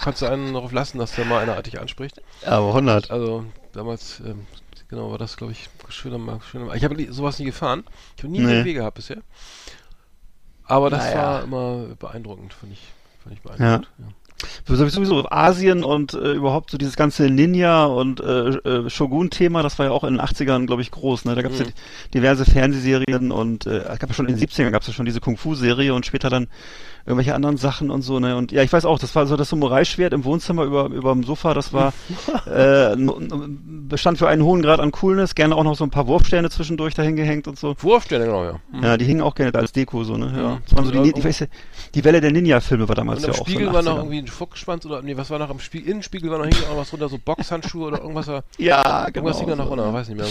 kannst 0.00 0.22
du 0.22 0.26
einen 0.26 0.54
darauf 0.54 0.72
lassen, 0.72 0.98
dass 0.98 1.14
da 1.14 1.24
mal 1.24 1.40
einer 1.42 1.60
dich 1.62 1.78
anspricht. 1.78 2.22
Aber 2.44 2.68
100. 2.68 3.10
Also 3.10 3.44
damals, 3.72 4.20
ähm, 4.20 4.46
genau, 4.88 5.10
war 5.10 5.18
das, 5.18 5.36
glaube 5.36 5.52
ich, 5.52 5.68
schöner, 5.88 6.40
schöner. 6.50 6.74
Ich 6.74 6.84
habe 6.84 7.12
sowas 7.12 7.38
nie 7.38 7.44
gefahren. 7.44 7.84
Ich 8.16 8.22
habe 8.22 8.32
nie 8.32 8.40
nee. 8.40 8.46
BMW 8.46 8.72
gehabt 8.72 8.96
bisher. 8.96 9.18
Aber 10.70 10.90
das 10.90 11.04
naja. 11.04 11.16
war 11.16 11.44
immer 11.44 11.84
beeindruckend, 11.98 12.54
fand 12.54 12.72
ich, 12.72 12.80
fand 13.22 13.34
ich 13.36 13.42
beeindruckend. 13.42 13.88
Ja. 13.98 14.04
Ja. 14.06 14.12
Sowieso 14.64 15.28
Asien 15.30 15.84
und 15.84 16.14
äh, 16.14 16.32
überhaupt 16.32 16.70
so 16.70 16.78
dieses 16.78 16.96
ganze 16.96 17.24
Ninja 17.28 17.84
und 17.84 18.20
äh, 18.20 18.48
äh, 18.48 18.88
Shogun-Thema, 18.88 19.62
das 19.62 19.78
war 19.78 19.86
ja 19.86 19.92
auch 19.92 20.02
in 20.04 20.14
den 20.14 20.20
80ern, 20.22 20.64
glaube 20.66 20.80
ich, 20.80 20.90
groß. 20.90 21.26
Ne? 21.26 21.34
Da 21.34 21.42
gab 21.42 21.52
es 21.52 21.58
Mhm. 21.58 21.66
ja 21.66 21.70
diverse 22.14 22.46
Fernsehserien 22.46 23.32
und 23.32 23.66
äh, 23.66 23.84
gab 23.98 24.14
schon 24.14 24.26
in 24.28 24.36
den 24.36 24.48
70ern 24.48 24.70
gab 24.70 24.80
es 24.80 24.88
ja 24.88 24.94
schon 24.94 25.04
diese 25.04 25.20
Kung-Fu-Serie 25.20 25.92
und 25.92 26.06
später 26.06 26.30
dann 26.30 26.46
irgendwelche 27.06 27.34
anderen 27.34 27.56
Sachen 27.56 27.90
und 27.90 28.02
so, 28.02 28.20
ne? 28.20 28.36
Und 28.36 28.52
ja, 28.52 28.62
ich 28.62 28.72
weiß 28.72 28.84
auch, 28.84 28.98
das 28.98 29.14
war 29.14 29.26
so 29.26 29.36
das 29.36 29.48
Samurai-Schwert 29.50 30.12
im 30.12 30.24
Wohnzimmer 30.24 30.64
über, 30.64 30.86
über 30.86 31.12
dem 31.12 31.24
Sofa, 31.24 31.54
das 31.54 31.72
war 31.72 31.92
äh, 32.46 32.96
bestand 33.88 34.18
für 34.18 34.28
einen 34.28 34.42
hohen 34.42 34.62
Grad 34.62 34.80
an 34.80 34.92
Coolness, 34.92 35.34
gerne 35.34 35.56
auch 35.56 35.64
noch 35.64 35.76
so 35.76 35.84
ein 35.84 35.90
paar 35.90 36.06
Wurfsterne 36.06 36.50
zwischendurch 36.50 36.94
dahin 36.94 37.16
gehängt 37.16 37.48
und 37.48 37.58
so. 37.58 37.74
Wurfsterne, 37.80 38.26
genau, 38.26 38.44
ja. 38.44 38.60
Mhm. 38.72 38.82
Ja, 38.82 38.96
die 38.96 39.04
hingen 39.04 39.22
auch 39.22 39.34
gerne 39.34 39.52
da 39.52 39.58
als 39.60 39.72
Deko 39.72 40.04
so, 40.04 40.16
ne? 40.16 40.32
Ja. 40.36 40.42
Ja. 40.42 40.58
Das 40.66 40.76
waren 40.76 40.84
so 40.84 40.90
die, 40.92 40.98
Ni- 41.00 41.12
ich 41.16 41.24
weiß, 41.24 41.46
die 41.94 42.04
Welle 42.04 42.20
der 42.20 42.32
Ninja-Filme 42.32 42.88
war 42.88 42.94
damals 42.94 43.20
Und 43.20 43.26
am 43.30 43.32
ja 43.34 43.40
auch 43.40 43.46
Spiegel 43.46 43.66
so 43.68 43.72
war 43.74 43.82
noch 43.82 43.92
80ern. 43.92 43.96
irgendwie 43.98 44.18
ein 44.18 44.26
Fuchsschwanz 44.28 44.86
oder 44.86 45.02
nee, 45.02 45.16
was 45.16 45.30
war 45.30 45.38
noch 45.38 45.50
am 45.50 45.60
Spiegel? 45.60 45.88
Innenspiegel 45.90 46.30
war 46.30 46.38
noch 46.38 46.46
hing 46.46 46.54
noch 46.68 46.76
was 46.76 46.92
runter, 46.92 47.08
so 47.08 47.18
Boxhandschuhe 47.24 47.88
oder 47.88 48.00
irgendwas. 48.00 48.26
da- 48.26 48.42
Ja, 48.58 49.06
genau. 49.06 49.26
Irgendwas 49.28 49.38
hing 49.38 49.48
da 49.48 49.56
noch 49.56 49.64
so. 49.64 49.70
runter, 49.70 49.92
weiß 49.92 50.08
nicht 50.08 50.18
mehr. 50.18 50.26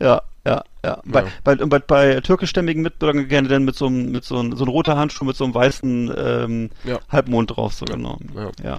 Ja, 0.00 0.22
ja, 0.46 0.62
ja. 0.84 1.00
Bei, 1.04 1.22
Ja. 1.22 1.26
bei, 1.44 1.56
bei, 1.56 1.78
bei 1.80 2.20
türkischstämmigen 2.20 2.82
Mitbürgern 2.82 3.26
gerne 3.28 3.48
dann 3.48 3.64
mit 3.64 3.74
so 3.76 3.86
einem, 3.86 4.12
mit 4.12 4.24
so 4.24 4.38
einem, 4.38 4.56
so 4.56 4.64
ein 4.64 4.68
roter 4.68 4.96
Handschuh 4.96 5.24
mit 5.24 5.36
so 5.36 5.44
einem 5.44 5.54
weißen 5.54 6.14
ähm, 6.16 6.70
Ja. 6.84 7.00
Halbmond 7.10 7.56
drauf, 7.56 7.74
so 7.74 7.84
genau. 7.84 8.18
Ja. 8.34 8.50
Ja. 8.62 8.78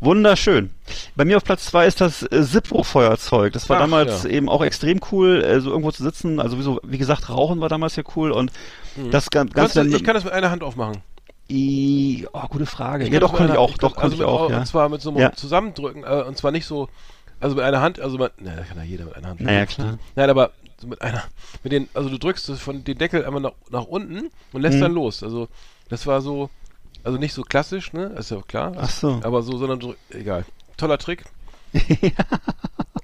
Wunderschön. 0.00 0.70
Bei 1.16 1.24
mir 1.24 1.36
auf 1.36 1.44
Platz 1.44 1.66
zwei 1.66 1.86
ist 1.86 2.00
das 2.00 2.22
äh, 2.24 2.42
Zippo-Feuerzeug. 2.42 3.52
Das 3.52 3.68
war 3.68 3.76
Ach, 3.76 3.80
damals 3.82 4.24
eben 4.24 4.48
auch 4.48 4.62
extrem 4.62 5.00
cool, 5.12 5.42
äh, 5.42 5.60
so 5.60 5.70
irgendwo 5.70 5.92
zu 5.92 6.02
sitzen. 6.02 6.40
Also 6.40 6.58
wie, 6.58 6.62
so, 6.62 6.80
wie 6.82 6.98
gesagt, 6.98 7.30
Rauchen 7.30 7.60
war 7.60 7.68
damals 7.68 7.96
ja 7.96 8.02
cool 8.16 8.30
und 8.32 8.50
das 9.10 9.30
ganz, 9.30 9.52
ganz 9.52 9.54
Kannst 9.54 9.76
du, 9.76 9.80
dann 9.80 9.88
Mhm. 9.88 9.94
ich 9.96 10.04
kann 10.04 10.14
das 10.14 10.24
mit 10.24 10.32
einer 10.32 10.50
Hand 10.50 10.62
aufmachen. 10.62 10.98
I, 11.50 12.26
oh, 12.32 12.40
gute 12.48 12.66
Frage. 12.66 13.04
Ich 13.04 13.12
ja, 13.12 13.20
kann 13.20 13.28
doch, 13.28 13.30
das 13.32 13.38
konnte 13.38 13.52
ich 13.52 13.58
auch. 13.58 13.70
Doch, 13.78 13.92
kann- 13.94 14.10
konnte 14.10 14.16
also 14.16 14.24
ich 14.24 14.28
auch, 14.28 14.50
ja. 14.50 14.58
Und 14.58 14.66
zwar 14.66 14.88
mit 14.88 15.00
so 15.02 15.10
einem 15.10 15.18
Ja. 15.20 15.32
Zusammendrücken, 15.32 16.02
äh, 16.04 16.22
und 16.26 16.36
zwar 16.38 16.50
nicht 16.52 16.64
so, 16.66 16.88
also 17.40 17.54
mit 17.56 17.64
einer 17.64 17.80
Hand, 17.82 18.00
also 18.00 18.16
man, 18.18 18.30
ne, 18.38 18.54
das 18.56 18.68
kann 18.68 18.78
ja 18.78 18.82
jeder 18.84 19.04
mit 19.04 19.14
einer 19.16 19.28
Hand. 19.28 19.40
Naja, 19.40 19.66
klar. 19.66 19.98
Nein, 20.16 20.30
aber 20.30 20.52
so 20.80 20.86
mit 20.86 21.00
einer, 21.02 21.22
mit 21.62 21.72
den, 21.72 21.88
also 21.94 22.08
du 22.08 22.18
drückst 22.18 22.48
das 22.48 22.60
von 22.60 22.84
den 22.84 22.98
Deckel 22.98 23.24
einmal 23.24 23.40
nach, 23.42 23.52
nach 23.70 23.84
unten 23.84 24.30
und 24.52 24.62
lässt 24.62 24.76
Mhm. 24.76 24.80
dann 24.82 24.92
los. 24.92 25.22
Also 25.22 25.48
das 25.88 26.06
war 26.06 26.20
so, 26.20 26.50
also 27.02 27.18
nicht 27.18 27.34
so 27.34 27.42
klassisch, 27.42 27.92
ne, 27.92 28.06
ist 28.18 28.30
ja 28.30 28.40
klar. 28.46 28.72
Ach 28.78 28.90
so. 28.90 29.20
Aber 29.22 29.42
so, 29.42 29.56
sondern 29.58 29.80
so, 29.80 29.94
egal. 30.10 30.44
Toller 30.76 30.98
Trick. 30.98 31.24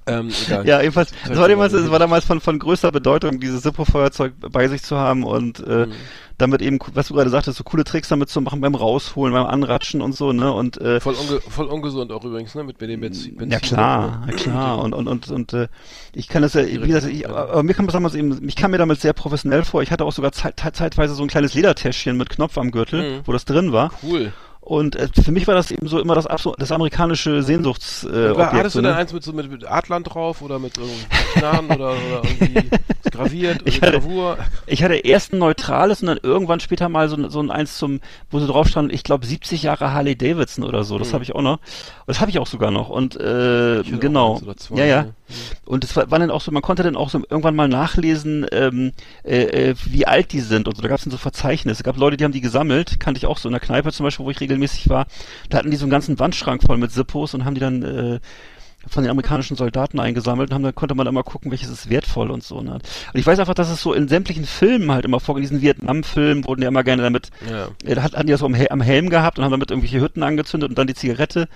ähm, 0.07 0.31
egal. 0.47 0.67
Ja, 0.67 0.81
jedenfalls, 0.81 1.11
das 1.27 1.37
war, 1.37 1.47
damals, 1.47 1.73
mal. 1.73 1.79
es 1.81 1.91
war 1.91 1.99
damals 1.99 2.25
von, 2.25 2.41
von 2.41 2.57
größter 2.59 2.91
Bedeutung, 2.91 3.39
dieses 3.39 3.61
Zippo-Feuerzeug 3.63 4.33
bei 4.49 4.67
sich 4.67 4.81
zu 4.83 4.97
haben 4.97 5.23
und 5.23 5.59
äh, 5.59 5.87
Mhm. 5.87 5.93
Damit 6.41 6.61
eben, 6.61 6.79
was 6.93 7.07
du 7.07 7.13
gerade 7.13 7.29
sagtest, 7.29 7.57
so 7.57 7.63
coole 7.63 7.83
Tricks 7.83 8.09
damit 8.09 8.29
zu 8.29 8.41
machen 8.41 8.59
beim 8.61 8.75
Rausholen, 8.75 9.33
beim 9.33 9.45
Anratschen 9.45 10.01
und 10.01 10.13
so, 10.15 10.33
ne? 10.33 10.51
Und 10.51 10.79
äh, 10.81 10.99
Voll, 10.99 11.15
unge 11.15 11.39
voll 11.41 11.67
ungesund 11.67 12.11
auch 12.11 12.23
übrigens, 12.25 12.53
ne, 12.55 12.63
mit, 12.63 12.81
dem 12.81 12.99
Benzin. 12.99 13.37
ja 13.49 13.59
klar, 13.59 14.23
ja 14.27 14.33
klar. 14.35 14.79
Und 14.83 14.93
und 14.93 15.07
und 15.07 15.29
und 15.31 15.53
äh, 15.53 15.67
ich 16.13 16.27
kann 16.27 16.41
das 16.41 16.53
ja, 16.55 16.65
wie 16.65 16.77
gesagt, 16.79 17.05
ich, 17.07 17.29
aber 17.29 17.63
mir 17.63 17.73
kam 17.73 17.85
das 17.85 17.93
damals 17.93 18.15
eben, 18.15 18.47
ich 18.47 18.55
kam 18.55 18.71
mir 18.71 18.77
damals 18.77 19.01
sehr 19.01 19.13
professionell 19.13 19.63
vor. 19.63 19.81
Ich 19.83 19.91
hatte 19.91 20.03
auch 20.05 20.11
sogar 20.11 20.31
zeit, 20.31 20.59
zeitweise 20.59 21.13
so 21.13 21.23
ein 21.23 21.27
kleines 21.29 21.53
Ledertäschchen 21.53 22.17
mit 22.17 22.29
Knopf 22.29 22.57
am 22.57 22.71
Gürtel, 22.71 23.01
Mhm. 23.01 23.21
wo 23.25 23.31
das 23.31 23.45
drin 23.45 23.71
war. 23.71 23.91
Cool. 24.03 24.33
Und 24.63 24.95
äh, 24.95 25.07
für 25.23 25.31
mich 25.31 25.47
war 25.47 25.55
das 25.55 25.71
eben 25.71 25.87
so 25.87 25.99
immer 25.99 26.13
das, 26.13 26.27
das 26.57 26.71
amerikanische 26.71 27.41
Sehnsuchts 27.41 28.03
äh, 28.03 28.11
War- 28.13 28.31
Objekt, 28.31 28.53
Hattest 28.53 28.73
so, 28.73 28.79
du 28.79 28.83
dann 28.83 28.93
ne? 28.93 28.99
eins 28.99 29.11
mit 29.11 29.23
so 29.23 29.33
mit, 29.33 29.49
mit 29.51 29.65
Adlern 29.65 30.03
drauf 30.03 30.41
oder 30.43 30.59
mit 30.59 30.77
irgendeinem 30.77 31.09
Knarren 31.33 31.65
oder, 31.71 31.91
oder 31.93 32.21
irgendwie 32.23 32.69
graviert 33.11 33.61
Ich 33.65 33.79
oder 33.79 33.87
hatte- 33.87 33.99
Gravur? 34.01 34.37
Ich 34.67 34.83
hatte 34.83 34.95
erst 34.95 35.33
ein 35.33 35.39
neutrales 35.39 36.01
und 36.01 36.07
dann 36.09 36.19
irgendwann 36.21 36.59
später 36.59 36.89
mal 36.89 37.09
so, 37.09 37.15
ein- 37.15 37.29
so 37.31 37.41
ein 37.41 37.49
eins 37.49 37.77
zum, 37.77 38.01
wo 38.29 38.39
so 38.39 38.45
drauf 38.45 38.67
stand, 38.67 38.93
ich 38.93 39.03
glaube 39.03 39.25
70 39.25 39.63
Jahre 39.63 39.93
Harley 39.93 40.15
Davidson 40.15 40.63
oder 40.63 40.83
so. 40.83 40.99
Das 40.99 41.07
Hm. 41.07 41.13
habe 41.15 41.23
ich 41.23 41.33
auch 41.33 41.41
noch. 41.41 41.57
Das 42.05 42.21
habe 42.21 42.29
ich 42.29 42.37
auch 42.37 42.47
sogar 42.47 42.69
noch. 42.69 42.89
Und 42.89 43.15
äh, 43.19 43.81
genau. 43.99 44.39
ja, 44.75 44.85
ja. 44.85 45.05
Und 45.65 45.83
es 45.83 45.95
war, 45.95 46.09
war 46.11 46.19
dann 46.19 46.31
auch 46.31 46.41
so, 46.41 46.51
man 46.51 46.61
konnte 46.61 46.83
dann 46.83 46.95
auch 46.95 47.09
so 47.09 47.21
irgendwann 47.29 47.55
mal 47.55 47.67
nachlesen, 47.67 48.45
ähm, 48.51 48.91
äh, 49.23 49.69
äh, 49.69 49.75
wie 49.85 50.05
alt 50.07 50.31
die 50.33 50.41
sind 50.41 50.67
und 50.67 50.75
so. 50.75 50.81
Da 50.81 50.87
gab 50.87 50.97
es 50.97 51.03
dann 51.03 51.11
so 51.11 51.17
Verzeichnisse. 51.17 51.79
Es 51.79 51.83
gab 51.83 51.97
Leute, 51.97 52.17
die 52.17 52.23
haben 52.23 52.31
die 52.31 52.41
gesammelt, 52.41 52.99
kannte 52.99 53.17
ich 53.17 53.25
auch 53.25 53.37
so 53.37 53.47
in 53.49 53.53
der 53.53 53.59
Kneipe 53.61 53.91
zum 53.91 54.03
Beispiel, 54.05 54.25
wo 54.25 54.31
ich 54.31 54.39
regelmäßig 54.39 54.89
war. 54.89 55.07
Da 55.49 55.57
hatten 55.59 55.71
die 55.71 55.77
so 55.77 55.85
einen 55.85 55.91
ganzen 55.91 56.19
Wandschrank 56.19 56.63
voll 56.63 56.77
mit 56.77 56.91
Sippos 56.91 57.33
und 57.33 57.45
haben 57.45 57.55
die 57.55 57.61
dann 57.61 57.83
äh, 57.83 58.19
von 58.87 59.03
den 59.03 59.11
amerikanischen 59.11 59.55
Soldaten 59.55 59.99
eingesammelt 59.99 60.49
und 60.49 60.55
haben, 60.55 60.63
dann 60.63 60.73
konnte 60.73 60.95
man 60.95 61.05
immer 61.05 61.21
gucken, 61.21 61.51
welches 61.51 61.69
ist 61.69 61.89
wertvoll 61.89 62.31
und 62.31 62.43
so. 62.43 62.61
Ne? 62.61 62.73
Und 62.73 62.81
ich 63.19 63.25
weiß 63.27 63.37
einfach, 63.37 63.53
dass 63.53 63.69
es 63.69 63.79
so 63.81 63.93
in 63.93 64.07
sämtlichen 64.07 64.45
Filmen 64.45 64.91
halt 64.91 65.05
immer 65.05 65.19
vorgeht. 65.19 65.43
In 65.43 65.49
diesen 65.49 65.61
Vietnam-Filmen 65.61 66.45
wurden 66.45 66.63
ja 66.63 66.67
immer 66.69 66.83
gerne 66.83 67.03
damit, 67.03 67.29
Ja. 67.47 67.67
äh, 67.85 67.95
hatten 68.01 68.25
die 68.25 68.31
das 68.31 68.39
so 68.39 68.47
am 68.47 68.81
Helm 68.81 69.09
gehabt 69.11 69.37
und 69.37 69.43
haben 69.45 69.51
damit 69.51 69.69
irgendwelche 69.69 70.01
Hütten 70.01 70.23
angezündet 70.23 70.69
und 70.71 70.77
dann 70.79 70.87
die 70.87 70.95
Zigarette 70.95 71.47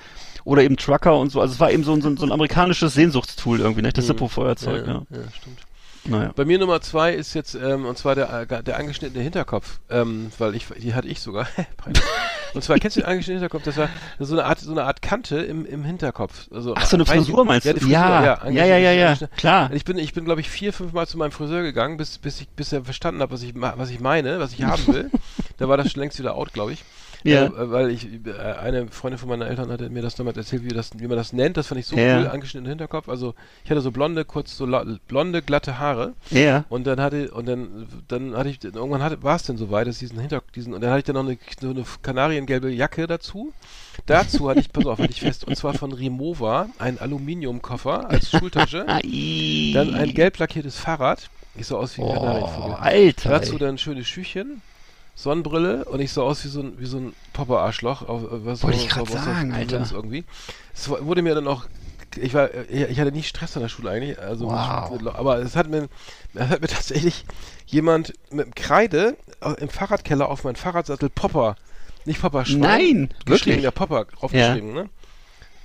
oder 0.45 0.63
eben 0.63 0.77
Trucker 0.77 1.17
und 1.17 1.31
so. 1.31 1.41
Also 1.41 1.53
es 1.53 1.59
war 1.59 1.71
eben 1.71 1.83
so 1.83 1.91
ein, 1.91 2.01
so 2.01 2.07
ein, 2.07 2.17
so 2.17 2.25
ein 2.25 2.31
amerikanisches 2.31 2.93
Sehnsuchtstool 2.93 3.59
irgendwie, 3.59 3.81
nicht? 3.81 3.97
Das 3.97 4.05
Mhm. 4.05 4.09
Zippo-Feuerzeug, 4.09 4.87
ja, 4.87 4.93
ja. 4.93 5.01
ja, 5.09 5.31
stimmt. 5.37 5.59
Naja. 6.07 6.31
Bei 6.35 6.45
mir 6.45 6.59
Nummer 6.59 6.81
zwei 6.81 7.13
ist 7.13 7.33
jetzt, 7.33 7.55
ähm, 7.55 7.85
und 7.85 7.97
zwar 7.97 8.13
der, 8.13 8.47
äh, 8.49 8.63
der 8.63 8.77
angeschnittene 8.77 9.23
Hinterkopf, 9.23 9.79
ähm, 9.89 10.31
weil 10.37 10.55
ich, 10.55 10.67
die 10.77 10.93
hatte 10.93 11.07
ich 11.07 11.19
sogar. 11.19 11.47
Und 12.53 12.63
zwar, 12.63 12.77
kennst 12.77 12.95
du 12.95 13.01
den 13.01 13.09
angeschnittenen 13.09 13.41
Hinterkopf? 13.41 13.63
Das 13.65 13.75
war 13.75 13.89
so 14.17 14.33
eine 14.35 14.45
Art, 14.45 14.59
so 14.59 14.71
eine 14.71 14.83
Art 14.85 15.01
Kante 15.01 15.39
im, 15.39 15.65
im 15.65 15.83
Hinterkopf. 15.83 16.47
Also, 16.53 16.73
Ach, 16.73 16.85
so 16.85 16.95
eine 16.95 17.05
Frisur 17.05 17.43
meinst 17.43 17.65
ja, 17.65 17.73
du? 17.73 17.79
Frisur, 17.79 17.91
Ja, 17.91 18.23
ja, 18.23 18.49
ja, 18.49 18.65
ja, 18.65 18.77
ja, 18.77 18.91
ja, 18.91 19.27
klar. 19.35 19.71
Ich 19.73 19.83
bin, 19.83 19.97
ich 19.97 20.13
bin, 20.13 20.23
glaube 20.23 20.39
ich, 20.39 20.49
vier, 20.49 20.71
fünf 20.71 20.93
Mal 20.93 21.05
zu 21.05 21.17
meinem 21.17 21.31
Friseur 21.31 21.63
gegangen, 21.63 21.97
bis, 21.97 22.17
bis 22.17 22.39
ich, 22.39 22.47
bis 22.47 22.71
er 22.71 22.85
verstanden 22.85 23.21
hat, 23.21 23.31
was 23.31 23.43
ich, 23.43 23.53
was 23.55 23.89
ich 23.89 23.99
meine, 23.99 24.39
was 24.39 24.53
ich 24.53 24.63
haben 24.63 24.87
will. 24.87 25.11
da 25.57 25.67
war 25.67 25.75
das 25.75 25.91
schon 25.91 25.99
längst 25.99 26.17
wieder 26.17 26.35
out, 26.35 26.53
glaube 26.53 26.71
ich. 26.71 26.85
Ja. 27.31 27.45
Äh, 27.45 27.71
weil 27.71 27.89
ich, 27.89 28.07
äh, 28.25 28.31
eine 28.61 28.87
Freundin 28.87 29.17
von 29.17 29.29
meinen 29.29 29.41
Eltern 29.41 29.71
hatte 29.71 29.89
mir 29.89 30.01
das 30.01 30.15
damals 30.15 30.37
erzählt, 30.37 30.63
wie, 30.63 30.69
das, 30.69 30.91
wie 30.97 31.07
man 31.07 31.17
das 31.17 31.33
nennt. 31.33 31.57
Das 31.57 31.67
fand 31.67 31.79
ich 31.79 31.87
so 31.87 31.95
Ja. 31.95 32.19
cool, 32.19 32.27
angeschnittenen 32.27 32.69
Hinterkopf. 32.69 33.09
Also, 33.09 33.33
ich 33.63 33.71
hatte 33.71 33.81
so 33.81 33.91
blonde, 33.91 34.25
kurz 34.25 34.55
so 34.55 34.65
blonde, 35.07 35.41
glatte 35.41 35.79
Haare. 35.79 36.13
Ja. 36.29 36.65
Und 36.69 36.85
dann 36.87 36.99
hatte, 37.01 37.31
und 37.31 37.47
dann, 37.47 37.87
dann 38.07 38.35
hatte 38.37 38.49
ich, 38.49 38.63
irgendwann 38.63 39.01
hatte, 39.03 39.23
war 39.23 39.35
es 39.35 39.43
denn 39.43 39.57
soweit, 39.57 39.87
dass 39.87 39.99
diesen 39.99 40.19
Hinter, 40.19 40.41
diesen, 40.55 40.73
und 40.73 40.81
dann 40.81 40.89
hatte 40.91 40.99
ich 40.99 41.05
dann 41.05 41.15
noch 41.15 41.25
eine, 41.25 41.37
so 41.59 41.69
eine 41.71 41.83
kanariengelbe 42.01 42.69
Jacke 42.71 43.07
dazu. 43.07 43.53
Dazu 44.05 44.49
hatte 44.49 44.59
ich, 44.59 44.71
pass 44.71 44.85
auf, 44.85 44.99
hatte 44.99 45.11
ich 45.11 45.21
fest, 45.21 45.45
und 45.45 45.55
zwar 45.55 45.73
von 45.73 45.91
Remova, 45.93 46.69
ein 46.79 46.99
Aluminiumkoffer 46.99 48.09
als 48.09 48.29
Schultasche. 48.29 48.85
Dann 48.87 49.93
ein 49.95 50.13
gelb 50.13 50.37
lackiertes 50.37 50.77
Fahrrad. 50.77 51.29
Ich 51.57 51.67
sah 51.67 51.75
aus 51.77 51.97
wie 51.97 52.01
ein 52.01 52.07
Oh, 52.09 52.13
Kanarienvogel. 52.13 52.73
Alter. 52.75 53.29
Dazu 53.29 53.57
dann 53.57 53.77
schöne 53.77 54.03
Schüchchen, 54.03 54.61
Sonnenbrille 55.15 55.85
und 55.85 56.01
ich 56.01 56.11
sah 56.11 56.21
aus 56.21 56.43
wie 56.43 56.49
so 56.49 56.61
ein, 56.61 56.73
wie 56.77 56.85
so 56.85 56.97
ein 56.97 57.13
Popper-Arschloch. 57.33 58.03
äh, 58.03 58.45
was- 58.45 58.63
Wollte 58.63 58.77
ich 58.77 58.95
was- 58.95 59.11
sagen, 59.11 59.53
Alter. 59.53 59.85
Irgendwie. 59.93 60.25
Es 60.73 60.89
wurde 60.89 61.21
mir 61.21 61.33
dann 61.35 61.47
auch, 61.47 61.65
ich 62.17 62.33
war, 62.33 62.53
äh, 62.53 62.85
ich 62.87 62.99
hatte 62.99 63.11
nie 63.11 63.23
Stress 63.23 63.55
in 63.55 63.61
der 63.61 63.69
Schule 63.69 63.89
eigentlich, 63.91 64.19
also, 64.19 64.47
Wow. 64.47 64.91
aber 65.15 65.39
es 65.39 65.55
hat 65.55 65.69
mir, 65.69 65.87
es 66.33 66.49
hat 66.49 66.61
mir 66.61 66.67
tatsächlich 66.67 67.25
jemand 67.65 68.13
mit 68.31 68.45
dem 68.47 68.55
Kreide 68.55 69.15
äh, 69.41 69.53
im 69.61 69.69
Fahrradkeller 69.69 70.29
auf 70.29 70.43
meinen 70.43 70.55
Fahrradsattel 70.57 71.09
Popper, 71.09 71.55
nicht 72.03 72.21
Popper 72.21 72.45
Schwein, 72.45 72.59
Nein, 72.59 72.79
geschrieben, 72.79 73.09
wirklich? 73.25 73.61
der 73.61 73.71
Popper 73.71 74.05
draufgeschrieben, 74.05 74.73
ne? 74.73 74.89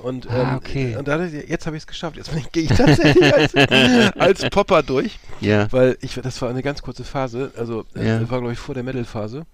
Und, 0.03 0.27
ähm, 0.27 0.31
Ah, 0.33 0.57
okay. 0.57 0.97
und 0.97 1.07
da, 1.09 1.19
dachte 1.19 1.37
ich, 1.37 1.49
jetzt 1.49 1.67
habe 1.67 1.77
ich 1.77 1.83
es 1.83 1.87
geschafft. 1.87 2.17
Jetzt 2.17 2.31
gehe 2.53 2.65
ich 2.65 2.69
tatsächlich 2.71 3.35
als, 3.35 3.55
als 4.19 4.51
Popper 4.51 4.83
durch. 4.83 5.19
Ja. 5.41 5.67
Weil 5.73 5.97
ich, 6.01 6.15
das 6.23 6.41
war 6.43 6.49
eine 6.51 6.63
ganz 6.63 6.83
kurze 6.83 7.05
Phase, 7.05 7.53
also 7.57 7.85
äh, 7.95 8.07
Ja. 8.07 8.19
das 8.21 8.31
war 8.31 8.39
glaube 8.41 8.53
ich 8.53 8.59
vor 8.59 8.75
der 8.75 8.85
Metal-Phase. 8.85 9.45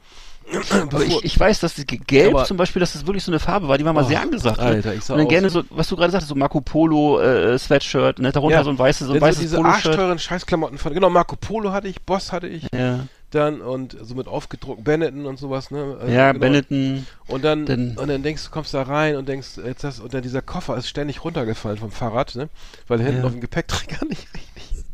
Aber 0.70 1.02
ich, 1.02 1.24
ich 1.24 1.40
weiß, 1.40 1.58
dass 1.58 1.74
die 1.74 1.84
Gelb 1.84 2.34
Aber- 2.34 2.44
zum 2.44 2.56
Beispiel, 2.56 2.78
dass 2.78 2.92
das 2.92 3.04
wirklich 3.04 3.24
so 3.24 3.32
eine 3.32 3.40
Farbe 3.40 3.66
war, 3.66 3.78
die 3.78 3.84
war 3.84 3.92
mal 3.92 4.04
Oh, 4.04 4.08
sehr 4.08 4.20
angesagt. 4.20 4.58
ne? 4.58 4.64
Alter, 4.64 4.94
ich 4.94 5.02
sah 5.02 5.14
Und 5.14 5.18
dann 5.20 5.28
gerne 5.28 5.50
so, 5.50 5.64
was 5.70 5.88
du 5.88 5.96
gerade 5.96 6.12
sagtest, 6.12 6.28
so 6.28 6.36
Marco 6.36 6.60
Polo 6.60 7.18
äh, 7.20 7.58
Sweatshirt, 7.58 8.20
ne? 8.20 8.30
darunter 8.30 8.58
Ja. 8.58 8.64
so 8.64 8.70
ein 8.70 8.78
weißes, 8.78 9.08
so 9.08 9.14
ein 9.14 9.20
weißes 9.20 9.40
diese 9.40 9.56
Poloshirt. 9.56 9.86
arschteuren 9.88 10.18
Scheißklamotten 10.20 10.78
von, 10.78 10.94
genau, 10.94 11.10
Marco 11.10 11.34
Polo 11.34 11.72
hatte 11.72 11.88
ich, 11.88 12.00
Boss 12.02 12.30
hatte 12.30 12.46
ich, 12.46 12.68
Ja, 12.72 13.00
dann 13.30 13.60
und 13.60 13.96
so 14.00 14.14
mit 14.14 14.28
aufgedruckt, 14.28 14.84
Benetton 14.84 15.26
und 15.26 15.38
sowas, 15.38 15.70
ne? 15.70 15.96
Also, 16.00 16.12
ja 16.12 16.32
genau. 16.32 16.44
Benetton. 16.46 17.06
Und 17.26 17.44
dann, 17.44 17.66
Dann- 17.66 17.96
und 17.96 18.08
dann 18.08 18.22
denkst 18.22 18.44
du, 18.44 18.50
kommst 18.50 18.72
da 18.72 18.82
rein 18.82 19.16
und 19.16 19.28
denkst, 19.28 19.58
jetzt 19.64 19.82
das, 19.84 19.98
und 20.00 20.14
dann 20.14 20.22
dieser 20.22 20.42
Koffer 20.42 20.76
ist 20.76 20.88
ständig 20.88 21.24
runtergefallen 21.24 21.78
vom 21.78 21.90
Fahrrad, 21.90 22.34
ne? 22.36 22.48
Weil 22.88 23.00
hinten 23.02 23.20
Ja. 23.20 23.24
auf 23.24 23.32
dem 23.32 23.40
Gepäckträger 23.40 24.04
nicht 24.08 24.26
richtig. 24.34 24.84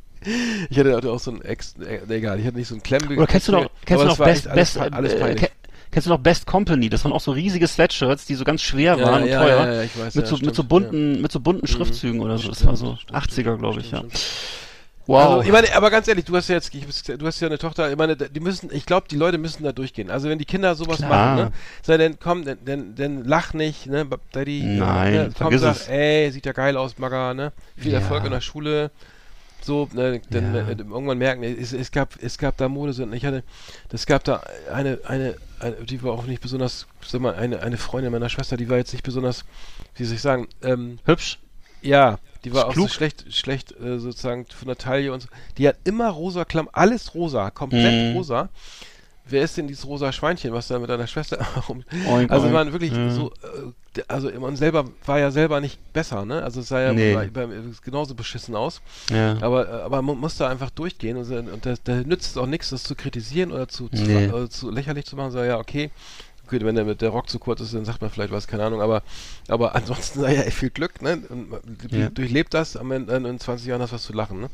Ich 0.70 0.78
hatte 0.78 1.10
auch 1.10 1.18
so 1.18 1.32
ein 1.32 1.42
Ex, 1.42 1.74
äh, 1.84 2.00
egal, 2.14 2.38
ich 2.38 2.46
hatte 2.46 2.56
nicht 2.56 2.68
so 2.68 2.74
ein 2.76 2.82
Klemm. 2.82 3.02
Oder 3.16 3.26
kennst 3.26 3.48
du 3.48 3.52
noch, 3.52 3.68
kennst 3.84 4.04
du 4.04 4.08
noch 4.08 4.18
Best, 4.18 4.44
Best, 4.52 4.78
alles, 4.78 4.92
alles 4.92 5.12
äh, 5.14 5.18
peinlich. 5.20 5.40
ke- 5.42 5.50
kennst 5.90 6.06
du 6.06 6.10
noch 6.10 6.18
Best 6.20 6.46
Company? 6.46 6.88
Das 6.88 7.04
waren 7.04 7.12
auch 7.12 7.20
so 7.20 7.32
riesige 7.32 7.66
Sweatshirts, 7.66 8.24
die 8.26 8.36
so 8.36 8.44
ganz 8.44 8.62
schwer 8.62 8.96
Ja, 8.96 9.04
waren 9.04 9.22
und 9.24 9.28
ja, 9.28 9.40
teuer. 9.42 9.66
ja, 9.66 9.72
ja, 9.74 9.82
ich 9.82 9.98
weiß, 9.98 10.14
mit 10.14 10.26
so, 10.28 10.36
mit 10.36 10.44
so 10.46 10.52
stimmt, 10.62 10.68
bunten, 10.68 11.20
mit 11.20 11.32
so 11.32 11.40
bunten. 11.40 11.66
Schriftzügen 11.66 12.20
oder 12.20 12.38
so. 12.38 12.48
Das 12.48 12.58
Stimmt, 12.58 12.68
war 12.70 12.76
so 12.76 12.96
stimmt, 12.96 13.18
80er, 13.18 13.56
glaube 13.58 13.80
ich, 13.80 13.90
ja. 13.90 14.04
Wow. 15.06 15.18
Also, 15.18 15.42
ich 15.42 15.50
meine, 15.50 15.74
aber 15.74 15.90
ganz 15.90 16.06
ehrlich, 16.06 16.24
du 16.24 16.36
hast 16.36 16.48
ja 16.48 16.54
jetzt, 16.54 16.72
du 16.72 17.26
hast 17.26 17.40
ja 17.40 17.48
eine 17.48 17.58
Tochter, 17.58 17.90
ich 17.90 17.96
meine, 17.96 18.16
die 18.16 18.40
müssen, 18.40 18.70
ich 18.72 18.86
glaube, 18.86 19.08
die 19.10 19.16
Leute 19.16 19.36
müssen 19.36 19.64
da 19.64 19.72
durchgehen. 19.72 20.10
Also 20.10 20.28
wenn 20.28 20.38
die 20.38 20.44
Kinder 20.44 20.74
sowas 20.76 20.98
Klar. 20.98 21.08
machen, 21.36 21.44
ne, 21.46 21.52
sei 21.82 21.96
denn, 21.96 22.18
komm, 22.20 22.44
denn, 22.44 22.64
denn, 22.64 22.94
denn 22.94 23.24
lach 23.24 23.52
nicht, 23.52 23.86
ne, 23.86 24.06
Daddy, 24.30 24.62
Nein, 24.78 25.12
ne, 25.12 25.30
komm, 25.36 25.58
sag, 25.58 25.74
es. 25.76 25.88
ey, 25.88 26.30
sieht 26.30 26.46
ja 26.46 26.52
geil 26.52 26.76
aus, 26.76 26.98
Maga, 26.98 27.34
ne, 27.34 27.52
viel 27.76 27.92
Ja. 27.92 27.98
Erfolg 27.98 28.24
in 28.24 28.30
der 28.30 28.40
Schule, 28.40 28.92
so, 29.60 29.88
ne, 29.92 30.20
dann 30.30 30.54
Ja. 30.54 30.60
äh, 30.68 30.72
irgendwann 30.72 31.18
merken, 31.18 31.42
es, 31.42 31.72
es 31.72 31.90
gab, 31.90 32.14
es 32.22 32.38
gab 32.38 32.56
da 32.56 32.68
Modesünden, 32.68 33.16
ich 33.16 33.24
hatte, 33.24 33.42
es 33.92 34.06
gab 34.06 34.22
da 34.24 34.42
eine, 34.72 34.98
eine, 35.04 35.34
ein- 35.60 35.84
die 35.86 36.02
war 36.02 36.12
auch 36.12 36.26
nicht 36.26 36.42
besonders, 36.42 36.86
sag 37.04 37.20
mal, 37.20 37.34
eine, 37.34 37.60
eine 37.60 37.76
Freundin 37.76 38.12
meiner 38.12 38.28
Schwester, 38.28 38.56
die 38.56 38.68
war 38.68 38.76
jetzt 38.78 38.92
nicht 38.92 39.04
besonders, 39.04 39.44
wie 39.96 40.04
soll 40.04 40.14
ich 40.16 40.22
sagen, 40.22 40.48
ähm, 40.62 40.98
Hübsch. 41.04 41.38
ja, 41.80 42.18
die 42.44 42.52
war 42.54 42.66
auch 42.68 42.74
so 42.74 42.88
schlecht, 42.88 43.24
schlecht 43.32 43.72
äh, 43.80 43.98
sozusagen 43.98 44.46
von 44.46 44.68
der 44.68 44.76
Taille 44.78 45.12
und 45.12 45.20
so. 45.22 45.28
Die 45.58 45.68
hat 45.68 45.76
immer 45.84 46.08
rosa 46.10 46.44
Klamm, 46.44 46.68
alles 46.72 47.14
rosa, 47.14 47.50
komplett 47.50 48.10
Mhm. 48.10 48.16
rosa. 48.16 48.48
Wer 49.24 49.44
ist 49.44 49.56
denn 49.56 49.68
dieses 49.68 49.86
rosa 49.86 50.10
Schweinchen, 50.10 50.52
was 50.52 50.66
da 50.66 50.80
mit 50.80 50.90
deiner 50.90 51.06
Schwester 51.06 51.38
rum? 51.68 51.84
Oink, 52.08 52.30
Also 52.30 52.46
oink. 52.46 52.54
man 52.54 52.72
wirklich 52.72 52.90
Ja. 52.92 53.08
so, 53.10 53.30
äh, 53.96 54.02
also 54.08 54.28
man 54.40 54.56
selber 54.56 54.86
war 55.06 55.20
ja 55.20 55.30
selber 55.30 55.60
nicht 55.60 55.78
besser, 55.92 56.24
ne? 56.24 56.42
Also 56.42 56.60
es 56.60 56.68
sah 56.68 56.80
ja 56.80 56.92
Nee. 56.92 57.14
bei, 57.14 57.28
bei, 57.28 57.46
genauso 57.84 58.16
beschissen 58.16 58.56
aus. 58.56 58.80
Ja. 59.10 59.36
Aber, 59.40 59.68
äh, 59.68 59.82
aber 59.82 60.02
man 60.02 60.18
muss 60.18 60.36
da 60.38 60.48
einfach 60.48 60.70
durchgehen 60.70 61.16
und, 61.16 61.30
und 61.30 61.64
da, 61.64 61.74
da 61.84 61.94
nützt 62.02 62.32
es 62.32 62.36
auch 62.36 62.46
nichts, 62.46 62.70
das 62.70 62.82
zu 62.82 62.96
kritisieren 62.96 63.52
oder 63.52 63.68
zu, 63.68 63.88
zu, 63.90 64.02
Nee. 64.02 64.24
äh, 64.24 64.48
zu 64.48 64.70
lächerlich 64.72 65.04
zu 65.06 65.14
machen. 65.14 65.30
So, 65.30 65.38
ja, 65.44 65.58
okay. 65.58 65.92
Gut, 66.52 66.64
wenn 66.66 66.74
der 66.74 66.84
mit 66.84 67.00
der 67.00 67.08
Rock 67.08 67.30
zu 67.30 67.38
kurz 67.38 67.60
ist, 67.62 67.72
dann 67.74 67.84
sagt 67.86 68.02
man 68.02 68.10
vielleicht 68.10 68.30
was, 68.32 68.46
keine 68.46 68.64
Ahnung, 68.64 68.82
aber, 68.82 69.02
aber 69.48 69.74
ansonsten 69.74 70.20
sei 70.20 70.34
ja 70.36 70.42
viel 70.50 70.68
Glück, 70.70 71.00
ne? 71.00 71.22
Ja. 71.90 72.10
durchlebt 72.10 72.52
das, 72.54 72.76
am 72.76 72.92
Ende 72.92 73.16
in 73.16 73.38
20 73.40 73.66
Jahren 73.66 73.80
hast 73.80 73.90
du 73.90 73.94
was 73.96 74.02
zu 74.02 74.12
lachen, 74.12 74.40
ne? 74.42 74.50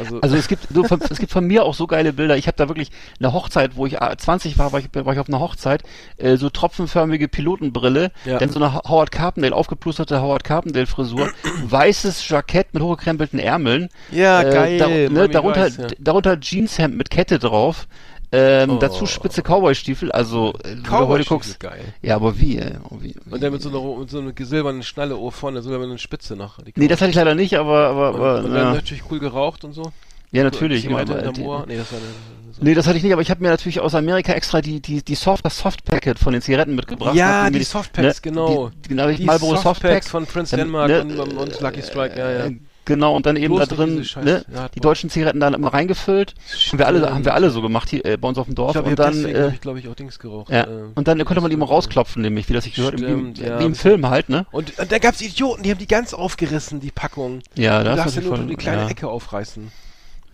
Also, 0.00 0.20
Also 0.22 0.36
es 0.36 0.48
gibt 0.48 0.66
so 0.72 0.82
von, 0.88 1.00
es 1.08 1.18
gibt 1.18 1.30
von 1.30 1.46
mir 1.46 1.64
auch 1.64 1.74
so 1.74 1.86
geile 1.86 2.12
Bilder. 2.12 2.36
Ich 2.36 2.46
habe 2.48 2.56
da 2.56 2.68
wirklich 2.68 2.90
eine 3.20 3.32
Hochzeit, 3.32 3.76
wo 3.76 3.86
ich 3.86 4.00
äh, 4.00 4.16
20 4.16 4.58
war, 4.58 4.72
war 4.72 4.80
ich, 4.80 4.88
war 4.92 5.12
ich 5.12 5.20
auf 5.20 5.28
einer 5.28 5.38
Hochzeit, 5.40 5.82
äh, 6.16 6.36
so 6.36 6.48
tropfenförmige 6.50 7.28
Pilotenbrille, 7.28 8.10
Ja. 8.24 8.38
dann 8.38 8.48
so 8.50 8.58
eine 8.58 8.74
Ho- 8.74 8.88
Howard 8.88 9.12
Carpendale, 9.12 9.54
aufgeplusterte 9.54 10.20
Howard 10.20 10.42
Carpendale 10.44 10.86
Frisur, 10.86 11.28
weißes 11.64 12.26
Jackett 12.28 12.72
mit 12.74 12.82
hochgekrempelten 12.82 13.38
Ärmeln, 13.38 13.88
ja, 14.10 14.40
äh, 14.42 14.50
geil. 14.50 14.78
da, 14.78 14.88
ne, 14.88 15.28
darunter, 15.28 15.66
Vice, 15.66 15.76
ja. 15.76 15.86
darunter 16.00 16.40
Jeanshemd 16.40 16.96
mit 16.96 17.10
Kette 17.10 17.38
drauf, 17.38 17.86
ähm, 18.32 18.70
Oh. 18.70 18.76
dazu 18.78 19.06
spitze 19.06 19.42
Cowboystiefel, 19.42 20.12
also 20.12 20.52
äh, 20.64 20.68
heute 20.76 20.82
Cowboy-Stiefel, 20.82 21.24
guckst, 21.36 21.60
geil. 21.60 21.80
ja, 22.02 22.16
aber 22.16 22.38
wie, 22.38 22.58
ey, 22.58 22.72
oh, 22.90 22.96
wie, 23.00 23.14
Und 23.30 23.42
dann 23.42 23.52
mit 23.52 23.62
so 23.62 23.68
einer, 23.70 23.98
mit 24.00 24.10
so 24.10 24.18
einer 24.20 24.32
silbernen 24.38 24.82
Schnalle 24.82 25.16
oh, 25.16 25.30
vorne, 25.30 25.62
so 25.62 25.72
eine 25.74 25.98
Spitze 25.98 26.36
noch. 26.36 26.58
Die 26.62 26.72
Nee, 26.76 26.88
das 26.88 27.00
hatte 27.00 27.10
ich 27.10 27.16
leider 27.16 27.34
nicht, 27.34 27.54
aber, 27.58 27.86
aber, 27.88 28.08
und, 28.10 28.14
aber 28.16 28.38
und 28.44 28.52
ja. 28.54 28.64
dann 28.64 28.74
natürlich 28.74 29.02
cool 29.10 29.18
geraucht 29.18 29.64
und 29.64 29.72
so. 29.72 29.92
ja, 30.30 30.42
natürlich. 30.42 30.82
Zigarette 30.82 31.18
aber- 31.18 31.32
die- 31.32 31.42
Ohr. 31.42 31.64
Nee, 31.66 31.76
das 31.78 31.90
war 31.92 31.98
eine, 31.98 32.08
so. 32.52 32.62
Nee, 32.64 32.74
das 32.74 32.86
hatte 32.86 32.96
ich 32.98 33.02
nicht, 33.04 33.12
aber 33.12 33.22
ich 33.22 33.30
habe 33.30 33.42
mir 33.42 33.50
natürlich 33.50 33.78
aus 33.80 33.94
Amerika 33.94 34.32
extra 34.32 34.60
die, 34.60 34.80
die, 34.80 35.02
die 35.02 35.14
Soft, 35.14 35.44
das 35.44 35.58
Soft-Packet 35.58 36.18
von 36.18 36.32
den 36.32 36.42
Zigaretten 36.42 36.74
mitgebracht. 36.74 37.14
Ja, 37.14 37.44
mir 37.50 37.58
die 37.58 37.64
Softpacks, 37.64 38.20
genau. 38.20 38.70
Die, 38.84 38.88
genau, 38.88 39.08
die, 39.08 39.16
Die 39.16 39.24
Marlboro 39.24 39.52
Softpacks 39.56 40.06
Softpacks. 40.06 40.08
von 40.10 40.26
Prince 40.26 40.56
Denmark 40.56 40.88
ne, 40.88 41.02
und, 41.02 41.18
und 41.38 41.60
Lucky 41.60 41.82
Strike, 41.82 42.18
ja, 42.18 42.46
ja. 42.46 42.50
Genau, 42.88 43.14
und 43.14 43.26
dann 43.26 43.36
eben 43.36 43.54
da 43.54 43.66
drin, 43.66 44.02
ne, 44.24 44.44
die 44.74 44.80
deutschen 44.80 45.10
Zigaretten 45.10 45.40
dann 45.40 45.52
immer 45.52 45.74
reingefüllt. 45.74 46.34
Haben 46.70 46.78
wir 46.78 46.86
alle, 46.86 47.14
haben 47.14 47.24
wir 47.26 47.34
alle 47.34 47.50
so 47.50 47.60
gemacht 47.60 47.90
hier 47.90 48.02
äh, 48.06 48.16
bei 48.16 48.26
uns 48.26 48.38
auf 48.38 48.46
dem 48.46 48.52
Ich 48.52 48.56
Dorf. 48.56 48.72
glaube, 48.72 48.86
und 48.86 48.92
ich 48.94 48.96
dann, 48.96 49.12
deswegen 49.12 49.36
äh, 49.36 49.48
ich, 49.48 49.60
glaube 49.60 49.78
ich, 49.78 49.88
auch 49.88 49.94
Dings 49.94 50.18
geraucht. 50.18 50.50
ja, 50.50 50.64
äh, 50.64 50.84
und 50.94 51.06
dann 51.06 51.22
konnte 51.26 51.42
man 51.42 51.50
die 51.50 51.54
immer 51.54 51.66
rausklopfen, 51.66 52.22
nämlich, 52.22 52.48
wie 52.48 52.54
das 52.54 52.64
sich 52.64 52.72
gehört, 52.74 52.98
Stimmt, 52.98 53.40
wie, 53.40 53.44
ja, 53.44 53.60
wie 53.60 53.64
im 53.66 53.74
Film 53.74 54.08
halt, 54.08 54.30
ne? 54.30 54.46
Und, 54.52 54.78
und 54.78 54.90
da 54.90 54.98
gab's 54.98 55.20
Idioten, 55.20 55.62
die 55.64 55.70
haben 55.70 55.78
die 55.78 55.86
ganz 55.86 56.14
aufgerissen, 56.14 56.80
die 56.80 56.90
Packung. 56.90 57.40
Ja, 57.56 57.80
du 57.80 57.84
das 57.84 57.96
darfst 57.96 58.16
ja 58.16 58.22
ist 58.22 58.28
nur 58.28 58.36
voll, 58.38 58.46
die 58.46 58.56
kleine 58.56 58.82
ja, 58.82 58.88
Ecke 58.88 59.08
aufreißen. 59.08 59.70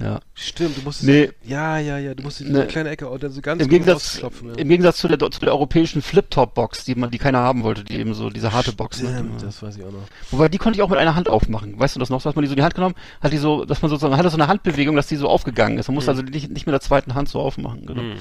Ja. 0.05 0.21
Stimmt, 0.35 0.77
du 0.77 0.83
musstest. 0.83 1.09
Nee. 1.09 1.31
Ja, 1.45 1.79
ja, 1.79 1.99
ja, 1.99 2.15
du 2.15 2.23
musstest 2.23 2.51
Nee. 2.51 2.61
die 2.61 2.67
kleine 2.67 2.91
Ecke 2.91 3.09
dann 3.19 3.33
so 3.33 3.41
ganz 3.41 3.63
Im 3.63 3.69
Gegensatz. 3.69 4.21
Ja. 4.21 4.29
im 4.57 4.69
Gegensatz 4.69 4.99
zu 4.99 5.09
der, 5.09 5.19
zu 5.31 5.41
der 5.41 5.53
europäischen 5.53 6.03
Flip-Top-Box, 6.03 6.85
die 6.85 6.95
man, 6.95 7.11
die 7.11 7.19
keiner 7.19 7.39
haben 7.39 7.63
wollte, 7.63 7.83
die 7.85 7.95
eben 7.99 8.15
so, 8.15 8.31
diese 8.31 8.53
harte 8.53 8.73
Box, 8.73 9.03
ne? 9.03 9.11
Stimmt, 9.15 9.43
das 9.43 9.63
weiß 9.63 9.77
ich 9.77 9.83
auch 9.85 9.91
noch. 9.93 10.03
Wobei, 10.31 10.49
die 10.49 10.59
konnte 10.59 10.77
ich 10.79 10.83
auch 10.83 10.89
mit 10.91 10.99
einer 10.99 11.15
Hand 11.15 11.29
aufmachen. 11.29 11.79
Weißt 11.79 11.97
du 11.97 12.01
das 12.01 12.11
noch? 12.11 12.21
So 12.21 12.29
hat 12.29 12.37
man 12.37 12.43
die 12.43 12.49
so 12.49 12.53
in 12.53 12.59
die 12.59 12.63
Hand 12.63 12.75
genommen, 12.75 12.95
hat 13.21 13.33
die 13.33 13.39
so, 13.39 13.65
dass 13.65 13.83
man 13.83 13.89
sozusagen, 13.91 14.17
hatte 14.17 14.29
so 14.31 14.37
eine 14.37 14.47
Handbewegung, 14.49 14.95
dass 14.97 15.07
die 15.07 15.17
so 15.17 15.29
aufgegangen 15.29 15.79
ist. 15.79 15.89
Man 15.89 15.95
musste 15.95 16.13
Mhm. 16.13 16.19
also 16.19 16.31
nicht, 16.31 16.51
nicht 16.51 16.67
mit 16.67 16.73
der 16.73 16.81
zweiten 16.81 17.15
Hand 17.15 17.29
so 17.29 17.41
aufmachen. 17.41 17.87
Genau. 17.87 18.01
Hm. 18.03 18.13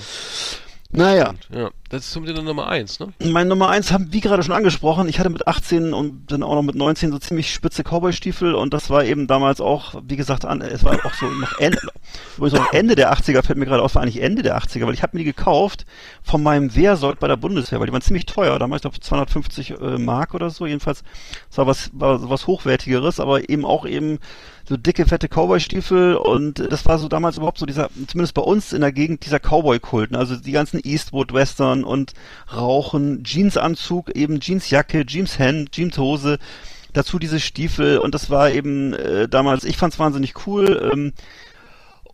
Naja. 0.96 1.34
Ja, 1.52 1.72
das 1.90 2.06
ist 2.06 2.12
zumindest 2.12 2.44
Nummer 2.44 2.68
eins, 2.68 3.00
ne? 3.00 3.14
Mein 3.24 3.48
Nummer 3.48 3.70
eins 3.70 3.92
haben 3.92 4.14
wie 4.14 4.22
gerade 4.22 4.44
schon 4.44 4.54
angesprochen. 4.54 5.10
Ich 5.10 5.18
hatte 5.18 5.32
mit 5.32 5.48
18 5.48 5.92
und 5.94 6.32
dann 6.32 6.44
auch 6.44 6.54
noch 6.54 6.62
mit 6.62 6.76
19 6.76 7.12
so 7.12 7.18
ziemlich 7.18 7.52
spitze 7.52 7.84
Cowboy-Stiefel 7.84 8.54
und 8.54 8.74
das 8.76 8.92
war 8.92 9.04
eben 9.04 9.26
damals 9.26 9.60
auch, 9.60 9.96
wie 10.08 10.16
gesagt, 10.16 10.46
an, 10.46 10.62
es 10.62 10.84
war 10.84 10.94
auch 11.04 11.14
so 11.16 11.26
noch 11.26 11.58
Ende, 11.58 11.80
übrigens 12.38 12.60
auch 12.60 12.74
Ende 12.74 12.96
der 12.96 13.12
80er 13.12 13.44
fällt 13.44 13.58
mir 13.58 13.66
gerade 13.66 13.82
aus, 13.82 13.96
war 13.96 14.04
eigentlich 14.04 14.22
Ende 14.22 14.44
der 14.44 14.58
80er, 14.58 14.86
weil 14.86 14.94
ich 14.94 15.02
habe 15.02 15.18
mir 15.18 15.24
die 15.24 15.32
gekauft 15.32 15.86
von 16.22 16.44
meinem 16.44 16.76
Wehrsold 16.76 17.20
bei 17.20 17.28
der 17.28 17.38
Bundeswehr, 17.38 17.80
weil 17.80 17.88
die 17.88 17.94
waren 17.94 18.02
ziemlich 18.02 18.28
teuer, 18.28 18.60
damals 18.60 18.80
ich 18.80 18.84
glaube 18.84 19.00
250 19.00 19.72
äh, 19.72 19.98
Mark 19.98 20.36
oder 20.36 20.52
so, 20.52 20.68
jedenfalls 20.68 21.04
es 21.50 21.58
war 21.58 21.66
was 21.66 21.90
war 21.94 22.30
was 22.30 22.46
hochwertigeres, 22.46 23.20
aber 23.20 23.50
eben 23.50 23.66
auch 23.66 23.88
eben 23.88 24.20
so 24.68 24.78
dicke 24.78 25.06
fette 25.06 25.28
Cowboy-Stiefel 25.28 26.16
und 26.16 26.60
das 26.72 26.86
war 26.86 26.98
so 26.98 27.10
damals 27.10 27.38
überhaupt 27.38 27.58
so 27.58 27.66
dieser, 27.66 27.90
zumindest 28.08 28.34
bei 28.34 28.42
uns 28.42 28.72
in 28.72 28.82
der 28.82 28.94
Gegend 28.94 29.26
dieser 29.26 29.40
Cowboy-Kult, 29.40 30.12
ne? 30.12 30.18
also 30.18 30.36
die 30.36 30.52
ganzen 30.52 30.80
Eastwood-Western 30.84 31.84
und 31.84 32.14
Rauchen, 32.54 33.24
Jeansanzug, 33.24 34.16
eben 34.16 34.40
Jeansjacke, 34.40 35.06
Jeanshemd, 35.06 35.72
Jeanshose, 35.72 36.40
dazu 36.94 37.20
diese 37.20 37.40
Stiefel 37.40 37.98
und 37.98 38.16
das 38.16 38.30
war 38.30 38.52
eben 38.52 38.94
äh, 38.94 39.28
damals, 39.28 39.66
ich 39.66 39.78
fand's 39.78 40.00
wahnsinnig 40.00 40.48
cool 40.48 40.92
ähm, 40.94 41.14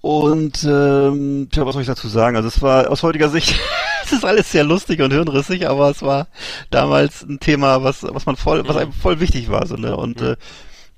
und 0.02 0.64
ähm, 0.64 1.50
tja, 1.52 1.66
was 1.66 1.74
soll 1.74 1.82
ich 1.82 1.88
dazu 1.88 2.08
sagen? 2.08 2.36
Also 2.36 2.48
es 2.48 2.62
war 2.62 2.90
aus 2.90 3.04
heutiger 3.04 3.30
Sicht, 3.30 3.60
es 4.04 4.12
ist 4.14 4.26
alles 4.26 4.52
sehr 4.52 4.64
lustig 4.64 5.02
und 5.02 5.12
hirnrissig, 5.12 5.68
aber 5.68 5.92
es 5.92 6.02
war 6.02 6.28
damals 6.72 7.22
ein 7.22 7.40
Thema, 7.40 7.84
was 7.84 8.02
was 8.02 8.26
man 8.26 8.38
voll, 8.38 8.68
was 8.68 8.78
einem 8.78 8.94
voll 8.94 9.20
wichtig 9.20 9.50
war, 9.50 9.68
so 9.68 9.76
ne 9.76 9.96
und 9.96 10.22
äh, 10.22 10.38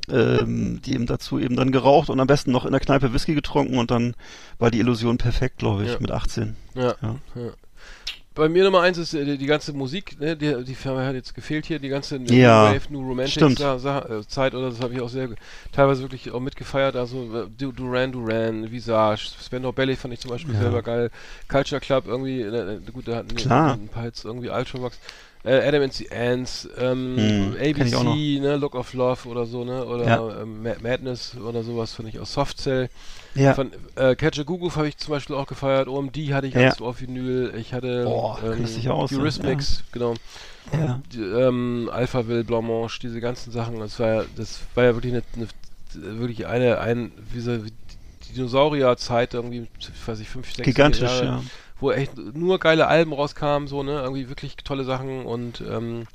ähm, 0.10 0.82
die 0.86 0.94
eben 0.94 1.06
dazu 1.06 1.40
eben 1.40 1.56
dann 1.56 1.72
geraucht 1.72 2.10
und 2.10 2.20
am 2.20 2.28
besten 2.28 2.52
noch 2.52 2.66
in 2.66 2.72
der 2.72 2.80
Kneipe 2.82 3.14
Whisky 3.14 3.36
getrunken 3.36 3.78
und 3.78 3.92
dann 3.92 4.16
war 4.60 4.72
die 4.72 4.80
Illusion 4.80 5.18
perfekt, 5.18 5.58
glaube 5.60 5.84
ich, 5.84 5.92
Ja. 5.92 6.00
mit 6.00 6.12
18. 6.12 6.56
Ja. 6.76 6.96
Ja. 7.02 7.16
ja. 7.36 7.52
Bei 8.34 8.48
mir 8.48 8.64
Nummer 8.64 8.80
eins 8.80 8.98
ist 8.98 9.14
äh, 9.14 9.26
die, 9.26 9.38
die 9.38 9.46
ganze 9.46 9.74
Musik, 9.74 10.18
ne, 10.18 10.38
die, 10.38 10.64
die 10.64 10.76
hat 10.76 11.14
jetzt 11.16 11.36
gefehlt 11.36 11.66
hier, 11.66 11.80
die 11.80 11.90
ganze 11.90 12.16
Ja, 12.16 12.70
New 12.70 12.76
Wave, 12.76 12.82
New 12.90 13.02
Romantic. 13.02 13.58
Sa 13.60 13.78
Sa 13.78 14.00
äh, 14.00 14.26
Zeit 14.26 14.56
oder 14.56 14.70
das 14.70 14.80
habe 14.80 14.94
ich 14.94 15.02
auch 15.02 15.10
sehr 15.10 15.30
teilweise 15.74 16.02
wirklich 16.02 16.32
auch 16.32 16.40
mitgefeiert. 16.40 16.96
Also 16.96 17.24
äh, 17.44 17.48
Du- 17.58 17.74
Duran 17.74 18.14
Duran, 18.14 18.72
Visage, 18.72 19.28
Spandau 19.44 19.74
Ballet 19.74 19.98
fand 19.98 20.14
ich 20.14 20.22
zum 20.22 20.32
Beispiel 20.32 20.56
selber 20.56 20.82
geil. 20.82 21.12
Culture 21.50 21.82
Club 21.82 22.06
irgendwie, 22.08 22.40
äh, 22.42 22.80
gut, 22.94 23.10
da 23.10 23.18
hatten 23.18 23.36
Klar. 23.36 23.74
ein 23.74 23.90
paar 23.90 24.04
Hits 24.04 24.24
irgendwie 24.24 24.50
Ultravox. 24.50 24.98
Äh, 25.44 25.68
Adam 25.68 25.82
and 25.84 25.94
the 25.94 26.12
Ants, 26.12 26.70
ähm, 26.78 27.16
Hm, 27.18 27.54
auch. 27.54 27.60
ABC, 27.60 28.40
ne, 28.42 28.58
Look 28.58 28.76
of 28.76 28.94
Love 28.94 29.28
oder 29.28 29.46
so, 29.46 29.64
ne, 29.64 29.84
oder 29.86 30.06
Ja. 30.06 30.42
ähm, 30.42 30.62
Ma- 30.62 30.76
Madness 30.82 31.36
oder 31.36 31.64
sowas 31.64 31.94
finde 31.94 32.12
ich 32.12 32.20
aus 32.20 32.34
Soft 32.34 32.60
Cell. 32.60 32.90
Ja. 33.34 33.54
Von 33.56 33.72
äh, 33.96 34.16
Catch 34.16 34.40
a 34.40 34.44
Google 34.44 34.70
habe 34.76 34.88
ich 34.88 34.98
zum 34.98 35.12
Beispiel 35.14 35.36
auch 35.36 35.48
gefeiert. 35.48 35.88
OMD 35.88 36.18
hatte 36.34 36.48
ich 36.48 36.54
Ja. 36.54 36.72
auf 36.80 37.02
Vinyl. 37.02 37.54
Ich 37.58 37.74
hatte 37.74 38.04
Boah, 38.04 38.40
dich 38.56 38.90
aus, 38.90 39.12
ne? 39.12 39.18
Eurythmics, 39.20 39.84
genau. 39.92 40.14
ja. 40.74 41.02
Die, 41.12 41.22
ähm, 41.22 41.90
Alphaville, 41.92 42.44
Blancmange, 42.44 42.90
diese 43.02 43.20
ganzen 43.22 43.52
Sachen. 43.52 43.80
Das 43.80 44.00
war 44.00 44.08
ja, 44.08 44.26
das 44.36 44.60
war 44.76 44.84
ja 44.84 44.94
wirklich 44.96 45.14
eine, 45.14 45.24
eine 45.36 45.48
wirklich 46.20 46.46
eine, 46.46 46.80
ein, 46.80 47.12
wie 47.34 47.40
so, 47.40 47.58
Dinosaurierzeit 48.36 49.34
irgendwie, 49.34 49.68
weiß 50.06 50.20
ich, 50.20 50.30
fünf, 50.30 50.54
sechs 50.54 50.66
Gigantisch, 50.66 51.02
Jahre, 51.02 51.26
ja. 51.26 51.44
Wo 51.82 51.92
echt 51.92 52.18
nur 52.18 52.60
geile 52.60 52.88
Alben 52.88 53.14
rauskamen, 53.14 53.68
so, 53.68 53.84
ne, 53.84 54.02
irgendwie 54.02 54.30
wirklich 54.30 54.56
tolle 54.58 54.86
Sachen 54.86 55.26
und, 55.26 55.62
ähm, 55.62 56.06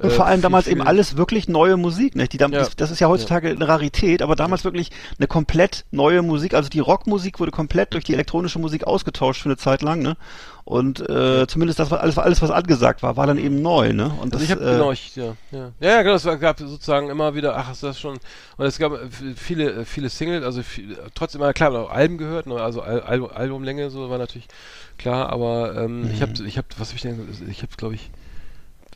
Und 0.00 0.04
äh, 0.04 0.10
vor 0.10 0.26
allem 0.26 0.36
viel- 0.36 0.42
damals 0.42 0.64
viel- 0.64 0.72
eben 0.72 0.82
alles 0.82 1.16
wirklich 1.16 1.48
neue 1.48 1.76
Musik, 1.76 2.14
nicht? 2.16 2.32
Die 2.32 2.38
dam 2.38 2.52
Ja. 2.52 2.60
das, 2.60 2.76
das 2.76 2.90
ist 2.90 3.00
ja 3.00 3.08
heutzutage 3.08 3.50
eine 3.50 3.66
Rarität, 3.68 4.22
aber 4.22 4.36
damals 4.36 4.64
wirklich 4.64 4.90
eine 5.18 5.26
komplett 5.26 5.84
neue 5.90 6.22
Musik. 6.22 6.54
Also 6.54 6.68
die 6.68 6.80
Rockmusik 6.80 7.40
wurde 7.40 7.50
komplett 7.50 7.94
durch 7.94 8.04
die 8.04 8.14
elektronische 8.14 8.58
Musik 8.58 8.84
ausgetauscht 8.84 9.42
für 9.42 9.48
eine 9.48 9.56
Zeit 9.56 9.82
lang, 9.82 10.00
ne? 10.02 10.16
Und 10.64 11.00
äh, 11.08 11.46
zumindest 11.48 11.80
das 11.80 11.90
war 11.90 12.00
alles, 12.00 12.16
alles, 12.18 12.40
was 12.40 12.52
angesagt 12.52 13.02
war, 13.02 13.16
war 13.16 13.26
dann 13.26 13.36
eben 13.38 13.60
neu, 13.62 13.92
ne? 13.92 14.04
Und 14.20 14.32
Also 14.32 14.38
das, 14.38 14.42
ich 14.44 14.50
habe 14.52 14.62
äh, 14.62 14.72
genau, 14.74 14.92
ich, 14.92 15.16
ja, 15.16 15.34
ja, 15.50 15.72
ja, 15.80 15.88
ja, 15.90 16.02
genau, 16.02 16.14
es 16.14 16.24
gab 16.40 16.60
sozusagen 16.60 17.10
immer 17.10 17.34
wieder, 17.34 17.56
ach, 17.56 17.72
ist 17.72 17.82
das 17.82 17.98
schon, 17.98 18.18
und 18.58 18.64
es 18.66 18.78
gab 18.78 18.92
äh, 18.92 18.98
viele, 19.34 19.72
äh, 19.72 19.84
viele 19.84 20.08
Singles, 20.08 20.44
also 20.44 20.62
viel, 20.62 20.96
trotzdem, 21.16 21.42
klar, 21.52 21.72
auch 21.72 21.90
Alben 21.90 22.16
gehört, 22.16 22.46
ne, 22.46 22.54
also 22.60 22.80
Al 22.80 23.00
Al 23.00 23.26
Albumlänge, 23.26 23.90
so 23.90 24.08
war 24.08 24.18
natürlich 24.18 24.46
klar, 24.98 25.30
aber 25.30 25.74
ähm, 25.76 26.08
ich 26.14 26.22
habe, 26.22 26.32
ich 26.46 26.56
habe, 26.58 26.68
was 26.78 26.88
habe 26.90 26.96
ich 26.96 27.02
denn, 27.02 27.28
ich 27.50 27.62
habe, 27.62 27.72
glaube 27.76 27.96
ich, 27.96 28.10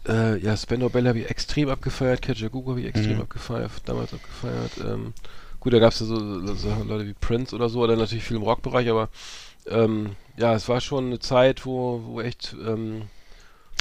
äh, 0.08 0.38
ja, 0.38 0.56
Spandau 0.56 0.88
Bell 0.88 1.06
habe 1.08 1.18
ich 1.20 1.30
extrem 1.30 1.68
abgefeiert, 1.68 2.22
Catcher 2.22 2.48
Google 2.50 2.72
habe 2.72 2.80
ich 2.82 2.86
extrem 2.86 3.16
Mhm. 3.16 3.22
abgefeiert, 3.22 3.70
damals 3.86 4.12
abgefeiert, 4.14 4.72
ähm, 4.84 5.12
gut, 5.60 5.72
da 5.72 5.78
gab 5.78 5.92
es 5.92 6.00
ja 6.00 6.06
so, 6.06 6.54
so, 6.54 6.68
Leute 6.86 7.06
wie 7.06 7.14
Prince 7.14 7.54
oder 7.54 7.68
so, 7.68 7.80
oder 7.82 7.96
natürlich 7.96 8.24
viel 8.24 8.36
im 8.36 8.42
Rockbereich, 8.42 8.88
aber 8.88 9.08
ähm, 9.68 10.10
ja, 10.36 10.54
es 10.54 10.68
war 10.68 10.80
schon 10.80 11.06
eine 11.06 11.18
Zeit, 11.18 11.66
wo, 11.66 12.00
wo 12.04 12.20
echt, 12.20 12.54
ähm, 12.64 13.02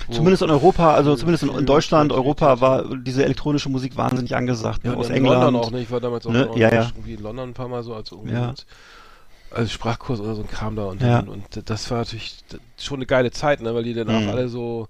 wo- 0.07 0.13
Zumindest 0.13 0.41
in 0.43 0.49
Europa, 0.49 0.93
also 0.93 1.15
zumindest 1.15 1.43
in, 1.43 1.49
in 1.55 1.65
Deutschland. 1.65 2.11
Europa 2.11 2.59
war 2.61 2.95
diese 2.97 3.23
elektronische 3.23 3.69
Musik 3.69 3.95
wahnsinnig 3.97 4.35
angesagt. 4.35 4.83
Ja, 4.83 4.91
ne? 4.91 4.97
Aus 4.97 5.09
in 5.09 5.15
England. 5.15 5.41
London 5.43 5.61
auch, 5.61 5.71
ne? 5.71 5.81
Ich 5.81 5.91
war 5.91 5.99
damals 5.99 6.25
auch 6.27 6.31
Ne? 6.31 6.45
noch 6.45 6.55
Ja, 6.57 6.73
ja. 6.73 6.91
irgendwie 6.95 7.13
in 7.13 7.21
London 7.21 7.49
ein 7.49 7.53
paar 7.53 7.67
Mal 7.67 7.83
so 7.83 7.93
als 7.95 8.11
irgendwie 8.11 8.33
Ja. 8.33 8.49
als, 8.49 8.65
als 9.51 9.71
Sprachkurs 9.71 10.19
oder 10.19 10.35
so 10.35 10.41
ein 10.41 10.47
Kram 10.47 10.75
da 10.75 10.85
und, 10.85 11.01
Ja. 11.01 11.19
und 11.19 11.69
das 11.69 11.89
war 11.91 11.99
natürlich 11.99 12.37
schon 12.79 12.97
eine 12.97 13.05
geile 13.05 13.31
Zeit, 13.31 13.61
ne? 13.61 13.73
Weil 13.75 13.83
die 13.83 13.93
dann 13.93 14.07
Mhm. 14.07 14.27
auch 14.27 14.31
alle 14.31 14.49
so 14.49 14.87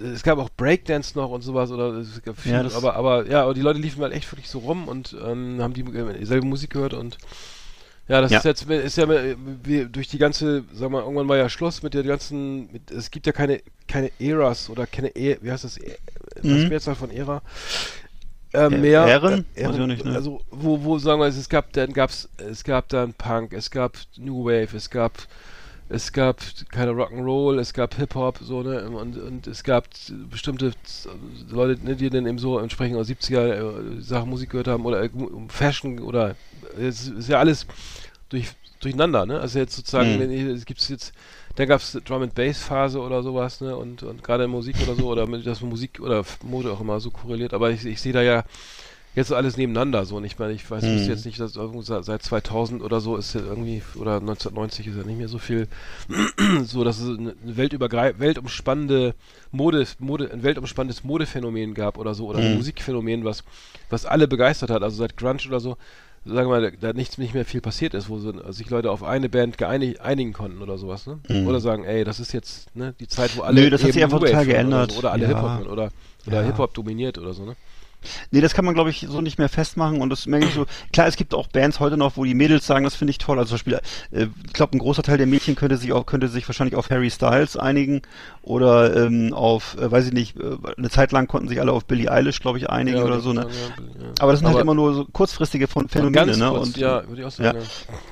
es 0.00 0.22
gab 0.22 0.38
auch 0.38 0.50
Breakdance 0.56 1.16
noch 1.18 1.30
und 1.30 1.42
sowas 1.42 1.70
oder 1.70 1.92
es 1.94 2.22
gab 2.22 2.38
viel, 2.38 2.52
Ja, 2.52 2.64
aber 2.72 2.94
aber 2.96 3.26
ja, 3.28 3.42
aber 3.42 3.54
die 3.54 3.60
Leute 3.60 3.78
liefen 3.80 4.02
halt 4.02 4.12
echt 4.12 4.30
wirklich 4.32 4.48
so 4.48 4.60
rum 4.60 4.88
und 4.88 5.16
ähm, 5.24 5.58
haben 5.60 5.74
die 5.74 5.82
äh, 5.82 6.24
selbe 6.24 6.46
Musik 6.46 6.70
gehört 6.70 6.94
und 6.94 7.18
Ja, 8.08 8.20
das 8.20 8.32
Ja. 8.32 8.38
ist 8.38 8.44
jetzt 8.44 8.62
ist 8.68 8.96
ja 8.98 9.08
wie, 9.08 9.86
durch 9.86 10.08
die 10.08 10.18
ganze, 10.18 10.64
sag 10.72 10.90
mal, 10.90 11.02
irgendwann 11.02 11.28
war 11.28 11.36
ja 11.36 11.48
Schluss 11.48 11.82
mit 11.82 11.94
der 11.94 12.02
ganzen, 12.04 12.70
mit, 12.72 12.90
es 12.90 13.10
gibt 13.10 13.26
ja 13.26 13.32
keine 13.32 13.62
keine 13.88 14.10
Eras 14.18 14.70
oder 14.70 14.86
keine 14.86 15.08
e, 15.16 15.38
wie 15.42 15.50
heißt 15.52 15.64
das, 15.64 15.78
e, 15.78 15.96
Mhm. 16.42 16.68
Mehrzahl 16.68 16.94
von 16.96 17.10
Ära 17.10 17.42
äh, 18.52 18.68
Ä- 18.68 18.78
mehr 18.80 19.06
Ähren? 19.06 19.46
äh, 19.54 19.66
auch 19.66 19.72
nicht, 19.86 20.04
ne? 20.04 20.14
also 20.14 20.40
wo 20.50 20.82
wo 20.84 20.98
sagen 20.98 21.20
wir 21.20 21.26
es 21.28 21.48
gab 21.48 21.72
dann 21.72 21.92
gab's 21.92 22.28
es 22.38 22.64
gab 22.64 22.88
dann 22.88 23.14
Punk, 23.14 23.52
es 23.52 23.70
gab 23.70 23.96
New 24.16 24.44
Wave, 24.44 24.76
es 24.76 24.90
gab 24.90 25.12
es 25.92 26.12
gab 26.12 26.40
keine 26.70 26.92
Rock'n'Roll, 26.92 27.58
es 27.60 27.72
gab 27.74 27.94
Hip 27.96 28.14
Hop 28.14 28.38
so 28.40 28.62
ne 28.62 28.88
und 28.88 29.16
und 29.18 29.46
es 29.46 29.62
gab 29.64 29.88
bestimmte 30.30 30.72
Leute, 31.50 31.84
ne, 31.84 31.96
die 31.96 32.10
dann 32.10 32.26
eben 32.26 32.38
so 32.38 32.58
entsprechend 32.58 32.96
aus 32.98 33.06
70er 33.06 33.98
äh, 33.98 34.00
Sachen 34.00 34.30
Musik 34.30 34.50
gehört 34.50 34.68
haben 34.68 34.84
oder 34.86 35.04
äh, 35.04 35.10
Fashion 35.48 36.00
oder 36.00 36.36
es 36.78 37.08
ist 37.08 37.28
ja 37.28 37.38
alles 37.38 37.66
durch, 38.28 38.48
durcheinander, 38.80 39.26
ne? 39.26 39.40
Also 39.40 39.58
jetzt 39.58 39.76
sozusagen, 39.76 40.20
Mhm. 40.20 40.50
es 40.50 40.64
gibt's 40.64 40.88
jetzt, 40.88 41.12
da 41.56 41.66
gab 41.66 41.80
es 41.80 41.92
Drum 42.04 42.22
and 42.22 42.34
Bass 42.34 42.58
Phase 42.62 43.00
oder 43.00 43.22
sowas, 43.22 43.60
ne? 43.60 43.76
Und, 43.76 44.02
und 44.02 44.22
gerade 44.24 44.48
Musik 44.48 44.80
oder 44.80 44.94
so, 44.94 45.08
oder 45.08 45.26
mit 45.26 45.46
das 45.46 45.60
Musik 45.60 46.00
oder 46.00 46.24
Mode 46.42 46.72
auch 46.72 46.80
immer 46.80 47.00
so 47.00 47.10
korreliert, 47.10 47.54
aber 47.54 47.70
ich, 47.70 47.84
ich 47.84 48.00
sehe 48.00 48.12
da 48.12 48.22
ja 48.22 48.44
jetzt 49.14 49.28
so 49.28 49.36
alles 49.36 49.56
nebeneinander 49.56 50.04
so 50.06 50.16
und 50.16 50.24
ich 50.24 50.38
meine, 50.38 50.52
ich 50.54 50.70
weiß 50.70 50.82
wüsste 50.84 51.10
jetzt 51.10 51.26
nicht, 51.26 51.38
dass 51.38 51.52
seit 51.52 52.04
seit 52.04 52.22
2000 52.22 52.82
oder 52.82 53.00
so 53.00 53.16
ist 53.16 53.34
ja 53.34 53.42
irgendwie, 53.42 53.82
oder 53.96 54.16
1990 54.16 54.86
ist 54.86 54.96
ja 54.96 55.04
nicht 55.04 55.18
mehr 55.18 55.28
so 55.28 55.38
viel, 55.38 55.68
so, 56.64 56.82
dass 56.84 56.98
es 57.00 57.18
eine 57.18 57.34
weltübergreif 57.44 58.18
weltumspannende 58.18 59.14
Mode, 59.50 59.86
Mode, 59.98 60.30
ein 60.32 60.42
weltumspannendes 60.42 61.04
Modephänomen 61.04 61.74
gab 61.74 61.98
oder 61.98 62.14
so, 62.14 62.26
oder 62.26 62.38
ein 62.38 62.50
Mhm. 62.50 62.56
Musikphänomen, 62.56 63.24
was, 63.24 63.44
was 63.90 64.06
alle 64.06 64.28
begeistert 64.28 64.70
hat, 64.70 64.82
also 64.82 64.96
seit 64.96 65.16
Grunge 65.16 65.42
oder 65.46 65.60
so, 65.60 65.76
sagen 66.24 66.48
wir 66.48 66.60
mal, 66.60 66.72
da, 66.80 66.92
nichts 66.92 67.18
nicht 67.18 67.34
mehr 67.34 67.44
viel 67.44 67.60
passiert 67.60 67.94
ist, 67.94 68.08
wo 68.08 68.18
sich 68.52 68.70
Leute 68.70 68.90
auf 68.90 69.02
eine 69.02 69.28
Band 69.28 69.58
geeinig, 69.58 70.00
einigen 70.00 70.32
konnten 70.32 70.62
oder 70.62 70.78
sowas, 70.78 71.06
ne? 71.06 71.18
Mhm. 71.28 71.46
Oder 71.46 71.60
sagen, 71.60 71.84
ey, 71.84 72.04
das 72.04 72.20
ist 72.20 72.32
jetzt 72.32 72.74
ne, 72.76 72.94
die 73.00 73.08
Zeit, 73.08 73.36
wo 73.36 73.42
alle 73.42 73.60
Nö, 73.60 73.70
das 73.70 73.82
hat 73.82 73.92
sich 73.92 74.02
einfach 74.04 74.20
total 74.20 74.46
geändert. 74.46 74.84
Oder, 74.90 74.92
so, 74.92 74.98
oder 75.00 75.12
alle 75.12 75.22
Ja. 75.22 75.28
Hip-Hop 75.28 75.66
oder, 75.72 75.90
oder 76.26 76.40
Ja. 76.40 76.42
Hip-Hop 76.42 76.74
dominiert 76.74 77.18
oder 77.18 77.32
so, 77.34 77.44
ne? 77.44 77.56
Nee, 78.30 78.40
das 78.40 78.54
kann 78.54 78.64
man, 78.64 78.74
glaube 78.74 78.90
ich, 78.90 79.06
so 79.08 79.20
nicht 79.20 79.38
mehr 79.38 79.48
festmachen. 79.48 80.00
Und 80.00 80.10
das 80.10 80.26
merke 80.26 80.46
ich 80.46 80.54
so. 80.54 80.66
Klar, 80.92 81.06
es 81.06 81.16
gibt 81.16 81.34
auch 81.34 81.46
Bands 81.46 81.80
heute 81.80 81.96
noch, 81.96 82.16
wo 82.16 82.24
die 82.24 82.34
Mädels 82.34 82.66
sagen, 82.66 82.84
das 82.84 82.94
finde 82.94 83.10
ich 83.10 83.18
toll. 83.18 83.38
Also 83.38 83.50
zum 83.50 83.54
Beispiel, 83.56 83.80
äh, 84.10 84.26
ich 84.46 84.52
glaube, 84.52 84.76
ein 84.76 84.78
großer 84.78 85.02
Teil 85.02 85.18
der 85.18 85.26
Mädchen 85.26 85.54
könnte 85.54 85.76
sich 85.76 85.92
auch, 85.92 86.06
könnte 86.06 86.28
sich 86.28 86.48
wahrscheinlich 86.48 86.76
auf 86.76 86.90
Harry 86.90 87.10
Styles 87.10 87.56
einigen 87.56 88.02
oder 88.42 88.96
ähm, 89.06 89.32
auf, 89.32 89.76
äh, 89.78 89.90
weiß 89.90 90.08
ich 90.08 90.12
nicht, 90.12 90.36
äh, 90.36 90.56
eine 90.76 90.90
Zeit 90.90 91.12
lang 91.12 91.28
konnten 91.28 91.48
sich 91.48 91.60
alle 91.60 91.72
auf 91.72 91.84
Billie 91.84 92.10
Eilish, 92.10 92.40
glaube 92.40 92.58
ich, 92.58 92.68
einigen 92.68 93.00
oder 93.02 93.20
so. 93.20 93.32
Ne? 93.32 93.42
Ja, 93.42 93.46
ja. 93.46 94.08
Aber 94.18 94.32
das 94.32 94.40
sind 94.40 94.48
halt 94.48 94.56
Aber- 94.56 94.62
immer 94.62 94.74
nur 94.74 94.94
so 94.94 95.04
kurzfristige 95.04 95.68
Phänomene, 95.68 96.36
ne? 96.36 96.48
kurz, 96.50 96.66
und, 96.66 96.76
ja, 96.76 97.06
würde 97.08 97.22
ich 97.22 97.26
auch 97.26 97.38
ja. 97.38 97.52
sagen. 97.52 97.58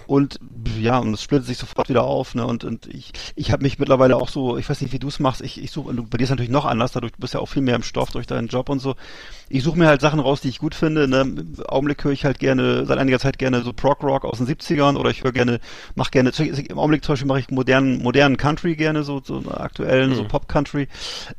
Und 0.07 0.39
ja, 0.81 0.99
und 0.99 1.15
es 1.15 1.23
splittet 1.23 1.47
sich 1.49 1.59
sofort 1.59 1.89
wieder 1.89 2.05
auf, 2.05 2.35
ne? 2.35 2.47
Und, 2.47 2.63
und 2.65 2.87
ich, 2.87 3.13
ich 3.35 3.51
habe 3.53 3.63
mich 3.63 3.79
mittlerweile 3.79 4.17
auch 4.17 4.29
so, 4.29 4.57
ich 4.57 4.69
weiß 4.71 4.81
nicht, 4.81 4.93
wie 4.93 4.99
du 5.01 5.09
es 5.09 5.19
machst, 5.19 5.41
ich, 5.41 5.61
ich 5.63 5.73
suche, 5.73 5.93
bei 5.95 6.17
dir 6.19 6.25
ist 6.25 6.31
natürlich 6.31 6.51
noch 6.51 6.65
anders, 6.65 6.93
dadurch 6.93 7.13
du 7.13 7.19
bist 7.21 7.35
ja 7.35 7.41
auch 7.41 7.47
viel 7.47 7.63
mehr 7.63 7.75
im 7.77 7.83
Stoff 7.83 8.11
durch 8.11 8.27
deinen 8.29 8.47
Job 8.49 8.69
und 8.69 8.79
so. 8.79 8.95
Ich 9.49 9.65
suche 9.65 9.79
mir 9.79 9.89
halt 9.89 10.01
Sachen 10.01 10.21
raus, 10.21 10.41
die 10.41 10.49
ich 10.49 10.61
gut 10.61 10.77
finde. 10.77 11.09
Ne? 11.09 11.23
Im 11.23 11.55
Augenblick 11.67 12.05
höre 12.05 12.13
ich 12.13 12.25
halt 12.25 12.39
gerne, 12.39 12.87
seit 12.87 12.99
einiger 12.99 13.19
Zeit 13.19 13.37
gerne 13.39 13.63
so 13.63 13.73
Prog 13.73 14.01
Rock 14.05 14.25
aus 14.25 14.39
den 14.39 14.47
70ern 14.47 14.97
oder 14.97 15.11
ich 15.11 15.25
höre 15.25 15.33
gerne, 15.33 15.59
mache 15.97 16.13
gerne, 16.13 16.31
im 16.39 16.79
Augenblick 16.79 17.05
zum 17.05 17.15
Beispiel 17.15 17.27
mache 17.27 17.41
ich 17.41 17.51
modernen, 17.51 18.01
modernen 18.01 18.37
Country 18.37 18.77
gerne, 18.77 19.03
so, 19.03 19.21
so 19.25 19.43
aktuellen, 19.51 20.15
so 20.15 20.20
Mhm. 20.20 20.20
Pop 20.29 20.49
Country, 20.49 20.89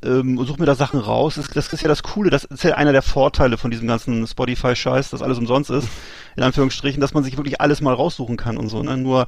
ähm, 0.03 0.37
und 0.37 0.45
suche 0.47 0.59
mir 0.59 0.65
da 0.65 0.75
Sachen 0.75 0.99
raus. 0.99 1.35
Das, 1.35 1.47
das 1.47 1.71
ist 1.73 1.81
ja 1.81 1.87
das 1.87 2.03
Coole, 2.03 2.29
das 2.29 2.43
ist 2.43 2.63
ja 2.63 2.75
einer 2.75 2.91
der 2.91 3.01
Vorteile 3.01 3.57
von 3.57 3.71
diesem 3.71 3.87
ganzen 3.87 4.25
Spotify-Scheiß, 4.27 5.09
dass 5.09 5.21
alles 5.21 5.37
umsonst 5.37 5.69
ist, 5.69 5.87
in 6.35 6.43
Anführungsstrichen, 6.43 7.01
dass 7.01 7.13
man 7.13 7.23
sich 7.23 7.37
wirklich 7.37 7.61
alles 7.61 7.81
mal 7.81 7.93
raussuchen 7.93 8.37
kann 8.37 8.57
und 8.57 8.69
so, 8.69 8.83
ne? 8.83 8.97
Nur 8.97 9.27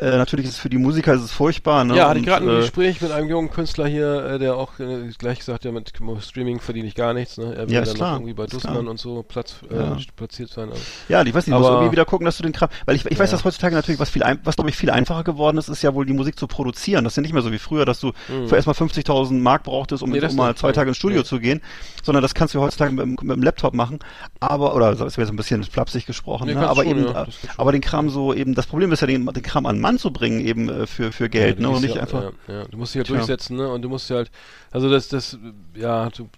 äh, 0.00 0.16
natürlich 0.16 0.46
ist 0.46 0.52
es 0.52 0.58
für 0.58 0.68
die 0.70 0.78
Musiker 0.78 1.14
ist 1.14 1.22
es 1.22 1.32
furchtbar, 1.32 1.84
ne? 1.84 1.96
Ja, 1.96 2.08
hatte 2.08 2.20
ich 2.20 2.26
gerade 2.26 2.44
ein 2.46 2.56
äh, 2.56 2.60
Gespräch 2.60 3.00
mit 3.00 3.10
einem 3.12 3.28
jungen 3.28 3.50
Künstler 3.50 3.86
hier, 3.86 4.24
äh, 4.24 4.38
der 4.38 4.56
auch 4.56 4.78
äh, 4.78 5.08
gleich 5.18 5.38
gesagt, 5.40 5.64
ja, 5.64 5.72
mit 5.72 5.92
Streaming 6.20 6.60
verdiene 6.60 6.88
ich 6.88 6.94
gar 6.94 7.14
nichts, 7.14 7.38
ne? 7.38 7.54
Er 7.54 7.66
will 7.68 7.74
Ja, 7.74 7.82
dann 7.82 7.94
klar, 7.94 8.14
irgendwie 8.16 8.34
bei 8.34 8.46
Dussmann 8.46 8.74
klar. 8.78 8.88
und 8.90 8.98
so 8.98 9.22
Platz, 9.22 9.56
äh, 9.70 9.76
Ja. 9.76 9.96
platziert 10.16 10.50
sein. 10.50 10.70
Also. 10.70 10.80
Ja, 11.08 11.22
ich 11.22 11.34
weiß 11.34 11.46
nicht, 11.46 11.54
du 11.54 11.58
musst 11.60 11.70
irgendwie 11.70 11.92
wieder 11.92 12.04
gucken, 12.04 12.24
dass 12.24 12.36
du 12.36 12.42
den 12.42 12.52
Kram, 12.52 12.68
weil 12.86 12.96
ich, 12.96 13.04
ich 13.06 13.18
weiß, 13.18 13.30
dass 13.30 13.44
heutzutage 13.44 13.74
natürlich 13.74 14.00
was 14.00 14.10
viel, 14.10 14.22
ein, 14.22 14.38
was 14.44 14.56
glaube 14.56 14.70
ich 14.70 14.76
viel 14.76 14.90
einfacher 14.90 15.24
geworden 15.24 15.58
ist, 15.58 15.68
ist 15.68 15.82
ja 15.82 15.94
wohl 15.94 16.06
die 16.06 16.12
Musik 16.12 16.38
zu 16.38 16.46
produzieren. 16.46 17.04
Das 17.04 17.12
ist 17.12 17.16
ja 17.16 17.22
nicht 17.22 17.32
mehr 17.32 17.42
so 17.42 17.52
wie 17.52 17.58
früher, 17.58 17.84
dass 17.84 18.00
du 18.00 18.12
Mhm. 18.28 18.48
für 18.48 18.56
erstmal 18.56 18.74
50.000 18.76 19.40
Mark 19.40 19.64
brauchtest, 19.64 20.02
um, 20.02 20.10
Nee, 20.10 20.20
um 20.20 20.36
mal 20.36 20.54
zwei. 20.54 20.72
Tage 20.72 20.88
ins 20.90 20.96
Studio 20.96 21.22
zu 21.22 21.38
gehen, 21.40 21.60
sondern 22.02 22.22
das 22.22 22.34
kannst 22.34 22.54
du 22.54 22.60
heutzutage 22.60 22.92
mit, 22.92 23.00
dem- 23.04 23.16
mit 23.20 23.36
dem 23.36 23.42
Laptop 23.42 23.74
machen. 23.74 23.98
Aber, 24.40 24.74
oder 24.74 24.94
das 24.94 25.16
wäre 25.18 25.26
so 25.26 25.32
ein 25.32 25.36
bisschen 25.36 25.62
flapsig 25.64 26.06
gesprochen, 26.06 26.46
Nee, 26.48 26.54
ne? 26.54 26.68
aber 26.68 26.82
schon, 26.84 26.98
eben, 26.98 27.14
aber 27.56 27.72
den 27.72 27.80
Kram 27.80 28.08
so 28.10 28.32
eben, 28.34 28.54
das 28.54 28.66
Problem 28.66 28.90
ist 28.92 29.00
ja, 29.00 29.06
den, 29.06 29.26
den 29.26 29.42
Kram 29.42 29.66
an 29.66 29.80
Mann 29.82 29.98
zu 29.98 30.10
bringen, 30.10 30.40
eben 30.40 30.70
äh, 30.70 30.86
für, 30.86 31.12
für 31.12 31.28
Geld, 31.28 31.58
Ja, 31.58 31.60
ne? 31.60 31.62
du 31.62 31.68
Und 31.68 31.72
musst 31.74 31.82
nicht 31.84 31.96
ja, 31.96 32.00
einfach. 32.02 32.32
Ja. 32.48 32.64
Du 32.64 32.76
musst 32.78 32.94
dich 32.94 33.00
halt 33.00 33.06
Tja. 33.08 33.16
durchsetzen, 33.16 33.56
ne? 33.56 33.68
Und 33.68 33.82
du 33.82 33.90
musst 33.90 34.08
ja 34.08 34.16
halt, 34.16 34.30
also 34.70 34.88
das, 34.90 35.08
das, 35.08 35.36
ja, 35.74 36.08
du, 36.08 36.28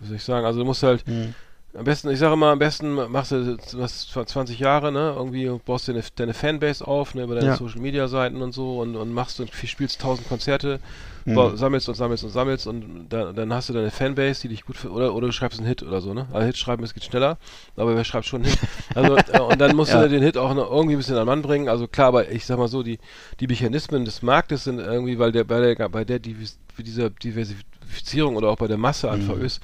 wie 0.00 0.06
soll 0.08 0.16
ich 0.16 0.24
sagen, 0.24 0.44
also 0.44 0.58
du 0.58 0.64
musst 0.64 0.82
halt, 0.82 1.06
Hm. 1.06 1.34
am 1.74 1.84
besten, 1.84 2.10
ich 2.10 2.18
sage 2.18 2.34
immer, 2.34 2.48
am 2.48 2.58
besten 2.58 2.94
machst 2.94 3.30
du 3.32 3.56
was 3.74 4.08
20 4.08 4.58
Jahre, 4.58 4.90
ne? 4.90 5.14
Irgendwie 5.16 5.48
baust 5.64 5.86
du 5.86 5.92
deine, 5.92 6.04
deine 6.16 6.34
Fanbase 6.34 6.86
auf, 6.86 7.14
ne? 7.14 7.22
Über 7.22 7.36
deine. 7.36 7.56
Social 7.56 7.80
Media 7.80 8.08
Seiten 8.08 8.42
und 8.42 8.52
so 8.52 8.80
und, 8.80 8.96
und 8.96 9.12
machst 9.12 9.38
und 9.40 9.50
spielst 9.54 10.00
tausend 10.00 10.28
Konzerte, 10.28 10.80
Mhm. 11.24 11.34
bau- 11.34 11.56
sammelst 11.56 11.88
und 11.88 11.94
sammelst 11.94 12.24
und 12.24 12.30
sammelst 12.30 12.66
und 12.66 13.06
da, 13.08 13.32
dann 13.32 13.52
hast 13.52 13.68
du 13.68 13.72
deine 13.72 13.90
Fanbase, 13.90 14.42
die 14.42 14.48
dich 14.48 14.64
gut 14.64 14.76
für, 14.76 14.90
oder, 14.90 15.14
oder 15.14 15.26
du 15.28 15.32
schreibst 15.32 15.58
einen 15.58 15.68
Hit 15.68 15.82
oder 15.82 16.00
so, 16.00 16.14
ne? 16.14 16.26
Also 16.32 16.46
Hit 16.46 16.56
schreiben, 16.56 16.82
es 16.84 16.94
geht 16.94 17.04
schneller, 17.04 17.38
aber 17.76 17.94
wer 17.96 18.04
schreibt 18.04 18.26
schon 18.26 18.42
einen 18.42 18.50
Hit? 18.50 18.58
Also, 18.94 19.16
äh, 19.32 19.38
und 19.38 19.58
dann 19.60 19.72
musst 19.74 19.92
Ja. 19.92 20.02
du 20.02 20.08
den 20.08 20.22
Hit 20.22 20.36
auch 20.36 20.52
noch 20.54 20.70
irgendwie 20.70 20.94
ein 20.94 20.98
bisschen 20.98 21.14
an 21.16 21.22
den 21.22 21.26
Mann 21.26 21.42
bringen. 21.42 21.68
Also 21.68 21.86
klar, 21.88 22.08
aber 22.08 22.30
ich 22.30 22.44
sag 22.46 22.58
mal 22.58 22.68
so, 22.68 22.82
die, 22.82 22.98
die 23.40 23.46
Mechanismen 23.46 24.04
des 24.04 24.22
Marktes 24.22 24.64
sind 24.64 24.78
irgendwie, 24.80 25.18
weil 25.18 25.32
der, 25.32 25.44
bei 25.44 25.60
der, 25.74 25.88
bei 25.88 26.04
der 26.04 26.18
Divis, 26.18 26.58
dieser 26.78 27.10
Diversifizierung 27.10 28.36
oder 28.36 28.48
auch 28.48 28.56
bei 28.56 28.66
der 28.66 28.78
Masse 28.78 29.10
einfach 29.10 29.36
Mhm. 29.36 29.42
ist, 29.44 29.60
d- 29.60 29.62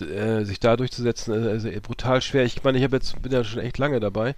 äh, 0.00 0.44
sich 0.44 0.60
da 0.60 0.76
durchzusetzen, 0.76 1.34
ist, 1.34 1.64
ist 1.64 1.82
brutal 1.82 2.20
schwer. 2.22 2.44
Ich 2.44 2.62
meine, 2.64 2.78
ich 2.78 2.84
habe 2.84 2.96
jetzt 2.96 3.20
bin 3.22 3.32
ja 3.32 3.44
schon 3.44 3.60
echt 3.60 3.78
lange 3.78 4.00
dabei 4.00 4.34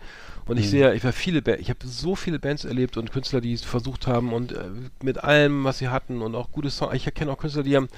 und 0.46 0.58
ich 0.58 0.66
Mhm. 0.66 0.70
sehe, 0.70 0.80
ja, 0.80 0.92
ich 0.92 1.04
war 1.04 1.12
viele, 1.12 1.42
Ba- 1.42 1.56
ich 1.58 1.70
habe 1.70 1.86
so 1.86 2.16
viele 2.16 2.38
Bands 2.38 2.64
erlebt 2.64 2.96
und 2.96 3.12
Künstler, 3.12 3.40
die 3.40 3.52
es 3.52 3.62
versucht 3.64 4.06
haben 4.06 4.32
und 4.32 4.52
äh, 4.52 4.64
mit 5.02 5.22
allem, 5.22 5.64
was 5.64 5.78
sie 5.78 5.88
hatten 5.88 6.22
und 6.22 6.34
auch 6.34 6.50
gute 6.52 6.70
Songs. 6.70 6.94
Ich 6.94 7.12
kenne 7.14 7.30
auch 7.32 7.38
Künstler, 7.38 7.62
die 7.62 7.76
haben, 7.76 7.88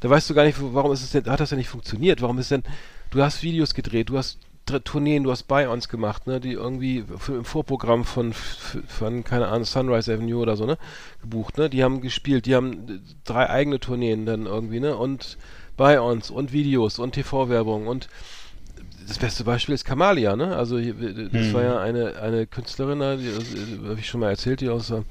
da 0.00 0.10
weißt 0.10 0.28
du 0.30 0.34
gar 0.34 0.44
nicht, 0.44 0.58
warum 0.60 0.92
ist 0.92 1.02
es 1.02 1.10
denn, 1.10 1.26
hat 1.26 1.40
das 1.40 1.50
denn 1.50 1.58
nicht 1.58 1.68
funktioniert? 1.68 2.22
Warum 2.22 2.38
ist 2.38 2.50
denn, 2.50 2.62
du 3.10 3.22
hast 3.22 3.42
Videos 3.42 3.74
gedreht, 3.74 4.08
du 4.10 4.18
hast 4.18 4.38
Tourneen, 4.84 5.24
du 5.24 5.30
hast 5.32 5.42
Buy-Ons 5.48 5.88
gemacht, 5.88 6.26
ne, 6.28 6.40
die 6.40 6.52
irgendwie 6.52 7.04
für, 7.18 7.34
im 7.34 7.44
Vorprogramm 7.44 8.04
von, 8.04 8.32
von, 8.32 9.24
keine 9.24 9.48
Ahnung, 9.48 9.64
Sunrise 9.64 10.12
Avenue 10.14 10.40
oder 10.40 10.56
so, 10.56 10.64
ne, 10.66 10.78
gebucht, 11.20 11.58
ne, 11.58 11.68
die 11.68 11.82
haben 11.82 12.00
gespielt, 12.00 12.46
die 12.46 12.54
haben 12.54 12.72
äh, 12.88 12.98
drei 13.24 13.50
eigene 13.50 13.80
Tourneen 13.80 14.24
dann 14.24 14.46
irgendwie, 14.46 14.80
ne, 14.80 14.96
und 14.96 15.36
Buy-Ons 15.76 16.30
und 16.30 16.52
Videos 16.52 16.98
und 16.98 17.12
TV-Werbung 17.12 17.86
und 17.86 18.08
das 19.06 19.18
beste 19.18 19.44
Beispiel 19.44 19.74
ist 19.74 19.84
Kamalia, 19.84 20.36
ne? 20.36 20.56
Also 20.56 20.78
das 20.78 20.86
Hm. 20.94 21.52
war 21.52 21.62
ja 21.62 21.80
eine, 21.80 22.16
eine 22.20 22.46
Künstlerin, 22.46 23.00
da, 23.00 23.16
die, 23.16 23.26
äh, 23.26 23.88
habe 23.88 23.98
ich 23.98 24.06
schon 24.08 24.20
mal 24.20 24.30
erzählt, 24.30 24.60
die 24.60 24.68
aus 24.68 24.88
der 24.88 25.02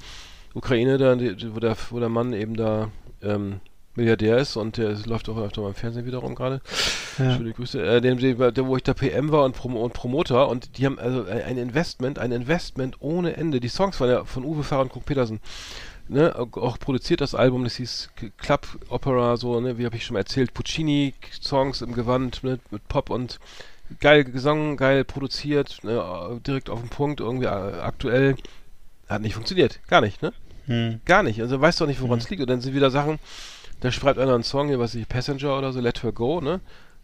Ukraine, 0.54 0.98
da, 0.98 1.16
die, 1.16 1.36
die- 1.36 1.54
wo, 1.56 1.60
der, 1.60 1.76
wo 1.90 2.00
der 2.00 2.10
Mann 2.10 2.32
eben 2.34 2.56
da 2.56 2.90
ähm, 3.22 3.60
Milliardär 3.96 4.38
ist 4.38 4.56
und 4.56 4.78
der 4.78 4.96
läuft 5.06 5.28
auch 5.28 5.38
öfter 5.38 5.62
mal 5.62 5.68
im 5.70 5.74
Fernsehen 5.76 6.06
wiederum 6.06 6.34
gerade. 6.36 6.62
Ja. 7.18 7.36
Schöne 7.36 7.52
Grüße. 7.52 7.86
Äh, 7.86 8.00
dem, 8.00 8.18
dem, 8.18 8.38
der, 8.38 8.66
wo 8.66 8.78
ich 8.78 8.84
da 8.84 8.94
PM 8.94 9.32
war 9.34 9.44
und, 9.44 9.54
Prom 9.56 9.76
und 9.76 9.92
Promoter 9.94 10.48
und 10.48 10.78
die 10.78 10.86
haben 10.86 10.98
also 10.98 11.26
ein 11.26 11.58
Investment, 11.58 12.18
ein 12.18 12.32
Investment 12.32 12.96
ohne 13.02 13.36
Ende. 13.36 13.60
Die 13.60 13.68
Songs 13.68 14.00
waren 14.00 14.10
ja 14.10 14.24
von 14.24 14.46
Uwe 14.46 14.64
Farrer 14.64 14.84
und 14.84 14.92
Krug 14.94 15.06
Petersen. 15.06 15.42
Ne, 16.12 16.36
auch 16.36 16.78
produziert 16.78 17.22
das 17.22 17.36
Album, 17.36 17.64
das 17.64 17.76
hieß 17.76 18.10
Club 18.38 18.68
Opera, 18.90 19.38
so, 19.38 19.62
ne, 19.62 19.78
wie 19.78 19.86
habe 19.86 19.96
ich 19.96 20.04
schon 20.04 20.16
mal 20.16 20.20
erzählt, 20.20 20.54
Puccini-Songs 20.54 21.82
im 21.82 21.94
Gewand, 21.94 22.44
ne, 22.44 22.60
mit 22.70 22.86
Pop 22.90 23.10
und 23.10 23.40
geil 24.02 24.26
gesungen, 24.26 24.76
geil 24.76 25.06
produziert, 25.06 25.82
ne, 25.84 26.42
direkt 26.46 26.70
auf 26.70 26.82
den 26.82 26.90
Punkt, 26.90 27.22
irgendwie 27.22 27.46
äh, 27.46 27.80
aktuell. 27.80 28.36
Hat 29.08 29.22
nicht 29.22 29.36
funktioniert, 29.36 29.80
gar 29.88 30.02
nicht, 30.02 30.22
ne? 30.22 30.34
Hm. 30.66 31.00
Gar 31.06 31.24
nicht. 31.24 31.40
Also 31.40 31.62
weißt 31.62 31.80
du 31.80 31.86
auch 31.86 31.88
nicht, 31.88 32.02
woran 32.02 32.20
es 32.20 32.30
liegt. 32.30 32.42
Und 32.42 32.50
dann 32.50 32.60
sind 32.60 32.76
wieder 32.76 32.92
Sachen, 32.92 33.18
da 33.80 33.90
schreibt 33.90 34.20
einer 34.20 34.34
einen 34.34 34.44
Song, 34.44 34.68
hier, 34.68 34.80
was 34.80 34.96
ich, 34.96 35.08
Passenger 35.08 35.58
oder 35.58 35.72
so, 35.72 35.80
Let 35.80 36.04
Her 36.04 36.12
Go, 36.12 36.42
ne? 36.42 36.60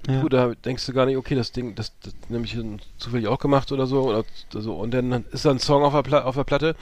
Ja. 0.06 0.20
Gut, 0.20 0.34
da 0.34 0.54
denkst 0.54 0.86
du 0.86 0.92
gar 0.92 1.06
nicht, 1.06 1.16
okay, 1.16 1.36
das 1.36 1.54
Ding, 1.54 1.76
das, 1.76 1.94
das 2.04 2.14
nämlich 2.28 2.58
zufällig 2.98 3.30
auch 3.30 3.40
gemacht 3.40 3.72
oder 3.72 3.88
so, 3.88 4.10
oder 4.10 4.26
so. 4.50 4.76
Und 4.76 4.92
dann 4.92 5.24
ist 5.32 5.46
da 5.46 5.52
ein 5.52 5.60
Song 5.60 5.84
auf 5.84 5.94
der, 5.94 6.04
Pla 6.04 6.24
auf 6.26 6.36
der 6.36 6.44
Platte, 6.44 6.76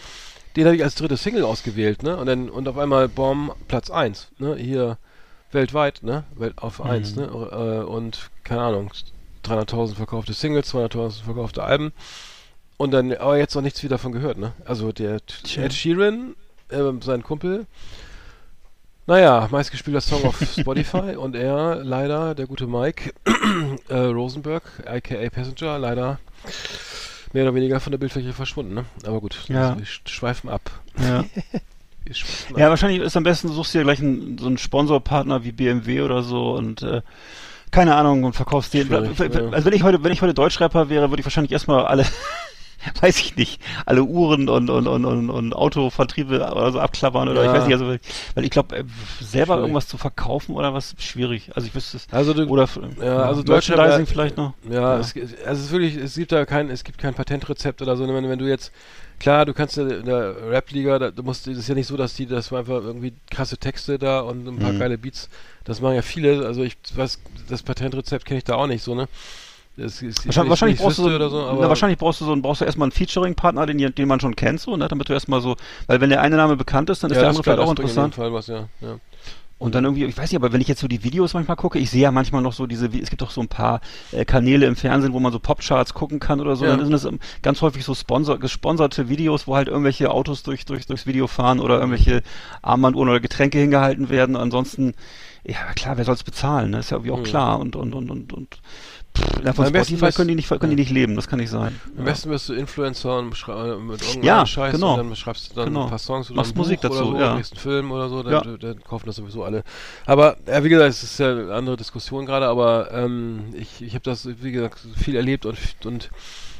den 0.55 0.65
habe 0.65 0.75
ich 0.75 0.83
als 0.83 0.95
dritte 0.95 1.17
Single 1.17 1.43
ausgewählt, 1.43 2.03
ne? 2.03 2.17
Und 2.17 2.27
dann, 2.27 2.49
und 2.49 2.67
auf 2.67 2.77
einmal, 2.77 3.07
Bomb, 3.09 3.55
Platz 3.67 3.89
1, 3.89 4.29
ne? 4.39 4.55
Hier 4.55 4.97
weltweit, 5.51 6.03
ne? 6.03 6.23
Welt 6.35 6.57
auf 6.57 6.81
1, 6.81 7.15
Mhm. 7.15 7.21
ne? 7.21 7.27
Äh, 7.27 7.83
und, 7.85 8.29
keine 8.43 8.61
Ahnung, 8.61 8.91
300.000 9.43 9.95
verkaufte 9.95 10.33
Singles, 10.33 10.73
200.000 10.73 11.23
verkaufte 11.23 11.63
Alben. 11.63 11.91
Und 12.77 12.91
dann, 12.91 13.13
aber 13.13 13.37
jetzt 13.37 13.55
noch 13.55 13.61
nichts 13.61 13.81
wieder 13.83 13.95
davon 13.95 14.11
gehört, 14.11 14.37
ne? 14.37 14.53
Also 14.65 14.91
der 14.91 15.25
Tja. 15.25 15.63
Ed 15.63 15.73
Sheeran, 15.73 16.35
ähm, 16.71 17.01
sein 17.01 17.23
Kumpel, 17.23 17.65
naja, 19.07 19.47
meistgespielter 19.51 20.01
Song 20.01 20.25
auf 20.25 20.41
Spotify 20.59 21.15
und 21.15 21.35
er, 21.35 21.75
leider, 21.83 22.33
der 22.35 22.47
gute 22.47 22.65
Mike 22.67 23.13
äh, 23.89 23.95
Rosenberg, 23.97 24.63
aka 24.85 25.29
Passenger, 25.29 25.77
leider 25.77 26.19
mehr 27.35 27.43
oder 27.43 27.53
weniger 27.55 27.79
von 27.79 27.91
der 27.91 27.97
Bildfläche 27.99 28.33
verschwunden, 28.33 28.73
ne? 28.73 28.85
Aber 29.05 29.19
gut, 29.21 29.37
Ja. 29.49 29.67
also 29.69 29.77
wir 29.79 29.85
sch- 29.85 30.07
schweifen 30.07 30.49
ab. 30.49 30.71
Ja. 30.99 31.23
Schweifen 32.11 32.57
Ja, 32.57 32.65
ab. 32.65 32.69
wahrscheinlich 32.71 33.01
ist 33.01 33.17
am 33.17 33.23
besten, 33.23 33.49
suchst 33.49 33.73
du 33.73 33.79
dir 33.79 33.83
gleich 33.83 33.99
einen, 33.99 34.37
so 34.37 34.47
einen 34.47 34.57
Sponsorpartner 34.57 35.43
wie 35.43 35.51
BMW 35.51 36.01
oder 36.01 36.23
so 36.23 36.53
und 36.53 36.81
äh, 36.83 37.01
keine 37.71 37.95
Ahnung 37.95 38.23
und 38.23 38.33
verkaufst 38.33 38.73
den. 38.73 38.93
Also 38.93 39.19
wenn 39.65 39.73
ich 39.73 39.83
heute, 39.83 40.03
wenn 40.03 40.11
ich 40.13 40.21
heute 40.21 40.33
Deutschrapper 40.33 40.87
wäre, 40.89 41.09
würde 41.09 41.19
ich 41.19 41.25
wahrscheinlich 41.25 41.51
erstmal 41.51 41.85
alle, 41.85 42.05
weiß 43.01 43.19
ich 43.19 43.35
nicht, 43.35 43.61
alle 43.85 44.03
Uhren 44.03 44.49
und 44.49 44.69
und 44.69 44.87
und 44.87 45.05
und, 45.05 45.29
und 45.29 45.53
Autovertriebe 45.53 46.35
oder 46.51 46.71
so 46.71 46.79
abklappern 46.79 47.29
oder 47.29 47.43
Ja. 47.43 47.51
ich 47.51 47.57
weiß 47.57 47.65
nicht, 47.65 47.73
also 47.73 47.87
weil 48.35 48.43
ich 48.43 48.49
glaube, 48.51 48.85
selber 49.21 49.53
Schwierig. 49.55 49.59
irgendwas 49.61 49.87
zu 49.87 49.97
verkaufen 49.97 50.55
oder 50.55 50.73
was 50.73 50.95
schwierig. 50.99 51.51
Also 51.55 51.67
ich 51.67 51.75
wüsste 51.75 51.97
es. 51.97 52.07
Also 52.11 52.33
du, 52.33 52.45
Oder 52.45 52.67
Ja, 53.01 53.23
also 53.23 53.43
Merchandising 53.43 54.05
vielleicht 54.05 54.37
noch. 54.37 54.53
Ja, 54.69 54.95
Ja. 54.95 54.99
Es, 54.99 55.13
also 55.15 55.27
es 55.45 55.59
ist 55.59 55.71
wirklich, 55.71 55.95
es 55.95 56.15
gibt 56.15 56.31
da 56.31 56.45
kein, 56.45 56.69
es 56.69 56.83
gibt 56.83 56.97
kein 56.97 57.13
Patentrezept 57.13 57.81
oder 57.81 57.95
so. 57.97 58.07
Wenn, 58.07 58.29
wenn 58.29 58.39
du 58.39 58.47
jetzt, 58.47 58.71
klar, 59.19 59.45
du 59.45 59.53
kannst 59.53 59.77
ja 59.77 59.87
in 59.87 60.05
der 60.05 60.49
Rap-Liga, 60.51 60.99
da, 60.99 61.11
du 61.11 61.23
musst, 61.23 61.47
es 61.47 61.57
ist 61.57 61.67
ja 61.69 61.75
nicht 61.75 61.87
so, 61.87 61.97
dass 61.97 62.13
die, 62.15 62.25
das 62.25 62.51
war 62.51 62.59
einfach 62.59 62.81
irgendwie 62.81 63.13
krasse 63.31 63.57
Texte 63.57 63.97
da 63.97 64.19
und 64.21 64.47
ein 64.47 64.59
paar 64.59 64.73
Mhm. 64.73 64.79
geile 64.79 64.97
Beats. 64.97 65.29
Das 65.63 65.81
machen 65.81 65.95
ja 65.95 66.01
viele. 66.01 66.45
Also 66.45 66.63
ich 66.63 66.77
weiß, 66.93 67.19
das 67.49 67.63
Patentrezept 67.63 68.25
kenne 68.25 68.37
ich 68.37 68.43
da 68.43 68.55
auch 68.55 68.67
nicht 68.67 68.83
so, 68.83 68.93
ne? 68.95 69.07
Das 69.77 70.01
ist, 70.01 70.25
Wahrscheinlich, 70.25 70.49
wahrscheinlich 70.49 70.79
brauchst 70.79 70.97
du 70.99 71.03
so, 71.03 71.29
so, 71.29 71.57
na, 71.59 71.67
wahrscheinlich 71.67 71.99
brauchst 71.99 72.21
du 72.21 72.25
so, 72.25 72.35
brauchst 72.41 72.61
du 72.61 72.65
erstmal 72.65 72.85
einen 72.85 72.91
Featuring-Partner, 72.93 73.65
den, 73.65 73.93
den 73.93 74.07
man 74.07 74.19
schon 74.21 74.35
kennt, 74.35 74.61
so, 74.61 74.77
ne, 74.77 74.87
damit 74.87 75.09
du 75.09 75.13
erstmal 75.13 75.41
so, 75.41 75.57
weil 75.87 75.99
wenn 75.99 76.09
der 76.09 76.21
eine 76.21 76.37
Name 76.37 76.55
bekannt 76.55 76.89
ist, 76.89 77.03
dann 77.03 77.11
ist 77.11 77.15
ja, 77.17 77.21
der 77.23 77.29
andere 77.29 77.43
vielleicht 77.43 77.59
auch 77.59 77.69
interessant. 77.71 78.15
Fall 78.15 78.31
was, 78.31 78.47
ja. 78.47 78.69
ja. 78.79 78.97
Und 79.57 79.73
dann 79.73 79.85
irgendwie, 79.85 80.03
ich 80.03 80.17
weiß 80.17 80.31
nicht, 80.31 80.35
aber 80.41 80.51
wenn 80.51 80.59
ich 80.59 80.67
jetzt 80.67 80.81
so 80.81 80.87
die 80.89 81.03
Videos 81.05 81.33
manchmal 81.33 81.55
gucke, 81.55 81.79
ich 81.79 81.89
sehe 81.89 82.01
ja 82.03 82.11
manchmal 82.11 82.41
noch 82.41 82.51
so 82.51 82.67
diese, 82.67 82.87
es 82.87 83.09
gibt 83.09 83.21
doch 83.21 83.31
so 83.31 83.39
ein 83.39 83.47
paar 83.47 83.79
äh, 84.11 84.25
Kanäle 84.25 84.65
im 84.65 84.75
Fernsehen, 84.75 85.13
wo 85.13 85.19
man 85.21 85.31
so 85.31 85.39
Popcharts 85.39 85.93
gucken 85.93 86.19
kann 86.19 86.41
oder 86.41 86.55
so, 86.57 86.65
Ja. 86.65 86.71
dann 86.71 86.81
sind 86.81 86.91
das 86.91 87.05
ähm, 87.05 87.19
ganz 87.41 87.61
häufig 87.61 87.83
so 87.85 87.95
sponsor, 87.95 88.37
gesponserte 88.37 89.07
Videos, 89.07 89.47
wo 89.47 89.55
halt 89.55 89.69
irgendwelche 89.69 90.11
Autos 90.11 90.43
durch, 90.43 90.65
durch, 90.65 90.85
durchs 90.87 91.05
Video 91.05 91.27
fahren 91.27 91.59
oder 91.61 91.75
irgendwelche 91.79 92.21
Armbanduhren 92.61 93.09
oder 93.09 93.21
Getränke 93.21 93.57
hingehalten 93.57 94.09
werden. 94.09 94.35
Ansonsten, 94.35 94.93
ja 95.45 95.55
klar, 95.73 95.97
wer 95.97 96.03
soll's 96.05 96.23
bezahlen, 96.23 96.71
ne? 96.71 96.79
ist 96.79 96.91
ja 96.91 96.97
irgendwie 96.97 97.11
auch 97.11 97.19
Mhm. 97.19 97.23
klar 97.23 97.59
und, 97.59 97.77
und, 97.77 97.93
und, 97.93 98.11
und, 98.11 98.33
und 98.33 98.59
ja, 99.43 99.53
von 99.53 99.65
Am 99.65 99.71
besten 99.73 99.97
Spotify 99.97 100.15
können 100.15 100.27
die 100.29 100.35
nicht, 100.35 100.49
können 100.49 100.61
die 100.61 100.67
ja. 100.69 100.75
nicht 100.75 100.91
leben, 100.91 101.15
das 101.15 101.27
kann 101.27 101.39
nicht 101.39 101.49
sein. 101.49 101.79
Am 101.97 102.05
besten 102.05 102.29
wirst 102.29 102.49
du 102.49 102.53
Influencer 102.53 103.17
und 103.19 103.29
beschrei- 103.33 103.77
mit 103.77 104.01
irgendeinem 104.01 104.23
Ja, 104.23 104.45
Scheiß 104.45 104.73
genau. 104.73 104.91
und 104.99 105.09
dann 105.09 105.15
schreibst 105.15 105.51
du 105.51 105.55
dann 105.55 105.65
Genau. 105.65 105.83
ein 105.83 105.89
paar 105.89 105.99
Songs 105.99 106.29
oder 106.29 106.37
Machst 106.37 106.55
Musik 106.55 106.81
dazu, 106.81 106.95
oder 106.95 107.05
so, 107.05 107.19
ja. 107.19 107.35
nächsten 107.35 107.55
einen 107.55 107.61
Film 107.61 107.91
oder 107.91 108.09
so, 108.09 108.23
dann, 108.23 108.33
Ja. 108.33 108.41
dann 108.57 108.83
kaufen 108.83 109.05
das 109.05 109.15
sowieso 109.17 109.43
alle. 109.43 109.63
Aber 110.05 110.37
ja, 110.47 110.63
wie 110.63 110.69
gesagt, 110.69 110.89
es 110.89 111.03
ist 111.03 111.19
ja 111.19 111.31
eine 111.31 111.53
andere 111.53 111.77
Diskussion 111.77 112.25
gerade, 112.25 112.47
aber 112.47 112.91
ähm, 112.91 113.45
ich, 113.53 113.81
ich 113.81 113.93
habe 113.93 114.03
das, 114.03 114.27
wie 114.41 114.51
gesagt, 114.51 114.79
viel 114.97 115.15
erlebt 115.15 115.45
und, 115.45 115.57
und 115.85 116.09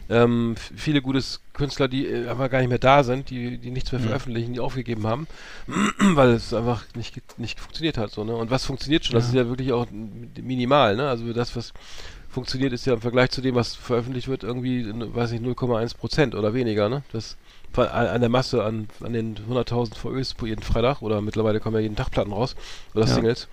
ähm, 0.08 0.54
viele 0.76 1.02
gute 1.02 1.20
Künstler, 1.54 1.88
die 1.88 2.06
äh, 2.06 2.28
einfach 2.30 2.48
gar 2.52 2.60
nicht 2.60 2.70
mehr 2.70 2.78
da 2.78 3.04
sind, 3.04 3.32
die, 3.32 3.58
die 3.58 3.72
nichts 3.72 3.92
mehr 3.92 4.00
Mhm. 4.00 4.06
veröffentlichen, 4.06 4.54
die 4.54 4.60
aufgegeben 4.60 5.08
haben, 5.08 5.26
weil 6.14 6.30
es 6.30 6.54
einfach 6.54 6.84
nicht, 6.96 7.20
nicht 7.40 7.60
funktioniert 7.60 7.98
hat. 7.98 8.12
So, 8.12 8.24
ne? 8.24 8.36
Und 8.36 8.52
was 8.52 8.66
funktioniert 8.66 9.04
schon? 9.04 9.16
Das 9.16 9.24
Ja. 9.24 9.30
ist 9.30 9.36
ja 9.36 9.48
wirklich 9.50 9.74
auch 9.74 9.88
minimal. 10.40 10.96
Ne? 10.96 11.10
Also 11.10 11.34
das, 11.34 11.56
was 11.56 11.74
funktioniert, 12.36 12.74
ist 12.74 12.86
ja 12.86 12.94
im 12.94 13.02
Vergleich 13.02 13.32
zu 13.32 13.42
dem, 13.42 13.56
was 13.56 13.76
veröffentlicht 13.76 14.28
wird, 14.28 14.44
irgendwie, 14.44 14.86
weiß 14.86 15.32
ich, 15.32 15.42
0,1 15.42 15.98
Prozent 15.98 16.36
oder 16.36 16.54
weniger. 16.54 16.90
Ne? 16.90 17.04
Das 17.12 17.38
an 17.78 18.22
der 18.22 18.30
Masse, 18.30 18.64
an, 18.64 18.88
an 19.02 19.12
den 19.12 19.36
100.000 19.36 19.96
VÖs 19.96 20.34
pro 20.34 20.46
jeden 20.46 20.62
Freitag 20.62 21.02
oder 21.02 21.20
mittlerweile 21.22 21.60
kommen 21.60 21.76
ja 21.76 21.82
jeden 21.82 21.98
Tag 21.98 22.10
Platten 22.12 22.32
raus 22.32 22.56
oder 22.94 23.06
Ja. 23.06 23.14
Singles. 23.14 23.48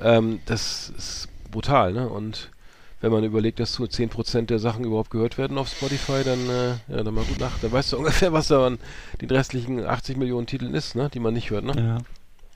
Ähm, 0.00 0.40
das 0.46 0.92
ist 0.96 1.28
brutal. 1.50 1.92
Ne? 1.92 2.08
Und 2.08 2.50
wenn 3.00 3.10
man 3.10 3.24
überlegt, 3.24 3.58
dass 3.58 3.78
nur 3.78 3.88
10% 3.88 4.46
der 4.46 4.60
Sachen 4.60 4.84
überhaupt 4.84 5.10
gehört 5.10 5.36
werden 5.36 5.58
auf 5.58 5.68
Spotify, 5.68 6.22
dann, 6.24 6.48
äh, 6.48 6.68
ja, 6.88 7.02
dann 7.02 7.14
mal 7.14 7.24
gut 7.24 7.40
nach. 7.40 7.58
Dann 7.60 7.72
weißt 7.72 7.92
du 7.92 7.98
ungefähr, 8.02 8.32
was 8.32 8.48
da 8.48 8.66
an 8.66 8.78
den 9.20 9.30
restlichen 9.30 9.84
80 9.84 10.16
Millionen 10.16 10.46
Titeln 10.46 10.74
ist, 10.74 10.94
ne? 10.94 11.10
die 11.12 11.20
man 11.20 11.34
nicht 11.34 11.50
hört. 11.50 11.64
Ne? 11.64 11.72
Ja. 11.76 11.98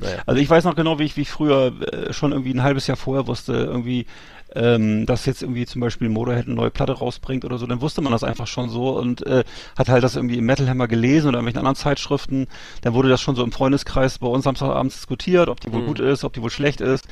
Naja. 0.01 0.23
Also 0.27 0.41
ich 0.41 0.49
weiß 0.49 0.65
noch 0.65 0.77
genau, 0.77 0.99
wie 0.99 1.05
ich, 1.05 1.17
wie 1.17 1.23
ich 1.23 1.31
früher 1.31 1.73
äh, 1.93 2.13
schon 2.13 2.33
irgendwie 2.33 2.55
ein 2.55 2.63
halbes 2.63 2.87
Jahr 2.87 2.97
vorher 2.97 3.27
wusste, 3.27 3.53
irgendwie, 3.53 4.07
ähm, 4.55 5.07
dass 5.07 5.27
jetzt 5.27 5.43
irgendwie 5.43 5.67
zum 5.67 5.81
Beispiel 5.81 6.09
Motorhead 6.09 6.47
eine 6.47 6.55
neue 6.55 6.71
Platte 6.71 6.93
rausbringt 6.93 7.45
oder 7.45 7.59
so, 7.59 7.67
dann 7.67 7.81
wusste 7.81 8.01
man 8.03 8.13
das 8.13 8.25
einfach 8.25 8.47
schon 8.47 8.69
so 8.69 8.91
und 8.99 9.27
äh, 9.27 9.45
hat 9.79 9.89
halt 9.89 10.03
das 10.05 10.17
irgendwie 10.17 10.39
im 10.39 10.47
Metal 10.47 10.69
Hammer 10.69 10.89
gelesen 10.89 11.29
oder 11.29 11.39
in 11.39 11.45
irgendwelchen 11.47 11.59
anderen 11.61 11.77
Zeitschriften. 11.77 12.47
Dann 12.83 12.95
wurde 12.95 13.09
das 13.09 13.21
schon 13.21 13.37
so 13.37 13.45
im 13.45 13.53
Freundeskreis 13.53 14.19
bei 14.19 14.27
uns 14.27 14.45
Samstagabends 14.45 14.97
diskutiert, 14.97 15.49
ob 15.49 15.61
die 15.61 15.73
wohl 15.73 15.83
Mhm. 15.83 15.87
gut 15.87 16.01
ist, 16.01 16.25
ob 16.25 16.33
die 16.33 16.43
wohl 16.43 16.51
schlecht 16.51 16.81
ist. 16.81 17.07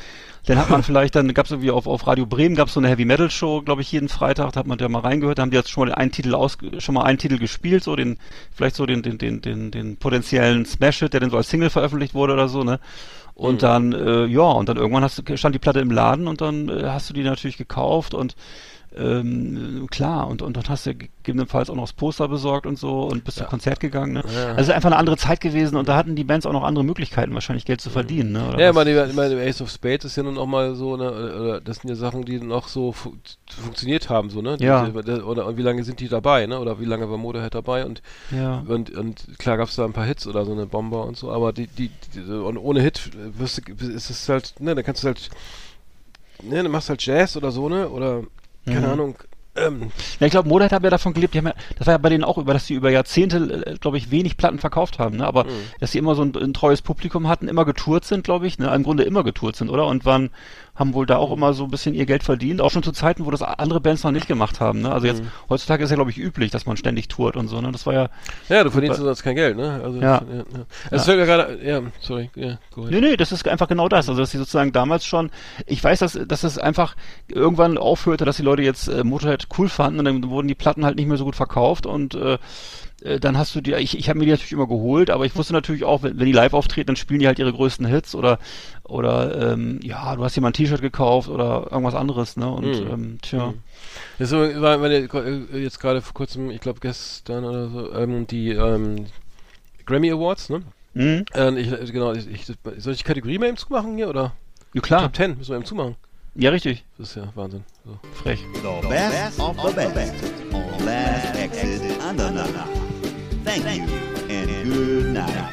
Dann 0.47 0.59
hat 0.59 0.71
man 0.71 0.83
vielleicht, 0.83 1.15
dann 1.15 1.33
gab 1.35 1.47
es 1.47 1.53
irgendwie 1.53 1.71
auf, 1.71 1.87
auf 1.87 2.07
Radio 2.07 2.27
Bremen 2.27 2.55
gab 2.55 2.69
es 2.69 2.75
so 2.75 2.81
eine 2.81 2.89
Heavy 2.89 3.05
Metal 3.05 3.31
Show, 3.31 3.63
glaube 3.63 3.83
ich, 3.83 3.93
jeden 3.93 4.09
Freitag, 4.09 4.53
da 4.53 4.61
hat 4.61 4.67
man 4.67 4.79
da 4.79 4.89
mal 4.89 5.01
reingehört, 5.01 5.39
da 5.39 5.43
haben 5.43 5.51
die 5.51 5.57
jetzt 5.57 5.71
schon 5.71 5.89
mal 5.89 5.95
einen 5.95 6.11
Titel 6.11 6.35
aus, 6.35 6.59
schon 6.79 6.95
mal 6.95 7.05
einen 7.05 7.19
Titel 7.19 7.39
gespielt, 7.39 7.85
so 7.85 7.97
den, 7.97 8.19
vielleicht 8.53 8.77
so 8.77 8.87
den, 8.87 9.03
den, 9.03 9.19
den, 9.19 9.41
den, 9.43 9.71
den 9.71 9.97
potenziellen 9.97 10.65
Smash-Hit, 10.67 11.13
der 11.13 11.21
dann 11.21 11.31
so 11.31 11.37
als 11.37 11.51
Single 11.51 11.71
veröffentlicht 11.71 12.15
wurde 12.15 12.33
oder 12.33 12.49
so, 12.49 12.65
ne? 12.65 12.81
Und 13.39 13.55
Mhm. 13.55 13.59
dann, 13.59 13.93
äh, 13.93 14.25
ja, 14.27 14.43
und 14.43 14.69
dann 14.69 14.77
irgendwann 14.79 15.05
hast 15.05 15.23
du, 15.27 15.37
stand 15.37 15.55
die 15.55 15.61
Platte 15.61 15.79
im 15.79 15.93
Laden 15.93 16.27
und 16.27 16.41
dann 16.41 16.69
äh, 16.69 16.87
hast 16.87 17.09
du 17.09 17.15
die 17.15 17.23
natürlich 17.23 17.57
gekauft 17.57 18.13
und 18.13 18.35
ähm, 18.97 19.87
klar, 19.91 20.27
und, 20.29 20.43
und 20.43 20.57
dann 20.57 20.65
hast 20.69 20.87
du 20.87 20.95
gegebenenfalls 20.95 21.71
auch 21.71 21.75
noch 21.75 21.85
das 21.85 21.93
Poster 21.93 22.27
besorgt 22.29 22.67
und 22.67 22.79
so 22.79 23.03
und 23.03 23.25
bist 23.25 23.37
Ja. 23.39 23.45
zum 23.45 23.51
Konzert 23.51 23.81
gegangen. 23.81 24.15
Ne? 24.15 24.25
Ja. 24.35 24.47
Also 24.49 24.61
es 24.63 24.69
ist 24.69 24.75
einfach 24.75 24.89
eine 24.91 24.97
andere 24.97 25.17
Zeit 25.17 25.41
gewesen 25.41 25.77
und 25.77 25.89
da 25.89 25.97
hatten 25.97 26.17
die 26.17 26.25
Bands 26.25 26.47
auch 26.47 26.53
noch 26.53 26.65
andere 26.65 26.85
Möglichkeiten, 26.85 27.35
wahrscheinlich 27.35 27.65
Geld 27.65 27.81
zu 27.81 27.91
verdienen. 27.91 28.33
Ne? 28.33 28.49
Oder 28.49 28.61
Ja, 28.61 28.69
ich 28.71 28.75
meine, 28.75 29.07
ich 29.07 29.15
meine, 29.15 29.41
Ace 29.43 29.61
of 29.61 29.71
Spades 29.71 30.05
ist 30.07 30.17
ja 30.17 30.23
nun 30.23 30.39
auch 30.39 30.47
mal 30.47 30.75
so, 30.75 30.97
ne, 30.97 31.11
oder, 31.11 31.41
oder 31.41 31.61
das 31.61 31.79
sind 31.79 31.91
ja 31.91 31.97
Sachen, 31.97 32.25
die 32.25 32.41
noch 32.41 32.69
so 32.69 32.93
fu 32.93 33.13
funktioniert 33.63 34.09
haben, 34.11 34.31
so, 34.31 34.43
ne? 34.43 34.57
Die, 34.57 34.65
Ja. 34.65 34.87
Oder, 34.89 35.47
und 35.47 35.57
wie 35.57 35.63
lange 35.63 35.85
sind 35.85 36.01
die 36.01 36.09
dabei, 36.09 36.47
ne? 36.47 36.59
Oder 36.59 36.81
wie 36.81 36.85
lange 36.85 37.11
war 37.11 37.19
Motorhead 37.19 37.55
dabei 37.55 37.85
und, 37.85 38.03
ja. 38.31 38.65
und, 38.67 38.91
und 38.91 39.39
klar 39.39 39.57
gab 39.57 39.69
es 39.69 39.77
da 39.77 39.85
ein 39.85 39.93
paar 39.93 40.05
Hits 40.07 40.27
oder 40.27 40.45
so 40.45 40.53
eine 40.53 40.67
Bomber 40.67 41.05
und 41.07 41.17
so, 41.17 41.31
aber 41.31 41.53
die, 41.53 41.67
die, 41.67 41.91
die 42.15 42.21
und 42.21 42.57
ohne 42.59 42.81
Hit 42.81 43.11
wirst 43.39 43.63
du, 43.69 43.73
ist 43.87 44.11
es 44.11 44.29
halt, 44.29 44.55
ne, 44.61 44.75
dann 44.75 44.85
kannst 44.85 45.03
du 45.03 45.09
halt, 45.09 45.29
ne, 46.43 46.63
dann 46.63 46.73
machst 46.73 46.89
du 46.89 46.91
halt 46.91 47.05
Jazz 47.05 47.37
oder 47.37 47.51
so, 47.51 47.69
ne? 47.69 47.89
Oder, 47.89 48.23
keine 48.69 48.87
Mhm. 48.87 48.93
Ahnung, 48.93 49.17
ähm, 49.57 49.91
Ja, 50.21 50.27
ich 50.27 50.31
glaube, 50.31 50.49
Motorhead 50.49 50.73
hat 50.73 50.85
ja 50.85 50.91
davon 50.91 51.15
gelebt, 51.15 51.35
haben 51.37 51.47
ja, 51.47 51.55
das 51.77 51.87
war 51.87 51.95
ja 51.95 51.99
bei 51.99 52.09
denen 52.11 52.23
auch 52.25 52.39
über, 52.39 52.53
dass 52.53 52.67
die 52.67 52.75
über 52.75 52.91
Jahrzehnte, 52.91 53.77
glaube 53.81 53.99
ich, 53.99 54.11
wenig 54.11 54.37
Platten 54.37 54.59
verkauft 54.59 54.99
haben, 54.99 55.17
ne? 55.17 55.27
aber 55.27 55.45
Mhm. 55.45 55.49
dass 55.81 55.93
sie 55.93 55.99
immer 55.99 56.15
so 56.15 56.23
ein, 56.23 56.33
ein 56.37 56.55
treues 56.55 56.81
Publikum 56.83 57.27
hatten, 57.29 57.49
immer 57.49 57.65
getourt 57.65 58.05
sind, 58.05 58.23
glaube 58.25 58.47
ich, 58.47 58.59
ne? 58.59 58.73
im 58.75 58.83
Grunde 58.85 59.03
immer 59.03 59.25
getourt 59.25 59.57
sind, 59.57 59.69
oder? 59.71 59.87
Und 59.87 60.05
waren, 60.05 60.31
haben 60.79 60.95
wohl 60.95 61.07
da 61.07 61.17
auch 61.17 61.33
immer 61.33 61.53
so 61.55 61.65
ein 61.65 61.71
bisschen 61.71 61.95
ihr 61.95 62.07
Geld 62.07 62.23
verdient, 62.23 62.61
auch 62.61 62.71
schon 62.71 62.83
zu 62.83 62.93
Zeiten, 62.93 63.27
wo 63.27 63.31
das 63.33 63.43
andere 63.43 63.81
Bands 63.81 64.05
noch 64.05 64.13
nicht 64.13 64.29
gemacht 64.29 64.61
haben. 64.61 64.81
Ne? 64.83 64.93
Also 64.93 65.07
jetzt, 65.07 65.23
Mhm. 65.23 65.29
heutzutage 65.49 65.83
ist 65.83 65.91
ja, 65.91 65.97
glaube 65.97 66.11
ich, 66.11 66.19
üblich, 66.19 66.51
dass 66.53 66.67
man 66.67 66.77
ständig 66.77 67.09
tourt 67.09 67.37
und 67.37 67.49
so, 67.49 67.61
ne? 67.61 67.73
das 67.73 67.85
war 67.87 67.95
ja, 67.95 68.09
ja, 68.49 68.63
du 68.63 68.71
verdienst 68.71 68.99
sonst 69.01 69.23
kein 69.23 69.35
Geld, 69.35 69.57
ne? 69.57 69.81
Also, 69.83 69.99
Ja. 70.01 70.23
ja, 70.31 70.37
ja. 70.39 70.45
Es 70.91 71.05
fällt 71.05 71.19
mir 71.19 71.27
gerade, 71.27 71.59
ja, 71.65 71.83
sorry, 72.01 72.31
ja, 72.37 72.59
go 72.73 72.83
ahead. 72.83 72.93
Nee, 72.93 73.01
nee, 73.01 73.17
das 73.17 73.33
ist 73.33 73.47
einfach 73.49 73.67
genau 73.69 73.89
das. 73.89 74.09
Also, 74.09 74.21
dass 74.21 74.31
sie 74.31 74.39
sozusagen 74.39 74.73
damals 74.73 75.05
schon, 75.05 75.31
ich 75.67 75.83
weiß, 75.83 75.99
dass, 75.99 76.19
dass 76.27 76.45
es 76.45 76.59
einfach 76.59 76.95
irgendwann 77.27 77.77
aufhörte, 77.77 78.25
dass 78.25 78.37
die 78.37 78.43
Leute 78.43 78.63
jetzt 78.63 78.87
äh, 78.89 79.03
Motorhead 79.03 79.49
cool 79.59 79.69
fanden 79.69 79.99
und 79.99 80.05
dann 80.05 80.31
wurden 80.31 80.49
die 80.49 80.55
Platten 80.55 80.85
halt 80.85 80.97
nicht 80.97 81.09
mehr 81.09 81.17
so 81.17 81.25
gut 81.25 81.37
verkauft 81.37 81.87
und 81.87 82.15
äh, 82.15 82.39
äh, 83.03 83.19
dann 83.21 83.37
hast 83.39 83.55
du 83.55 83.61
die, 83.61 83.75
ich, 83.75 83.97
ich 83.99 84.09
habe 84.09 84.19
mir 84.19 84.25
die 84.27 84.31
natürlich 84.33 84.53
immer 84.53 84.67
geholt, 84.67 85.11
aber 85.11 85.25
ich 85.27 85.35
wusste 85.37 85.53
natürlich 85.53 85.85
auch, 85.85 86.03
wenn, 86.03 86.19
wenn 86.19 86.27
die 86.27 86.33
live 86.33 86.53
auftreten, 86.55 86.89
dann 86.89 86.97
spielen 86.97 87.21
die 87.21 87.27
halt 87.27 87.39
ihre 87.39 87.53
größten 87.53 87.87
Hits 87.87 88.15
oder 88.15 88.39
oder 88.85 89.53
ähm, 89.53 89.81
ja, 89.83 90.17
du 90.17 90.25
hast 90.25 90.37
dir 90.37 90.41
mal 90.41 90.49
ein 90.49 90.53
T-Shirt 90.55 90.81
gekauft 90.81 91.29
oder 91.29 91.69
irgendwas 91.71 91.95
anderes, 91.95 92.37
ne? 92.37 92.49
Und 92.51 92.67
Mhm. 92.85 92.91
ähm, 92.91 93.19
tja. 93.23 93.49
Mhm. 93.49 93.59
Das 94.19 94.33
war, 94.33 94.79
meine, 94.79 94.97
äh, 94.97 95.59
jetzt 95.63 95.79
gerade 95.81 96.01
vor 96.01 96.15
kurzem, 96.15 96.51
ich 96.51 96.61
glaube 96.61 96.81
gestern 96.81 97.45
oder 97.45 97.69
so, 97.69 97.93
ähm, 97.95 98.27
die 98.27 98.51
ähm, 98.51 99.07
Grammy 99.87 100.11
Awards, 100.11 100.49
ne? 100.51 100.63
Mhm. 100.95 101.25
Äh, 101.35 101.61
ich, 101.61 101.93
genau, 101.93 102.13
ich, 102.13 102.27
ich, 102.29 102.47
soll 102.79 102.93
ich 102.93 102.99
die 102.99 103.05
Kategorie 103.05 103.39
mal 103.39 103.47
eben 103.49 103.57
zumachen 103.57 103.97
hier 103.97 104.09
oder? 104.09 104.33
Ja 104.75 104.81
klar, 104.81 105.03
Top 105.03 105.17
10 105.17 105.39
müssen 105.39 105.51
wir 105.51 105.57
eben 105.57 105.65
zumagen. 105.65 105.97
ja 106.35 106.51
richtig, 106.51 106.85
Das 106.99 107.11
ist 107.11 107.15
ja 107.17 107.31
Wahnsinn. 107.35 107.65
So. 107.85 107.99
frech. 108.15 108.41
The 108.55 108.89
best 108.89 109.39
of 109.41 109.57
the 109.61 109.75
best 109.75 110.15
on 110.53 110.85
Last 110.85 111.37
Exit 111.37 111.83
Andernach. 112.07 112.67
Thank 113.49 113.89
you 113.89 113.97
and 114.29 114.71
good 114.71 115.07
night. 115.15 115.49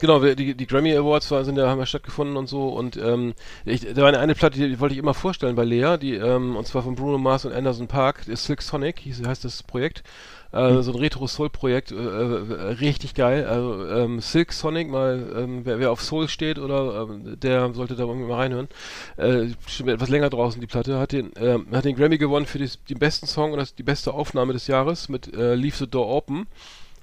Genau, 0.00 0.20
die, 0.20 0.54
die 0.54 0.66
Grammy 0.66 0.94
Awards 0.94 1.30
war, 1.30 1.42
sind 1.46 1.56
ja, 1.56 1.68
haben 1.68 1.78
ja 1.78 1.86
stattgefunden 1.86 2.36
und 2.36 2.48
so 2.48 2.68
und 2.68 2.98
ähm, 2.98 3.32
ich, 3.64 3.80
da 3.80 4.02
war 4.02 4.08
eine, 4.08 4.18
eine 4.18 4.34
Platte, 4.34 4.58
die, 4.58 4.68
die 4.68 4.80
wollte 4.80 4.94
ich 4.94 4.98
immer 4.98 5.14
vorstellen 5.14 5.56
bei 5.56 5.64
Lea, 5.64 5.96
die, 5.96 6.14
ähm, 6.16 6.56
und 6.56 6.66
zwar 6.66 6.82
von 6.82 6.96
Bruno 6.96 7.16
Mars 7.16 7.46
und 7.46 7.54
Anderson 7.54 7.88
Park, 7.88 8.24
Silk 8.26 8.60
Sonic, 8.60 9.00
heißt 9.26 9.44
das 9.44 9.62
Projekt. 9.62 10.02
Äh, 10.54 10.82
So 10.82 10.92
ein 10.92 10.98
Retro-Soul-Projekt, 10.98 11.90
äh, 11.90 11.96
äh, 11.96 12.72
richtig 12.80 13.14
geil. 13.14 13.44
Also, 13.44 13.86
ähm, 13.88 14.20
Silk 14.20 14.52
Sonic, 14.52 14.88
mal, 14.88 15.32
ähm, 15.36 15.60
wer, 15.64 15.80
wer 15.80 15.90
auf 15.90 16.00
Soul 16.00 16.28
steht 16.28 16.58
oder 16.58 17.08
ähm, 17.10 17.38
der 17.40 17.74
sollte 17.74 17.96
da 17.96 18.06
mal 18.06 18.32
reinhören. 18.32 18.68
Äh, 19.16 19.48
schon 19.66 19.88
etwas 19.88 20.08
länger 20.10 20.30
draußen 20.30 20.60
die 20.60 20.66
Platte, 20.66 20.98
hat 20.98 21.12
den, 21.12 21.32
ähm, 21.36 21.66
hat 21.72 21.84
den 21.84 21.96
Grammy 21.96 22.18
gewonnen 22.18 22.46
für 22.46 22.58
die, 22.58 22.70
den 22.88 22.98
besten 22.98 23.26
Song 23.26 23.52
und 23.52 23.58
das, 23.58 23.74
die 23.74 23.82
beste 23.82 24.14
Aufnahme 24.14 24.52
des 24.52 24.68
Jahres 24.68 25.08
mit 25.08 25.34
äh, 25.34 25.54
Leave 25.54 25.76
the 25.76 25.88
Door 25.88 26.08
Open. 26.08 26.46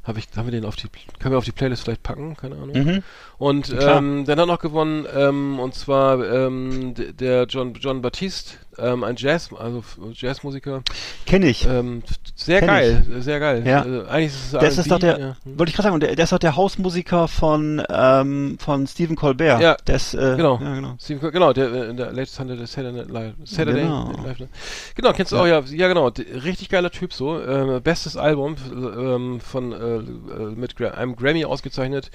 Hab 0.04 0.18
ich, 0.18 0.28
haben 0.36 0.48
wir 0.48 0.52
den 0.52 0.66
auf 0.66 0.76
die, 0.76 0.88
können 1.20 1.34
wir 1.34 1.38
auf 1.38 1.46
die 1.46 1.52
Playlist 1.52 1.84
vielleicht 1.84 2.02
packen? 2.02 2.36
Keine 2.36 2.56
Ahnung. 2.56 2.72
Mhm. 2.72 3.04
Und 3.42 3.76
ähm, 3.80 4.24
dann 4.26 4.40
hat 4.40 4.48
noch 4.48 4.60
gewonnen, 4.60 5.08
ähm, 5.16 5.60
und 5.60 5.74
zwar 5.74 6.24
ähm, 6.24 6.94
der 7.20 7.46
John, 7.46 7.74
John 7.74 8.02
Baptiste, 8.04 8.54
ähm, 8.78 9.04
ein 9.04 9.16
Jazz, 9.18 9.50
also 9.58 9.84
Jazzmusiker. 10.14 10.84
Kenne 11.26 11.48
ich. 11.48 11.66
Ähm, 11.68 12.04
sehr 12.36 12.60
Kenn 12.60 12.68
geil, 12.68 13.06
sehr 13.20 13.40
geil. 13.40 13.64
Ja. 13.66 13.84
Äh, 13.84 14.08
eigentlich 14.08 14.28
ist 14.34 14.54
es 14.54 14.78
ist 14.78 14.78
das 14.78 14.88
R&B, 14.88 14.90
doch 14.90 15.00
der, 15.00 15.20
ja. 15.20 15.36
Wollte 15.44 15.72
ich 15.72 15.76
gerade 15.76 15.88
sagen, 15.90 16.00
der, 16.00 16.16
der 16.16 16.24
ist 16.24 16.32
doch 16.32 16.38
der 16.38 16.56
Hausmusiker 16.56 17.28
von, 17.28 17.82
ähm, 17.90 18.58
von 18.60 18.86
Stephen 18.86 19.16
Colbert. 19.16 19.60
Ja. 19.60 19.76
Ist, 19.92 20.14
äh, 20.14 20.36
Genau. 20.38 20.60
Ja, 20.62 20.76
genau. 20.76 20.96
Co- 21.20 21.32
genau, 21.32 21.52
der, 21.52 21.72
äh, 21.74 21.96
der 21.96 22.12
Latest 22.12 22.36
Sunday, 22.36 22.58
der 22.58 22.68
Saturday 22.68 22.94
Night 23.00 23.10
Live. 23.10 23.34
Saturday 23.44 23.82
Genau. 23.82 24.08
Night 24.12 24.24
Live, 24.24 24.40
ne? 24.40 24.50
Genau, 24.94 25.14
kennst 25.14 25.32
du 25.32 25.38
auch, 25.38 25.48
ja, 25.48 25.62
ja 25.62 25.88
genau, 25.88 26.08
richtig 26.44 26.70
geiler 26.70 26.92
Typ 26.92 27.12
so. 27.12 27.42
Ähm, 27.42 27.82
bestes 27.82 28.18
Album 28.18 28.56
ähm, 28.72 29.40
von, 29.42 29.72
äh, 29.72 29.76
äh, 29.76 30.02
mit 30.56 30.76
Gra 30.76 30.90
einem 30.90 31.16
Grammy 31.16 31.44
ausgezeichnet. 31.44 32.12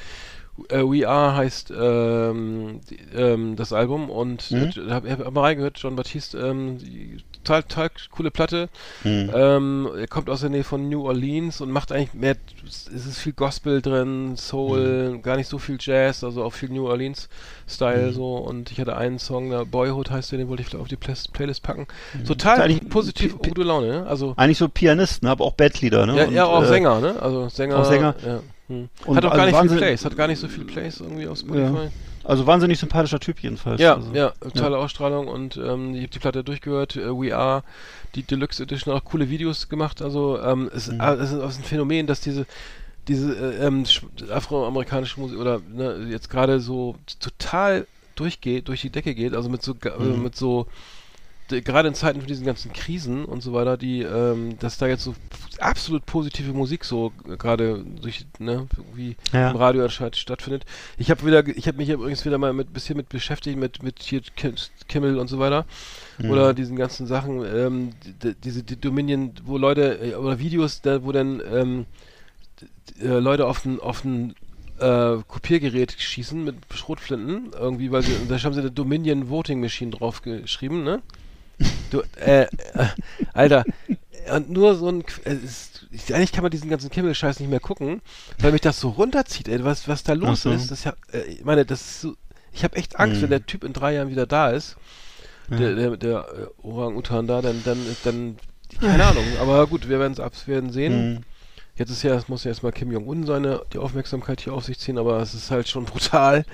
Äh, 0.69 0.79
We 0.83 1.07
Are 1.09 1.35
heißt 1.37 1.73
ähm, 1.77 2.81
die, 2.89 2.99
ähm, 3.15 3.57
das 3.57 3.73
Album 3.73 4.11
und 4.11 4.51
Mhm. 4.51 4.71
äh, 4.89 4.91
hab, 4.91 5.09
hab 5.09 5.33
mal 5.33 5.43
reingehört, 5.43 5.79
John 5.79 5.97
Baptiste, 5.97 6.39
ähm, 6.39 6.79
die, 6.79 7.19
total, 7.45 7.63
total 7.65 7.91
coole 8.11 8.31
Platte. 8.31 8.69
Hm. 9.03 9.31
Ähm, 9.35 9.89
er 9.97 10.07
kommt 10.09 10.29
aus 10.31 10.41
der 10.41 10.51
Nähe 10.51 10.65
von 10.65 10.89
New 10.89 11.07
Orleans 11.07 11.61
und 11.61 11.71
macht 11.71 11.93
eigentlich 11.93 12.15
mehr, 12.15 12.37
es 12.67 12.89
ist 12.89 13.19
viel 13.19 13.33
Gospel 13.35 13.83
drin, 13.83 14.37
Soul, 14.37 15.21
gar 15.23 15.37
nicht 15.37 15.49
so 15.49 15.59
viel 15.59 15.77
Jazz, 15.81 16.25
also 16.25 16.43
auch 16.43 16.53
viel 16.53 16.71
New 16.71 16.87
Orleans 16.89 17.29
Style 17.69 18.13
so 18.13 18.37
und 18.37 18.71
ich 18.73 18.81
hatte 18.81 18.97
einen 18.97 19.19
Song, 19.19 19.51
der 19.51 19.65
Boyhood 19.65 20.11
heißt 20.11 20.33
der, 20.33 20.39
den 20.39 20.49
wollte 20.49 20.63
ich 20.63 20.75
auf 20.75 20.89
die 20.89 20.97
Play 20.97 21.15
Playlist 21.33 21.63
packen. 21.63 21.87
Ist 22.15 22.27
Total 22.27 22.69
positiv, 22.89 23.39
gute 23.39 23.63
Laune, 23.63 23.89
ne? 23.89 24.07
Also 24.07 24.35
Eigentlich 24.37 24.59
so 24.59 24.69
Pianist, 24.69 25.23
ne? 25.23 25.31
aber 25.31 25.45
auch 25.45 25.53
Bandleader, 25.53 26.07
ne? 26.07 26.17
ja, 26.17 26.25
Und, 26.27 26.35
ja, 26.35 26.45
auch 26.47 26.63
äh, 26.63 26.67
Sänger, 26.67 27.01
ne? 27.01 27.21
Also 27.21 27.49
Sänger. 27.49 27.79
auch 27.79 27.85
Sänger. 27.85 28.15
Ja. 28.27 28.41
Hm. 28.69 28.89
Hat 29.15 29.25
auch 29.25 29.31
also 29.31 29.37
gar 29.53 29.63
nicht 29.63 29.71
viel 29.71 29.79
Plays, 29.79 30.05
hat 30.05 30.17
gar 30.17 30.27
nicht 30.27 30.41
so 30.41 30.49
viel 30.49 30.65
Plays 30.65 31.01
irgendwie 31.01 31.27
auf 31.29 31.39
Spotify. 31.39 31.89
Also 32.25 32.47
wahnsinnig 32.47 32.79
sympathischer 32.81 33.21
Typ 33.21 33.39
jedenfalls. 33.41 33.81
Ja, 33.81 33.95
also. 33.95 34.13
ja, 34.13 34.33
tolle 34.55 34.79
Ausstrahlung 34.79 35.29
und 35.29 35.57
ähm, 35.57 35.95
ich 35.95 36.01
habe 36.03 36.09
die 36.13 36.19
Platte 36.19 36.43
durchgehört, 36.43 36.97
äh, 36.97 37.09
We 37.11 37.37
Are, 37.37 37.63
die 38.17 38.25
Deluxe 38.25 38.63
Edition, 38.65 38.93
auch 38.95 39.05
coole 39.05 39.31
Videos 39.31 39.69
gemacht. 39.69 40.03
Also 40.03 40.41
ähm, 40.41 40.69
es, 40.75 40.89
Mhm. 40.89 41.01
äh, 41.01 41.13
es 41.15 41.31
ist 41.31 41.41
ein 41.59 41.65
Phänomen, 41.65 42.07
dass 42.09 42.21
diese 42.21 42.47
diese 43.07 43.33
äh, 43.37 43.65
ähm, 43.67 43.85
sch- 43.85 44.03
afroamerikanische 44.33 45.21
Musik 45.21 45.39
oder 45.39 45.61
ne, 45.73 46.09
jetzt 46.11 46.29
gerade 46.29 46.59
so 46.59 46.97
total 47.21 47.87
durchgeht, 48.17 48.67
durch 48.67 48.81
die 48.81 48.91
Decke 48.91 49.15
geht, 49.15 49.33
also 49.35 49.49
mit 49.49 49.63
so 49.63 49.77
äh, 49.85 50.03
Mhm. 50.03 50.23
mit 50.25 50.35
so 50.35 50.67
gerade 51.49 51.89
in 51.89 51.95
Zeiten 51.95 52.21
von 52.21 52.27
diesen 52.29 52.45
ganzen 52.47 52.73
Krisen 52.73 53.25
und 53.25 53.43
so 53.43 53.53
weiter, 53.53 53.77
die, 53.77 54.03
ähm, 54.03 54.59
dass 54.59 54.79
da 54.79 54.87
jetzt 54.87 55.05
so 55.05 55.15
absolut 55.61 56.05
positive 56.07 56.53
Musik 56.53 56.85
so 56.85 57.13
gerade 57.39 57.85
durch, 58.03 58.27
ne, 58.39 58.67
irgendwie 58.77 59.17
Ja. 59.33 59.51
im 59.51 59.57
Radio 59.57 59.85
anscheinend 59.85 60.17
stattfindet. 60.17 60.65
Ich 60.99 61.11
habe 61.11 61.25
wieder, 61.27 61.47
ich 61.47 61.67
habe 61.69 61.79
mich 61.79 61.89
übrigens 61.89 62.25
wieder 62.25 62.39
mal 62.39 62.53
mit 62.53 62.73
bisschen 62.73 62.97
mit 62.97 63.09
beschäftigt 63.09 63.59
mit 63.59 63.83
mit 63.83 64.03
hier 64.03 64.21
Kim- 64.37 64.55
Kimmel 64.89 65.19
und 65.19 65.29
so 65.29 65.39
weiter 65.39 65.65
Mhm. 66.19 66.31
oder 66.31 66.55
diesen 66.55 66.77
ganzen 66.77 67.07
Sachen, 67.07 67.45
ähm, 67.45 67.91
die, 68.23 68.35
diese 68.43 68.63
die 68.63 68.77
Dominion, 68.81 69.33
wo 69.45 69.59
Leute 69.59 69.99
äh, 70.03 70.15
oder 70.15 70.39
Videos, 70.39 70.81
da, 70.81 71.05
wo 71.05 71.13
dann 71.13 71.43
ähm, 71.53 71.87
äh, 73.01 73.19
Leute 73.19 73.47
auf 73.47 73.65
ein 73.65 73.81
auf 73.81 74.05
ein 74.05 74.35
äh, 74.79 75.17
Kopiergerät 75.27 75.93
schießen 75.99 76.43
mit 76.45 76.57
Schrotflinten 76.75 77.53
irgendwie, 77.59 77.91
weil 77.93 78.03
sie, 78.03 78.13
da 78.29 78.39
haben 78.43 78.53
sie 78.53 78.61
eine 78.61 78.71
Dominion 78.71 79.31
Voting 79.31 79.61
Machine 79.61 79.91
drauf 79.91 80.21
geschrieben, 80.23 80.85
ne? 80.85 81.01
Du, 81.91 82.03
äh, 82.21 82.43
äh, 82.43 82.49
Alter, 83.33 83.65
und 84.35 84.51
nur 84.51 84.75
so 84.75 84.89
ein, 84.89 85.05
äh, 85.25 85.35
ist, 85.35 85.87
ich, 85.91 86.15
eigentlich 86.15 86.33
kann 86.33 86.43
man 86.43 86.51
diesen 86.51 86.69
ganzen 86.69 86.91
Kimmel-Scheiß 86.91 87.41
nicht 87.41 87.49
mehr 87.49 87.61
gucken, 87.61 88.03
weil 88.41 88.53
mich 88.53 88.61
das 88.61 88.81
so 88.81 88.91
runterzieht, 88.91 89.49
ey, 89.49 89.65
was, 89.65 89.89
was 89.89 90.03
da 90.03 90.13
los 90.15 90.43
so. 90.43 90.51
ist. 90.51 90.71
Das 90.71 90.85
ja, 90.85 90.95
äh, 91.13 91.21
ich 91.23 91.45
meine, 91.45 91.65
das 91.65 91.81
ist 91.81 92.01
so, 92.03 92.15
ich 92.53 92.65
habe 92.65 92.77
echt 92.77 92.99
Angst, 92.99 93.19
Mhm. 93.19 93.23
wenn 93.23 93.31
der 93.31 93.47
Typ 93.47 93.65
in 93.65 93.73
drei 93.73 93.95
Jahren 93.95 94.09
wieder 94.11 94.27
da 94.27 94.51
ist, 94.51 94.77
Ja. 95.51 95.59
der, 95.59 95.75
der, 95.77 95.97
der 95.97 96.27
äh, 96.63 96.67
Orang-Utan 96.67 97.27
da, 97.27 97.41
dann, 97.41 97.63
dann, 97.65 97.79
dann, 98.05 98.37
keine 98.81 99.05
Ahnung, 99.05 99.25
aber 99.41 99.67
gut, 99.69 99.89
wir 99.89 99.99
werden 100.01 100.13
es 100.13 100.21
ab, 100.21 100.33
werden 100.47 100.73
sehen. 100.73 101.15
Mhm. 101.15 101.21
Jetzt 101.77 101.91
ist 101.91 102.03
ja, 102.03 102.15
es 102.15 102.29
muss 102.29 102.43
ja 102.45 102.51
erstmal 102.51 102.73
Kim 102.73 102.91
Jong-un 102.91 103.27
seine, 103.27 103.63
die 103.73 103.79
Aufmerksamkeit 103.79 104.41
hier 104.41 104.55
auf 104.55 104.65
sich 104.65 104.79
ziehen, 104.79 104.99
aber 104.99 105.21
es 105.21 105.35
ist 105.35 105.51
halt 105.51 105.69
schon 105.69 105.85
brutal, 105.87 106.45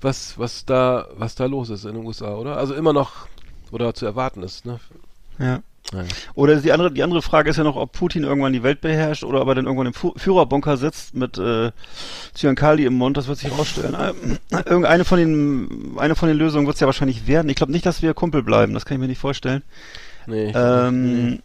was, 0.00 0.38
was 0.38 0.64
da, 0.64 1.06
was 1.14 1.34
da 1.34 1.44
los 1.46 1.68
ist 1.70 1.84
in 1.84 1.94
den 1.94 2.04
USA, 2.06 2.34
oder? 2.36 2.56
Also 2.56 2.74
immer 2.74 2.92
noch, 2.94 3.26
oder 3.70 3.94
zu 3.94 4.06
erwarten 4.06 4.42
ist, 4.42 4.66
ne? 4.66 4.80
Ja. 5.38 5.60
Nein. 5.92 6.06
Oder 6.34 6.56
die 6.56 6.70
andere, 6.72 6.92
die 6.92 7.02
andere 7.02 7.22
Frage 7.22 7.50
ist 7.50 7.56
ja 7.56 7.64
noch, 7.64 7.74
ob 7.74 7.92
Putin 7.92 8.22
irgendwann 8.22 8.52
die 8.52 8.62
Welt 8.62 8.80
beherrscht 8.80 9.24
oder 9.24 9.42
ob 9.42 9.48
er 9.48 9.56
dann 9.56 9.64
irgendwann 9.64 9.88
im 9.88 9.94
Fu 9.94 10.12
Führerbunker 10.16 10.76
sitzt 10.76 11.14
mit 11.14 11.36
äh, 11.38 11.72
Zyankali 12.34 12.84
im 12.84 12.94
Mund, 12.94 13.16
das 13.16 13.26
wird 13.26 13.38
sich 13.38 13.50
rausstellen. 13.50 13.94
Äh, 13.94 14.12
Irgendeine 14.66 15.04
von 15.04 15.18
den, 15.18 15.96
eine 15.96 16.14
von 16.14 16.28
den 16.28 16.38
Lösungen 16.38 16.66
wird 16.66 16.74
es 16.74 16.80
ja 16.80 16.86
wahrscheinlich 16.86 17.26
werden. 17.26 17.48
Ich 17.48 17.56
glaube 17.56 17.72
nicht, 17.72 17.86
dass 17.86 18.02
wir 18.02 18.14
Kumpel 18.14 18.42
bleiben, 18.42 18.74
das 18.74 18.84
kann 18.84 18.96
ich 18.96 19.00
mir 19.00 19.08
nicht 19.08 19.18
vorstellen. 19.18 19.62
Nee. 20.26 20.52
Ähm, 20.54 21.40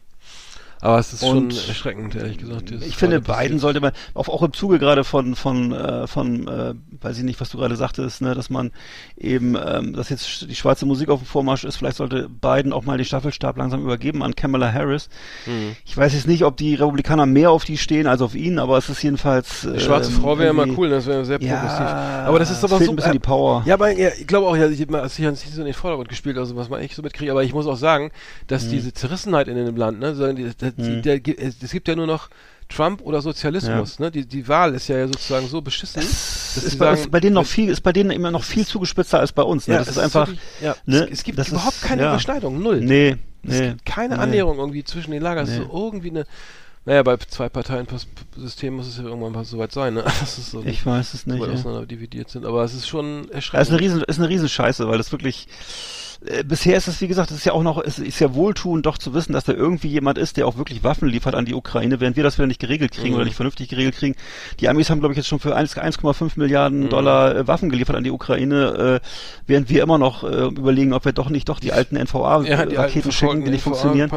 aber 0.86 1.00
es 1.00 1.14
ist 1.14 1.22
schon 1.22 1.38
und 1.38 1.68
erschreckend, 1.68 2.16
ehrlich 2.16 2.38
gesagt. 2.38 2.72
Ich 2.72 2.96
finde. 2.96 3.20
Biden 3.20 3.58
sollte 3.58 3.82
man, 3.82 3.92
auch, 4.14 4.30
auch 4.30 4.44
im 4.44 4.54
Zuge 4.54 4.78
gerade 4.78 5.04
von, 5.04 5.36
von, 5.36 5.72
äh, 5.72 6.06
von, 6.06 6.48
äh, 6.48 6.76
weiß 7.02 7.18
ich 7.18 7.24
nicht, 7.24 7.42
was 7.42 7.50
du 7.50 7.58
gerade 7.58 7.76
sagtest, 7.76 8.22
ne, 8.22 8.36
dass 8.36 8.50
man 8.52 8.72
eben, 9.18 9.56
ähm, 9.56 9.94
dass 9.94 10.10
jetzt 10.10 10.48
die 10.50 10.56
schwarze 10.56 10.86
Musik 10.86 11.10
auf 11.10 11.22
dem 11.22 11.26
Vormarsch 11.26 11.64
ist, 11.64 11.78
vielleicht 11.78 11.98
sollte 11.98 12.30
Biden 12.30 12.72
auch 12.72 12.86
mal 12.86 12.98
den 12.98 13.06
Staffelstab 13.06 13.58
langsam 13.58 13.82
übergeben 13.82 14.22
an 14.22 14.36
Kamala 14.36 14.72
Harris. 14.72 15.10
Mhm. 15.48 15.76
Ich 15.86 15.98
weiß 15.98 16.14
jetzt 16.14 16.28
nicht, 16.28 16.44
ob 16.44 16.58
die 16.58 16.76
Republikaner 16.76 17.26
mehr 17.26 17.50
auf 17.50 17.66
die 17.66 17.78
stehen 17.78 18.06
als 18.06 18.22
auf 18.22 18.36
ihn, 18.36 18.60
aber 18.60 18.78
es 18.78 18.90
ist 18.90 19.02
jedenfalls. 19.02 19.62
Die 19.62 19.80
schwarze 19.80 20.12
ähm, 20.12 20.22
Frau 20.22 20.38
wäre 20.38 20.52
immer 20.52 20.64
irgendwie- 20.64 20.82
cool, 20.82 20.90
das 20.90 21.08
wäre 21.08 21.26
sehr 21.26 21.40
progressiv. 21.40 21.80
Ja, 21.80 22.26
aber 22.28 22.38
das 22.38 22.52
ist 22.52 22.64
aber 22.64 22.78
so. 22.80 22.92
ein 22.92 22.96
bisschen 22.96 23.14
die 23.14 23.20
Power. 23.20 23.64
Ja, 23.66 23.74
aber 23.74 23.90
ja, 23.92 24.10
ich 24.20 24.28
glaube 24.28 24.46
auch, 24.46 24.56
ja, 24.56 24.68
ich 24.70 24.82
habe 24.82 25.08
ich 25.08 25.20
nicht 25.20 25.54
so 25.54 25.62
in 25.62 25.66
den 25.66 25.74
Vordergrund 25.74 26.10
gespielt, 26.10 26.38
also 26.38 26.56
was 26.56 26.70
man 26.70 26.82
echt 26.82 26.96
so 26.96 27.02
mitkriege, 27.02 27.32
aber 27.32 27.44
ich 27.44 27.54
muss 27.54 27.66
auch 27.66 27.78
sagen, 27.78 28.12
dass 28.48 28.70
diese 28.70 28.94
Zerrissenheit 28.94 29.48
in 29.48 29.56
dem 29.56 29.76
Land, 29.76 30.00
ne, 30.00 30.14
sagen 30.14 30.36
die, 30.36 30.52
die, 30.78 30.90
Mhm. 30.90 31.02
der, 31.02 31.22
es 31.40 31.56
es 31.62 31.72
gibt 31.72 31.88
ja 31.88 31.96
nur 31.96 32.08
noch 32.08 32.30
Trump 32.68 33.02
oder 33.02 33.22
Sozialismus, 33.22 34.00
ne? 34.00 34.10
Die, 34.12 34.26
die 34.26 34.48
Wahl 34.48 34.74
ist 34.74 34.88
ja 34.88 35.06
sozusagen 35.08 35.48
so 35.48 35.62
beschissen, 35.62 36.02
dass 36.02 36.58
ist 36.58 36.80
bei, 36.80 36.96
sagen, 36.96 37.12
bei 37.12 37.20
denen 37.20 37.36
noch 37.36 37.46
viel, 37.46 37.70
ist 37.70 37.82
bei 37.82 37.94
denen 37.94 38.10
immer 38.12 38.32
noch 38.32 38.44
viel 38.44 38.66
zugespitzer 38.66 39.20
als 39.20 39.32
bei 39.32 39.44
uns. 39.44 39.68
Ne? 39.68 39.76
ja, 39.76 39.80
das 39.80 39.90
es 39.90 39.98
ist 39.98 40.04
einfach. 40.04 40.28
wirklich, 40.28 40.40
ja, 40.62 40.76
ne, 40.86 41.04
es, 41.06 41.20
es 41.20 41.24
gibt 41.24 41.38
das 41.38 41.50
überhaupt 41.50 41.76
ist- 41.76 41.84
keine 41.84 42.02
ja. 42.02 42.10
Überschneidung, 42.10 42.62
null. 42.62 42.82
Nee, 42.82 43.18
Es 43.44 43.60
nee. 43.60 43.68
gibt 43.70 43.86
keine 43.86 44.16
nee. 44.16 44.22
Annäherung 44.22 44.58
irgendwie 44.58 44.84
zwischen 44.84 45.12
den 45.12 45.22
Lagern. 45.22 45.44
Es 45.46 45.52
ist 45.52 45.60
Nee. 45.60 45.66
so 45.72 45.86
irgendwie 45.86 46.10
eine. 46.10 46.26
Naja, 46.88 47.02
bei 47.02 47.18
zwei 47.18 47.50
Parteien 47.50 47.88
System 48.38 48.76
muss 48.76 48.88
es 48.88 48.98
ja 48.98 49.04
irgendwann 49.04 49.32
mal 49.32 49.44
so 49.46 49.58
weit 49.58 49.72
sein, 49.72 49.94
ne? 49.96 50.04
Das 50.20 50.38
ist 50.38 50.52
so 50.52 50.64
Ich 50.64 50.86
weiß 50.86 51.14
es 51.16 51.26
nicht. 51.28 51.40
weit 51.40 51.50
Ja. 51.50 51.54
auseinander 51.56 51.86
dividiert 51.86 52.30
sind. 52.30 52.46
Aber 52.46 52.64
es 52.64 52.74
ist 52.76 52.88
schon 52.88 53.06
Ja, 53.16 53.22
ist 53.26 53.32
erschreckend. 53.34 53.70
eine 53.72 53.80
riesen, 53.80 54.02
ist 54.04 54.20
eine 54.20 54.30
Riesenscheiße, 54.30 54.88
weil 54.88 54.98
das 54.98 55.12
wirklich, 55.12 55.48
äh, 56.26 56.44
bisher 56.44 56.78
ist 56.78 56.88
es, 56.88 57.02
wie 57.02 57.08
gesagt, 57.08 57.32
es 57.32 57.38
ist 57.38 57.46
ja 57.46 57.54
auch 57.54 57.64
noch, 57.64 57.82
es 57.84 58.00
ist 58.00 58.20
ja 58.20 58.34
wohltuend 58.34 58.86
doch 58.86 58.98
zu 58.98 59.14
wissen, 59.14 59.34
dass 59.34 59.44
da 59.46 59.54
irgendwie 59.54 59.88
jemand 59.88 60.18
ist, 60.18 60.38
der 60.38 60.48
auch 60.48 60.58
wirklich 60.58 60.84
Waffen 60.84 61.08
liefert 61.10 61.36
an 61.36 61.46
die 61.46 61.54
Ukraine, 61.54 62.00
während 62.00 62.16
wir 62.16 62.24
das 62.24 62.38
wieder 62.38 62.48
nicht 62.48 62.60
geregelt 62.60 62.92
kriegen 62.92 63.10
Mhm. 63.10 63.16
oder 63.16 63.26
nicht 63.26 63.36
vernünftig 63.36 63.70
geregelt 63.70 63.96
kriegen. 63.96 64.16
Die 64.60 64.70
Amis 64.70 64.90
haben, 64.90 65.00
glaube 65.00 65.14
ich, 65.14 65.18
jetzt 65.18 65.28
schon 65.28 65.40
für 65.40 65.56
1 65.56 65.76
1,5 65.78 66.38
Milliarden 66.38 66.84
Mhm. 66.86 66.90
Dollar 66.90 67.36
äh, 67.36 67.48
Waffen 67.48 67.70
geliefert 67.70 67.96
an 67.96 68.04
die 68.04 68.12
Ukraine, 68.12 69.00
äh, 69.02 69.08
während 69.48 69.70
wir 69.70 69.84
immer 69.84 69.98
noch 69.98 70.24
äh, 70.24 70.46
überlegen, 70.46 70.94
ob 70.94 71.06
wir 71.06 71.14
doch 71.14 71.30
nicht 71.30 71.50
doch 71.50 71.60
die 71.60 71.72
alten 71.74 71.96
ja, 71.96 72.04
NVA-Raketen 72.04 72.78
alten 72.78 73.12
schicken, 73.12 73.46
die 73.46 73.52
nicht 73.52 73.64
funktionieren. 73.64 74.12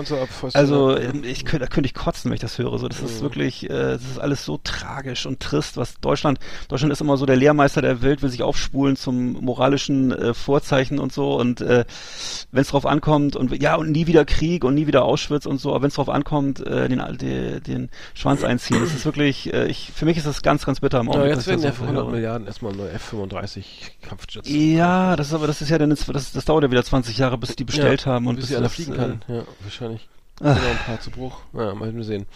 Also 0.54 0.92
ja. 0.92 0.98
ähm, 0.98 1.22
ich 1.24 1.44
könnte, 1.44 1.66
da 1.66 1.70
könnte 1.70 1.86
ich 1.86 1.94
kotzen, 1.94 2.30
wenn 2.30 2.34
ich 2.34 2.40
das 2.40 2.58
höre. 2.58 2.78
So, 2.78 2.88
das 2.88 3.00
ist 3.00 3.18
Mhm. 3.18 3.22
wirklich, 3.22 3.64
äh, 3.64 3.68
das 3.68 4.02
ist 4.02 4.18
alles 4.18 4.44
so 4.44 4.58
tragisch 4.62 5.26
und 5.26 5.40
trist, 5.40 5.76
was 5.76 5.98
Deutschland, 6.00 6.38
Deutschland 6.68 6.92
ist 6.92 7.00
immer 7.00 7.16
so 7.16 7.26
der 7.26 7.36
Lehrmeister 7.36 7.82
der 7.82 8.02
Welt, 8.02 8.22
will 8.22 8.30
sich 8.30 8.42
aufspulen 8.42 8.96
zum 8.96 9.32
moralischen 9.44 10.12
äh, 10.12 10.34
Vorzeichen 10.34 10.98
und 10.98 11.12
so. 11.12 11.34
Und 11.38 11.60
äh, 11.60 11.84
wenn 12.52 12.62
es 12.62 12.68
drauf 12.68 12.86
ankommt 12.86 13.36
und 13.36 13.60
ja 13.62 13.74
und 13.76 13.90
nie 13.90 14.06
wieder 14.06 14.24
Krieg 14.24 14.64
und 14.64 14.74
nie 14.74 14.86
wieder 14.86 15.04
Auschwitz 15.04 15.46
und 15.46 15.58
so, 15.60 15.70
aber 15.70 15.82
wenn 15.82 15.88
es 15.88 15.94
drauf 15.94 16.08
ankommt, 16.08 16.60
äh, 16.66 16.88
den, 16.88 17.02
den, 17.18 17.62
den 17.62 17.90
Schwanz 18.14 18.44
einziehen. 18.44 18.80
Das 18.80 18.94
ist 18.94 19.04
wirklich, 19.04 19.52
äh, 19.52 19.66
ich, 19.66 19.90
für 19.94 20.04
mich 20.04 20.16
ist 20.16 20.26
das 20.26 20.42
ganz, 20.42 20.64
ganz 20.64 20.80
bitter 20.80 21.00
am 21.00 21.06
Ja, 21.06 21.12
Augenblick. 21.12 21.30
jetzt 21.36 21.38
was 21.38 21.46
ich 21.46 21.50
werden 21.50 21.62
ja 21.64 21.72
für 21.72 21.76
so 21.78 21.82
100 21.84 22.04
höre. 22.04 22.12
Milliarden 22.12 22.46
erstmal 22.46 22.72
neue 22.74 22.90
F-35 22.92 23.64
Kampfjets. 24.02 24.48
Ja, 24.50 25.16
das 25.16 25.28
ist 25.28 25.34
aber, 25.34 25.46
das 25.46 25.60
ist 25.60 25.68
ja 25.68 25.78
dann, 25.78 25.90
jetzt- 25.90 26.08
das, 26.08 26.32
das 26.32 26.44
dauert 26.44 26.64
ja 26.64 26.70
wieder 26.70 26.84
20 26.84 27.18
Jahre, 27.18 27.38
bis 27.38 27.56
die 27.56 27.64
bestellt 27.64 28.06
haben 28.06 28.26
und 28.26 28.36
bis 28.36 28.46
bis 28.48 28.56
sie 28.56 28.62
das, 28.62 28.72
fliegen 28.74 28.92
äh, 28.94 28.96
kann. 28.96 29.22
Ja, 29.28 29.42
wahrscheinlich. 29.62 30.08
Ach. 30.40 30.54
Genau, 30.56 30.70
ein 30.70 30.78
paar 30.86 31.00
zu 31.00 31.10
Bruch. 31.10 31.38
Ja, 31.52 31.74
mal 31.74 31.92
sehen. 32.04 32.26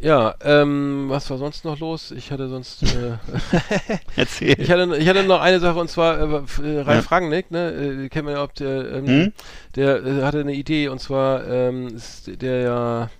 Ja, 0.00 0.36
ähm, 0.42 1.06
was 1.08 1.28
war 1.28 1.38
sonst 1.38 1.64
noch 1.64 1.80
los? 1.80 2.12
Ich 2.12 2.30
hatte 2.30 2.48
sonst, 2.48 2.84
äh, 2.84 3.18
Erzähl. 4.16 4.54
ich 4.60 4.70
hatte, 4.70 4.96
ich 4.96 5.08
hatte 5.08 5.24
noch 5.24 5.40
eine 5.40 5.58
Sache 5.58 5.78
und 5.80 5.90
zwar 5.90 6.18
äh, 6.20 6.22
äh, 6.62 6.80
Ralf 6.82 7.04
Ja. 7.10 7.16
Rangnick, 7.16 7.50
ne, 7.50 7.70
äh, 8.04 8.08
kennen 8.08 8.28
wir 8.28 8.34
ja, 8.34 8.42
ob 8.44 8.54
der, 8.54 8.92
ähm, 8.92 9.06
Hm? 9.06 9.32
der 9.74 10.04
äh, 10.04 10.22
hatte 10.22 10.38
eine 10.40 10.52
Idee 10.54 10.86
und 10.88 11.00
zwar 11.00 11.44
ähm, 11.48 11.88
ist 11.88 12.30
der 12.40 12.60
ja 12.60 13.10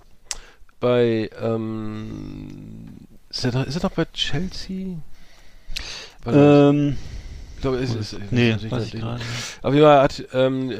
bei, 0.79 1.29
ähm, 1.41 2.47
ist 3.29 3.43
er 3.43 3.51
noch, 3.53 3.65
ist 3.67 3.75
er 3.75 3.83
noch 3.83 3.91
bei 3.91 4.05
Chelsea? 4.13 4.95
Warte. 6.23 6.69
Ähm, 6.73 6.97
Ich 7.59 7.61
glaube, 7.61 7.79
es 7.79 7.93
ist. 7.93 8.15
Nee, 8.31 8.51
natürlich 8.51 8.71
weiß 8.71 8.87
ich 8.87 8.93
nicht. 8.93 9.03
gerade. 9.03 9.21
Auf 9.63 9.73
jeden 9.73 9.85
Fall 9.85 10.01
hat, 10.01 10.23
ähm, 10.31 10.71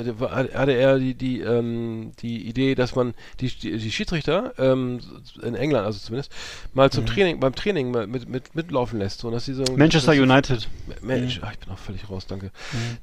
hatte 0.53 0.71
er 0.71 0.97
die, 0.97 1.13
die, 1.13 1.41
ähm, 1.41 2.13
die 2.21 2.47
Idee, 2.47 2.73
dass 2.73 2.95
man 2.95 3.13
die, 3.41 3.49
die, 3.49 3.77
die 3.77 3.91
Schiedsrichter 3.91 4.53
ähm, 4.57 5.01
in 5.43 5.55
England, 5.55 5.85
also 5.85 5.99
zumindest, 5.99 6.31
mal 6.73 6.89
zum 6.89 7.05
Training, 7.05 7.41
beim 7.41 7.53
Training 7.53 7.91
mit, 7.91 8.29
mit, 8.29 8.55
mitlaufen 8.55 8.97
lässt. 8.97 9.19
So, 9.19 9.29
dass 9.29 9.43
sie 9.43 9.55
so, 9.55 9.63
Mhm. 9.63 9.77
Manchester 9.77 10.13
dass, 10.13 10.21
United. 10.21 10.69
Mensch, 11.01 11.41
ach, 11.43 11.51
ich 11.51 11.59
bin 11.59 11.73
auch 11.73 11.77
völlig 11.77 12.09
raus, 12.09 12.27
danke. 12.27 12.49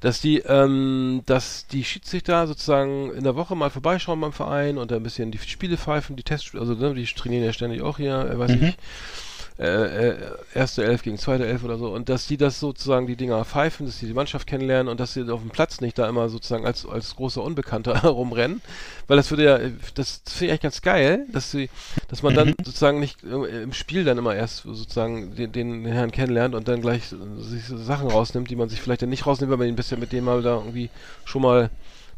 Dass 0.00 0.22
die, 0.22 0.38
ähm, 0.38 1.20
dass 1.26 1.66
die 1.66 1.84
Schiedsrichter 1.84 2.46
sozusagen 2.46 3.12
in 3.12 3.24
der 3.24 3.36
Woche 3.36 3.54
mal 3.56 3.68
vorbeischauen 3.68 4.18
beim 4.22 4.32
Verein 4.32 4.78
und 4.78 4.90
ein 4.90 5.02
bisschen 5.02 5.32
die 5.32 5.38
Spiele 5.38 5.76
pfeifen, 5.76 6.16
die 6.16 6.22
Tests, 6.22 6.54
also 6.54 6.72
ne, 6.72 6.94
die 6.94 7.04
trainieren 7.04 7.44
ja 7.44 7.52
ständig 7.52 7.82
auch 7.82 7.98
hier, 7.98 8.20
äh, 8.20 8.38
weiß 8.38 8.52
ich, 8.52 8.76
äh, 9.58 10.08
äh, 10.10 10.16
erste 10.54 10.84
Elf 10.84 11.02
gegen 11.02 11.16
zweite 11.16 11.46
Elf 11.46 11.64
oder 11.64 11.78
so 11.78 11.88
und 11.88 12.10
dass 12.10 12.26
die 12.26 12.36
das 12.36 12.60
sozusagen 12.60 13.06
die 13.06 13.16
Dinger 13.16 13.42
pfeifen, 13.44 13.86
dass 13.86 13.98
sie 13.98 14.06
die 14.06 14.12
Mannschaft 14.12 14.46
kennenlernen 14.46 14.88
und 14.88 15.00
dass 15.00 15.14
sie 15.14 15.22
auf 15.30 15.40
dem 15.40 15.48
Platz 15.50 15.80
nicht 15.80 15.98
da 15.98 16.06
immer 16.08 16.28
sozusagen 16.28 16.66
als 16.66 16.84
als 16.84 17.16
großer 17.16 17.42
Unbekannter 17.42 18.02
herumrennen, 18.02 18.60
weil 19.06 19.16
das 19.16 19.30
würde 19.30 19.44
ja, 19.44 19.58
das 19.94 20.20
finde 20.26 20.44
ich 20.46 20.50
eigentlich 20.50 20.60
ganz 20.60 20.82
geil, 20.82 21.26
dass 21.32 21.50
sie, 21.50 21.70
dass 22.08 22.22
man 22.22 22.34
dann 22.34 22.54
sozusagen 22.64 23.00
nicht 23.00 23.24
äh, 23.24 23.62
im 23.62 23.72
Spiel 23.72 24.04
dann 24.04 24.18
immer 24.18 24.34
erst 24.34 24.64
sozusagen 24.64 25.34
den, 25.36 25.52
den 25.52 25.86
Herrn 25.86 26.10
kennenlernt 26.12 26.54
und 26.54 26.68
dann 26.68 26.82
gleich 26.82 27.04
sich 27.38 27.64
so 27.66 27.78
Sachen 27.78 28.08
rausnimmt, 28.08 28.50
die 28.50 28.56
man 28.56 28.68
sich 28.68 28.82
vielleicht 28.82 29.00
dann 29.02 29.08
nicht 29.08 29.24
rausnimmt, 29.26 29.50
wenn 29.50 29.58
man 29.58 29.68
ihn 29.68 29.76
bisher 29.76 29.96
mit 29.98 30.12
dem 30.12 30.24
mal 30.24 30.42
da 30.42 30.56
irgendwie 30.56 30.90
schon 31.24 31.40
mal 31.42 31.70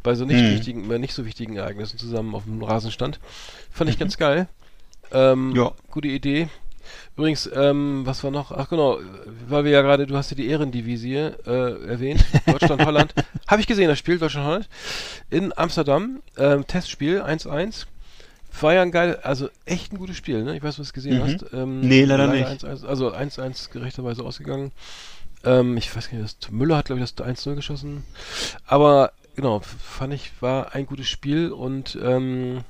bei 0.03 0.15
so 0.17 0.25
nicht 0.25 0.43
Mhm. 0.45 0.51
wichtigen, 0.51 0.89
bei 0.89 0.99
nicht 0.99 1.15
so 1.15 1.25
wichtigen 1.25 1.57
Ereignissen 1.57 1.99
zusammen 1.99 2.35
auf 2.35 2.45
dem 2.45 2.63
Rasen 2.63 2.91
stand. 2.91 3.21
Fand 3.71 3.91
ich 3.91 3.99
ganz 3.99 4.17
geil. 4.17 4.49
Ähm, 5.13 5.55
Ja. 5.55 5.73
Gute 5.91 6.09
Idee. 6.09 6.49
Übrigens, 7.17 7.49
ähm, 7.55 8.03
was 8.05 8.23
war 8.25 8.31
noch? 8.31 8.53
Ach 8.53 8.69
genau, 8.69 8.99
weil 9.49 9.65
wir 9.65 9.71
ja 9.73 9.83
gerade, 9.83 10.07
du 10.07 10.17
hast 10.17 10.31
ja 10.31 10.37
die 10.37 10.49
Ehrendivisie 10.49 11.17
äh, 11.47 11.87
erwähnt, 11.89 12.25
Deutschland, 12.47 12.85
Holland. 12.85 13.15
Habe 13.49 13.61
ich 13.61 13.67
gesehen, 13.67 13.89
das 13.89 13.99
Spiel 13.99 14.19
Deutschland, 14.19 14.47
Holland. 14.47 14.69
In 15.31 15.57
Amsterdam, 15.57 16.23
ähm, 16.37 16.67
Testspiel 16.67 17.23
1-1. 17.23 17.87
War 18.61 18.75
ja 18.75 18.83
ein 18.83 18.91
geil, 18.91 19.19
also 19.23 19.51
echt 19.67 19.93
ein 19.93 19.99
gutes 19.99 20.17
Spiel, 20.17 20.43
ne? 20.43 20.57
Ich 20.57 20.63
weiß, 20.63 20.71
was 20.71 20.77
du 20.77 20.83
es 20.83 20.93
gesehen 20.93 21.19
Mhm. 21.19 21.23
hast. 21.23 21.45
Ähm, 21.53 21.81
Nee, 21.81 22.05
leider 22.05 22.27
nicht. 22.29 22.47
1-1, 22.47 22.85
also 22.87 23.13
1-1 23.13 23.71
gerechterweise 23.71 24.25
ausgegangen. 24.25 24.73
Ähm, 25.45 25.77
ich 25.77 25.95
weiß 25.95 26.11
gar 26.11 26.19
nicht, 26.19 26.43
das, 26.43 26.51
Müller 26.51 26.77
hat, 26.77 26.87
glaube 26.87 27.01
ich, 27.03 27.15
das 27.15 27.27
1-0 27.27 27.55
geschossen. 27.55 28.05
Aber 28.67 29.13
genau, 29.37 29.61
fand 29.61 30.15
ich, 30.15 30.33
war 30.41 30.75
ein 30.75 30.87
gutes 30.87 31.09
Spiel 31.09 31.53
und 31.53 31.97
ähm, 32.03 32.63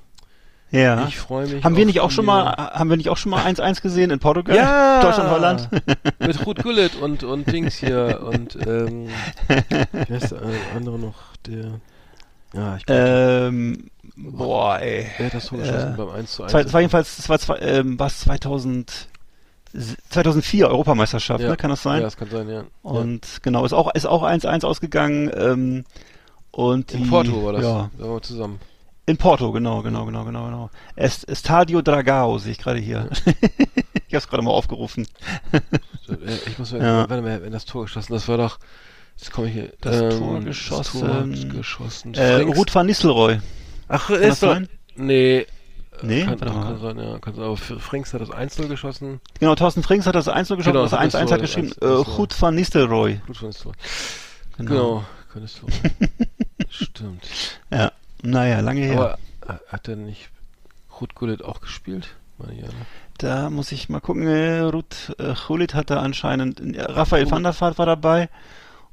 Ja. 0.71 1.07
ich 1.09 1.17
freue 1.17 1.47
mich. 1.47 1.65
Haben 1.65 1.77
wir 1.77 1.87
nicht 1.87 2.01
auch 2.01 2.11
schon 2.11 2.27
mal, 2.27 2.45
haben 2.57 2.91
wir 2.91 2.97
nicht 2.97 3.09
auch 3.09 3.17
schon 3.17 3.31
mal 3.31 3.45
1-1 3.45 3.81
gesehen 3.81 4.11
in 4.11 4.19
Portugal? 4.19 4.57
Ja! 4.57 5.03
Deutschland, 5.03 5.31
Holland? 5.31 5.69
Mit 6.19 6.47
Ruth 6.47 6.63
Gullit 6.63 6.97
und, 6.97 7.25
und 7.25 7.51
Dings 7.51 7.77
hier 7.77 8.21
und 8.23 8.59
ähm, 8.67 9.09
wie 9.49 10.15
heißt 10.15 10.33
der 10.33 10.43
andere 10.77 10.99
noch? 10.99 11.15
Der. 11.47 11.81
Ja, 12.55 12.77
ich 12.77 12.85
ähm, 12.89 13.91
boah, 14.17 14.79
ey. 14.81 15.07
Wer 15.19 15.27
hat 15.27 15.35
das 15.35 15.47
Tor 15.47 15.59
geschossen 15.59 15.95
äh, 15.95 15.97
beim 15.97 16.11
1 16.11 16.33
zu 16.33 16.43
1? 16.43 16.53
Zwei, 16.53 16.63
das 16.63 16.73
war 16.73 16.81
jedenfalls, 16.81 17.17
das 17.17 17.29
war 17.29 17.39
zwei, 17.39 17.59
ähm, 17.59 17.99
was 17.99 18.21
2000, 18.21 19.09
2004 20.11 20.69
Europameisterschaft, 20.69 21.43
ja. 21.43 21.51
ne? 21.51 21.57
Kann 21.57 21.71
das 21.71 21.83
sein? 21.83 21.99
Ja, 21.99 22.05
das 22.05 22.17
kann 22.17 22.31
sein, 22.31 22.49
ja. 22.49 22.65
Und 22.83 23.43
genau, 23.43 23.65
ist 23.67 23.75
auch 23.75 23.95
ist 23.95 24.07
auch 24.07 24.23
1-1 24.23 24.65
ausgegangen. 24.65 25.31
Ähm, 25.35 25.85
und 26.51 26.93
ja. 26.93 26.99
In 26.99 27.05
die, 27.05 27.11
Porto 27.11 27.45
war 27.45 27.53
das. 27.53 27.63
Ja, 27.63 27.91
Da 27.99 28.05
waren 28.05 28.15
wir 28.15 28.23
zusammen. 28.23 28.61
In 29.09 29.17
Porto, 29.17 29.53
genau, 29.53 29.83
genau, 29.83 30.05
genau, 30.05 30.25
genau, 30.25 30.45
genau. 30.45 30.71
Est, 30.97 31.29
Estadio 31.29 31.83
Dragao 31.83 32.39
sehe 32.39 32.53
ich 32.53 32.59
gerade 32.59 32.79
hier. 32.79 33.09
ich 33.27 34.15
habe 34.15 34.19
es 34.19 34.29
gerade 34.29 34.43
mal 34.43 34.51
aufgerufen. 34.51 35.07
Äh, 35.53 35.59
Ich 36.47 36.59
muss 36.59 36.73
mal, 36.73 36.83
Ja. 36.83 37.09
warte 37.11 37.23
mal, 37.23 37.43
wenn 37.43 37.53
das 37.53 37.65
Tor 37.65 37.85
geschossen, 37.85 38.13
das 38.13 38.29
war 38.29 38.37
doch, 38.37 38.59
jetzt 39.17 39.33
komme 39.33 39.49
ich 39.49 39.55
hier. 39.55 39.73
Das 39.81 40.01
ähm, 40.01 40.19
Tor 40.19 40.35
Das 40.37 40.45
geschossen. 40.45 41.01
Tor 41.01 41.57
geschossen. 41.57 42.15
Äh, 42.15 42.43
Ruth 42.43 42.75
van 42.75 42.87
Nistelrooy. 42.87 43.41
Ach, 43.89 44.09
Kann 44.09 44.21
das 44.21 44.35
ist 44.35 44.43
doch, 44.43 44.53
sein? 44.55 44.69
nee. 44.97 45.47
Nee, 46.01 46.25
kann, 46.25 46.41
warte 46.41 46.53
mal. 46.55 46.63
kann 46.65 46.81
sein, 46.81 46.99
ja. 46.99 47.19
Kann 47.19 47.35
sein, 47.35 47.45
aber 47.45 47.57
Frings 47.57 48.15
hat 48.15 48.21
das 48.21 48.31
Einzel 48.31 48.69
geschossen. 48.69 49.21
Genau, 49.41 49.57
Thorsten 49.57 49.83
Frings 49.83 50.07
hat 50.07 50.15
das 50.15 50.29
1 50.29 50.49
geschossen, 50.49 50.73
Genau, 50.73 50.83
das 50.85 50.93
1-1 50.93 51.11
das 51.23 51.33
hat 51.33 51.41
geschrieben. 51.41 51.69
das 51.71 51.77
Äh, 51.79 52.05
das 52.05 52.19
Ruth 52.19 52.41
van 52.41 52.55
Nistelrooy. 52.55 53.21
Gut 53.27 53.37
von 53.39 53.51
Tor. 53.51 53.73
Genau. 54.59 54.69
Genau, 54.71 55.05
könntest 55.33 55.61
du. 55.63 55.67
Stimmt. 56.69 57.25
Ja, 57.73 57.91
naja, 58.23 58.61
lange 58.61 58.81
her. 58.81 58.99
Aber 58.99 59.19
äh, 59.47 59.59
hat 59.69 59.89
er 59.89 59.97
nicht 59.97 60.31
Ruth 61.01 61.15
Gullit 61.15 61.43
auch 61.43 61.61
gespielt? 61.61 62.09
Da 63.19 63.51
muss 63.51 63.73
ich 63.73 63.89
mal 63.89 64.01
gucken. 64.01 64.27
Äh, 64.27 64.61
Ruth 64.61 65.15
äh, 65.19 65.35
Gullit 65.47 65.75
hat 65.75 65.91
da 65.91 66.01
anscheinend. 66.01 66.61
äh, 66.61 66.83
Raphael 66.83 67.31
van 67.31 67.43
der 67.43 67.59
Vaart 67.59 67.79
war 67.79 67.87
dabei. 67.87 68.29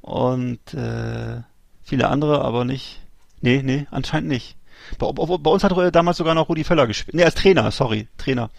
Und 0.02 0.74
äh, 0.74 1.42
viele 1.84 2.10
andere, 2.10 2.44
aber 2.44 2.66
nicht. 2.66 3.02
Nee, 3.42 3.62
nee, 3.64 3.88
anscheinend 3.92 4.30
nicht. 4.30 4.56
Bei, 5.00 5.12
bei, 5.12 5.50
uns 5.50 5.64
hat 5.64 5.96
damals 5.96 6.18
sogar 6.18 6.36
noch 6.36 6.50
Rudi 6.50 6.64
Völler 6.64 6.88
gespielt. 6.88 7.16
Nee, 7.16 7.24
als 7.24 7.36
Trainer, 7.36 7.72
sorry, 7.72 8.08
Trainer. 8.18 8.50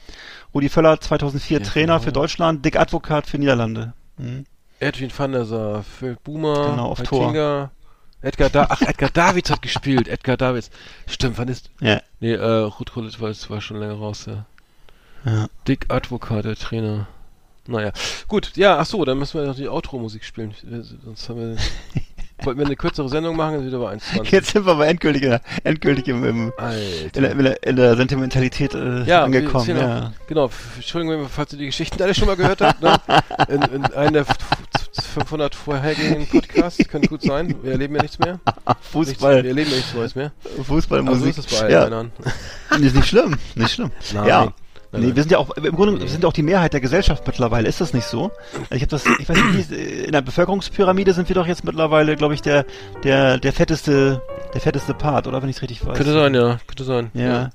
Rudi 0.55 0.69
Völler 0.69 1.01
2004 1.01 1.59
Ja, 1.59 1.65
Trainer 1.65 1.95
genau. 1.95 2.05
für 2.05 2.13
Deutschland, 2.13 2.65
Dick 2.65 2.77
Advokat 2.79 3.27
für 3.27 3.39
Niederlande. 3.39 3.93
Mhm. 4.17 4.45
Edwin 4.79 5.11
van 5.17 5.33
der 5.33 5.45
Sar, 5.45 5.83
Phil 5.83 6.17
Boomer, 6.23 6.71
Genau, 6.71 6.87
auf 6.91 7.03
Tor. 7.03 7.71
Edgar 8.23 8.51
da 8.51 8.67
Ach, 8.71 8.81
Edgar 8.83 9.11
Davids 9.11 9.51
hat 9.51 9.63
gespielt. 9.63 10.09
Edgar 10.09 10.37
Davids. 10.37 10.71
Stimmt, 11.07 11.39
wann 11.39 11.49
ist. 11.49 11.71
Ja. 11.81 12.01
Nee, 12.21 12.33
äh, 12.33 12.45
Ruth 12.45 12.93
Gullit 12.93 13.21
war, 13.21 13.31
war 13.49 13.61
schon 13.61 13.79
länger 13.79 13.95
raus, 13.95 14.27
ja. 14.27 14.47
ja. 15.25 15.47
Dick 15.69 15.87
Advokat, 15.89 16.45
der 16.45 16.57
Trainer. 16.57 17.07
Naja. 17.69 17.93
Gut, 18.29 18.53
ja, 18.57 18.79
ach 18.79 18.87
so, 18.87 19.05
dann 19.05 19.19
müssen 19.19 19.41
wir 19.41 19.47
noch 19.47 19.57
die 19.57 19.69
Outro-Musik 19.69 20.25
spielen. 20.25 20.55
Wir- 20.63 20.83
Sonst 21.05 21.29
haben 21.29 21.39
wir. 21.41 21.57
Wollten 22.45 22.61
wir 22.61 22.67
eine 22.67 22.77
kürzere 22.77 23.09
Sendung 23.09 23.35
machen, 23.35 23.55
ist 23.61 23.67
wieder 23.67 23.79
bei 23.79 23.95
1,20. 23.95 24.25
Jetzt 24.31 24.53
sind 24.53 24.67
wir 24.67 24.73
aber 24.73 24.87
endgültig, 24.87 25.23
in 25.23 25.31
der- 25.31 25.41
endgültig 25.65 26.07
im, 26.09 26.23
im, 26.23 26.53
in, 27.15 27.23
der, 27.23 27.31
in, 27.33 27.39
der, 27.45 27.63
in 27.67 27.77
der 27.77 27.97
Sentimentalität 27.97 28.75
äh, 28.75 29.05
Ja, 29.05 29.25
angekommen. 29.25 29.67
wir 29.67 29.75
erzählen 29.75 30.03
Ja. 30.03 30.13
Genau, 30.27 30.51
Entschuldigung, 30.77 31.29
falls 31.31 31.55
ihr 31.55 31.59
die 31.59 31.67
Geschichten 31.67 32.01
alle 32.03 32.15
schon 32.15 32.27
mal 32.27 32.37
gehört 32.37 32.61
habt. 32.61 32.83
Ne? 32.83 33.01
In, 33.49 33.63
in 33.63 33.85
einem 33.87 34.13
der 34.13 34.27
500 35.17 35.55
vorhergehenden 35.55 36.27
Podcasts, 36.27 36.87
könnte 36.89 37.09
gut 37.09 37.23
sein. 37.23 37.55
Wir 37.63 37.73
erleben 37.73 37.97
ja 37.97 38.03
nichts 38.03 38.19
mehr. 38.19 38.39
Nichts, 38.67 38.89
Fußball, 38.91 39.43
wir 39.43 39.51
erleben 39.51 39.71
ja 39.71 39.77
nichts 39.77 39.95
Neues 39.95 40.15
mehr. 40.15 40.33
Fußballmusik. 40.63 41.23
Aber 41.23 41.33
so 41.33 41.41
ist 41.41 41.53
es 41.53 41.61
bei 41.61 41.71
ja. 41.71 41.85
Männern. 41.85 42.13
Ist 42.83 42.95
nicht 42.95 43.09
schlimm, 43.09 43.39
nicht 43.55 43.71
schlimm. 43.71 43.91
Nein. 44.13 44.29
Ja. 44.29 44.53
Nee, 44.93 45.15
wir 45.15 45.23
sind 45.23 45.33
ja 45.33 45.39
auch 45.39 45.51
im 45.51 45.75
Grunde 45.75 46.01
wir 46.01 46.09
sind 46.09 46.23
ja 46.23 46.29
auch 46.29 46.35
die 46.35 46.43
Mehrheit 46.43 46.73
der 46.73 46.81
Gesellschaft 46.81 47.27
mittlerweile. 47.27 47.69
Ist 47.69 47.81
das 47.81 47.93
nicht 47.93 48.07
so? 48.07 48.31
Ich 48.71 48.83
habe 48.83 48.87
das, 48.87 49.05
ich 49.19 49.29
weiß 49.29 49.39
nicht, 49.55 49.71
in 49.71 50.13
der 50.13 50.23
Bevölkerungspyramide 50.23 51.13
sind 51.13 51.29
wir 51.29 51.35
doch 51.35 51.47
jetzt 51.47 51.65
mittlerweile, 51.65 52.17
glaube 52.17 52.35
ich, 52.35 52.43
der 52.43 52.67
der 53.03 53.39
der 53.39 53.53
fetteste 53.53 54.23
der 54.55 54.61
fetteste 54.61 54.95
Part, 54.95 55.27
oder 55.27 55.43
wenn 55.43 55.49
ich 55.49 55.61
richtig 55.61 55.85
weiß. 55.85 55.97
Könnte 55.97 56.13
sein, 56.13 56.35
ja. 56.35 56.59
Könnte 56.67 56.85
sein. 56.85 57.11
Ja. 57.15 57.51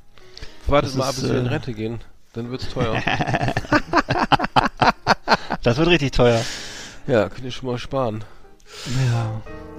Wartet 0.68 0.92
Das 0.92 0.98
mal 0.98 1.10
ab, 1.10 1.16
bis 1.16 1.30
wir 1.30 1.40
in 1.40 1.46
äh, 1.46 1.50
Rente 1.50 1.74
gehen. 1.74 2.00
Dann 2.34 2.50
wird's 2.50 2.70
teuer. 2.70 2.96
Das 5.64 5.78
wird 5.78 5.90
richtig 5.90 6.12
teuer. 6.12 6.42
Ja, 7.12 7.30
könnt 7.30 7.44
ihr 7.46 7.52
schon 7.52 7.70
mal 7.70 7.78
sparen. 7.78 8.24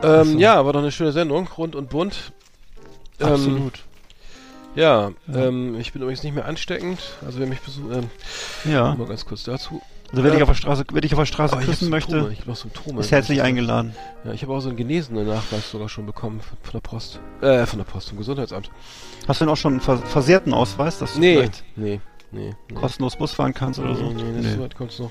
Ja. 0.03 0.21
Ähm, 0.21 0.33
so. 0.33 0.39
Ja, 0.39 0.65
war 0.65 0.73
doch 0.73 0.81
eine 0.81 0.93
schöne 0.93 1.13
Sendung. 1.13 1.49
Rund 1.57 1.75
und 1.75 1.89
bunt. 1.91 2.33
Ähm, 3.21 3.27
Absolut. 3.29 3.81
Ja, 4.75 5.11
Ja. 5.29 5.39
Ähm, 5.49 5.79
ich 5.79 5.93
bin 5.93 6.03
übrigens 6.03 6.23
nicht 6.23 6.35
mehr 6.35 6.47
ansteckend. 6.47 6.99
Also 7.25 7.39
wer 7.39 7.47
mich 7.47 7.61
besucht, 7.61 7.87
ähm, 7.93 8.11
Ja. 8.71 8.95
mal 8.95 9.07
ganz 9.07 9.25
kurz 9.27 9.45
dazu. 9.45 9.83
Also 10.11 10.25
wer 10.25 10.31
Ja. 10.31 10.35
dich 10.37 10.43
auf 10.43 10.49
der 10.51 10.55
Straße, 10.57 10.85
wer 10.93 11.01
dich 11.01 11.13
auf 11.15 11.19
der 11.21 11.27
Straße 11.27 11.55
ich 11.55 11.61
hab 11.61 11.67
küssen 11.67 11.91
Symptome, 11.91 12.17
möchte, 12.23 12.33
Ich 12.35 12.41
habe 12.41 12.51
noch 12.51 12.57
Symptome. 12.57 13.01
ist 13.01 13.11
herzlich 13.13 13.41
eingeladen. 13.43 13.95
Ja, 14.25 14.33
ich 14.33 14.43
habe 14.43 14.53
auch 14.53 14.61
so 14.61 14.69
einen 14.69 14.77
genesenen 14.77 15.27
Nachweis 15.27 15.71
sogar 15.71 15.89
schon 15.89 16.05
bekommen 16.07 16.41
von, 16.41 16.59
von 16.63 16.73
der 16.73 16.81
Post. 16.81 17.21
Äh, 17.41 17.65
von 17.67 17.79
der 17.79 17.85
Post, 17.87 18.11
vom 18.11 18.19
Gesundheitsamt. 18.19 18.71
Hast 19.27 19.41
du 19.41 19.45
denn 19.47 19.53
auch 19.53 19.57
schon 19.57 19.73
einen 19.75 19.81
ver 19.81 19.99
versehrten 19.99 20.53
Ausweis, 20.53 20.99
dass 20.99 21.15
du 21.15 21.21
Nee, 21.21 21.37
vielleicht 21.37 21.65
nee, 21.77 22.01
nee. 22.31 22.55
nee. 22.69 22.75
kostenlos 22.75 23.17
Bus 23.17 23.33
fahren 23.33 23.55
kannst 23.55 23.79
oder 23.79 23.95
so? 23.95 24.05
Nee, 24.11 24.23
nee, 24.23 24.41
Nee. 24.43 24.55
so 24.57 24.61
weit 24.63 24.75
kommt's 24.77 24.99
noch. 24.99 25.11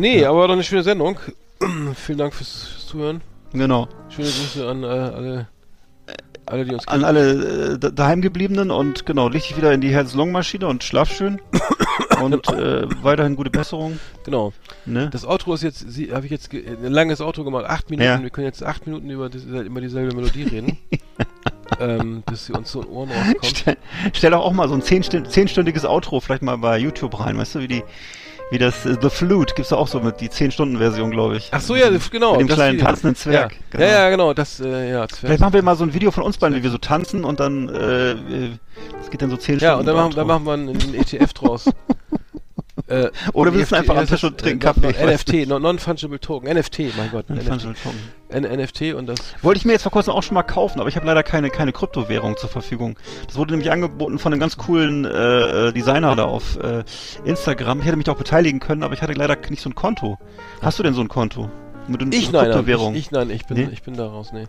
Nee, 0.00 0.24
aber 0.24 0.38
war 0.40 0.48
doch 0.48 0.54
eine 0.54 0.64
schöne 0.64 0.82
Sendung. 0.82 1.18
Vielen 1.94 2.18
Dank 2.18 2.34
fürs, 2.34 2.64
fürs 2.68 2.86
Zuhören. 2.86 3.20
Genau. 3.52 3.88
Schöne 4.08 4.28
Grüße 4.28 4.66
an 4.66 4.82
äh, 4.82 4.86
alle, 4.86 5.48
alle, 6.46 6.64
die 6.64 6.72
uns 6.74 6.88
An 6.88 7.04
alle 7.04 7.72
äh, 7.74 7.78
da- 7.78 7.90
daheimgebliebenen 7.90 8.70
und 8.70 9.04
genau, 9.06 9.28
leg 9.28 9.42
dich 9.42 9.56
wieder 9.56 9.72
in 9.72 9.80
die 9.80 9.90
Herz-Lungen-Maschine 9.90 10.66
und 10.66 10.82
schlaf 10.84 11.12
schön. 11.12 11.40
und 12.22 12.48
äh, 12.48 12.86
weiterhin 13.02 13.36
gute 13.36 13.50
Besserung. 13.50 13.98
Genau. 14.24 14.52
Ne? 14.86 15.10
Das 15.12 15.26
Outro 15.26 15.54
ist 15.54 15.62
jetzt, 15.62 15.84
habe 16.12 16.24
ich 16.24 16.30
jetzt 16.32 16.50
ge- 16.50 16.64
ein 16.66 16.92
langes 16.92 17.20
Outro 17.20 17.44
gemacht, 17.44 17.66
acht 17.66 17.90
Minuten. 17.90 18.06
Ja. 18.08 18.22
Wir 18.22 18.30
können 18.30 18.46
jetzt 18.46 18.62
acht 18.64 18.86
Minuten 18.86 19.10
über 19.10 19.28
diese, 19.28 19.62
immer 19.64 19.80
dieselbe 19.80 20.14
Melodie 20.14 20.44
reden, 20.44 20.78
ähm, 21.80 22.22
bis 22.26 22.46
sie 22.46 22.52
uns 22.52 22.70
so 22.72 22.80
in 22.82 22.86
den 22.88 22.94
Ohren 22.94 23.10
rauskommt. 23.10 23.46
Stell, 23.46 23.76
stell 24.12 24.30
doch 24.30 24.40
auch 24.44 24.52
mal 24.52 24.68
so 24.68 24.74
ein 24.74 24.82
zehnstün- 24.82 25.28
zehnstündiges 25.28 25.84
Outro 25.84 26.20
vielleicht 26.20 26.42
mal 26.42 26.56
bei 26.58 26.78
YouTube 26.78 27.18
rein, 27.20 27.36
weißt 27.38 27.56
du, 27.56 27.58
wie 27.60 27.68
die, 27.68 27.82
wie 28.50 28.58
das 28.58 28.84
äh, 28.86 28.96
The 29.00 29.10
Flute 29.10 29.54
gibt's 29.54 29.70
da 29.70 29.76
auch 29.76 29.88
so 29.88 30.00
mit 30.00 30.20
die 30.20 30.28
10-Stunden-Version, 30.28 31.10
glaube 31.10 31.36
ich. 31.36 31.48
Ach 31.52 31.60
so, 31.60 31.76
ja, 31.76 31.88
genau. 32.10 32.32
Mit 32.32 32.42
dem 32.42 32.48
kleinen 32.48 32.74
Video. 32.74 32.86
tanzenden 32.86 33.16
Zwerg. 33.16 33.52
Ja, 33.52 33.58
genau. 33.70 33.84
ja, 33.84 33.90
ja, 33.90 34.10
genau. 34.10 34.34
Das, 34.34 34.60
äh, 34.60 34.90
ja, 34.90 35.08
Zwerg. 35.08 35.18
Vielleicht 35.20 35.40
machen 35.40 35.52
wir 35.54 35.62
mal 35.62 35.76
so 35.76 35.84
ein 35.84 35.94
Video 35.94 36.10
von 36.10 36.22
uns 36.24 36.38
beiden, 36.38 36.56
wie 36.56 36.62
wir 36.62 36.70
so 36.70 36.78
tanzen 36.78 37.24
und 37.24 37.40
dann, 37.40 37.68
äh, 37.68 38.10
äh, 38.12 38.16
das 39.00 39.10
geht 39.10 39.22
dann 39.22 39.30
so 39.30 39.36
10 39.36 39.58
Ja, 39.58 39.74
Stunden. 39.74 39.80
und 39.80 39.86
dann 39.86 39.96
machen, 39.96 40.12
dann 40.16 40.26
machen 40.26 40.44
wir 40.46 40.52
einen, 40.52 40.68
einen 40.68 40.94
ETF 40.94 41.32
draus. 41.32 41.70
Äh, 42.90 43.10
Oder 43.32 43.52
wir 43.52 43.60
sitzen 43.60 43.74
NFT 43.76 43.88
einfach 43.90 43.96
am 44.02 44.06
Tisch 44.08 44.24
und 44.24 44.38
trinken 44.38 44.60
äh, 44.84 44.92
Kaffee, 44.92 45.06
NFT, 45.42 45.48
non- 45.48 45.62
Non-Fungible 45.62 46.18
Token, 46.20 46.52
NFT, 46.52 46.78
mein 46.96 47.10
Gott. 47.10 47.30
NFT, 47.30 47.46
Fungible 47.48 47.74
N 48.30 48.42
NFT 48.44 48.94
und 48.94 49.06
das. 49.06 49.18
Wollte 49.42 49.58
ich 49.58 49.64
mir 49.64 49.72
jetzt 49.72 49.82
vor 49.82 49.92
kurzem 49.92 50.12
auch 50.12 50.22
schon 50.22 50.34
mal 50.34 50.42
kaufen, 50.42 50.80
aber 50.80 50.88
ich 50.88 50.96
habe 50.96 51.06
leider 51.06 51.22
keine, 51.22 51.50
keine 51.50 51.72
Kryptowährung 51.72 52.36
zur 52.36 52.48
Verfügung. 52.50 52.96
Das 53.26 53.36
wurde 53.36 53.52
nämlich 53.52 53.70
angeboten 53.70 54.18
von 54.18 54.32
einem 54.32 54.40
ganz 54.40 54.56
coolen 54.56 55.04
äh, 55.04 55.68
äh, 55.68 55.72
Designer 55.72 56.14
da 56.16 56.24
auf 56.24 56.56
äh, 56.58 56.84
Instagram. 57.24 57.80
Ich 57.80 57.86
hätte 57.86 57.96
mich 57.96 58.08
auch 58.10 58.16
beteiligen 58.16 58.60
können, 58.60 58.82
aber 58.82 58.94
ich 58.94 59.02
hatte 59.02 59.12
leider 59.14 59.36
nicht 59.48 59.62
so 59.62 59.70
ein 59.70 59.74
Konto. 59.74 60.18
Hast 60.62 60.78
du 60.78 60.82
denn 60.82 60.94
so 60.94 61.00
ein 61.00 61.08
Konto? 61.08 61.48
Mit 61.88 62.02
Ich 62.14 62.30
nein, 62.30 62.42
nein, 62.42 62.52
Kryptowährung? 62.52 62.94
ich, 62.94 63.06
ich 63.06 63.10
nein, 63.10 63.30
ich 63.30 63.46
bin, 63.46 63.56
Nee? 63.56 63.68
ich 63.72 63.82
bin 63.82 63.96
da 63.96 64.06
raus, 64.06 64.30
nee. 64.32 64.44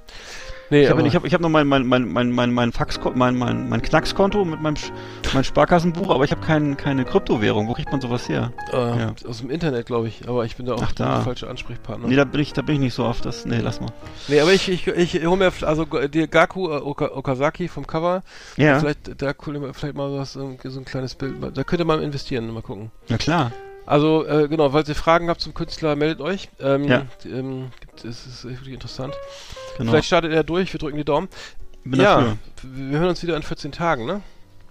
Nee, 0.72 0.84
Ich 0.84 0.90
habe 0.90 1.06
ich 1.06 1.16
hab, 1.16 1.26
ich 1.26 1.34
hab 1.34 1.42
noch 1.42 1.50
mein, 1.50 1.68
mein, 1.68 1.86
mein, 1.86 2.08
mein, 2.12 2.32
mein, 2.32 2.54
mein 2.54 2.72
Fax, 2.72 3.00
mein, 3.14 3.38
mein, 3.38 3.68
mein 3.70 3.82
Knackskonto 3.82 4.46
mit 4.46 4.62
meinem 4.62 4.76
mein 5.34 5.44
Sparkassenbuch, 5.44 6.10
aber 6.10 6.24
ich 6.24 6.32
habe 6.32 6.42
kein, 6.42 6.78
keine 6.78 7.04
Kryptowährung. 7.06 7.68
Wo 7.68 7.74
kriegt 7.74 7.92
man 7.92 8.00
sowas 8.02 8.28
her? 8.30 8.54
Äh, 8.72 8.78
Ja. 8.78 9.14
Aus 9.28 9.40
dem 9.40 9.50
Internet, 9.50 9.86
glaube 9.86 10.08
ich. 10.08 10.28
Aber 10.28 10.46
ich 10.46 10.56
bin 10.56 10.66
da 10.66 10.74
auch 10.76 10.82
Ach, 10.84 10.94
da. 10.94 11.16
der 11.16 11.22
falsche 11.24 11.50
Ansprechpartner. 11.50 12.08
Nee, 12.08 12.16
da 12.16 12.24
bin 12.24 12.40
ich, 12.40 12.54
da 12.54 12.62
bin 12.62 12.76
ich 12.76 12.82
nicht 12.82 12.94
so 12.94 13.04
oft. 13.04 13.26
Das, 13.26 13.46
nee, 13.46 13.60
lass 13.60 13.82
mal. 13.82 13.92
Nee, 14.28 14.40
aber 14.40 14.54
ich, 14.54 14.70
ich, 14.70 14.88
ich 14.88 15.26
hole 15.26 15.38
mir, 15.38 15.52
also 15.68 15.86
die 15.86 16.28
Gaku 16.28 16.70
äh, 16.70 16.78
Oka, 16.78 17.12
Okazaki 17.14 17.68
vom 17.68 17.86
Cover. 17.86 18.24
Ja, 18.56 18.80
Vielleicht, 18.80 19.22
da 19.22 19.34
mir 19.48 19.74
vielleicht 19.74 19.96
mal 19.96 20.12
was, 20.18 20.34
so 20.34 20.58
ein 20.80 20.86
kleines 20.86 21.16
Bild. 21.16 21.36
Da 21.54 21.64
könnte 21.64 21.84
man 21.86 22.02
investieren, 22.02 22.50
mal 22.54 22.62
gucken. 22.62 22.92
na 23.10 23.18
klar. 23.18 23.52
Also, 23.86 24.26
äh, 24.26 24.48
genau, 24.48 24.70
falls 24.70 24.88
ihr 24.90 24.96
Fragen 24.96 25.30
habt 25.30 25.42
zum 25.42 25.54
Künstler, 25.54 25.96
meldet 25.96 26.22
euch. 26.22 26.50
Ähm, 26.60 26.84
Ja. 26.86 27.06
ähm, 27.26 27.72
es 27.98 28.26
ist 28.26 28.44
wirklich 28.46 28.74
interessant. 28.74 29.14
Genau. 29.78 29.92
Vielleicht 29.92 30.08
startet 30.08 30.32
er 30.32 30.44
durch, 30.44 30.72
wir 30.72 30.80
drücken 30.80 30.98
die 30.98 31.04
Daumen. 31.06 31.28
bin 31.84 32.00
ja, 32.00 32.16
dafür. 32.16 32.38
wir 32.64 33.00
hören 33.00 33.10
uns 33.10 33.24
wieder 33.24 33.36
in 33.36 33.44
14 33.44 33.72
Tagen, 33.72 34.06
ne? 34.06 34.22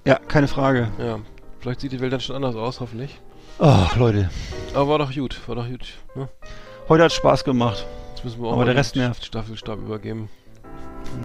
Ja, 0.05 0.15
keine 0.17 0.49
Frage. 0.49 0.89
Ja. 0.99 1.19
Vielleicht 1.61 1.81
sieht 1.81 1.93
die 1.93 2.01
Welt 2.01 2.13
dann 2.13 2.21
schon 2.21 2.37
anders 2.37 2.55
aus, 2.55 2.81
hoffentlich. 2.81 3.19
Oh, 3.59 3.87
Leute. 3.97 4.31
Aber 4.75 4.89
war 4.89 4.99
doch 4.99 5.13
gut, 5.13 5.37
war 5.47 5.57
doch 5.57 5.69
gut. 5.69 5.87
Ne? 6.15 6.29
Heute 6.89 7.05
hat 7.05 7.13
Spaß 7.13 7.45
gemacht. 7.45 7.85
Jetzt 8.15 8.25
müssen 8.25 8.41
wir 8.41 8.49
auch 8.49 8.53
Aber 8.55 8.65
der 8.65 8.75
den 8.75 8.79
Rest 8.79 8.97
nervt. 8.97 9.25
Staffelstab 9.25 9.79
übergeben. 9.81 10.31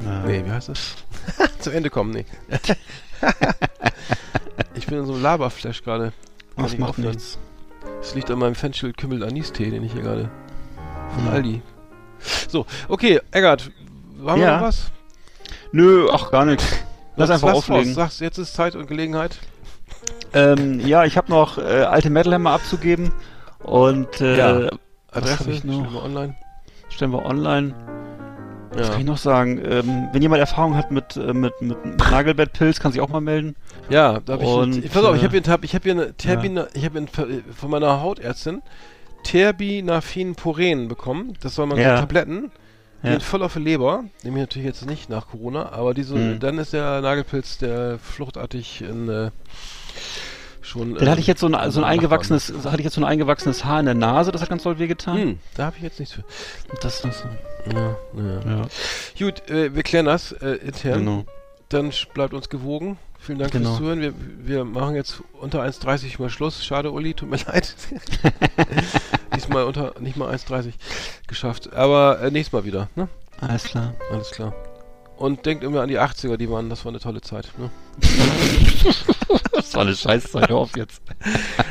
Na, 0.04 0.24
Nee, 0.26 0.44
wie 0.46 0.52
heißt 0.52 0.70
das? 0.70 0.96
Zum 1.60 1.74
Ende 1.74 1.90
kommen, 1.90 2.12
nee. 2.12 2.26
ich 4.76 4.88
bin 4.88 4.98
in 5.00 5.06
so 5.06 5.14
einem 5.14 5.22
Laberflash 5.22 5.84
gerade. 5.84 6.12
Das 6.58 6.78
macht 6.78 6.98
nichts. 6.98 7.38
Es 8.06 8.14
liegt 8.14 8.30
an 8.30 8.38
meinem 8.38 8.54
Fenchel 8.54 8.94
Kümmel 8.94 9.24
Anistee, 9.24 9.72
den 9.72 9.84
ich 9.84 9.94
hier 9.94 10.04
gerade 10.04 10.30
von. 11.16 11.28
Aldi. 11.28 11.62
So, 12.48 12.68
okay, 12.88 13.20
Eggert, 13.32 13.72
haben 14.26 14.40
wir 14.40 14.46
Ja. 14.48 14.58
noch 14.60 14.68
was? 14.68 14.92
Nö, 15.72 16.08
ach 16.12 16.30
gar 16.32 16.46
nichts. 16.46 16.66
Lass 17.16 17.30
einfach 17.32 17.48
lass 17.48 17.58
auflegen. 17.58 17.88
Raus. 17.90 17.96
Sagst, 17.96 18.22
jetzt 18.22 18.38
ist 18.38 18.54
Zeit 18.54 18.76
und 18.76 18.88
Gelegenheit. 18.88 19.40
Ähm, 20.34 20.80
ja, 20.82 21.04
ich 21.06 21.18
habe 21.18 21.32
noch 21.32 21.58
äh, 21.58 21.62
alte 21.84 22.10
Metalhammer 22.12 22.52
abzugeben 22.52 23.12
und 23.64 24.22
äh, 24.22 24.38
Ja. 24.38 24.70
Adresse, 25.12 25.50
ich 25.50 25.64
noch? 25.64 25.74
stellen 25.80 25.94
wir 25.94 26.04
online. 26.04 26.36
stellen 26.90 27.12
wir 27.12 27.26
online. 27.26 27.74
Was 28.76 28.90
kann 28.90 29.00
ich 29.02 29.06
Ja, 29.06 29.12
noch 29.12 29.18
sagen? 29.18 29.62
Ähm, 29.64 30.08
wenn 30.12 30.22
jemand 30.22 30.40
Erfahrung 30.40 30.76
hat 30.76 30.92
mit, 30.92 31.16
äh, 31.16 31.34
mit, 31.34 31.54
mit 31.62 31.78
Nagelbettpilz, 31.98 32.80
kann 32.80 32.92
sich 32.92 33.02
auch 33.02 33.10
mal 33.10 33.22
melden. 33.22 33.56
ja 33.90 34.20
da 34.26 34.34
habe 34.34 34.44
ich, 34.44 34.50
Und, 34.50 34.84
ich, 34.86 34.92
pass 34.92 35.04
auf, 35.04 35.16
ich 35.16 35.22
äh, 35.22 35.26
habe 35.26 35.40
hier, 35.42 35.52
hab, 35.52 35.64
ich 35.64 35.76
hab 35.76 35.84
hier 35.84 35.94
eine 35.94 36.14
Terbina, 36.14 36.68
ich 36.74 36.84
habe 36.86 37.06
von 37.56 37.70
meiner 37.72 38.02
Hautärztin 38.02 38.62
Terbinafin 39.24 40.36
Puren 40.36 40.88
bekommen. 40.88 41.34
Das 41.42 41.56
soll 41.56 41.66
man 41.66 41.78
Ja. 41.80 41.96
so 41.96 42.02
Tabletten. 42.02 42.52
Die 43.02 43.08
Ja. 43.08 43.14
sind 43.14 43.24
voll 43.24 43.44
auf 43.44 43.54
die 43.54 43.60
Leber. 43.60 44.04
Nehme 44.24 44.38
ich 44.38 44.42
natürlich 44.44 44.66
jetzt 44.68 44.86
nicht 44.86 45.10
nach 45.10 45.28
Corona, 45.30 45.72
aber 45.72 45.94
diese, 45.94 46.16
Mhm. 46.16 46.40
dann 46.40 46.58
ist 46.58 46.74
der 46.74 47.02
Nagelpilz, 47.02 47.58
der 47.58 47.98
fluchtartig 48.00 48.82
in, 48.82 49.10
äh, 49.10 49.32
schon. 50.66 50.96
Dann 50.96 51.08
äh, 51.08 51.10
hatte 51.12 51.22
ich 51.22 51.28
jetzt 51.28 51.40
so 51.40 51.48
ein, 51.48 51.72
so 51.72 51.80
ein 51.80 51.84
eingewachsenes, 51.86 52.52
hatte 52.66 52.78
ich 52.80 52.86
jetzt 52.86 52.96
so 52.96 53.02
ein 53.02 53.06
eingewachsenes 53.06 53.64
Haar 53.66 53.80
in 53.80 53.86
der 53.86 53.96
Nase, 53.96 54.32
das 54.32 54.42
hat 54.42 54.50
ganz 54.50 54.64
doll 54.64 54.80
wehgetan. 54.80 55.18
Hm, 55.18 55.40
da 55.56 55.66
habe 55.68 55.78
ich 55.78 55.84
jetzt 55.84 56.00
nichts 56.00 56.16
für. 56.16 56.24
Das, 56.82 57.02
das, 57.02 57.24
Ja, 57.72 57.96
ja. 58.16 58.40
ja, 58.46 58.62
Gut, 59.18 59.50
äh, 59.50 59.74
wir 59.76 59.84
klären 59.84 60.06
das 60.06 60.32
äh, 60.34 60.56
intern. 60.56 61.00
genau. 61.00 61.26
Dann 61.70 61.92
bleibt 62.14 62.34
uns 62.34 62.50
gewogen. 62.50 62.98
Vielen 63.20 63.40
Dank 63.40 63.52
Genau. 63.54 63.70
fürs 63.70 63.78
Zuhören. 63.80 64.02
Wir, 64.02 64.14
wir 64.18 64.66
machen 64.66 64.94
jetzt 64.96 65.22
unter 65.42 65.64
1,30 65.64 66.22
mal 66.22 66.30
Schluss. 66.30 66.64
Schade, 66.64 66.92
Uli, 66.92 67.16
tut 67.16 67.28
mir 67.30 67.38
leid. 67.48 67.76
Diesmal 69.36 69.64
unter 69.64 69.94
nicht 70.00 70.16
mal 70.16 70.30
1,30 70.34 70.74
geschafft. 71.28 71.74
Aber 71.74 72.22
äh, 72.22 72.30
nächstes 72.30 72.54
Mal 72.54 72.66
wieder, 72.66 72.90
ne? 72.96 73.08
Alles 73.42 73.64
klar. 73.64 73.96
Alles 74.12 74.30
klar. 74.30 74.54
Und 75.18 75.46
denkt 75.46 75.64
immer 75.64 75.82
an 75.82 75.88
die 75.88 75.98
80er, 76.00 76.36
die 76.38 76.50
waren, 76.50 76.70
das 76.70 76.84
war 76.84 76.92
eine 76.92 77.00
tolle 77.00 77.22
Zeit, 77.22 77.48
ne? 77.58 77.70
Das 79.54 79.74
war 79.74 79.82
eine 79.82 79.96
Scheißzeit, 79.96 80.50
hör 80.50 80.58
auf 80.58 80.76
jetzt. 80.78 81.02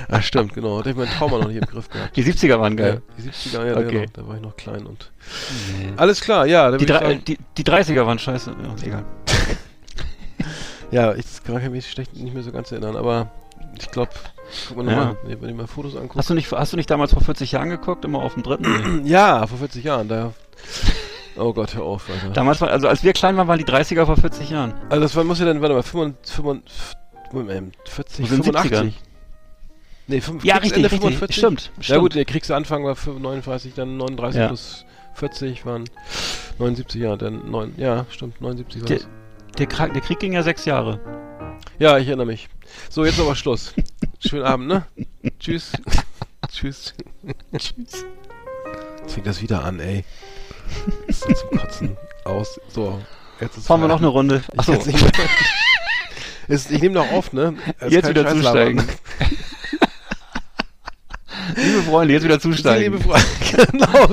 Ah, 0.08 0.20
stimmt, 0.22 0.54
genau. 0.54 0.78
Da 0.78 0.78
hab 0.78 0.86
ich 0.86 0.96
meinen 0.96 1.10
Trauma 1.10 1.38
noch 1.38 1.48
nicht 1.48 1.56
im 1.58 1.66
Griff 1.66 1.88
gehabt. 1.88 2.16
Die 2.16 2.24
70er 2.24 2.58
waren 2.58 2.76
geil. 2.76 3.02
Ja, 3.18 3.22
die 3.24 3.30
70er, 3.30 3.66
ja, 3.66 3.76
Okay. 3.76 3.90
genau. 3.90 4.10
Da 4.14 4.26
war 4.26 4.34
ich 4.36 4.40
noch 4.42 4.56
klein 4.56 4.86
und. 4.86 5.12
Alles 5.96 6.20
klar, 6.20 6.46
ja. 6.46 6.76
Die, 6.76 6.86
drei, 6.86 7.14
die, 7.16 7.38
die 7.56 7.62
30er 7.64 8.04
waren 8.06 8.18
scheiße. 8.18 8.54
Ja, 8.62 8.86
egal. 8.86 9.04
ja, 10.90 11.14
ich 11.14 11.24
kann 11.44 11.70
mich 11.70 11.90
schlecht 11.90 12.14
nicht 12.16 12.34
mehr 12.34 12.42
so 12.42 12.52
ganz 12.52 12.72
erinnern, 12.72 12.96
aber 12.96 13.30
ich 13.78 13.90
glaube, 13.90 14.10
guck 14.68 14.76
mal 14.78 14.86
Ja. 14.90 14.96
nochmal, 15.06 15.16
wenn 15.40 15.50
ich 15.50 15.56
mal 15.56 15.66
Fotos 15.66 15.94
angucke. 15.94 16.18
Hast 16.18 16.30
du 16.30 16.34
nicht, 16.34 16.50
hast 16.50 16.72
du 16.72 16.76
nicht 16.76 16.90
damals 16.90 17.12
vor 17.12 17.22
40 17.22 17.52
Jahren 17.52 17.68
geguckt, 17.70 18.04
immer 18.04 18.22
auf 18.22 18.34
dem 18.34 18.42
dritten? 18.42 19.02
Nee. 19.02 19.08
Ja, 19.10 19.46
vor 19.46 19.58
40 19.58 19.84
Jahren, 19.84 20.08
da. 20.08 20.32
Oh 21.36 21.52
Gott, 21.52 21.74
hör 21.74 21.82
auf, 21.82 22.08
Alter. 22.08 22.30
damals 22.30 22.60
war, 22.60 22.70
also 22.70 22.86
als 22.88 23.02
wir 23.02 23.12
klein 23.12 23.36
waren, 23.36 23.48
waren 23.48 23.58
die 23.58 23.64
30er 23.64 24.06
vor 24.06 24.16
40 24.16 24.50
Jahren. 24.50 24.74
Also 24.88 25.00
das 25.02 25.16
war, 25.16 25.24
muss 25.24 25.40
ja 25.40 25.46
dann, 25.46 25.60
warte 25.60 25.74
mal, 25.74 25.82
45, 25.82 26.34
45, 26.34 27.32
Moment, 27.32 27.76
40, 27.86 28.24
Wo 28.24 28.28
sind 28.28 28.44
85. 28.44 28.94
Nee, 30.06 30.20
5, 30.20 30.44
Ja, 30.44 30.58
richtig, 30.58 30.84
richtig. 30.84 31.34
Stimmt, 31.34 31.72
Ja 31.78 31.82
stimmt. 31.82 32.00
gut, 32.00 32.14
der 32.14 32.24
Kriegsanfang 32.24 32.84
war 32.84 32.94
39, 33.06 33.74
dann 33.74 33.96
39 33.96 34.38
Ja. 34.40 34.46
plus 34.48 34.84
40 35.14 35.64
waren 35.66 35.84
79 36.58 37.00
Jahre, 37.00 37.18
dann 37.18 37.50
9, 37.50 37.74
ja, 37.78 38.06
stimmt, 38.10 38.40
79 38.40 38.82
war 38.82 38.88
Der, 38.88 38.98
das. 38.98 39.08
der, 39.58 39.66
der 39.88 40.00
Krieg 40.02 40.18
ging 40.20 40.34
ja 40.34 40.42
sechs 40.42 40.64
Jahre. 40.66 41.00
Ja, 41.78 41.98
ich 41.98 42.06
erinnere 42.06 42.26
mich. 42.26 42.48
So, 42.90 43.04
jetzt 43.04 43.18
aber 43.18 43.34
Schluss. 43.34 43.74
Schönen 44.20 44.44
Abend, 44.44 44.68
ne? 44.68 44.86
Tschüss. 45.40 45.72
Tschüss. 46.52 46.94
Tschüss. 47.56 48.04
Jetzt 49.02 49.12
fängt 49.14 49.26
das 49.26 49.42
wieder 49.42 49.64
an, 49.64 49.80
ey. 49.80 50.04
Das 51.06 51.22
ist 51.22 51.38
zum 51.38 51.58
Kotzen 51.58 51.96
aus. 52.24 52.60
So, 52.68 53.00
jetzt 53.40 53.56
ist 53.56 53.66
Fahren 53.66 53.80
wir 53.80 53.88
noch 53.88 53.98
eine. 53.98 54.08
Runde. 54.08 54.42
Ich, 54.52 54.58
Achso, 54.58 54.72
jetzt 54.72 54.86
nicht 54.86 55.00
mehr. 55.00 55.10
Ist, 56.46 56.70
ich 56.70 56.82
nehme 56.82 56.96
noch 56.96 57.10
auf, 57.10 57.32
ne? 57.32 57.54
Es 57.78 57.90
jetzt 57.90 58.06
wieder 58.06 58.22
Scheißlabern. 58.22 58.76
zusteigen. 58.78 58.84
Liebe 61.56 61.82
Freunde, 61.82 62.12
jetzt 62.12 62.24
wieder 62.24 62.38
zusteigen. 62.38 62.92
Liebe 62.92 63.02
Freunde, 63.02 63.26
genau. 63.50 64.08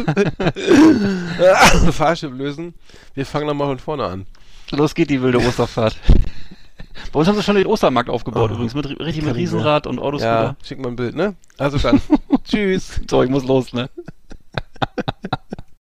Fahrstuhl 1.92 2.34
lösen. 2.34 2.74
Wir 3.16 3.26
fangen 3.26 3.48
nochmal 3.48 3.68
von 3.68 3.80
vorne 3.80 4.06
an. 4.06 4.26
Los 4.72 4.96
geht 4.96 5.10
die 5.10 5.22
wilde 5.22 5.40
Osterfahrt. 5.40 5.98
Bei 7.12 7.20
uns 7.20 7.28
haben 7.28 7.36
sie 7.36 7.44
schon 7.44 7.56
den 7.56 7.66
Ostermarkt 7.66 8.10
aufgebaut 8.10 8.52
Oh, 8.52 8.54
übrigens, 8.54 8.74
mit, 8.74 8.86
richtig 9.00 9.24
mit 9.24 9.36
Riesenrad 9.36 9.86
und 9.86 10.00
Autos 10.00 10.22
Ja, 10.22 10.56
schick 10.64 10.80
mal 10.80 10.90
ein 10.90 10.96
Bild, 10.96 11.16
ne? 11.16 11.36
Also 11.58 11.78
dann. 11.78 12.02
Tschüss. 12.46 13.02
So, 13.10 13.22
ich 13.24 13.30
muss 13.30 13.44
los, 13.44 13.74
ne? 13.74 13.90